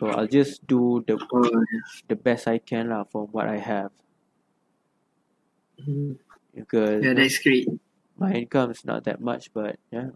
So 0.00 0.08
I'll 0.08 0.28
just 0.28 0.66
do 0.66 1.04
the 1.06 1.16
oh, 1.20 1.44
yeah. 1.44 1.84
the 2.08 2.16
best 2.16 2.48
I 2.48 2.58
can 2.58 2.88
lah 2.88 3.04
from 3.04 3.28
what 3.32 3.48
I 3.48 3.56
have 3.60 3.92
Mhm. 5.80 6.16
because 6.56 7.04
yeah, 7.04 7.14
that's 7.16 7.38
great. 7.40 7.68
My 8.20 8.32
income 8.34 8.70
is 8.70 8.84
not 8.84 9.04
that 9.04 9.20
much, 9.20 9.52
but 9.52 9.76
yeah, 9.90 10.10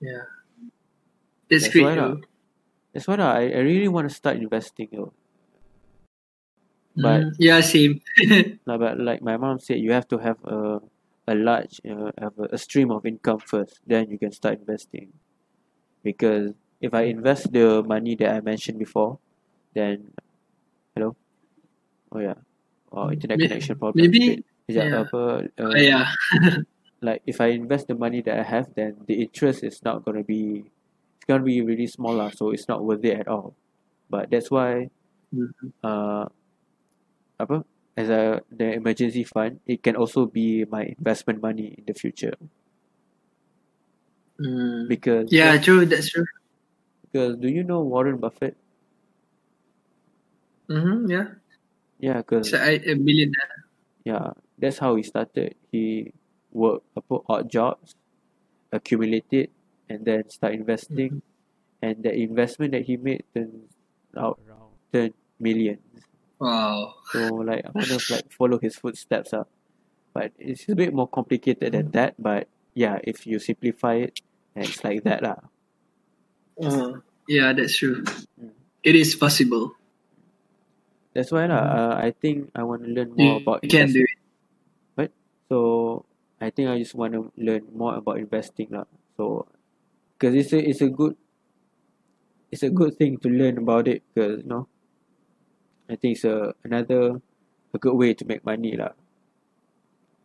Yeah. 0.00 0.22
That's, 1.50 1.64
That's 1.64 1.72
great 1.74 1.84
why 1.84 2.14
that's 2.92 3.08
why. 3.08 3.16
I, 3.16 3.40
I 3.42 3.58
really 3.60 3.88
want 3.88 4.08
to 4.08 4.14
start 4.14 4.36
investing. 4.38 4.88
Though. 4.92 5.12
But 6.96 7.20
Mhm. 7.22 7.36
yeah, 7.38 7.60
same. 7.60 8.00
Like, 8.66 8.80
but 8.80 8.98
like 9.00 9.22
my 9.22 9.36
mom 9.36 9.58
said, 9.58 9.78
you 9.80 9.92
have 9.92 10.08
to 10.08 10.18
have 10.18 10.38
a 10.44 10.80
a 11.28 11.34
large 11.34 11.80
uh, 11.88 12.10
have 12.18 12.38
a, 12.38 12.46
a 12.56 12.58
stream 12.58 12.90
of 12.90 13.04
income 13.06 13.38
first, 13.40 13.80
then 13.86 14.10
you 14.10 14.18
can 14.18 14.32
start 14.32 14.58
investing. 14.60 15.12
Because 16.02 16.54
if 16.80 16.94
I 16.94 17.02
invest 17.16 17.52
the 17.52 17.82
money 17.82 18.14
that 18.16 18.30
I 18.36 18.40
mentioned 18.40 18.78
before, 18.78 19.18
then 19.74 20.12
hello, 20.94 21.16
oh 22.12 22.20
yeah, 22.20 22.38
oh 22.92 23.10
internet 23.12 23.40
connection 23.40 23.78
problem. 23.78 24.10
maybe- 24.12 24.44
Yeah. 24.68 25.08
apa, 25.08 25.48
uh, 25.56 25.74
yeah. 25.76 26.12
like 27.00 27.22
if 27.24 27.40
I 27.40 27.56
invest 27.56 27.88
the 27.88 27.96
money 27.96 28.20
that 28.22 28.36
I 28.38 28.44
have, 28.44 28.68
then 28.76 29.00
the 29.08 29.22
interest 29.24 29.64
is 29.64 29.80
not 29.80 30.04
gonna 30.04 30.22
be, 30.24 30.68
it's 31.16 31.24
gonna 31.26 31.42
be 31.44 31.62
really 31.64 31.86
small 31.88 32.14
lah, 32.20 32.28
so 32.30 32.50
it's 32.52 32.68
not 32.68 32.84
worth 32.84 33.04
it 33.04 33.24
at 33.24 33.28
all. 33.28 33.56
But 34.12 34.28
that's 34.28 34.50
why 34.52 34.92
Mhm. 35.32 35.72
uh, 35.84 36.28
apa 37.38 37.64
as 37.96 38.08
a 38.08 38.42
the 38.50 38.72
emergency 38.74 39.22
fund 39.24 39.60
it 39.66 39.82
can 39.82 39.94
also 39.96 40.26
be 40.26 40.64
my 40.66 40.94
investment 40.98 41.40
money 41.42 41.74
in 41.78 41.84
the 41.86 41.94
future 41.94 42.34
Mm. 44.38 44.86
because 44.88 45.26
Yeah, 45.34 45.58
true. 45.58 45.84
That's 45.84 46.10
true. 46.10 46.24
because 47.02 47.36
do 47.36 47.48
you 47.48 47.64
know 47.64 47.82
Warren 47.82 48.18
Buffett 48.18 48.56
Mm-hmm, 50.68 51.10
yeah. 51.10 51.26
yeah 51.98 52.18
because 52.20 52.50
So 52.50 52.58
I, 52.60 52.76
a 52.84 52.94
billionaire. 52.94 53.54
yeah 54.04 54.30
that's 54.58 54.78
how 54.78 54.94
he 54.98 55.02
started 55.02 55.54
he 55.70 56.12
worked 56.52 56.84
apa 56.96 57.14
odd 57.28 57.46
jobs 57.48 57.94
accumulated 58.72 59.48
and 59.88 60.04
then 60.04 60.28
start 60.28 60.52
investing 60.54 61.22
and 61.80 62.02
the 62.02 62.12
investment 62.12 62.72
that 62.72 62.82
he 62.82 62.98
made 62.98 63.24
turned 63.32 63.70
out 64.18 64.38
around 64.44 64.74
10 64.92 65.14
millions 65.40 65.80
Wow. 66.38 66.94
So 67.10 67.42
like 67.42 67.66
I 67.66 67.70
want 67.74 67.90
to 67.90 67.98
like 68.14 68.30
follow 68.32 68.58
his 68.58 68.76
footsteps 68.76 69.32
up. 69.32 69.50
But 70.14 70.32
it's 70.38 70.68
a 70.68 70.74
bit 70.74 70.94
more 70.94 71.08
complicated 71.08 71.72
than 71.72 71.90
that. 71.92 72.14
But 72.18 72.48
yeah, 72.74 72.98
if 73.04 73.26
you 73.26 73.38
simplify 73.38 74.06
it, 74.06 74.20
it's 74.54 74.82
like 74.82 75.04
that 75.04 75.22
lah. 75.22 75.38
Uh, 76.58 77.02
yeah, 77.28 77.52
that's 77.52 77.76
true. 77.78 78.02
Mm. 78.38 78.54
It 78.82 78.94
is 78.94 79.14
possible. 79.14 79.74
That's 81.14 81.30
why 81.30 81.46
lah. 81.46 81.62
Mhm. 81.62 81.74
Uh, 81.74 81.94
I 81.98 82.10
think 82.14 82.36
I 82.54 82.62
want 82.62 82.86
to 82.86 82.90
learn 82.90 83.10
You 83.18 83.24
more 83.26 83.38
about 83.42 83.62
can 83.66 83.90
do 83.90 84.02
it. 84.06 84.17
So 85.48 86.04
I 86.40 86.50
think 86.50 86.68
I 86.68 86.78
just 86.78 86.94
want 86.94 87.12
to 87.14 87.32
learn 87.36 87.66
more 87.74 87.96
about 87.96 88.18
investing 88.18 88.68
lah. 88.70 88.84
So 89.16 89.46
because 90.18 90.34
it's 90.34 90.52
a 90.52 90.60
it's 90.60 90.80
a 90.82 90.88
good 90.90 91.16
it's 92.52 92.62
a 92.62 92.70
good 92.70 92.96
thing 92.98 93.18
to 93.18 93.28
learn 93.28 93.58
about 93.58 93.88
it 93.88 94.02
because 94.14 94.42
you 94.42 94.48
know 94.48 94.68
I 95.88 95.96
think 95.96 96.16
it's 96.16 96.24
a 96.24 96.54
another 96.64 97.20
a 97.74 97.78
good 97.78 97.94
way 97.94 98.14
to 98.14 98.24
make 98.24 98.44
money 98.44 98.76
lah. 98.76 98.92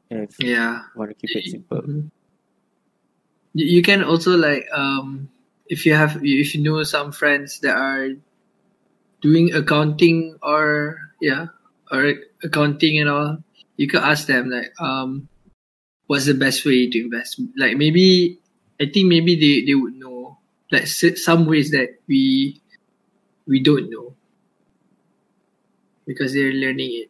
If 0.10 0.40
Yeah. 0.40 0.84
want 0.96 1.10
to 1.12 1.16
keep 1.16 1.36
it 1.36 1.50
simple. 1.50 1.82
Mhm. 1.82 2.12
You 3.54 3.66
you 3.78 3.82
can 3.82 4.04
also 4.04 4.38
like 4.38 4.68
um 4.74 5.30
if 5.68 5.86
you 5.86 5.94
have 5.94 6.20
if 6.24 6.54
you 6.56 6.62
know 6.62 6.84
some 6.84 7.12
friends 7.12 7.60
that 7.62 7.76
are 7.76 8.14
doing 9.22 9.54
accounting 9.54 10.38
or 10.42 11.00
yeah 11.22 11.48
or 11.92 12.14
accounting 12.44 13.00
and 13.00 13.10
all, 13.10 13.38
you 13.78 13.88
could 13.88 14.02
ask 14.02 14.28
them 14.28 14.50
like 14.50 14.72
um 14.80 15.28
what's 16.08 16.26
the 16.26 16.34
best 16.34 16.66
way 16.66 16.90
to 16.90 17.00
invest? 17.02 17.42
Like 17.58 17.78
maybe 17.78 18.40
I 18.82 18.86
think 18.94 19.08
maybe 19.08 19.36
they, 19.36 19.66
they 19.66 19.76
would 19.76 19.96
know 19.96 20.38
like 20.72 20.88
some 20.88 21.46
ways 21.46 21.72
that 21.72 21.90
we 22.08 22.62
we 23.48 23.62
don't 23.64 23.90
know 23.90 24.16
because 26.06 26.34
they're 26.34 26.52
learning 26.54 26.92
it 26.94 27.10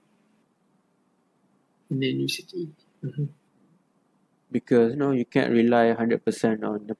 in 1.89 1.99
the 1.99 2.07
university. 2.07 2.69
Mhm. 3.03 3.29
because 4.51 4.91
you 4.91 4.97
know 4.97 5.11
you 5.11 5.25
can't 5.25 5.51
rely 5.51 5.87
100% 5.87 6.63
on 6.63 6.87
the 6.87 6.95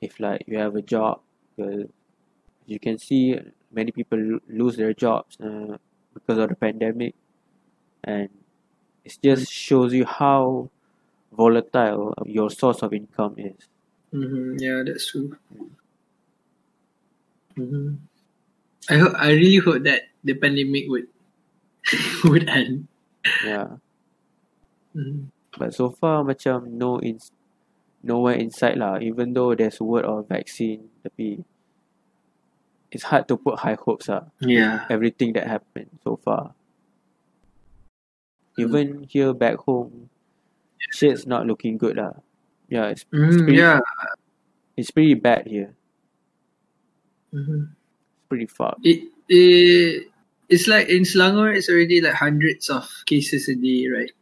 if 0.00 0.18
like 0.20 0.44
you 0.46 0.58
have 0.58 0.76
a 0.76 0.82
job 0.82 1.20
because 1.56 1.86
you 2.66 2.78
can 2.78 2.98
see 2.98 3.38
many 3.72 3.92
people 3.92 4.40
lose 4.48 4.76
their 4.76 4.94
jobs 4.94 5.38
uh, 5.40 5.76
because 6.14 6.38
of 6.38 6.48
the 6.50 6.56
pandemic 6.56 7.14
and 8.04 8.28
it 9.04 9.18
just 9.22 9.50
shows 9.50 9.92
you 9.92 10.04
how 10.06 10.70
volatile 11.32 12.14
your 12.26 12.50
source 12.50 12.82
of 12.82 12.92
income 12.92 13.34
is 13.38 13.56
Mm-hmm. 14.12 14.60
Yeah, 14.60 14.84
that's 14.84 15.08
true. 15.08 15.32
Mm-hmm. 17.56 17.96
I 18.90 18.94
hope. 19.00 19.14
I 19.16 19.30
really 19.32 19.56
hope 19.56 19.82
that 19.84 20.02
the 20.24 20.34
pandemic 20.34 20.84
would 20.88 21.08
would 22.28 22.44
end. 22.48 22.88
yeah 23.46 23.80
Mm-hmm. 24.92 25.32
but 25.56 25.72
so 25.72 25.88
far 25.88 26.20
macam 26.20 26.68
no 26.76 27.00
in 27.00 27.16
nowhere 28.04 28.36
inside 28.36 28.76
lah 28.76 29.00
even 29.00 29.32
though 29.32 29.56
there's 29.56 29.80
word 29.80 30.04
of 30.04 30.28
vaccine 30.28 30.92
tapi 31.00 31.40
it's 32.92 33.08
hard 33.08 33.24
to 33.24 33.40
put 33.40 33.56
high 33.64 33.78
hopes 33.80 34.12
lah 34.12 34.28
Yeah. 34.44 34.84
everything 34.92 35.32
that 35.32 35.48
happened 35.48 35.88
so 36.04 36.20
far 36.20 36.52
even 38.58 39.04
here 39.08 39.32
back 39.32 39.56
home 39.56 40.08
shit's 40.92 41.26
not 41.26 41.46
looking 41.46 41.78
good 41.78 41.96
lah 41.96 42.12
yeah 42.68 42.88
it's, 42.92 43.04
Mm, 43.12 43.44
pretty- 43.44 43.56
yeah. 43.58 43.80
it's 44.76 44.90
pretty 44.90 45.14
bad 45.14 45.46
here 45.46 45.74
Mm-hmm. 47.32 47.64
it's 47.72 48.26
pretty 48.28 48.46
far 48.46 48.76
It, 48.84 49.08
it 49.28 50.08
it's 50.52 50.68
like 50.68 50.88
in 50.92 51.02
Selangor, 51.08 51.48
it's 51.56 51.70
already 51.70 52.02
like 52.02 52.12
hundreds 52.12 52.68
of 52.68 52.84
cases 53.06 53.48
a 53.48 53.54
day, 53.56 53.88
right? 53.88 54.12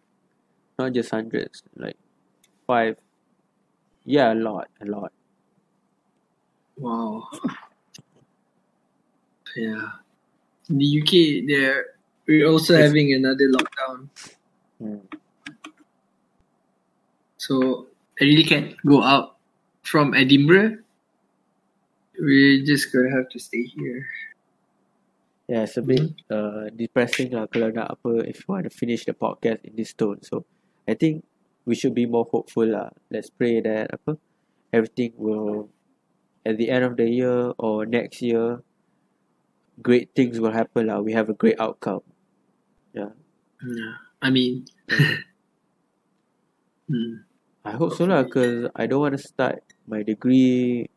not 0.79 0.93
just 0.95 1.11
hundreds 1.11 1.63
like 1.77 1.97
five 2.67 2.97
yeah 4.07 4.33
a 4.33 4.39
lot 4.39 4.69
a 4.81 4.87
lot 4.87 5.13
Wow. 6.81 7.29
Yeah. 9.57 9.91
In 10.71 10.79
the 10.79 10.89
UK, 11.03 11.45
they're 11.47 11.87
we're 12.31 12.47
also 12.47 12.79
Yes. 12.79 12.87
having 12.87 13.11
another 13.11 13.51
lockdown, 13.51 14.07
Hmm. 14.79 15.03
so 17.37 17.91
I 18.23 18.25
really 18.25 18.47
can't 18.47 18.79
go 18.87 19.03
out 19.03 19.35
from 19.83 20.15
Edinburgh. 20.15 20.79
We're 22.15 22.63
just 22.63 22.93
gonna 22.95 23.11
have 23.11 23.27
to 23.35 23.39
stay 23.43 23.67
here. 23.67 24.07
Yeah, 25.51 25.67
it's 25.67 25.75
a 25.75 25.83
bit 25.83 26.15
uh, 26.31 26.71
depressing 26.71 27.35
lah 27.35 27.51
kalau 27.51 27.75
nak 27.75 27.99
apa 27.99 28.23
if 28.31 28.47
you 28.47 28.55
want 28.55 28.71
to 28.71 28.73
finish 28.73 29.03
the 29.03 29.17
podcast 29.17 29.67
in 29.67 29.75
this 29.75 29.91
tone. 29.91 30.23
So 30.23 30.47
I 30.87 30.95
think 30.95 31.27
we 31.67 31.75
should 31.75 31.97
be 31.99 32.07
more 32.07 32.29
hopeful 32.31 32.71
lah. 32.71 32.95
Let's 33.11 33.35
pray 33.35 33.59
that 33.67 33.91
apa 33.91 34.15
everything 34.71 35.19
will 35.19 35.67
at 36.47 36.55
the 36.55 36.71
end 36.71 36.87
of 36.87 36.95
the 36.95 37.11
year 37.11 37.51
or 37.59 37.83
next 37.83 38.23
year 38.23 38.63
great 39.83 40.15
things 40.15 40.39
will 40.39 40.55
happen 40.55 40.87
lah. 40.87 41.03
We 41.03 41.17
have 41.19 41.27
a 41.27 41.35
great 41.35 41.59
outcome. 41.59 42.05
Yeah. 42.93 43.11
Yeah. 43.67 43.95
I 44.23 44.31
mean, 44.31 44.67
hmm. 46.89 47.15
I 47.65 47.73
hope 47.77 47.93
so 47.95 48.05
lah 48.09 48.25
because 48.25 48.69
I 48.75 48.87
don't 48.87 49.01
want 49.01 49.17
to 49.17 49.23
start 49.23 49.61
my 49.87 50.03
degree 50.03 50.89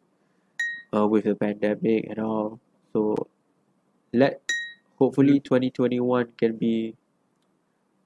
uh, 0.95 1.07
with 1.07 1.25
the 1.25 1.35
pandemic 1.35 2.07
and 2.09 2.19
all. 2.19 2.59
So 2.93 3.15
let 4.13 4.41
hopefully 4.99 5.39
2021 5.39 6.33
can 6.37 6.57
be 6.57 6.95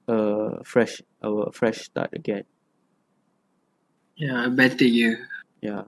a 0.08 0.64
fresh 0.64 1.00
a 1.22 1.52
fresh 1.52 1.84
start 1.86 2.10
again. 2.12 2.44
yeah, 4.16 4.46
a 4.46 4.50
better 4.50 4.84
year. 4.84 5.28
Yeah. 5.60 5.84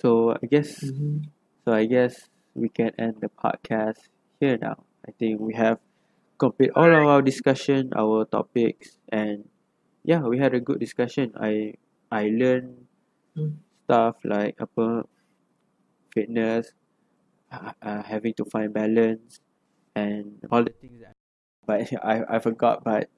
So 0.00 0.30
I 0.38 0.46
guess 0.46 0.84
Mhm. 0.84 1.26
so 1.64 1.72
I 1.72 1.86
guess 1.86 2.28
we 2.54 2.68
can 2.68 2.92
end 2.98 3.18
the 3.20 3.28
podcast 3.28 4.06
here 4.38 4.56
now. 4.58 4.84
I 5.06 5.10
think 5.18 5.40
we 5.40 5.54
have 5.54 5.78
complete 6.38 6.70
all 6.76 6.90
of 6.90 7.04
our 7.06 7.22
discussion, 7.22 7.92
our 7.96 8.24
topics, 8.26 8.98
and 9.10 9.48
yeah, 10.04 10.22
we 10.22 10.38
had 10.38 10.54
a 10.54 10.60
good 10.60 10.80
discussion. 10.80 11.32
I 11.38 11.74
I 12.12 12.28
learned 12.30 12.86
Mm. 13.36 13.58
stuff 13.84 14.16
like 14.24 14.54
apa 14.60 15.04
fitness, 16.14 16.72
uh, 17.52 17.72
uh, 17.82 18.02
having 18.04 18.34
to 18.34 18.44
find 18.46 18.72
balance, 18.74 19.40
and 19.96 20.40
all 20.50 20.64
the 20.64 20.74
things 20.80 21.00
that. 21.00 21.14
But 21.66 21.92
I 22.04 22.24
I 22.28 22.38
forgot. 22.40 22.84
But 22.84 23.10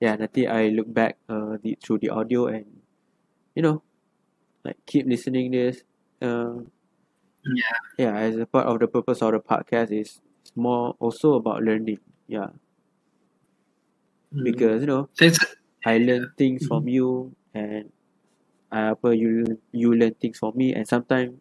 yeah, 0.00 0.16
nanti 0.16 0.48
I 0.48 0.68
look 0.74 0.90
back 0.92 1.18
uh 1.28 1.58
the, 1.62 1.78
through 1.82 2.00
the 2.04 2.10
audio 2.10 2.46
and 2.48 2.82
you 3.56 3.62
know, 3.62 3.82
like 4.64 4.78
keep 4.86 5.06
listening 5.06 5.52
this. 5.52 5.84
Uh, 6.22 6.66
Yeah. 7.44 7.92
yeah 7.98 8.14
as 8.16 8.36
a 8.36 8.46
part 8.46 8.66
of 8.66 8.78
the 8.80 8.88
purpose 8.88 9.22
of 9.22 9.32
the 9.32 9.40
podcast 9.40 9.90
is 9.92 10.20
it's 10.40 10.52
more 10.56 10.96
also 10.98 11.34
about 11.34 11.62
learning 11.62 11.98
yeah 12.32 12.48
Mm. 14.32 14.48
because 14.48 14.80
you 14.80 14.88
know 14.88 15.12
Thanks. 15.12 15.36
i 15.84 16.00
learn 16.00 16.32
things 16.40 16.64
from 16.64 16.88
you 16.88 17.36
and 17.52 17.92
uh, 18.72 18.96
apa 18.96 19.12
you 19.12 19.44
you 19.76 19.92
learn 19.92 20.16
things 20.16 20.40
from 20.40 20.56
me 20.56 20.72
and 20.72 20.88
sometimes 20.88 21.36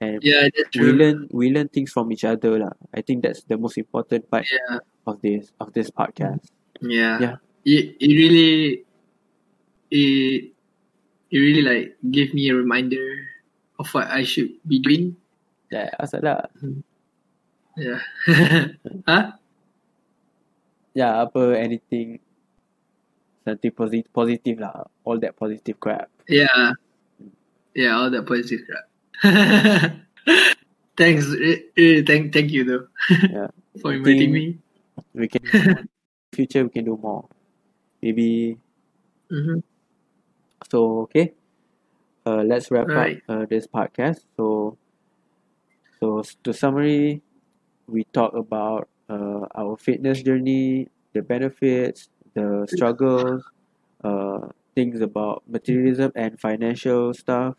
and 0.00 0.24
Yeah, 0.24 0.48
we 0.80 0.88
learn 0.96 1.28
we 1.28 1.52
learn 1.52 1.68
things 1.68 1.92
from 1.92 2.08
each 2.16 2.24
other 2.24 2.56
lah. 2.56 2.72
i 2.96 3.04
think 3.04 3.20
that's 3.20 3.44
the 3.44 3.60
most 3.60 3.76
important 3.76 4.24
part 4.32 4.48
Yeah. 4.48 4.80
of 5.04 5.20
this 5.20 5.52
of 5.60 5.76
this 5.76 5.92
podcast 5.92 6.48
Yeah. 6.80 7.20
Yeah. 7.20 7.36
It, 7.68 8.00
it 8.00 8.08
really 8.16 8.52
it 9.92 10.56
it 11.28 11.38
really 11.44 11.60
like 11.60 12.00
gave 12.08 12.32
me 12.32 12.48
a 12.48 12.56
reminder 12.56 13.04
of 13.76 13.92
what 13.92 14.08
I 14.08 14.24
should 14.24 14.56
be 14.64 14.80
doing. 14.80 15.12
yeah 15.68 15.92
asal 16.00 16.24
lah 16.24 16.48
Yeah. 17.76 18.00
huh? 19.08 19.36
Yeah 20.94 21.22
apa 21.22 21.54
anything 21.56 22.18
something 23.46 23.70
positive 23.72 24.10
positive 24.12 24.56
lah 24.60 24.84
all 25.04 25.18
that 25.18 25.36
positive 25.36 25.78
crap 25.80 26.08
Yeah. 26.30 26.72
Yeah, 27.74 27.98
all 27.98 28.10
that 28.10 28.22
positive 28.26 28.62
crap. 28.66 28.86
Thanks. 30.98 31.26
eh, 31.34 31.70
eh, 31.74 32.02
thank 32.06 32.30
thank 32.30 32.50
you 32.54 32.62
though 32.62 32.86
yeah 33.34 33.50
for 33.82 33.94
inviting 33.94 34.30
me. 34.30 34.58
we 35.14 35.26
can 35.26 35.42
future 36.34 36.62
we 36.62 36.70
can 36.70 36.84
do 36.86 36.94
more 37.00 37.26
maybe 38.02 38.58
hmm 39.30 39.58
So 40.70 41.08
okay, 41.08 41.32
uh, 42.26 42.44
let's 42.44 42.70
wrap 42.70 42.86
Alright. 42.88 43.24
up 43.28 43.42
uh, 43.42 43.44
this 43.48 43.66
podcast. 43.66 44.22
So, 44.36 44.76
so 45.98 46.22
to 46.44 46.52
summary, 46.52 47.22
we 47.88 48.04
talk 48.12 48.36
about 48.36 48.86
uh, 49.10 49.46
our 49.58 49.76
fitness 49.76 50.22
journey, 50.22 50.88
the 51.12 51.22
benefits, 51.22 52.08
the 52.34 52.66
struggles, 52.70 53.42
uh, 54.04 54.46
things 54.74 55.00
about 55.00 55.42
materialism 55.48 56.12
and 56.14 56.38
financial 56.38 57.12
stuff. 57.12 57.54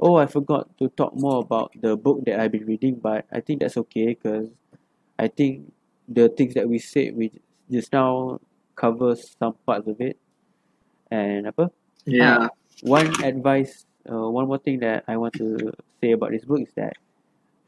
Oh, 0.00 0.16
I 0.16 0.26
forgot 0.26 0.66
to 0.78 0.88
talk 0.88 1.14
more 1.14 1.40
about 1.40 1.72
the 1.80 1.96
book 1.96 2.24
that 2.24 2.40
I've 2.40 2.52
been 2.52 2.66
reading, 2.66 2.96
but 2.96 3.26
I 3.30 3.40
think 3.40 3.60
that's 3.60 3.76
okay 3.76 4.16
because 4.16 4.48
I 5.18 5.28
think 5.28 5.72
the 6.08 6.28
things 6.30 6.54
that 6.54 6.68
we 6.68 6.78
said 6.78 7.14
we 7.14 7.32
just 7.70 7.92
now 7.92 8.40
covers 8.74 9.36
some 9.38 9.54
parts 9.66 9.86
of 9.86 10.00
it. 10.00 10.16
And 11.10 11.48
apa? 11.48 11.70
Yeah. 12.06 12.48
one 12.80 13.10
advice 13.24 13.84
uh, 14.08 14.30
one 14.30 14.46
more 14.46 14.58
thing 14.58 14.80
that 14.80 15.04
I 15.08 15.16
want 15.16 15.34
to 15.34 15.72
say 16.00 16.12
about 16.12 16.30
this 16.30 16.44
book 16.44 16.62
is 16.62 16.72
that 16.76 16.94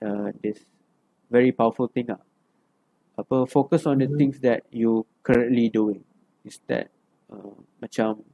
uh, 0.01 0.33
this 0.41 0.57
very 1.31 1.53
powerful 1.53 1.89
thing 1.91 2.09
ah 2.15 2.23
apa 3.21 3.45
focus 3.47 3.85
on 3.87 4.01
the 4.01 4.09
Mhm. 4.09 4.19
things 4.19 4.41
that 4.41 4.65
you 4.73 5.05
currently 5.23 5.69
doing. 5.69 6.03
Instead 6.45 6.89
uh, 7.29 7.55
macam 7.79 8.25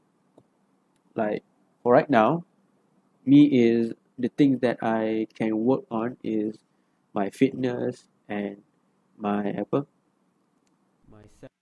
like 1.18 1.42
for 1.82 1.92
right 1.92 2.10
now 2.10 2.46
me 3.26 3.50
is 3.50 3.92
the 4.18 4.28
things 4.28 4.60
that 4.60 4.78
I 4.80 5.26
can 5.34 5.52
work 5.66 5.84
on 5.90 6.16
is 6.22 6.56
my 7.12 7.28
fitness 7.30 8.08
and 8.30 8.62
my 9.18 9.52
apa? 9.52 9.84
My 11.10 11.24
self 11.40 11.52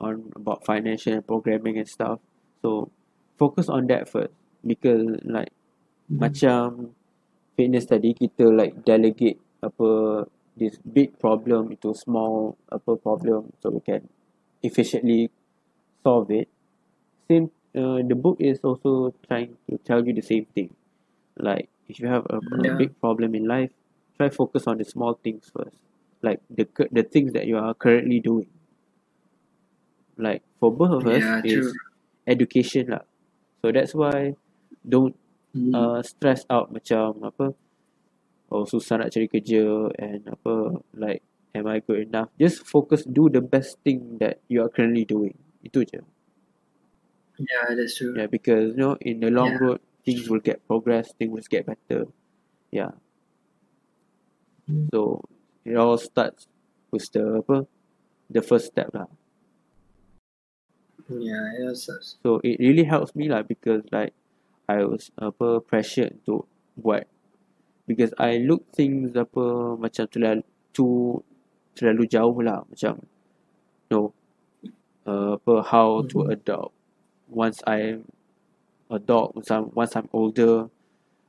on 0.00 0.32
about 0.34 0.64
financial 0.64 1.12
and 1.12 1.26
programming 1.26 1.76
and 1.76 1.88
stuff. 1.88 2.18
So 2.62 2.90
focus 3.36 3.68
on 3.68 3.86
that 3.88 4.08
first. 4.08 4.32
Because 4.64 5.20
like 5.24 5.52
Mhm. 6.08 6.18
macam 6.20 6.96
fitness 7.56 7.86
tadi 7.86 8.16
kita 8.16 8.48
like 8.48 8.80
delegate 8.88 9.38
apa 9.60 10.24
this 10.56 10.78
big 10.78 11.18
problem 11.18 11.70
into 11.70 11.94
small 11.94 12.56
apa 12.70 12.96
problem 12.96 13.52
so 13.62 13.70
we 13.70 13.80
can 13.80 14.08
efficiently 14.62 15.30
solve 16.02 16.30
it. 16.30 16.48
Same 17.28 17.50
uh, 17.74 18.00
the 18.06 18.14
book 18.14 18.38
is 18.38 18.60
also 18.62 19.14
trying 19.26 19.56
to 19.70 19.78
tell 19.82 20.04
you 20.06 20.14
the 20.14 20.22
same 20.22 20.46
thing. 20.54 20.74
Like 21.38 21.68
if 21.88 21.98
you 22.00 22.08
have 22.08 22.26
a, 22.30 22.38
a 22.38 22.70
big 22.70 22.98
problem 23.00 23.34
in 23.34 23.46
life 23.48 23.70
try 24.16 24.30
focus 24.30 24.66
on 24.66 24.78
the 24.78 24.84
small 24.84 25.18
things 25.18 25.50
first. 25.50 25.76
Like 26.22 26.40
the 26.50 26.66
the 26.92 27.02
things 27.02 27.32
that 27.34 27.46
you 27.46 27.58
are 27.58 27.74
currently 27.74 28.20
doing. 28.20 28.48
Like 30.16 30.42
for 30.60 30.70
both 30.70 30.92
of 30.92 31.06
us 31.06 31.22
Yeah, 31.22 31.42
is 31.42 31.74
true. 31.74 31.74
education 32.26 32.94
lah. 32.94 33.04
So 33.62 33.72
that's 33.72 33.94
why 33.94 34.34
don't 34.86 35.16
Mm. 35.54 35.70
uh, 35.74 36.02
stress 36.02 36.42
out 36.50 36.74
macam 36.74 37.22
apa 37.22 37.54
oh 38.52 38.64
susah 38.68 39.00
nak 39.00 39.10
cari 39.12 39.28
kerja 39.28 39.88
and 39.96 40.26
apa 40.28 40.80
like 40.96 41.20
am 41.54 41.66
I 41.70 41.80
good 41.80 42.08
enough 42.10 42.28
just 42.40 42.64
focus 42.66 43.04
do 43.06 43.28
the 43.30 43.40
best 43.40 43.78
thing 43.86 44.18
that 44.18 44.42
you 44.50 44.60
are 44.64 44.70
currently 44.72 45.04
doing 45.06 45.36
itu 45.64 45.84
je 45.86 46.00
Yeah, 47.34 47.74
that's 47.74 47.98
true. 47.98 48.14
yeah 48.14 48.30
because 48.30 48.78
you 48.78 48.78
know 48.78 48.94
in 49.02 49.18
the 49.18 49.26
long 49.30 49.58
Yeah. 49.58 49.58
road 49.58 49.80
things 50.06 50.30
will 50.30 50.38
get 50.38 50.62
progress 50.70 51.10
things 51.18 51.34
will 51.34 51.42
get 51.50 51.66
better 51.66 52.06
yeah 52.70 52.94
Mm. 54.64 54.88
so 54.94 55.20
it 55.66 55.76
all 55.76 55.98
starts 56.00 56.48
with 56.88 57.04
the 57.12 57.42
apa 57.44 57.68
the 58.32 58.40
first 58.40 58.72
step 58.72 58.88
lah 58.96 59.10
Yeah, 61.04 61.60
it 61.60 61.68
was 61.68 61.84
so 62.24 62.40
it 62.40 62.56
really 62.56 62.88
helps 62.88 63.12
me 63.12 63.28
lah 63.28 63.44
because 63.44 63.84
like 63.92 64.16
I 64.64 64.88
was 64.88 65.12
apa 65.20 65.60
pressured 65.60 66.16
to 66.24 66.48
buat 66.80 67.04
because 67.86 68.12
I 68.18 68.38
look 68.38 68.64
things 68.72 69.14
apa 69.16 69.76
macam 69.78 70.04
terlalu 70.08 70.42
too 70.72 71.22
terlalu 71.76 72.04
jauh 72.08 72.38
lah 72.42 72.64
macam 72.68 73.00
no 73.90 74.12
uh, 75.06 75.36
apa 75.38 75.54
how 75.64 76.02
to 76.12 76.24
Mhm. 76.24 76.30
adopt 76.34 76.72
once 77.28 77.60
I'm 77.66 78.04
adult 78.90 79.36
once 79.36 79.50
I'm, 79.50 79.70
once 79.74 79.96
I'm 79.96 80.08
older 80.12 80.68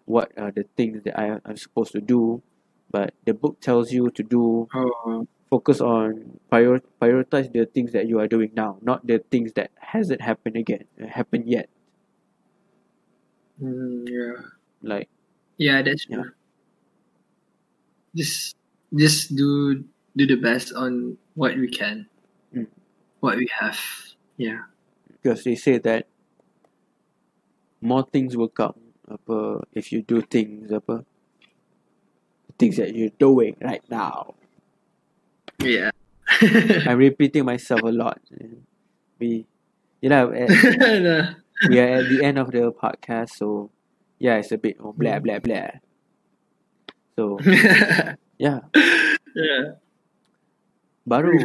what 0.05 0.31
are 0.37 0.51
the 0.51 0.65
things 0.77 1.03
that 1.05 1.15
I 1.19 1.39
I'm 1.45 1.57
supposed 1.57 1.93
to 1.93 2.01
do 2.01 2.41
but 2.91 3.13
the 3.25 3.33
book 3.33 3.59
tells 3.61 3.91
you 3.91 4.09
to 4.11 4.23
do 4.23 4.69
Oh, 4.73 5.27
focus 5.49 5.81
on 5.81 6.39
prior, 6.49 6.81
prioritize 7.01 7.51
the 7.53 7.65
things 7.65 7.91
that 7.93 8.07
you 8.07 8.19
are 8.19 8.27
doing 8.27 8.51
now 8.55 8.77
not 8.81 9.05
the 9.07 9.19
things 9.31 9.53
that 9.53 9.71
hasn't 9.79 10.21
happened 10.21 10.57
again 10.57 10.85
uh, 11.01 11.07
happened 11.07 11.47
yet 11.47 11.69
mm, 13.61 14.05
yeah. 14.07 14.55
like 14.81 15.09
Yeah, 15.57 15.81
that's 15.81 16.05
Yeah. 16.07 16.23
true. 16.23 16.31
Just 18.15 18.55
just 18.95 19.35
do 19.35 19.83
do 20.15 20.23
the 20.25 20.39
best 20.39 20.71
on 20.73 21.17
what 21.35 21.57
we 21.59 21.67
can. 21.67 22.07
Mm. 22.55 22.67
What 23.19 23.37
we 23.37 23.49
have. 23.59 23.77
Yeah. 24.37 24.67
because 25.21 25.43
they 25.43 25.55
say 25.55 25.79
that 25.79 26.05
more 27.81 28.03
things 28.05 28.35
will 28.37 28.51
come 28.51 28.75
apa 29.09 29.63
if 29.73 29.89
you 29.95 30.01
do 30.03 30.19
things 30.21 30.69
apa 30.75 31.05
things 32.59 32.75
that 32.77 32.91
you're 32.93 33.15
doing 33.17 33.55
right 33.63 33.81
now 33.89 34.35
Yeah. 35.63 35.91
I'm 36.85 36.99
repeating 36.99 37.45
myself 37.47 37.79
a 37.87 37.93
lot 37.95 38.19
we 39.19 39.47
you 40.03 40.09
know 40.11 40.29
eh, 40.35 40.45
Nah. 40.99 41.39
we 41.71 41.79
are 41.79 42.03
at 42.03 42.09
the 42.11 42.19
end 42.19 42.35
of 42.37 42.51
the 42.51 42.75
podcast 42.75 43.39
so 43.39 43.71
yeah 44.19 44.35
it's 44.35 44.51
a 44.51 44.59
bit 44.59 44.77
more 44.83 44.91
blah 44.93 45.23
blah 45.23 45.39
blah 45.39 45.79
so 47.15 47.39
yeah 48.45 48.59
yeah. 49.35 49.79
baru 51.07 51.35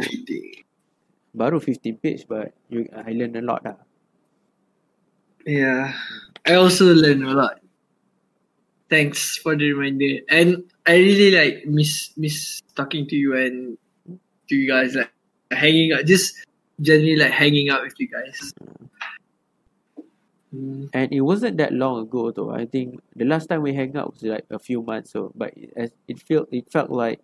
baru 1.31 1.57
15 1.63 2.03
page 2.03 2.27
but 2.27 2.51
you 2.67 2.85
I 2.91 3.15
learned 3.15 3.39
a 3.39 3.45
lot 3.45 3.63
lah 3.63 3.79
Yeah. 5.45 5.93
I 6.45 6.53
also 6.55 6.93
learned 6.93 7.23
a 7.23 7.33
lot. 7.33 7.59
Thanks 8.89 9.37
for 9.37 9.55
the 9.55 9.71
reminder. 9.73 10.21
And 10.29 10.63
I 10.85 10.97
really 10.97 11.31
like 11.31 11.65
miss 11.65 12.11
miss 12.17 12.61
talking 12.75 13.07
to 13.07 13.15
you 13.15 13.35
and 13.35 13.77
to 14.49 14.55
you 14.55 14.67
guys 14.67 14.95
like 14.95 15.11
hanging 15.51 15.93
out 15.93 16.05
just 16.05 16.35
generally 16.81 17.15
like 17.15 17.31
hanging 17.31 17.69
out 17.69 17.83
with 17.83 17.95
you 17.99 18.07
guys. 18.07 18.53
Mm, 20.53 20.89
and 20.93 21.07
it 21.13 21.21
wasn't 21.21 21.57
that 21.57 21.71
long 21.71 22.03
ago 22.03 22.31
though 22.31 22.51
I 22.51 22.65
think 22.65 22.99
the 23.15 23.23
last 23.23 23.47
time 23.47 23.61
we 23.61 23.73
hang 23.73 23.95
out 23.95 24.11
was 24.11 24.23
like 24.23 24.43
a 24.51 24.59
few 24.59 24.83
months 24.83 25.11
so 25.11 25.31
but 25.33 25.55
it, 25.55 25.71
as 25.77 25.91
it 26.09 26.19
felt 26.19 26.51
it 26.51 26.69
felt 26.69 26.91
like 26.91 27.23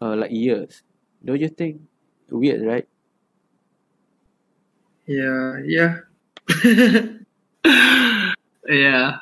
Uh. 0.00 0.12
like 0.14 0.30
years 0.30 0.84
don't 1.24 1.40
you 1.40 1.48
think 1.48 1.80
weird 2.28 2.60
right 2.68 2.86
yeah, 5.08 5.56
yeah. 5.64 6.04
yeah. 8.68 9.16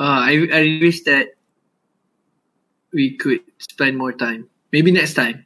Uh, 0.00 0.20
I 0.24 0.48
I 0.48 0.80
wish 0.80 1.04
that 1.04 1.36
we 2.96 3.12
could 3.20 3.44
spend 3.60 4.00
more 4.00 4.16
time. 4.16 4.48
Maybe 4.72 4.90
next 4.90 5.12
time. 5.14 5.44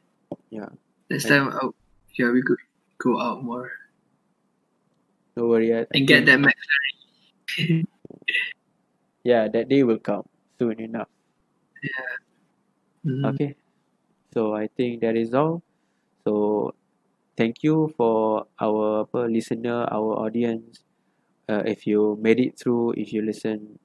Yeah. 0.55 0.71
Next 1.11 1.27
time, 1.27 1.51
oh, 1.51 1.75
yeah, 2.15 2.31
we 2.31 2.47
could 2.47 2.63
go 3.03 3.19
out 3.19 3.43
more 3.43 3.75
don't 5.37 5.49
worry 5.49 5.75
I, 5.75 5.81
I 5.81 5.87
and 5.95 6.07
get 6.09 6.27
that 6.27 6.39
McFlurry. 6.39 7.85
yeah 9.25 9.49
that 9.49 9.69
day 9.69 9.83
will 9.83 9.99
come 9.99 10.25
soon 10.59 10.81
enough. 10.81 11.09
Mhm. 13.05 13.25
okay. 13.27 13.57
So 14.35 14.55
I 14.55 14.69
think 14.69 15.03
that 15.03 15.17
is 15.17 15.35
all. 15.35 15.63
So 16.25 16.75
thank 17.37 17.63
you 17.63 17.95
for 17.97 18.47
our 18.61 19.07
listener 19.29 19.87
our 19.91 20.19
audience. 20.27 20.85
Uh, 21.49 21.63
if 21.67 21.87
you 21.87 22.19
made 22.21 22.41
it 22.41 22.59
through 22.59 22.93
if 22.97 23.13
you 23.13 23.23
listen 23.23 23.79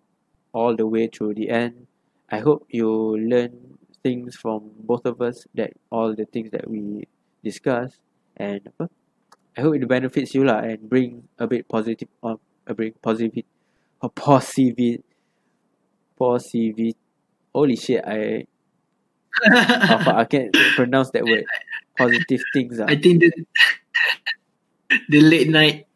all 0.53 0.75
the 0.75 0.87
way 0.87 1.07
through 1.07 1.33
the 1.35 1.49
end 1.49 1.87
I 2.29 2.39
hope 2.39 2.67
you 2.69 3.17
learn 3.17 3.79
things 4.03 4.35
from 4.37 4.71
both 4.79 5.05
of 5.05 5.21
us 5.21 5.45
that 5.55 5.73
all 5.91 6.15
the 6.15 6.25
things 6.25 6.51
that 6.51 6.69
we 6.69 7.07
discuss 7.43 7.99
and 8.37 8.61
I 9.57 9.61
hope 9.61 9.73
it 9.75 9.87
benefits 9.89 10.35
you 10.37 10.45
lah 10.45 10.61
and 10.61 10.77
bring 10.87 11.25
a 11.41 11.47
bit 11.49 11.67
positive 11.67 12.07
uh, 12.21 12.37
bring 12.77 12.93
positive 13.01 13.43
a 14.01 14.09
positive 14.09 15.01
positive 16.17 16.93
holy 17.53 17.75
shit 17.75 18.05
I 18.05 18.45
oh, 19.49 20.13
I 20.21 20.25
can't 20.25 20.53
pronounce 20.75 21.09
that 21.11 21.25
word 21.25 21.45
positive 21.97 22.41
things 22.53 22.79
ah. 22.79 22.85
I 22.87 22.95
think 23.01 23.21
the 23.25 23.31
the 25.09 25.21
late 25.21 25.49
night 25.49 25.87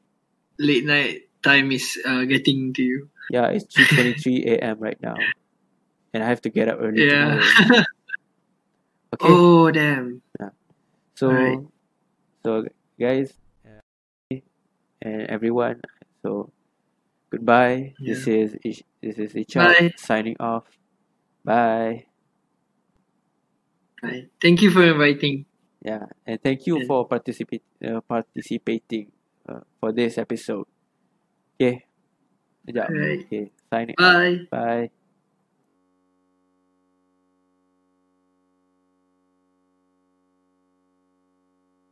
late 0.58 0.86
night 0.86 1.30
time 1.42 1.72
is 1.72 1.98
uh, 2.06 2.26
getting 2.26 2.74
to 2.74 2.82
you. 2.82 3.10
yeah 3.30 3.50
it's 3.54 3.66
3:23 3.74 4.58
a.m. 4.58 4.78
right 4.82 4.98
now 5.02 5.16
and 6.14 6.24
I 6.24 6.28
have 6.28 6.42
to 6.46 6.50
get 6.50 6.68
up 6.70 6.78
early 6.82 7.06
Yeah. 7.08 7.38
tomorrow 7.40 7.86
okay 9.16 9.30
oh 9.30 9.70
damn. 9.72 10.22
yeah. 10.40 10.50
so 11.16 11.30
alright. 11.30 11.62
so 12.46 12.66
guys 13.00 13.34
and 15.02 15.28
everyone 15.28 15.82
so 16.22 16.52
goodbye 17.32 17.94
this 18.00 18.28
is 18.28 18.56
Ish- 18.64 18.84
this 19.02 19.18
is 19.18 19.34
Ichak 19.34 19.78
Bye. 19.80 19.94
signing 19.98 20.38
off 20.40 20.66
bye 21.46 22.06
Right. 24.02 24.30
Thank 24.42 24.62
you 24.66 24.72
for 24.72 24.82
inviting. 24.84 25.46
yeah 25.82 26.06
and 26.26 26.38
thank 26.42 26.66
you 26.70 26.78
Yeah. 26.82 26.86
for 26.90 27.08
participate 27.10 27.64
uh, 27.82 28.02
participating 28.06 29.10
uh, 29.50 29.62
for 29.82 29.90
this 29.94 30.18
episode 30.18 30.66
okay 31.58 31.86
Sekejap. 32.66 32.90
Alright. 32.90 33.22
okay 33.26 33.44
signing 33.70 33.98
off 33.98 34.14
Bye. 34.14 34.38
bye 34.50 34.90